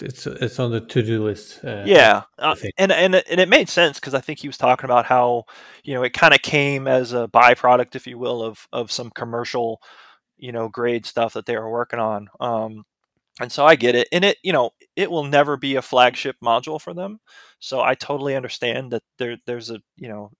it's 0.00 0.26
it's 0.26 0.58
on 0.58 0.72
the 0.72 0.80
to 0.80 1.02
do 1.02 1.24
list. 1.24 1.64
Uh, 1.64 1.84
yeah, 1.86 2.22
uh, 2.38 2.56
and 2.76 2.90
and 2.90 3.14
and 3.14 3.40
it 3.40 3.48
made 3.48 3.68
sense 3.68 4.00
because 4.00 4.14
I 4.14 4.20
think 4.20 4.40
he 4.40 4.48
was 4.48 4.58
talking 4.58 4.84
about 4.84 5.06
how 5.06 5.44
you 5.84 5.94
know 5.94 6.02
it 6.02 6.12
kind 6.12 6.34
of 6.34 6.42
came 6.42 6.88
as 6.88 7.12
a 7.12 7.28
byproduct, 7.28 7.94
if 7.94 8.06
you 8.06 8.18
will, 8.18 8.42
of 8.42 8.66
of 8.72 8.90
some 8.90 9.10
commercial 9.10 9.80
you 10.36 10.52
know 10.52 10.68
grade 10.68 11.06
stuff 11.06 11.34
that 11.34 11.46
they 11.46 11.56
were 11.56 11.70
working 11.70 12.00
on. 12.00 12.28
Um, 12.40 12.84
and 13.40 13.50
so 13.52 13.64
I 13.64 13.76
get 13.76 13.94
it, 13.94 14.08
and 14.12 14.24
it 14.24 14.38
you 14.42 14.52
know 14.52 14.70
it 14.96 15.10
will 15.10 15.24
never 15.24 15.56
be 15.56 15.76
a 15.76 15.82
flagship 15.82 16.36
module 16.42 16.80
for 16.80 16.94
them. 16.94 17.20
So 17.60 17.80
I 17.80 17.94
totally 17.94 18.34
understand 18.36 18.92
that 18.92 19.02
there 19.18 19.36
there's 19.46 19.70
a 19.70 19.80
you 19.96 20.08
know 20.08 20.30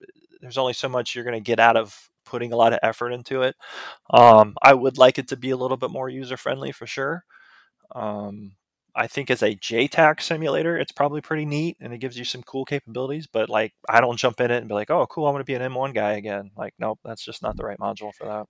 there's 0.45 0.59
only 0.59 0.73
so 0.73 0.89
much 0.89 1.15
you're 1.15 1.25
going 1.25 1.35
to 1.35 1.41
get 1.41 1.61
out 1.61 1.77
of 1.77 2.11
putting 2.25 2.53
a 2.53 2.57
lot 2.57 2.73
of 2.73 2.79
effort 2.83 3.11
into 3.11 3.43
it. 3.43 3.55
Um, 4.11 4.55
I 4.63 4.75
would 4.75 4.99
like 4.99 5.19
it 5.19 5.29
to 5.29 5.37
be 5.37 5.51
a 5.51 5.57
little 5.57 5.77
bit 5.77 5.91
more 5.91 6.09
user 6.09 6.37
friendly 6.37 6.73
for 6.73 6.87
sure. 6.87 7.25
Um, 7.95 8.53
I 8.97 9.07
think 9.07 9.31
as 9.31 9.43
a 9.43 9.57
JTAC 9.57 10.21
simulator, 10.21 10.79
it's 10.79 10.93
probably 10.93 11.21
pretty 11.21 11.45
neat 11.45 11.77
and 11.81 11.93
it 11.93 11.99
gives 11.99 12.17
you 12.17 12.25
some 12.25 12.43
cool 12.43 12.65
capabilities. 12.65 13.27
But 13.27 13.49
like, 13.49 13.73
I 13.89 14.01
don't 14.01 14.19
jump 14.19 14.41
in 14.41 14.51
it 14.51 14.59
and 14.59 14.69
be 14.69 14.75
like, 14.75 14.91
"Oh, 14.91 15.07
cool, 15.07 15.27
I'm 15.27 15.35
going 15.35 15.41
to 15.41 15.45
be 15.45 15.55
an 15.55 15.63
M1 15.63 15.95
guy 15.95 16.13
again." 16.13 16.53
Like, 16.57 16.75
nope, 16.79 17.01
that's 17.05 17.25
just 17.25 17.43
not 17.43 17.57
the 17.57 17.65
right 17.65 17.79
module 17.79 18.15
for 18.15 18.27
that. 18.27 18.47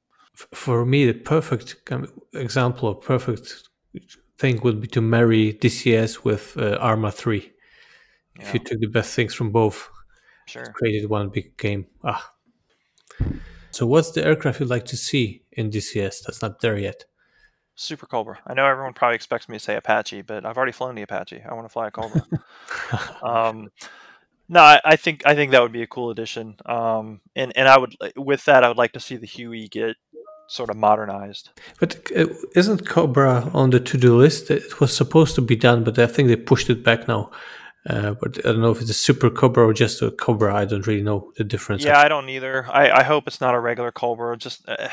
For 0.53 0.85
me, 0.85 1.07
the 1.07 1.15
perfect 1.15 1.77
example 2.35 2.89
of 2.89 3.01
perfect 3.01 3.69
thing 4.37 4.61
would 4.63 4.81
be 4.81 4.89
to 4.89 5.01
marry 5.01 5.55
DCS 5.55 6.25
with 6.25 6.57
uh, 6.59 6.77
Arma 6.81 7.11
3. 7.11 7.53
Yeah. 8.39 8.43
If 8.43 8.55
you 8.55 8.61
took 8.61 8.81
the 8.81 8.89
best 8.89 9.15
things 9.15 9.33
from 9.33 9.53
both, 9.53 9.89
sure. 10.47 10.73
created 10.73 11.09
one 11.09 11.29
big 11.29 11.57
game. 11.57 11.87
Ah. 12.03 12.33
So, 13.71 13.87
what's 13.87 14.13
the 14.13 14.25
aircraft 14.25 14.61
you'd 14.61 14.69
like 14.69 14.85
to 14.87 14.97
see 14.97 15.43
in 15.53 15.71
DCS 15.71 16.23
that's 16.23 16.43
not 16.43 16.61
there 16.61 16.79
yet? 16.79 17.05
Super 17.77 18.07
Cobra. 18.07 18.39
I 18.47 18.55
know 18.55 18.67
everyone 18.67 18.95
probably 18.95 19.17
expects 19.17 19.49
me 19.49 19.57
to 19.57 19.65
say 19.65 19.77
Apache, 19.77 20.23
but 20.23 20.47
I've 20.47 20.57
already 20.57 20.73
flown 20.73 20.95
the 20.95 21.03
Apache. 21.03 21.43
I 21.43 21.55
want 21.55 21.67
to 21.67 21.73
fly 21.73 21.89
a 21.89 21.91
Cobra. 21.91 22.25
um, 23.23 23.71
no, 24.49 24.61
I, 24.61 24.81
I, 24.85 24.97
think 24.97 25.23
I 25.27 25.35
think 25.35 25.51
that 25.53 25.63
would 25.63 25.73
be 25.73 25.83
a 25.83 25.87
cool 25.87 26.11
addition. 26.11 26.57
Um, 26.67 27.21
and 27.35 27.53
and 27.57 27.69
I 27.69 27.79
would 27.79 27.97
with 28.17 28.45
that 28.45 28.63
I 28.63 28.69
would 28.69 28.77
like 28.77 28.93
to 28.93 29.01
see 29.01 29.17
the 29.17 29.27
Huey 29.27 29.69
get 29.69 29.97
sort 30.47 30.71
of 30.71 30.77
modernized. 30.77 31.51
But 31.81 31.97
uh, 32.17 32.27
isn't 32.55 32.87
Cobra 32.87 33.51
on 33.55 33.71
the 33.71 33.81
to 33.81 33.99
do 33.99 34.17
list? 34.17 34.51
It 34.51 34.81
was 34.81 34.95
supposed 34.97 35.35
to 35.37 35.41
be 35.41 35.57
done, 35.57 35.83
but 35.83 35.99
I 35.99 36.07
think 36.07 36.29
they 36.29 36.37
pushed 36.37 36.71
it 36.71 36.85
back 36.85 37.09
now. 37.09 37.31
Uh, 37.89 38.15
but 38.15 38.39
I 38.39 38.53
don't 38.53 38.63
know 38.63 38.71
if 38.71 38.81
it's 38.81 38.91
a 38.91 38.95
super 38.95 39.29
Cobra 39.29 39.67
or 39.67 39.75
just 39.75 40.01
a 40.01 40.11
Cobra. 40.11 40.55
I 40.55 40.65
don't 40.65 40.87
really 40.87 41.03
know 41.03 41.33
the 41.37 41.45
difference. 41.45 41.85
Yeah, 41.85 41.99
I 41.99 42.09
don't 42.09 42.29
either. 42.31 42.67
I, 42.71 42.91
I 42.91 43.03
hope 43.03 43.27
it's 43.27 43.43
not 43.43 43.55
a 43.55 43.61
regular 43.61 43.93
Cobra. 43.93 44.37
Just 44.39 44.67
uh, 44.67 44.89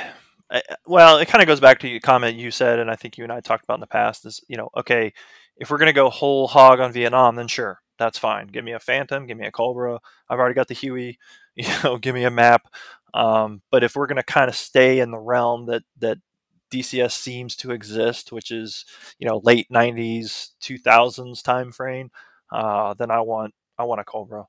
well, 0.85 1.17
it 1.17 1.27
kind 1.27 1.41
of 1.41 1.47
goes 1.47 1.61
back 1.61 1.79
to 1.79 1.87
the 1.87 1.99
comment 1.99 2.35
you 2.37 2.51
said, 2.51 2.79
and 2.79 2.91
I 2.91 2.95
think 2.95 3.17
you 3.17 3.23
and 3.23 3.31
I 3.31 3.39
talked 3.39 3.63
about 3.63 3.75
in 3.75 3.81
the 3.81 3.87
past. 3.87 4.25
Is 4.25 4.41
you 4.49 4.57
know, 4.57 4.69
okay, 4.75 5.13
if 5.55 5.69
we're 5.69 5.77
gonna 5.77 5.93
go 5.93 6.09
whole 6.09 6.47
hog 6.47 6.79
on 6.81 6.91
Vietnam, 6.91 7.35
then 7.35 7.47
sure, 7.47 7.79
that's 7.97 8.17
fine. 8.17 8.47
Give 8.47 8.65
me 8.65 8.73
a 8.73 8.79
Phantom, 8.79 9.25
give 9.25 9.37
me 9.37 9.47
a 9.47 9.51
Cobra. 9.51 9.99
I've 10.29 10.39
already 10.39 10.55
got 10.55 10.67
the 10.67 10.73
Huey. 10.75 11.19
You 11.53 11.67
know, 11.83 11.97
give 11.97 12.15
me 12.15 12.23
a 12.23 12.31
map. 12.31 12.61
Um, 13.13 13.61
but 13.71 13.83
if 13.83 13.97
we're 13.97 14.07
gonna 14.07 14.23
kind 14.23 14.47
of 14.47 14.55
stay 14.55 14.99
in 14.99 15.11
the 15.11 15.19
realm 15.19 15.65
that 15.65 15.83
that 15.99 16.17
DCS 16.71 17.11
seems 17.11 17.57
to 17.57 17.71
exist, 17.71 18.31
which 18.31 18.51
is 18.51 18.85
you 19.19 19.27
know 19.27 19.41
late 19.43 19.67
'90s, 19.69 20.51
2000s 20.61 21.43
time 21.43 21.73
frame, 21.73 22.09
uh, 22.51 22.93
then 22.95 23.11
I 23.11 23.21
want 23.21 23.53
I 23.77 23.83
want 23.83 24.01
a 24.01 24.03
Cobra, 24.03 24.45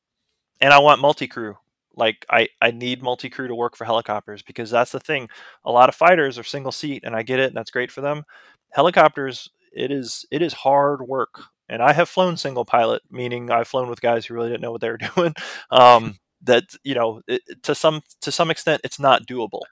and 0.61 0.73
I 0.73 0.79
want 0.79 1.01
multi 1.01 1.27
crew. 1.27 1.57
Like 1.95 2.25
I, 2.31 2.49
I 2.61 2.71
need 2.71 3.03
multi 3.03 3.29
crew 3.29 3.49
to 3.49 3.55
work 3.55 3.77
for 3.77 3.85
helicopters 3.85 4.43
because 4.43 4.71
that's 4.71 4.93
the 4.93 5.01
thing. 5.01 5.29
A 5.65 5.71
lot 5.71 5.89
of 5.89 5.95
fighters 5.95 6.39
are 6.39 6.45
single 6.45 6.73
seat, 6.73 7.03
and 7.05 7.15
I 7.15 7.23
get 7.23 7.39
it, 7.39 7.49
and 7.49 7.57
that's 7.57 7.71
great 7.71 7.91
for 7.91 8.01
them. 8.01 8.25
Helicopters, 8.71 9.51
it 9.73 9.91
is 9.91 10.25
it 10.31 10.43
is 10.43 10.53
hard 10.53 11.03
work, 11.03 11.43
and 11.69 11.83
I 11.83 11.93
have 11.93 12.09
flown 12.09 12.37
single 12.37 12.65
pilot, 12.65 13.03
meaning 13.11 13.51
I've 13.51 13.69
flown 13.69 13.89
with 13.89 14.01
guys 14.01 14.27
who 14.27 14.35
really 14.35 14.49
didn't 14.49 14.63
know 14.63 14.73
what 14.73 14.81
they 14.81 14.91
were 14.91 14.99
doing. 15.17 15.35
Um, 15.71 16.19
that 16.43 16.65
you 16.83 16.95
know, 16.95 17.21
it, 17.27 17.43
to 17.65 17.75
some 17.75 18.03
to 18.23 18.33
some 18.33 18.51
extent, 18.51 18.81
it's 18.85 18.99
not 18.99 19.27
doable. 19.27 19.63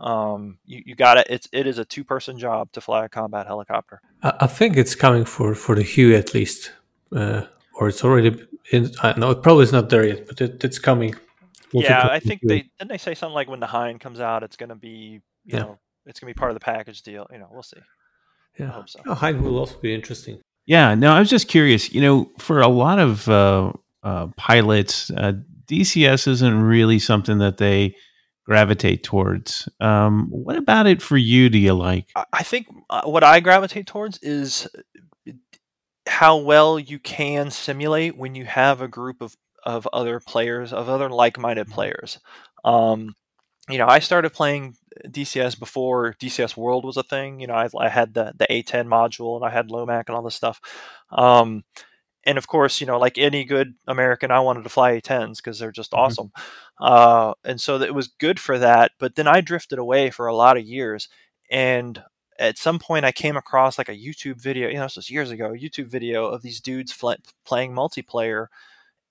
Um, 0.00 0.58
you, 0.64 0.82
you 0.86 0.94
got 0.94 1.18
it. 1.18 1.26
It's 1.30 1.48
it 1.52 1.66
is 1.66 1.78
a 1.78 1.84
two 1.84 2.04
person 2.04 2.38
job 2.38 2.72
to 2.72 2.80
fly 2.80 3.04
a 3.04 3.08
combat 3.08 3.46
helicopter. 3.46 4.00
I 4.22 4.46
think 4.46 4.76
it's 4.76 4.94
coming 4.94 5.24
for 5.24 5.54
for 5.54 5.74
the 5.74 5.82
Huey 5.82 6.16
at 6.16 6.34
least, 6.34 6.72
uh, 7.14 7.42
or 7.80 7.88
it's 7.88 8.04
already 8.04 8.46
in. 8.70 8.92
I 9.02 9.18
know 9.18 9.30
it 9.30 9.42
probably 9.42 9.64
is 9.64 9.72
not 9.72 9.88
there 9.88 10.06
yet, 10.06 10.28
but 10.28 10.40
it, 10.40 10.62
it's 10.62 10.78
coming 10.78 11.14
yeah, 11.72 12.08
I 12.10 12.20
think 12.20 12.40
they 12.42 12.70
didn't 12.78 12.90
they 12.90 12.98
say 12.98 13.14
something 13.14 13.34
like 13.34 13.48
when 13.48 13.60
the 13.60 13.66
Hind 13.66 14.00
comes 14.00 14.20
out, 14.20 14.42
it's 14.42 14.56
going 14.56 14.70
to 14.70 14.74
be 14.74 15.20
you 15.44 15.56
yeah. 15.56 15.58
know 15.60 15.78
it's 16.06 16.20
going 16.20 16.32
to 16.32 16.34
be 16.34 16.38
part 16.38 16.50
of 16.50 16.54
the 16.54 16.60
package 16.60 17.02
deal. 17.02 17.26
You 17.32 17.38
know, 17.38 17.48
we'll 17.50 17.62
see. 17.62 17.78
Yeah, 18.58 18.66
I 18.66 18.70
hope 18.70 18.88
so. 18.88 19.00
Oh, 19.06 19.14
Hind 19.14 19.42
will 19.42 19.58
also 19.58 19.78
be 19.78 19.94
interesting. 19.94 20.40
Yeah, 20.66 20.94
no, 20.94 21.12
I 21.12 21.20
was 21.20 21.30
just 21.30 21.48
curious. 21.48 21.92
You 21.92 22.00
know, 22.00 22.30
for 22.38 22.60
a 22.60 22.68
lot 22.68 22.98
of 22.98 23.28
uh, 23.28 23.72
uh, 24.02 24.28
pilots, 24.36 25.10
uh, 25.10 25.34
DCS 25.66 26.28
isn't 26.28 26.62
really 26.62 26.98
something 26.98 27.38
that 27.38 27.58
they 27.58 27.94
gravitate 28.44 29.04
towards. 29.04 29.68
Um, 29.80 30.28
what 30.30 30.56
about 30.56 30.86
it 30.86 31.00
for 31.00 31.16
you? 31.16 31.48
Do 31.48 31.58
you 31.58 31.74
like? 31.74 32.10
I 32.32 32.42
think 32.42 32.66
uh, 32.90 33.02
what 33.02 33.22
I 33.22 33.40
gravitate 33.40 33.86
towards 33.86 34.18
is 34.22 34.68
uh, 34.76 34.82
how 36.10 36.36
well 36.36 36.78
you 36.78 36.98
can 36.98 37.50
simulate 37.52 38.16
when 38.16 38.34
you 38.34 38.44
have 38.44 38.80
a 38.80 38.88
group 38.88 39.22
of 39.22 39.36
of 39.62 39.86
other 39.92 40.18
players, 40.20 40.72
of 40.72 40.88
other 40.88 41.08
like-minded 41.08 41.66
mm-hmm. 41.66 41.74
players. 41.74 42.18
Um, 42.64 43.14
you 43.68 43.78
know, 43.78 43.86
I 43.86 44.00
started 44.00 44.32
playing 44.32 44.76
DCS 45.06 45.58
before 45.58 46.14
DCS 46.20 46.56
World 46.56 46.84
was 46.84 46.96
a 46.96 47.04
thing. 47.04 47.38
You 47.38 47.46
know, 47.46 47.54
I, 47.54 47.68
I 47.78 47.88
had 47.88 48.14
the 48.14 48.32
the 48.36 48.46
A10 48.50 48.88
module 48.88 49.36
and 49.36 49.44
I 49.44 49.50
had 49.50 49.70
Lomac 49.70 50.08
and 50.08 50.16
all 50.16 50.22
this 50.22 50.34
stuff. 50.34 50.60
Um, 51.12 51.62
and 52.24 52.36
of 52.38 52.48
course, 52.48 52.80
you 52.80 52.88
know, 52.88 52.98
like 52.98 53.16
any 53.16 53.44
good 53.44 53.74
American, 53.86 54.32
I 54.32 54.40
wanted 54.40 54.64
to 54.64 54.68
fly 54.68 55.00
A10s 55.00 55.36
because 55.36 55.60
they're 55.60 55.70
just 55.70 55.92
mm-hmm. 55.92 56.00
awesome. 56.00 56.32
Uh, 56.80 57.34
and 57.44 57.60
so 57.60 57.80
it 57.80 57.94
was 57.94 58.08
good 58.08 58.40
for 58.40 58.58
that. 58.58 58.92
But 58.98 59.14
then 59.14 59.28
I 59.28 59.42
drifted 59.42 59.78
away 59.78 60.10
for 60.10 60.26
a 60.26 60.34
lot 60.34 60.56
of 60.56 60.64
years, 60.64 61.08
and 61.50 62.02
at 62.40 62.58
some 62.58 62.78
point 62.78 63.04
I 63.04 63.12
came 63.12 63.36
across 63.36 63.78
like 63.78 63.88
a 63.88 63.96
YouTube 63.96 64.40
video. 64.40 64.68
You 64.68 64.76
know, 64.76 64.84
this 64.84 64.96
was 64.96 65.10
years 65.10 65.30
ago. 65.30 65.46
A 65.46 65.58
YouTube 65.58 65.86
video 65.86 66.26
of 66.26 66.42
these 66.42 66.60
dudes 66.60 66.92
fl- 66.92 67.12
playing 67.44 67.72
multiplayer 67.72 68.46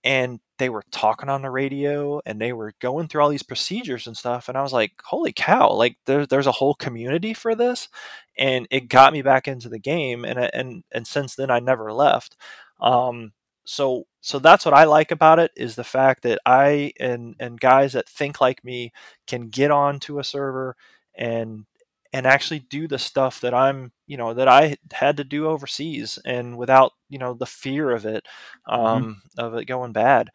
and 0.04 0.40
they 0.58 0.70
were 0.70 0.84
talking 0.92 1.30
on 1.30 1.42
the 1.42 1.50
radio 1.50 2.22
and 2.26 2.40
they 2.40 2.54
were 2.54 2.74
going 2.80 3.08
through 3.08 3.22
all 3.22 3.30
these 3.30 3.44
procedures 3.44 4.08
and 4.08 4.16
stuff 4.16 4.48
and 4.48 4.58
i 4.58 4.62
was 4.62 4.74
like 4.74 4.94
holy 5.04 5.34
cow 5.34 5.72
like 5.72 5.98
there, 6.06 6.26
there's 6.26 6.48
a 6.48 6.54
whole 6.54 6.74
community 6.76 7.34
for 7.34 7.56
this 7.56 7.90
and 8.38 8.68
it 8.72 8.88
got 8.90 9.14
me 9.14 9.22
back 9.22 9.48
into 9.48 9.68
the 9.70 9.80
game 9.80 10.24
and 10.26 10.40
and 10.40 10.84
and 10.92 11.06
since 11.08 11.36
then 11.36 11.52
i 11.52 11.60
never 11.60 11.92
left 11.92 12.38
um, 12.80 13.34
so 13.66 14.06
so 14.22 14.40
that's 14.40 14.66
what 14.66 14.74
i 14.74 14.86
like 14.86 15.12
about 15.12 15.40
it 15.40 15.52
is 15.58 15.76
the 15.76 15.84
fact 15.84 16.24
that 16.24 16.40
i 16.46 16.92
and 17.00 17.36
and 17.40 17.60
guys 17.60 17.94
that 17.94 18.08
think 18.08 18.40
like 18.40 18.64
me 18.64 18.92
can 19.28 19.50
get 19.50 19.72
onto 19.72 20.20
a 20.20 20.24
server 20.24 20.76
and 21.16 21.66
and 22.12 22.26
actually 22.26 22.60
do 22.60 22.88
the 22.88 23.00
stuff 23.00 23.42
that 23.42 23.54
I'm, 23.54 23.92
you 24.08 24.18
know, 24.18 24.34
that 24.34 24.48
I 24.48 24.78
had 24.92 25.18
to 25.18 25.24
do 25.24 25.48
overseas 25.48 26.18
and 26.26 26.58
without, 26.58 26.94
you 27.10 27.20
know, 27.20 27.34
the 27.34 27.46
fear 27.46 27.92
of 27.92 28.06
it, 28.06 28.26
mm-hmm. 28.68 28.86
um, 28.86 29.04
mm-hmm. 29.04 29.46
of 29.46 29.56
it 29.56 29.66
going 29.66 29.92
bad. 29.92 30.30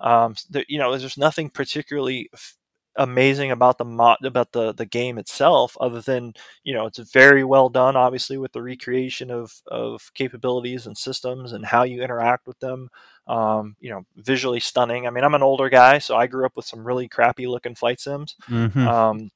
Um, 0.00 0.34
there, 0.50 0.64
you 0.68 0.78
know, 0.78 0.96
there's 0.96 1.18
nothing 1.18 1.50
particularly 1.50 2.30
f- 2.32 2.54
amazing 2.98 3.52
about 3.52 3.78
the 3.78 3.84
mod 3.84 4.18
about 4.24 4.50
the 4.50 4.72
the 4.74 4.84
game 4.84 5.18
itself 5.18 5.76
other 5.80 6.00
than 6.00 6.32
you 6.64 6.74
know 6.74 6.84
it's 6.84 6.98
very 7.12 7.44
well 7.44 7.68
done 7.68 7.94
obviously 7.94 8.36
with 8.36 8.50
the 8.52 8.60
recreation 8.60 9.30
of 9.30 9.52
of 9.68 10.10
capabilities 10.14 10.86
and 10.86 10.98
systems 10.98 11.52
and 11.52 11.64
how 11.64 11.84
you 11.84 12.02
interact 12.02 12.46
with 12.48 12.58
them 12.58 12.88
um, 13.28 13.76
you 13.78 13.88
know 13.88 14.02
visually 14.16 14.58
stunning 14.58 15.06
i 15.06 15.10
mean 15.10 15.22
i'm 15.22 15.36
an 15.36 15.44
older 15.44 15.68
guy 15.68 15.98
so 15.98 16.16
i 16.16 16.26
grew 16.26 16.44
up 16.44 16.56
with 16.56 16.66
some 16.66 16.84
really 16.84 17.06
crappy 17.06 17.46
looking 17.46 17.74
flight 17.74 18.00
sims 18.00 18.34
mm-hmm. 18.48 18.88
um, 18.88 19.30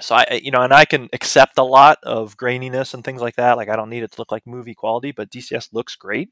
so 0.00 0.14
I, 0.16 0.40
you 0.42 0.50
know, 0.50 0.62
and 0.62 0.72
I 0.72 0.84
can 0.84 1.08
accept 1.12 1.58
a 1.58 1.62
lot 1.62 1.98
of 2.02 2.36
graininess 2.36 2.94
and 2.94 3.04
things 3.04 3.20
like 3.20 3.36
that. 3.36 3.56
Like 3.56 3.68
I 3.68 3.76
don't 3.76 3.90
need 3.90 4.02
it 4.02 4.12
to 4.12 4.20
look 4.20 4.32
like 4.32 4.46
movie 4.46 4.74
quality, 4.74 5.12
but 5.12 5.30
DCS 5.30 5.72
looks 5.72 5.96
great. 5.96 6.30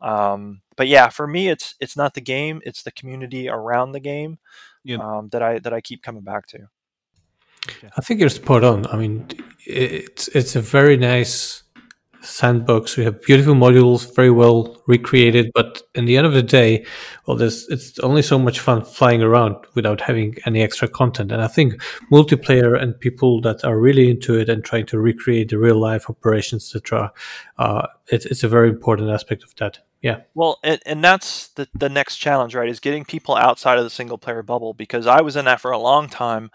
Um, 0.00 0.60
but 0.76 0.88
yeah, 0.88 1.08
for 1.08 1.26
me, 1.26 1.48
it's 1.48 1.74
it's 1.80 1.96
not 1.96 2.14
the 2.14 2.20
game; 2.20 2.60
it's 2.64 2.82
the 2.82 2.92
community 2.92 3.48
around 3.48 3.92
the 3.92 4.00
game 4.00 4.38
yep. 4.84 5.00
um, 5.00 5.28
that 5.30 5.42
I 5.42 5.58
that 5.60 5.72
I 5.72 5.80
keep 5.80 6.02
coming 6.02 6.22
back 6.22 6.46
to. 6.48 6.68
I 7.96 8.00
think 8.00 8.20
you're 8.20 8.28
spot 8.28 8.64
on. 8.64 8.86
I 8.86 8.96
mean, 8.96 9.28
it's 9.66 10.28
it's 10.28 10.56
a 10.56 10.60
very 10.60 10.96
nice 10.96 11.62
sandbox. 12.22 12.96
We 12.96 13.04
have 13.04 13.22
beautiful 13.22 13.54
modules, 13.54 14.14
very 14.14 14.30
well 14.30 14.80
recreated. 14.86 15.50
But 15.54 15.82
in 15.94 16.04
the 16.04 16.16
end 16.16 16.26
of 16.26 16.32
the 16.32 16.42
day, 16.42 16.84
well, 17.26 17.36
there's 17.36 17.68
it's 17.68 17.98
only 18.00 18.22
so 18.22 18.38
much 18.38 18.60
fun 18.60 18.84
flying 18.84 19.22
around 19.22 19.56
without 19.74 20.00
having 20.00 20.36
any 20.46 20.62
extra 20.62 20.88
content. 20.88 21.32
And 21.32 21.42
I 21.42 21.48
think 21.48 21.82
multiplayer 22.10 22.80
and 22.80 22.98
people 22.98 23.40
that 23.42 23.64
are 23.64 23.78
really 23.78 24.10
into 24.10 24.38
it 24.38 24.48
and 24.48 24.64
trying 24.64 24.86
to 24.86 24.98
recreate 24.98 25.50
the 25.50 25.58
real 25.58 25.78
life 25.78 26.08
operations, 26.10 26.74
etc., 26.74 27.12
uh, 27.58 27.86
it's 28.08 28.26
it's 28.26 28.44
a 28.44 28.48
very 28.48 28.68
important 28.68 29.10
aspect 29.10 29.42
of 29.42 29.54
that. 29.56 29.78
Yeah. 30.00 30.20
Well, 30.34 30.58
and, 30.62 30.80
and 30.86 31.02
that's 31.02 31.48
the 31.48 31.68
the 31.74 31.88
next 31.88 32.16
challenge, 32.16 32.54
right? 32.54 32.68
Is 32.68 32.80
getting 32.80 33.04
people 33.04 33.36
outside 33.36 33.78
of 33.78 33.84
the 33.84 33.90
single 33.90 34.18
player 34.18 34.42
bubble 34.42 34.74
because 34.74 35.06
I 35.06 35.20
was 35.20 35.36
in 35.36 35.44
that 35.46 35.60
for 35.60 35.70
a 35.70 35.78
long 35.78 36.08
time. 36.08 36.50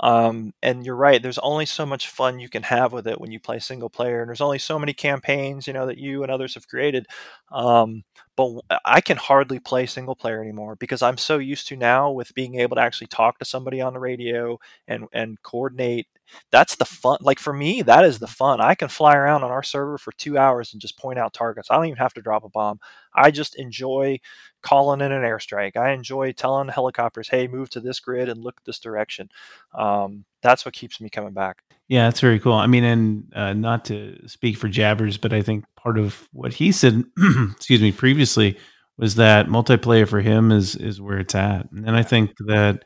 Um, 0.00 0.54
and 0.62 0.84
you're 0.86 0.96
right. 0.96 1.22
There's 1.22 1.38
only 1.38 1.66
so 1.66 1.84
much 1.84 2.08
fun 2.08 2.40
you 2.40 2.48
can 2.48 2.62
have 2.64 2.92
with 2.92 3.06
it 3.06 3.20
when 3.20 3.30
you 3.30 3.38
play 3.38 3.58
single 3.58 3.90
player, 3.90 4.20
and 4.22 4.28
there's 4.28 4.40
only 4.40 4.58
so 4.58 4.78
many 4.78 4.94
campaigns, 4.94 5.66
you 5.66 5.72
know, 5.74 5.86
that 5.86 5.98
you 5.98 6.22
and 6.22 6.32
others 6.32 6.54
have 6.54 6.66
created. 6.68 7.06
Um, 7.50 8.02
but 8.36 8.60
I 8.84 9.00
can 9.00 9.16
hardly 9.16 9.58
play 9.58 9.86
single 9.86 10.16
player 10.16 10.40
anymore 10.40 10.76
because 10.76 11.02
I'm 11.02 11.18
so 11.18 11.38
used 11.38 11.68
to 11.68 11.76
now 11.76 12.10
with 12.10 12.34
being 12.34 12.58
able 12.60 12.76
to 12.76 12.82
actually 12.82 13.08
talk 13.08 13.38
to 13.38 13.44
somebody 13.44 13.80
on 13.80 13.92
the 13.92 14.00
radio 14.00 14.58
and 14.88 15.06
and 15.12 15.40
coordinate. 15.42 16.06
That's 16.50 16.76
the 16.76 16.86
fun. 16.86 17.18
Like 17.20 17.38
for 17.38 17.52
me, 17.52 17.82
that 17.82 18.04
is 18.04 18.18
the 18.18 18.26
fun. 18.26 18.60
I 18.60 18.74
can 18.74 18.88
fly 18.88 19.14
around 19.14 19.44
on 19.44 19.50
our 19.50 19.62
server 19.62 19.98
for 19.98 20.12
two 20.12 20.38
hours 20.38 20.72
and 20.72 20.80
just 20.80 20.98
point 20.98 21.18
out 21.18 21.34
targets. 21.34 21.70
I 21.70 21.76
don't 21.76 21.86
even 21.86 21.98
have 21.98 22.14
to 22.14 22.22
drop 22.22 22.44
a 22.44 22.48
bomb. 22.48 22.80
I 23.14 23.30
just 23.30 23.54
enjoy 23.56 24.18
calling 24.62 25.02
in 25.02 25.12
an 25.12 25.22
airstrike. 25.22 25.76
I 25.76 25.92
enjoy 25.92 26.32
telling 26.32 26.68
helicopters, 26.68 27.28
"Hey, 27.28 27.48
move 27.48 27.68
to 27.70 27.80
this 27.80 28.00
grid 28.00 28.30
and 28.30 28.42
look 28.42 28.62
this 28.64 28.78
direction." 28.78 29.28
Um, 29.74 30.24
that's 30.40 30.64
what 30.64 30.74
keeps 30.74 31.00
me 31.00 31.10
coming 31.10 31.34
back. 31.34 31.62
Yeah, 31.88 32.06
that's 32.06 32.20
very 32.20 32.38
cool. 32.38 32.54
I 32.54 32.66
mean, 32.66 32.84
and 32.84 33.32
uh, 33.34 33.52
not 33.52 33.84
to 33.86 34.26
speak 34.26 34.56
for 34.56 34.68
Jabbers, 34.68 35.18
but 35.18 35.34
I 35.34 35.42
think 35.42 35.64
part 35.82 35.98
of 35.98 36.28
what 36.32 36.54
he 36.54 36.72
said, 36.72 37.04
excuse 37.52 37.80
me, 37.80 37.92
previously 37.92 38.58
was 38.96 39.16
that 39.16 39.46
multiplayer 39.46 40.06
for 40.06 40.20
him 40.20 40.52
is 40.52 40.76
is 40.76 41.00
where 41.00 41.18
it's 41.18 41.34
at. 41.34 41.70
And 41.72 41.96
I 41.96 42.02
think 42.02 42.32
that 42.46 42.84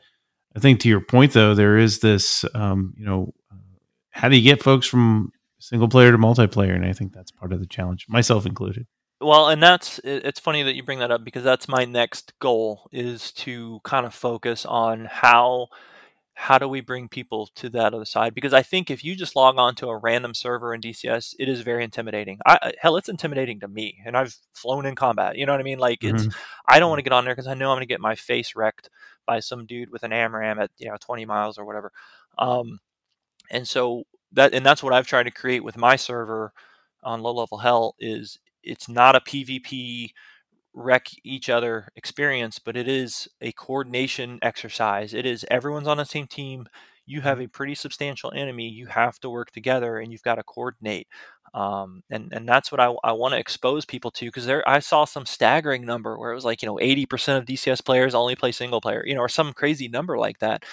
I 0.55 0.59
think 0.59 0.79
to 0.81 0.89
your 0.89 1.01
point 1.01 1.33
though, 1.33 1.53
there 1.53 1.77
is 1.77 1.99
this, 1.99 2.43
um, 2.55 2.93
you 2.97 3.05
know, 3.05 3.33
how 4.09 4.29
do 4.29 4.35
you 4.35 4.41
get 4.41 4.63
folks 4.63 4.87
from 4.87 5.31
single 5.59 5.87
player 5.87 6.11
to 6.11 6.17
multiplayer? 6.17 6.75
And 6.75 6.85
I 6.85 6.93
think 6.93 7.13
that's 7.13 7.31
part 7.31 7.53
of 7.53 7.59
the 7.59 7.67
challenge, 7.67 8.05
myself 8.09 8.45
included. 8.45 8.87
Well, 9.19 9.49
and 9.49 9.61
that's 9.61 9.99
it's 10.03 10.39
funny 10.39 10.63
that 10.63 10.75
you 10.75 10.83
bring 10.83 10.99
that 10.99 11.11
up 11.11 11.23
because 11.23 11.43
that's 11.43 11.67
my 11.67 11.85
next 11.85 12.33
goal 12.39 12.87
is 12.91 13.31
to 13.33 13.79
kind 13.83 14.05
of 14.05 14.13
focus 14.13 14.65
on 14.65 15.05
how 15.05 15.67
how 16.39 16.59
do 16.59 16.67
we 16.67 16.81
bring 16.81 17.09
people 17.09 17.49
to 17.55 17.67
that 17.67 17.95
other 17.95 18.05
side? 18.05 18.35
Because 18.35 18.53
I 18.53 18.61
think 18.61 18.91
if 18.91 19.03
you 19.03 19.15
just 19.15 19.35
log 19.35 19.57
on 19.57 19.73
to 19.75 19.87
a 19.87 19.97
random 19.97 20.35
server 20.35 20.71
in 20.71 20.81
DCS, 20.81 21.33
it 21.39 21.49
is 21.49 21.61
very 21.61 21.83
intimidating. 21.83 22.37
I, 22.45 22.73
hell, 22.79 22.95
it's 22.95 23.09
intimidating 23.09 23.59
to 23.61 23.67
me, 23.67 24.03
and 24.05 24.15
I've 24.15 24.37
flown 24.53 24.85
in 24.85 24.93
combat. 24.93 25.35
You 25.35 25.47
know 25.47 25.53
what 25.53 25.59
I 25.59 25.63
mean? 25.63 25.79
Like 25.79 26.03
it's, 26.03 26.27
mm-hmm. 26.27 26.39
I 26.67 26.77
don't 26.77 26.89
want 26.89 26.99
to 26.99 27.03
get 27.03 27.11
on 27.11 27.25
there 27.25 27.33
because 27.33 27.47
I 27.47 27.55
know 27.55 27.71
I'm 27.71 27.77
going 27.77 27.87
to 27.87 27.91
get 27.91 27.99
my 27.99 28.13
face 28.13 28.55
wrecked 28.55 28.91
by 29.25 29.39
some 29.39 29.65
dude 29.65 29.89
with 29.89 30.03
an 30.03 30.11
AMRAAM 30.11 30.61
at 30.61 30.69
you 30.77 30.87
know 30.87 30.97
20 31.01 31.25
miles 31.25 31.57
or 31.57 31.65
whatever. 31.65 31.91
Um, 32.37 32.81
and 33.49 33.67
so 33.67 34.03
that, 34.33 34.53
and 34.53 34.63
that's 34.63 34.83
what 34.83 34.93
I've 34.93 35.07
tried 35.07 35.23
to 35.23 35.31
create 35.31 35.63
with 35.63 35.75
my 35.75 35.95
server 35.95 36.53
on 37.01 37.23
low 37.23 37.33
level 37.33 37.57
hell 37.57 37.95
is 37.99 38.37
it's 38.61 38.87
not 38.87 39.15
a 39.15 39.21
PvP 39.21 40.11
wreck 40.77 41.09
each 41.23 41.49
other 41.49 41.89
experience, 41.95 42.59
but 42.59 42.77
it 42.77 42.87
is 42.87 43.27
a 43.41 43.51
coordination 43.53 44.37
exercise. 44.43 45.13
It 45.13 45.25
is 45.25 45.43
everyone's 45.49 45.87
on 45.87 45.97
the 45.97 46.05
same 46.05 46.27
team. 46.27 46.67
You 47.05 47.21
have 47.21 47.39
mm-hmm. 47.39 47.45
a 47.45 47.49
pretty 47.49 47.75
substantial 47.75 48.31
enemy. 48.35 48.69
You 48.69 48.85
have 48.87 49.19
to 49.19 49.29
work 49.29 49.51
together 49.51 49.97
and 49.97 50.11
you've 50.11 50.23
got 50.23 50.35
to 50.35 50.43
coordinate. 50.43 51.07
Um, 51.53 52.03
and 52.11 52.31
and 52.31 52.47
that's 52.47 52.71
what 52.71 52.79
I, 52.79 52.93
I 53.03 53.13
want 53.13 53.33
to 53.33 53.39
expose 53.39 53.85
people 53.85 54.11
to 54.11 54.25
because 54.25 54.45
there 54.45 54.67
I 54.69 54.79
saw 54.79 55.05
some 55.05 55.25
staggering 55.25 55.85
number 55.85 56.17
where 56.17 56.31
it 56.31 56.35
was 56.35 56.45
like 56.45 56.61
you 56.61 56.67
know 56.67 56.75
80% 56.75 57.37
of 57.37 57.45
DCS 57.45 57.83
players 57.83 58.13
only 58.13 58.35
play 58.35 58.51
single 58.51 58.81
player, 58.81 59.03
you 59.05 59.15
know, 59.15 59.21
or 59.21 59.29
some 59.29 59.53
crazy 59.53 59.87
number 59.87 60.17
like 60.17 60.39
that, 60.39 60.63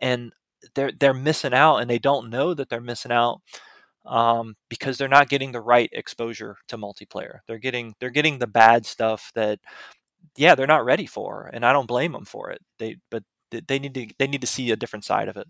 and 0.00 0.32
they're 0.74 0.92
they're 0.98 1.12
missing 1.12 1.52
out 1.52 1.78
and 1.78 1.90
they 1.90 1.98
don't 1.98 2.30
know 2.30 2.54
that 2.54 2.68
they're 2.68 2.80
missing 2.80 3.12
out 3.12 3.40
um, 4.06 4.56
because 4.68 4.98
they're 4.98 5.08
not 5.08 5.28
getting 5.28 5.52
the 5.52 5.60
right 5.60 5.90
exposure 5.92 6.56
to 6.68 6.78
multiplayer. 6.78 7.40
They're 7.46 7.58
getting 7.58 7.94
they're 8.00 8.10
getting 8.10 8.38
the 8.38 8.46
bad 8.46 8.86
stuff 8.86 9.30
that 9.34 9.58
yeah 10.36 10.54
they're 10.54 10.66
not 10.66 10.84
ready 10.84 11.06
for, 11.06 11.50
and 11.52 11.64
I 11.64 11.72
don't 11.72 11.86
blame 11.88 12.12
them 12.12 12.24
for 12.24 12.50
it. 12.50 12.60
They 12.78 12.96
but 13.10 13.22
they 13.50 13.78
need 13.78 13.94
to 13.94 14.06
they 14.18 14.26
need 14.26 14.40
to 14.40 14.46
see 14.46 14.70
a 14.70 14.76
different 14.76 15.04
side 15.04 15.28
of 15.28 15.36
it. 15.36 15.46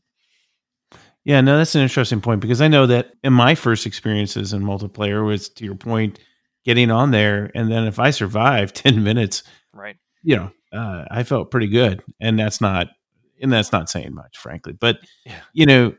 Yeah, 1.25 1.43
no, 1.43 1.59
that's 1.59 1.75
an 1.75 1.83
interesting 1.83 2.21
point 2.21 2.41
because 2.41 2.63
I 2.63 2.69
know 2.69 2.87
that 2.87 3.13
in 3.23 3.33
my 3.33 3.55
first 3.55 3.87
experiences 3.87 4.53
in 4.53 4.63
multiplayer 4.63 5.25
was 5.25 5.51
to 5.51 5.65
your 5.65 5.75
point, 5.75 6.19
getting 6.65 6.91
on 6.91 7.11
there, 7.11 7.51
and 7.55 7.71
then 7.71 7.87
if 7.87 7.99
I 7.99 8.11
survived 8.11 8.75
ten 8.75 9.03
minutes, 9.03 9.43
right, 9.73 9.97
you 10.23 10.37
know, 10.37 10.51
uh, 10.73 11.05
I 11.11 11.23
felt 11.23 11.51
pretty 11.51 11.69
good, 11.69 12.03
and 12.21 12.39
that's 12.39 12.61
not 12.61 12.89
and 13.41 13.53
that's 13.53 13.73
not 13.73 13.91
saying 13.91 14.15
much, 14.15 14.39
frankly. 14.39 14.73
But 14.73 15.01
yeah. 15.25 15.41
you 15.53 15.67
know, 15.67 15.95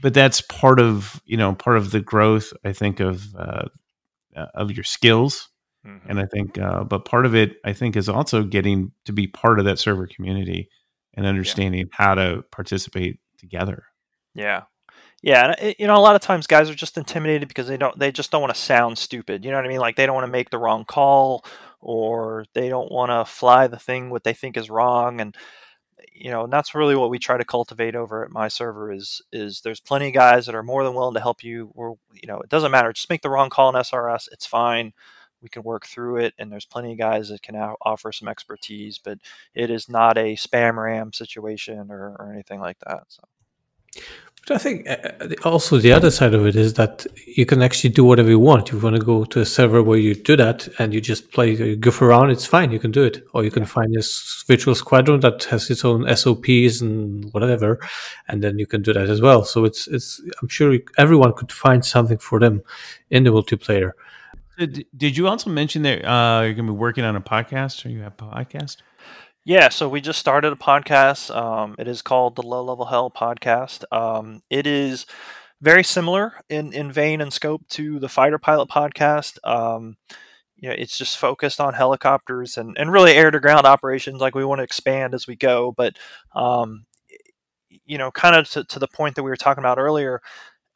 but 0.00 0.14
that's 0.14 0.40
part 0.40 0.80
of 0.80 1.20
you 1.24 1.36
know 1.36 1.54
part 1.54 1.76
of 1.76 1.90
the 1.90 2.00
growth 2.00 2.52
I 2.64 2.72
think 2.72 3.00
of 3.00 3.34
uh, 3.34 3.68
uh, 4.34 4.46
of 4.54 4.70
your 4.72 4.84
skills, 4.84 5.48
mm-hmm. 5.86 6.10
and 6.10 6.20
I 6.20 6.26
think 6.26 6.58
uh, 6.58 6.84
but 6.84 7.04
part 7.04 7.26
of 7.26 7.34
it 7.34 7.56
I 7.64 7.72
think 7.72 7.96
is 7.96 8.08
also 8.08 8.42
getting 8.42 8.92
to 9.04 9.12
be 9.12 9.26
part 9.26 9.58
of 9.58 9.64
that 9.64 9.78
server 9.78 10.06
community 10.06 10.68
and 11.14 11.26
understanding 11.26 11.80
yeah. 11.80 11.86
how 11.92 12.14
to 12.14 12.44
participate 12.50 13.20
together. 13.38 13.84
Yeah, 14.34 14.64
yeah, 15.22 15.54
and 15.58 15.74
you 15.78 15.86
know, 15.86 15.96
a 15.96 15.98
lot 15.98 16.14
of 16.14 16.20
times 16.20 16.46
guys 16.46 16.70
are 16.70 16.74
just 16.74 16.98
intimidated 16.98 17.48
because 17.48 17.66
they 17.66 17.76
don't 17.76 17.98
they 17.98 18.12
just 18.12 18.30
don't 18.30 18.42
want 18.42 18.54
to 18.54 18.60
sound 18.60 18.98
stupid. 18.98 19.44
You 19.44 19.50
know 19.50 19.56
what 19.56 19.66
I 19.66 19.68
mean? 19.68 19.80
Like 19.80 19.96
they 19.96 20.06
don't 20.06 20.14
want 20.14 20.26
to 20.26 20.32
make 20.32 20.50
the 20.50 20.58
wrong 20.58 20.84
call 20.84 21.44
or 21.80 22.44
they 22.54 22.68
don't 22.68 22.92
want 22.92 23.10
to 23.10 23.30
fly 23.30 23.66
the 23.66 23.78
thing 23.78 24.10
what 24.10 24.24
they 24.24 24.34
think 24.34 24.56
is 24.56 24.70
wrong 24.70 25.20
and 25.20 25.36
you 26.18 26.30
know, 26.30 26.44
and 26.44 26.52
that's 26.52 26.74
really 26.74 26.96
what 26.96 27.10
we 27.10 27.18
try 27.18 27.36
to 27.36 27.44
cultivate 27.44 27.94
over 27.94 28.24
at 28.24 28.30
my 28.30 28.48
server 28.48 28.92
is 28.92 29.20
is 29.32 29.60
there's 29.60 29.80
plenty 29.80 30.08
of 30.08 30.14
guys 30.14 30.46
that 30.46 30.54
are 30.54 30.62
more 30.62 30.82
than 30.84 30.94
willing 30.94 31.14
to 31.14 31.20
help 31.20 31.44
you. 31.44 31.70
Or 31.74 31.98
you 32.12 32.26
know, 32.26 32.40
it 32.40 32.48
doesn't 32.48 32.70
matter. 32.70 32.92
Just 32.92 33.10
make 33.10 33.22
the 33.22 33.30
wrong 33.30 33.50
call 33.50 33.68
in 33.68 33.74
SRS. 33.74 34.28
It's 34.32 34.46
fine. 34.46 34.92
We 35.42 35.50
can 35.50 35.62
work 35.62 35.86
through 35.86 36.16
it, 36.16 36.34
and 36.38 36.50
there's 36.50 36.64
plenty 36.64 36.92
of 36.92 36.98
guys 36.98 37.28
that 37.28 37.42
can 37.42 37.56
offer 37.56 38.10
some 38.12 38.28
expertise. 38.28 38.98
But 38.98 39.18
it 39.54 39.70
is 39.70 39.88
not 39.88 40.16
a 40.16 40.34
spam 40.36 40.76
ram 40.82 41.12
situation 41.12 41.90
or, 41.90 42.16
or 42.18 42.32
anything 42.32 42.60
like 42.60 42.78
that. 42.80 43.04
So. 43.08 43.22
But 44.46 44.54
I 44.54 44.58
think 44.58 44.88
uh, 44.88 44.96
uh, 45.20 45.28
also 45.44 45.78
the 45.78 45.90
other 45.90 46.10
side 46.10 46.32
of 46.32 46.46
it 46.46 46.54
is 46.54 46.74
that 46.74 47.04
you 47.26 47.44
can 47.44 47.62
actually 47.62 47.90
do 47.90 48.04
whatever 48.04 48.28
you 48.28 48.38
want. 48.38 48.70
You 48.70 48.78
want 48.78 48.94
to 48.94 49.02
go 49.02 49.24
to 49.24 49.40
a 49.40 49.44
server 49.44 49.82
where 49.82 49.98
you 49.98 50.14
do 50.14 50.36
that 50.36 50.68
and 50.78 50.94
you 50.94 51.00
just 51.00 51.32
play, 51.32 51.50
you 51.50 51.74
goof 51.74 52.00
around, 52.00 52.30
it's 52.30 52.46
fine. 52.46 52.70
You 52.70 52.78
can 52.78 52.92
do 52.92 53.02
it. 53.02 53.26
Or 53.34 53.42
you 53.42 53.50
can 53.50 53.64
yeah. 53.64 53.68
find 53.68 53.96
a 53.96 54.02
virtual 54.46 54.76
squadron 54.76 55.18
that 55.20 55.42
has 55.44 55.68
its 55.68 55.84
own 55.84 56.06
SOPs 56.16 56.80
and 56.80 57.32
whatever, 57.32 57.80
and 58.28 58.40
then 58.42 58.58
you 58.60 58.66
can 58.66 58.82
do 58.82 58.92
that 58.92 59.08
as 59.08 59.20
well. 59.20 59.44
So 59.44 59.64
it's, 59.64 59.88
it's, 59.88 60.22
I'm 60.40 60.48
sure 60.48 60.78
everyone 60.96 61.32
could 61.32 61.50
find 61.50 61.84
something 61.84 62.18
for 62.18 62.38
them 62.38 62.62
in 63.10 63.24
the 63.24 63.30
multiplayer. 63.30 63.92
Did 64.56 65.16
you 65.18 65.26
also 65.26 65.50
mention 65.50 65.82
that 65.82 66.04
uh, 66.04 66.42
you're 66.42 66.54
going 66.54 66.66
to 66.66 66.72
be 66.72 66.78
working 66.78 67.04
on 67.04 67.16
a 67.16 67.20
podcast 67.20 67.84
or 67.84 67.88
you 67.88 68.00
have 68.00 68.14
a 68.18 68.24
podcast? 68.24 68.76
Yeah, 69.46 69.68
so 69.68 69.88
we 69.88 70.00
just 70.00 70.18
started 70.18 70.52
a 70.52 70.56
podcast. 70.56 71.32
Um, 71.34 71.76
it 71.78 71.86
is 71.86 72.02
called 72.02 72.34
the 72.34 72.42
Low 72.42 72.64
Level 72.64 72.84
Hell 72.86 73.12
Podcast. 73.12 73.84
Um, 73.92 74.42
it 74.50 74.66
is 74.66 75.06
very 75.60 75.84
similar 75.84 76.32
in, 76.48 76.72
in 76.72 76.90
vein 76.90 77.20
and 77.20 77.32
scope 77.32 77.62
to 77.68 78.00
the 78.00 78.08
Fighter 78.08 78.38
Pilot 78.38 78.68
Podcast. 78.68 79.38
Um, 79.44 79.98
you 80.56 80.68
know, 80.68 80.74
it's 80.76 80.98
just 80.98 81.16
focused 81.16 81.60
on 81.60 81.74
helicopters 81.74 82.56
and, 82.56 82.76
and 82.76 82.90
really 82.90 83.12
air 83.12 83.30
to 83.30 83.38
ground 83.38 83.66
operations. 83.66 84.20
Like 84.20 84.34
we 84.34 84.44
want 84.44 84.58
to 84.58 84.64
expand 84.64 85.14
as 85.14 85.28
we 85.28 85.36
go, 85.36 85.72
but 85.76 85.96
um, 86.34 86.84
you 87.84 87.98
know, 87.98 88.10
kind 88.10 88.34
of 88.34 88.50
to, 88.50 88.64
to 88.64 88.80
the 88.80 88.88
point 88.88 89.14
that 89.14 89.22
we 89.22 89.30
were 89.30 89.36
talking 89.36 89.62
about 89.62 89.78
earlier, 89.78 90.20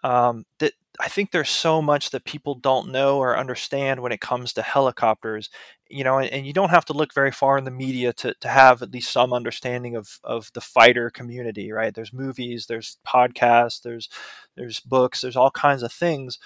um, 0.04 0.44
that 0.60 0.74
I 1.01 1.09
think 1.09 1.30
there's 1.30 1.51
so 1.51 1.80
much 1.80 2.11
that 2.11 2.24
people 2.24 2.55
don't 2.55 2.92
know 2.92 3.18
or 3.18 3.36
understand 3.36 4.01
when 4.01 4.12
it 4.12 4.20
comes 4.20 4.53
to 4.53 4.62
helicopters, 4.62 5.50
you 5.88 6.04
know, 6.04 6.18
and, 6.18 6.30
and, 6.30 6.46
you 6.46 6.53
don't 6.53 6.70
have 6.70 6.84
to 6.87 6.92
look 6.92 7.14
very 7.14 7.33
far 7.33 7.58
in 7.58 7.64
the 7.64 7.70
media 7.70 8.12
to, 8.14 8.34
to 8.41 8.49
have 8.49 8.83
at 8.83 8.92
least 8.92 9.11
some 9.11 9.33
understanding 9.33 9.96
of, 9.96 10.20
of 10.24 10.50
the 10.54 10.61
fighter 10.61 11.11
community, 11.11 11.72
right? 11.72 11.95
There's 11.95 12.12
movies, 12.12 12.66
there's 12.66 12.99
podcasts, 13.07 13.83
there's 13.83 14.08
there's 14.57 14.80
books, 14.80 15.20
there's 15.20 15.37
all 15.37 15.50
kinds 15.50 15.83
of 15.83 15.92
things. 15.92 16.38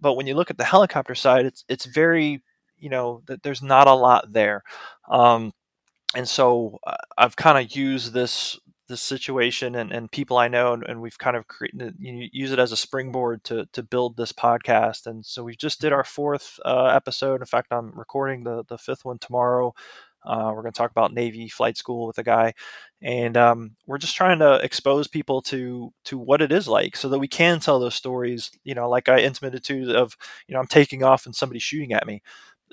But 0.00 0.14
when 0.14 0.26
you 0.26 0.34
look 0.34 0.50
at 0.50 0.58
the 0.58 0.64
helicopter 0.64 1.14
side, 1.14 1.46
it's 1.46 1.64
it's 1.68 1.86
very, 1.86 2.42
you 2.78 2.90
know, 2.90 3.22
that 3.26 3.42
there's 3.42 3.62
not 3.62 3.88
a 3.88 3.94
lot 3.94 4.32
there. 4.32 4.62
Um, 5.08 5.52
and 6.14 6.28
so 6.28 6.78
uh, 6.86 6.96
I've 7.16 7.36
kind 7.36 7.58
of 7.58 7.76
used 7.76 8.12
this 8.12 8.58
this 8.88 9.00
situation 9.00 9.74
and, 9.74 9.92
and 9.92 10.10
people 10.10 10.36
I 10.36 10.48
know, 10.48 10.72
and, 10.72 10.84
and 10.84 11.00
we've 11.00 11.18
kind 11.18 11.36
of 11.36 11.46
created 11.48 11.94
you 11.98 12.12
know, 12.12 12.26
use 12.32 12.52
it 12.52 12.58
as 12.58 12.72
a 12.72 12.76
springboard 12.76 13.44
to 13.44 13.66
to 13.72 13.82
build 13.82 14.16
this 14.16 14.32
podcast. 14.32 15.06
And 15.06 15.24
so 15.24 15.44
we 15.44 15.56
just 15.56 15.80
did 15.80 15.88
mm-hmm. 15.88 15.96
our 15.96 16.04
fourth 16.04 16.58
uh, 16.64 16.86
episode. 16.86 17.40
In 17.40 17.46
fact, 17.46 17.68
I'm 17.72 17.92
recording 17.96 18.44
the 18.44 18.64
the 18.68 18.78
fifth 18.78 19.04
one 19.04 19.18
tomorrow. 19.18 19.74
Uh, 20.24 20.52
we're 20.54 20.62
going 20.62 20.72
to 20.72 20.78
talk 20.78 20.92
about 20.92 21.12
Navy 21.12 21.48
flight 21.48 21.76
school 21.76 22.06
with 22.06 22.16
a 22.18 22.22
guy, 22.22 22.54
and 23.00 23.36
um, 23.36 23.72
we're 23.86 23.98
just 23.98 24.14
trying 24.14 24.38
to 24.38 24.54
expose 24.62 25.08
people 25.08 25.42
to 25.42 25.92
to 26.04 26.16
what 26.16 26.40
it 26.40 26.52
is 26.52 26.68
like, 26.68 26.96
so 26.96 27.08
that 27.08 27.18
we 27.18 27.26
can 27.26 27.58
tell 27.58 27.80
those 27.80 27.96
stories. 27.96 28.50
You 28.62 28.74
know, 28.74 28.88
like 28.88 29.08
I 29.08 29.18
intimated 29.18 29.64
to 29.64 29.96
of 29.96 30.16
you 30.46 30.54
know 30.54 30.60
I'm 30.60 30.68
taking 30.68 31.02
off 31.02 31.26
and 31.26 31.34
somebody's 31.34 31.64
shooting 31.64 31.92
at 31.92 32.06
me 32.06 32.22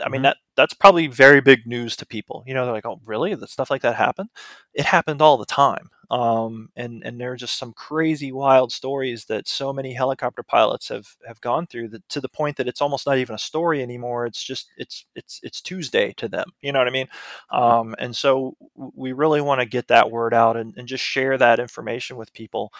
I 0.03 0.09
mean 0.09 0.21
Mhm. 0.21 0.23
that 0.23 0.37
that's 0.55 0.73
probably 0.73 1.07
very 1.07 1.41
big 1.41 1.65
news 1.67 1.95
to 1.97 2.05
people. 2.05 2.43
You 2.47 2.53
know, 2.53 2.65
they're 2.65 2.73
like, 2.73 2.85
"Oh, 2.85 2.99
really? 3.05 3.33
That 3.35 3.49
stuff 3.49 3.69
like 3.71 3.81
that 3.83 3.95
happened?" 3.95 4.29
It 4.73 4.85
happened 4.85 5.21
all 5.21 5.37
the 5.37 5.45
time. 5.45 5.89
Um, 6.11 6.69
and 6.75 7.03
and 7.05 7.19
there 7.21 7.31
are 7.33 7.35
just 7.37 7.57
some 7.57 7.71
crazy, 7.73 8.31
wild 8.31 8.71
stories 8.71 9.25
that 9.25 9.47
so 9.47 9.71
many 9.71 9.93
helicopter 9.93 10.43
pilots 10.43 10.87
have 10.89 11.07
have 11.27 11.39
gone 11.41 11.67
through 11.67 11.89
that 11.89 12.07
to 12.09 12.21
the 12.21 12.29
point 12.29 12.57
that 12.57 12.67
it's 12.67 12.81
almost 12.81 13.05
not 13.07 13.17
even 13.19 13.35
a 13.35 13.39
story 13.39 13.81
anymore. 13.83 14.25
It's 14.25 14.43
just 14.43 14.71
it's 14.77 15.05
it's 15.15 15.39
it's 15.43 15.61
Tuesday 15.61 16.13
to 16.17 16.27
them. 16.27 16.49
You 16.61 16.71
know 16.73 16.79
what 16.79 16.87
I 16.87 16.91
mean? 16.91 17.07
Um, 17.51 17.95
and 17.99 18.15
so 18.15 18.55
we 18.75 19.11
really 19.13 19.41
want 19.41 19.61
to 19.61 19.65
get 19.67 19.87
that 19.89 20.11
word 20.11 20.33
out 20.33 20.57
and, 20.57 20.73
and 20.77 20.87
just 20.87 21.03
share 21.03 21.37
that 21.37 21.59
information 21.59 22.17
with 22.17 22.33
people. 22.33 22.71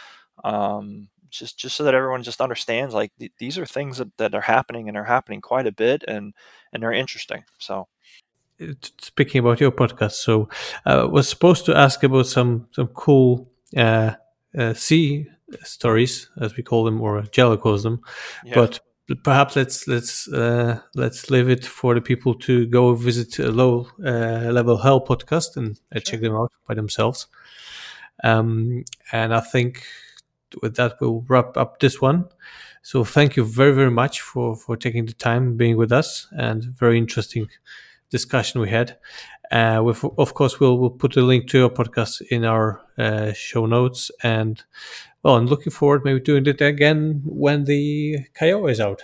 Um, 0.43 1.09
just 1.29 1.57
just 1.57 1.75
so 1.75 1.83
that 1.83 1.93
everyone 1.93 2.23
just 2.23 2.41
understands 2.41 2.93
like 2.93 3.11
th- 3.19 3.31
these 3.37 3.57
are 3.57 3.65
things 3.65 3.97
that, 3.97 4.15
that 4.17 4.35
are 4.35 4.41
happening 4.41 4.87
and 4.87 4.97
are 4.97 5.03
happening 5.05 5.41
quite 5.41 5.67
a 5.67 5.71
bit 5.71 6.03
and 6.07 6.33
and 6.73 6.83
they're 6.83 6.91
interesting 6.93 7.43
so 7.59 7.87
Uh, 8.61 8.73
Speaking 9.01 9.39
about 9.39 9.61
your 9.61 9.71
podcast, 9.71 10.15
so 10.23 10.49
I 10.85 11.05
was 11.05 11.29
supposed 11.29 11.65
to 11.65 11.75
ask 11.77 12.03
about 12.03 12.27
some 12.27 12.67
some 12.71 12.87
cool 12.93 13.47
uh, 13.77 14.11
uh, 14.57 14.73
sea 14.73 15.27
stories, 15.63 16.29
as 16.41 16.55
we 16.57 16.63
call 16.63 16.83
them, 16.83 17.01
or 17.01 17.21
Jello 17.31 17.57
calls 17.57 17.83
them. 17.83 18.01
yeah. 18.45 18.55
But 18.55 18.79
perhaps 19.23 19.55
let's 19.55 19.87
let's 19.87 20.27
uh, 20.27 20.79
let's 20.93 21.29
leave 21.29 21.49
it 21.49 21.65
for 21.65 21.95
the 21.95 22.01
people 22.01 22.33
to 22.35 22.67
go 22.67 22.95
visit 22.95 23.39
a 23.39 23.51
low 23.51 23.87
uh, 24.05 24.51
level 24.51 24.77
hell 24.77 25.01
podcast 25.01 25.57
and 25.57 25.79
uh, 25.95 25.99
check 25.99 26.21
them 26.21 26.35
out 26.35 26.51
by 26.67 26.75
themselves. 26.75 27.27
Um, 28.23 28.83
and 29.11 29.33
I 29.33 29.39
think 29.39 29.85
with 30.61 30.75
that 30.75 30.95
we'll 30.99 31.25
wrap 31.27 31.57
up 31.57 31.79
this 31.79 32.01
one. 32.01 32.25
So 32.81 33.03
thank 33.03 33.35
you 33.35 33.43
very 33.43 33.73
very 33.73 33.91
much 33.91 34.21
for 34.21 34.55
for 34.55 34.77
taking 34.77 35.05
the 35.05 35.13
time 35.13 35.57
being 35.57 35.77
with 35.77 35.91
us 35.91 36.27
and 36.31 36.63
very 36.63 36.97
interesting 36.97 37.49
discussion 38.09 38.61
we 38.61 38.69
had. 38.69 38.97
Uh, 39.51 39.81
with, 39.83 40.03
of 40.17 40.33
course, 40.35 40.59
we'll 40.59 40.77
we'll 40.77 40.91
put 40.91 41.17
a 41.17 41.21
link 41.21 41.47
to 41.47 41.57
your 41.57 41.69
podcast 41.69 42.21
in 42.29 42.45
our 42.45 42.81
uh, 42.97 43.33
show 43.33 43.65
notes, 43.65 44.11
and 44.21 44.63
well, 45.23 45.35
I'm 45.35 45.47
looking 45.47 45.71
forward 45.71 46.05
maybe 46.05 46.19
doing 46.19 46.45
it 46.45 46.61
again 46.61 47.21
when 47.25 47.65
the 47.65 48.19
KO 48.37 48.67
is 48.67 48.79
out 48.79 49.01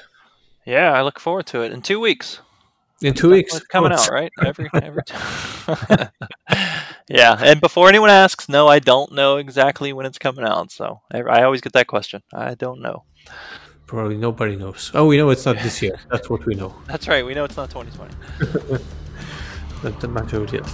yeah 0.65 0.91
i 0.91 1.01
look 1.01 1.19
forward 1.19 1.45
to 1.45 1.61
it 1.61 1.72
in 1.72 1.81
two 1.81 1.99
weeks 1.99 2.39
in 3.01 3.13
two 3.13 3.30
weeks. 3.30 3.59
coming 3.65 3.91
out 3.91 4.09
right 4.09 4.31
every 4.43 4.69
every 4.73 5.03
yeah 7.07 7.38
and 7.40 7.61
before 7.61 7.88
anyone 7.88 8.10
asks 8.10 8.49
no 8.49 8.68
i 8.68 8.80
don't 8.80 9.11
know 9.11 9.38
exactly 9.38 9.94
when 9.94 10.06
it's 10.06 10.18
coming 10.18 10.45
out 10.45 10.72
so 10.72 11.02
i, 11.14 11.22
I 11.22 11.44
always 11.44 11.61
get 11.61 11.73
that 11.73 11.88
question 11.88 12.23
i 12.34 12.56
don't 12.56 12.82
know 12.82 13.03
Probably 13.88 14.18
nobody 14.18 14.56
knows. 14.56 14.90
Oh, 14.95 15.06
we 15.06 15.18
know 15.18 15.30
it's 15.30 15.45
not 15.45 15.57
this 15.57 15.80
year. 15.82 15.99
That's 16.10 16.27
what 16.27 16.44
we 16.45 16.56
know. 16.56 16.73
that's 16.88 17.07
right 17.07 17.23
we 17.23 17.36
know 17.36 17.44
it's 17.44 17.56
not 17.56 17.69
2020 17.69 18.84
That 19.84 19.99
the 19.99 20.07
matter 20.07 20.41
of 20.41 20.52
it. 20.53 20.65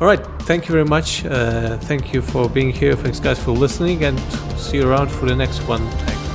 All 0.00 0.06
right. 0.06 0.24
Thank 0.42 0.66
you 0.66 0.72
very 0.72 0.84
much. 0.84 1.24
Uh, 1.24 1.78
thank 1.78 2.12
you 2.12 2.22
for 2.22 2.48
being 2.48 2.72
here. 2.72 2.96
Thanks, 2.96 3.20
guys, 3.20 3.38
for 3.38 3.52
listening, 3.52 4.02
and 4.04 4.18
see 4.56 4.78
you 4.78 4.88
around 4.88 5.08
for 5.08 5.26
the 5.26 5.36
next 5.36 5.60
one. 5.68 5.86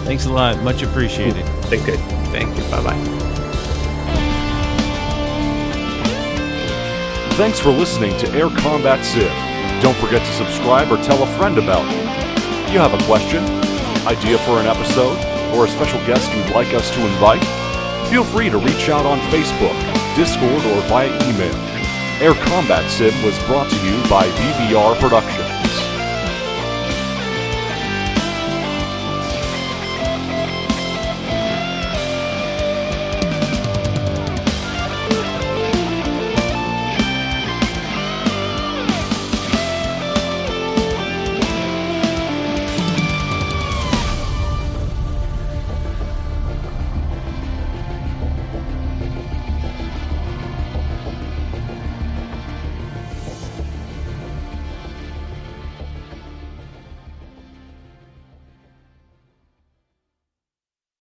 Thanks 0.06 0.28
a 0.28 0.32
lot. 0.32 0.62
Much 0.64 0.82
appreciated. 0.82 1.46
Thanks, 1.66 1.86
guys. 1.86 2.00
Thank 2.32 2.56
you. 2.56 2.64
Bye 2.72 2.84
bye. 2.84 3.48
Thanks 7.36 7.60
for 7.60 7.72
listening 7.72 8.16
to 8.20 8.30
Air 8.34 8.50
Combat 8.50 9.04
Sim. 9.06 9.32
Don't 9.82 9.96
forget 9.98 10.24
to 10.26 10.34
subscribe 10.34 10.92
or 10.92 11.02
tell 11.02 11.24
a 11.24 11.38
friend 11.38 11.58
about 11.58 11.86
it. 11.88 12.72
You 12.72 12.78
have 12.80 12.94
a 12.94 13.04
question, 13.06 13.44
idea 14.06 14.38
for 14.40 14.60
an 14.60 14.68
episode, 14.68 15.18
or 15.56 15.66
a 15.66 15.70
special 15.70 16.00
guest 16.06 16.32
you'd 16.34 16.54
like 16.54 16.74
us 16.74 16.92
to 16.92 17.00
invite? 17.00 17.44
Feel 18.10 18.24
free 18.24 18.50
to 18.50 18.58
reach 18.58 18.90
out 18.90 19.06
on 19.06 19.18
Facebook, 19.32 19.76
Discord, 20.16 20.64
or 20.66 20.82
via 20.88 21.08
email. 21.30 21.56
Air 22.22 22.36
Combat 22.46 22.90
Sim 22.92 23.14
was 23.24 23.38
brought 23.46 23.70
to 23.72 23.78
you 23.78 23.98
by 24.10 24.28
BVR 24.28 25.00
Productions. 25.00 25.61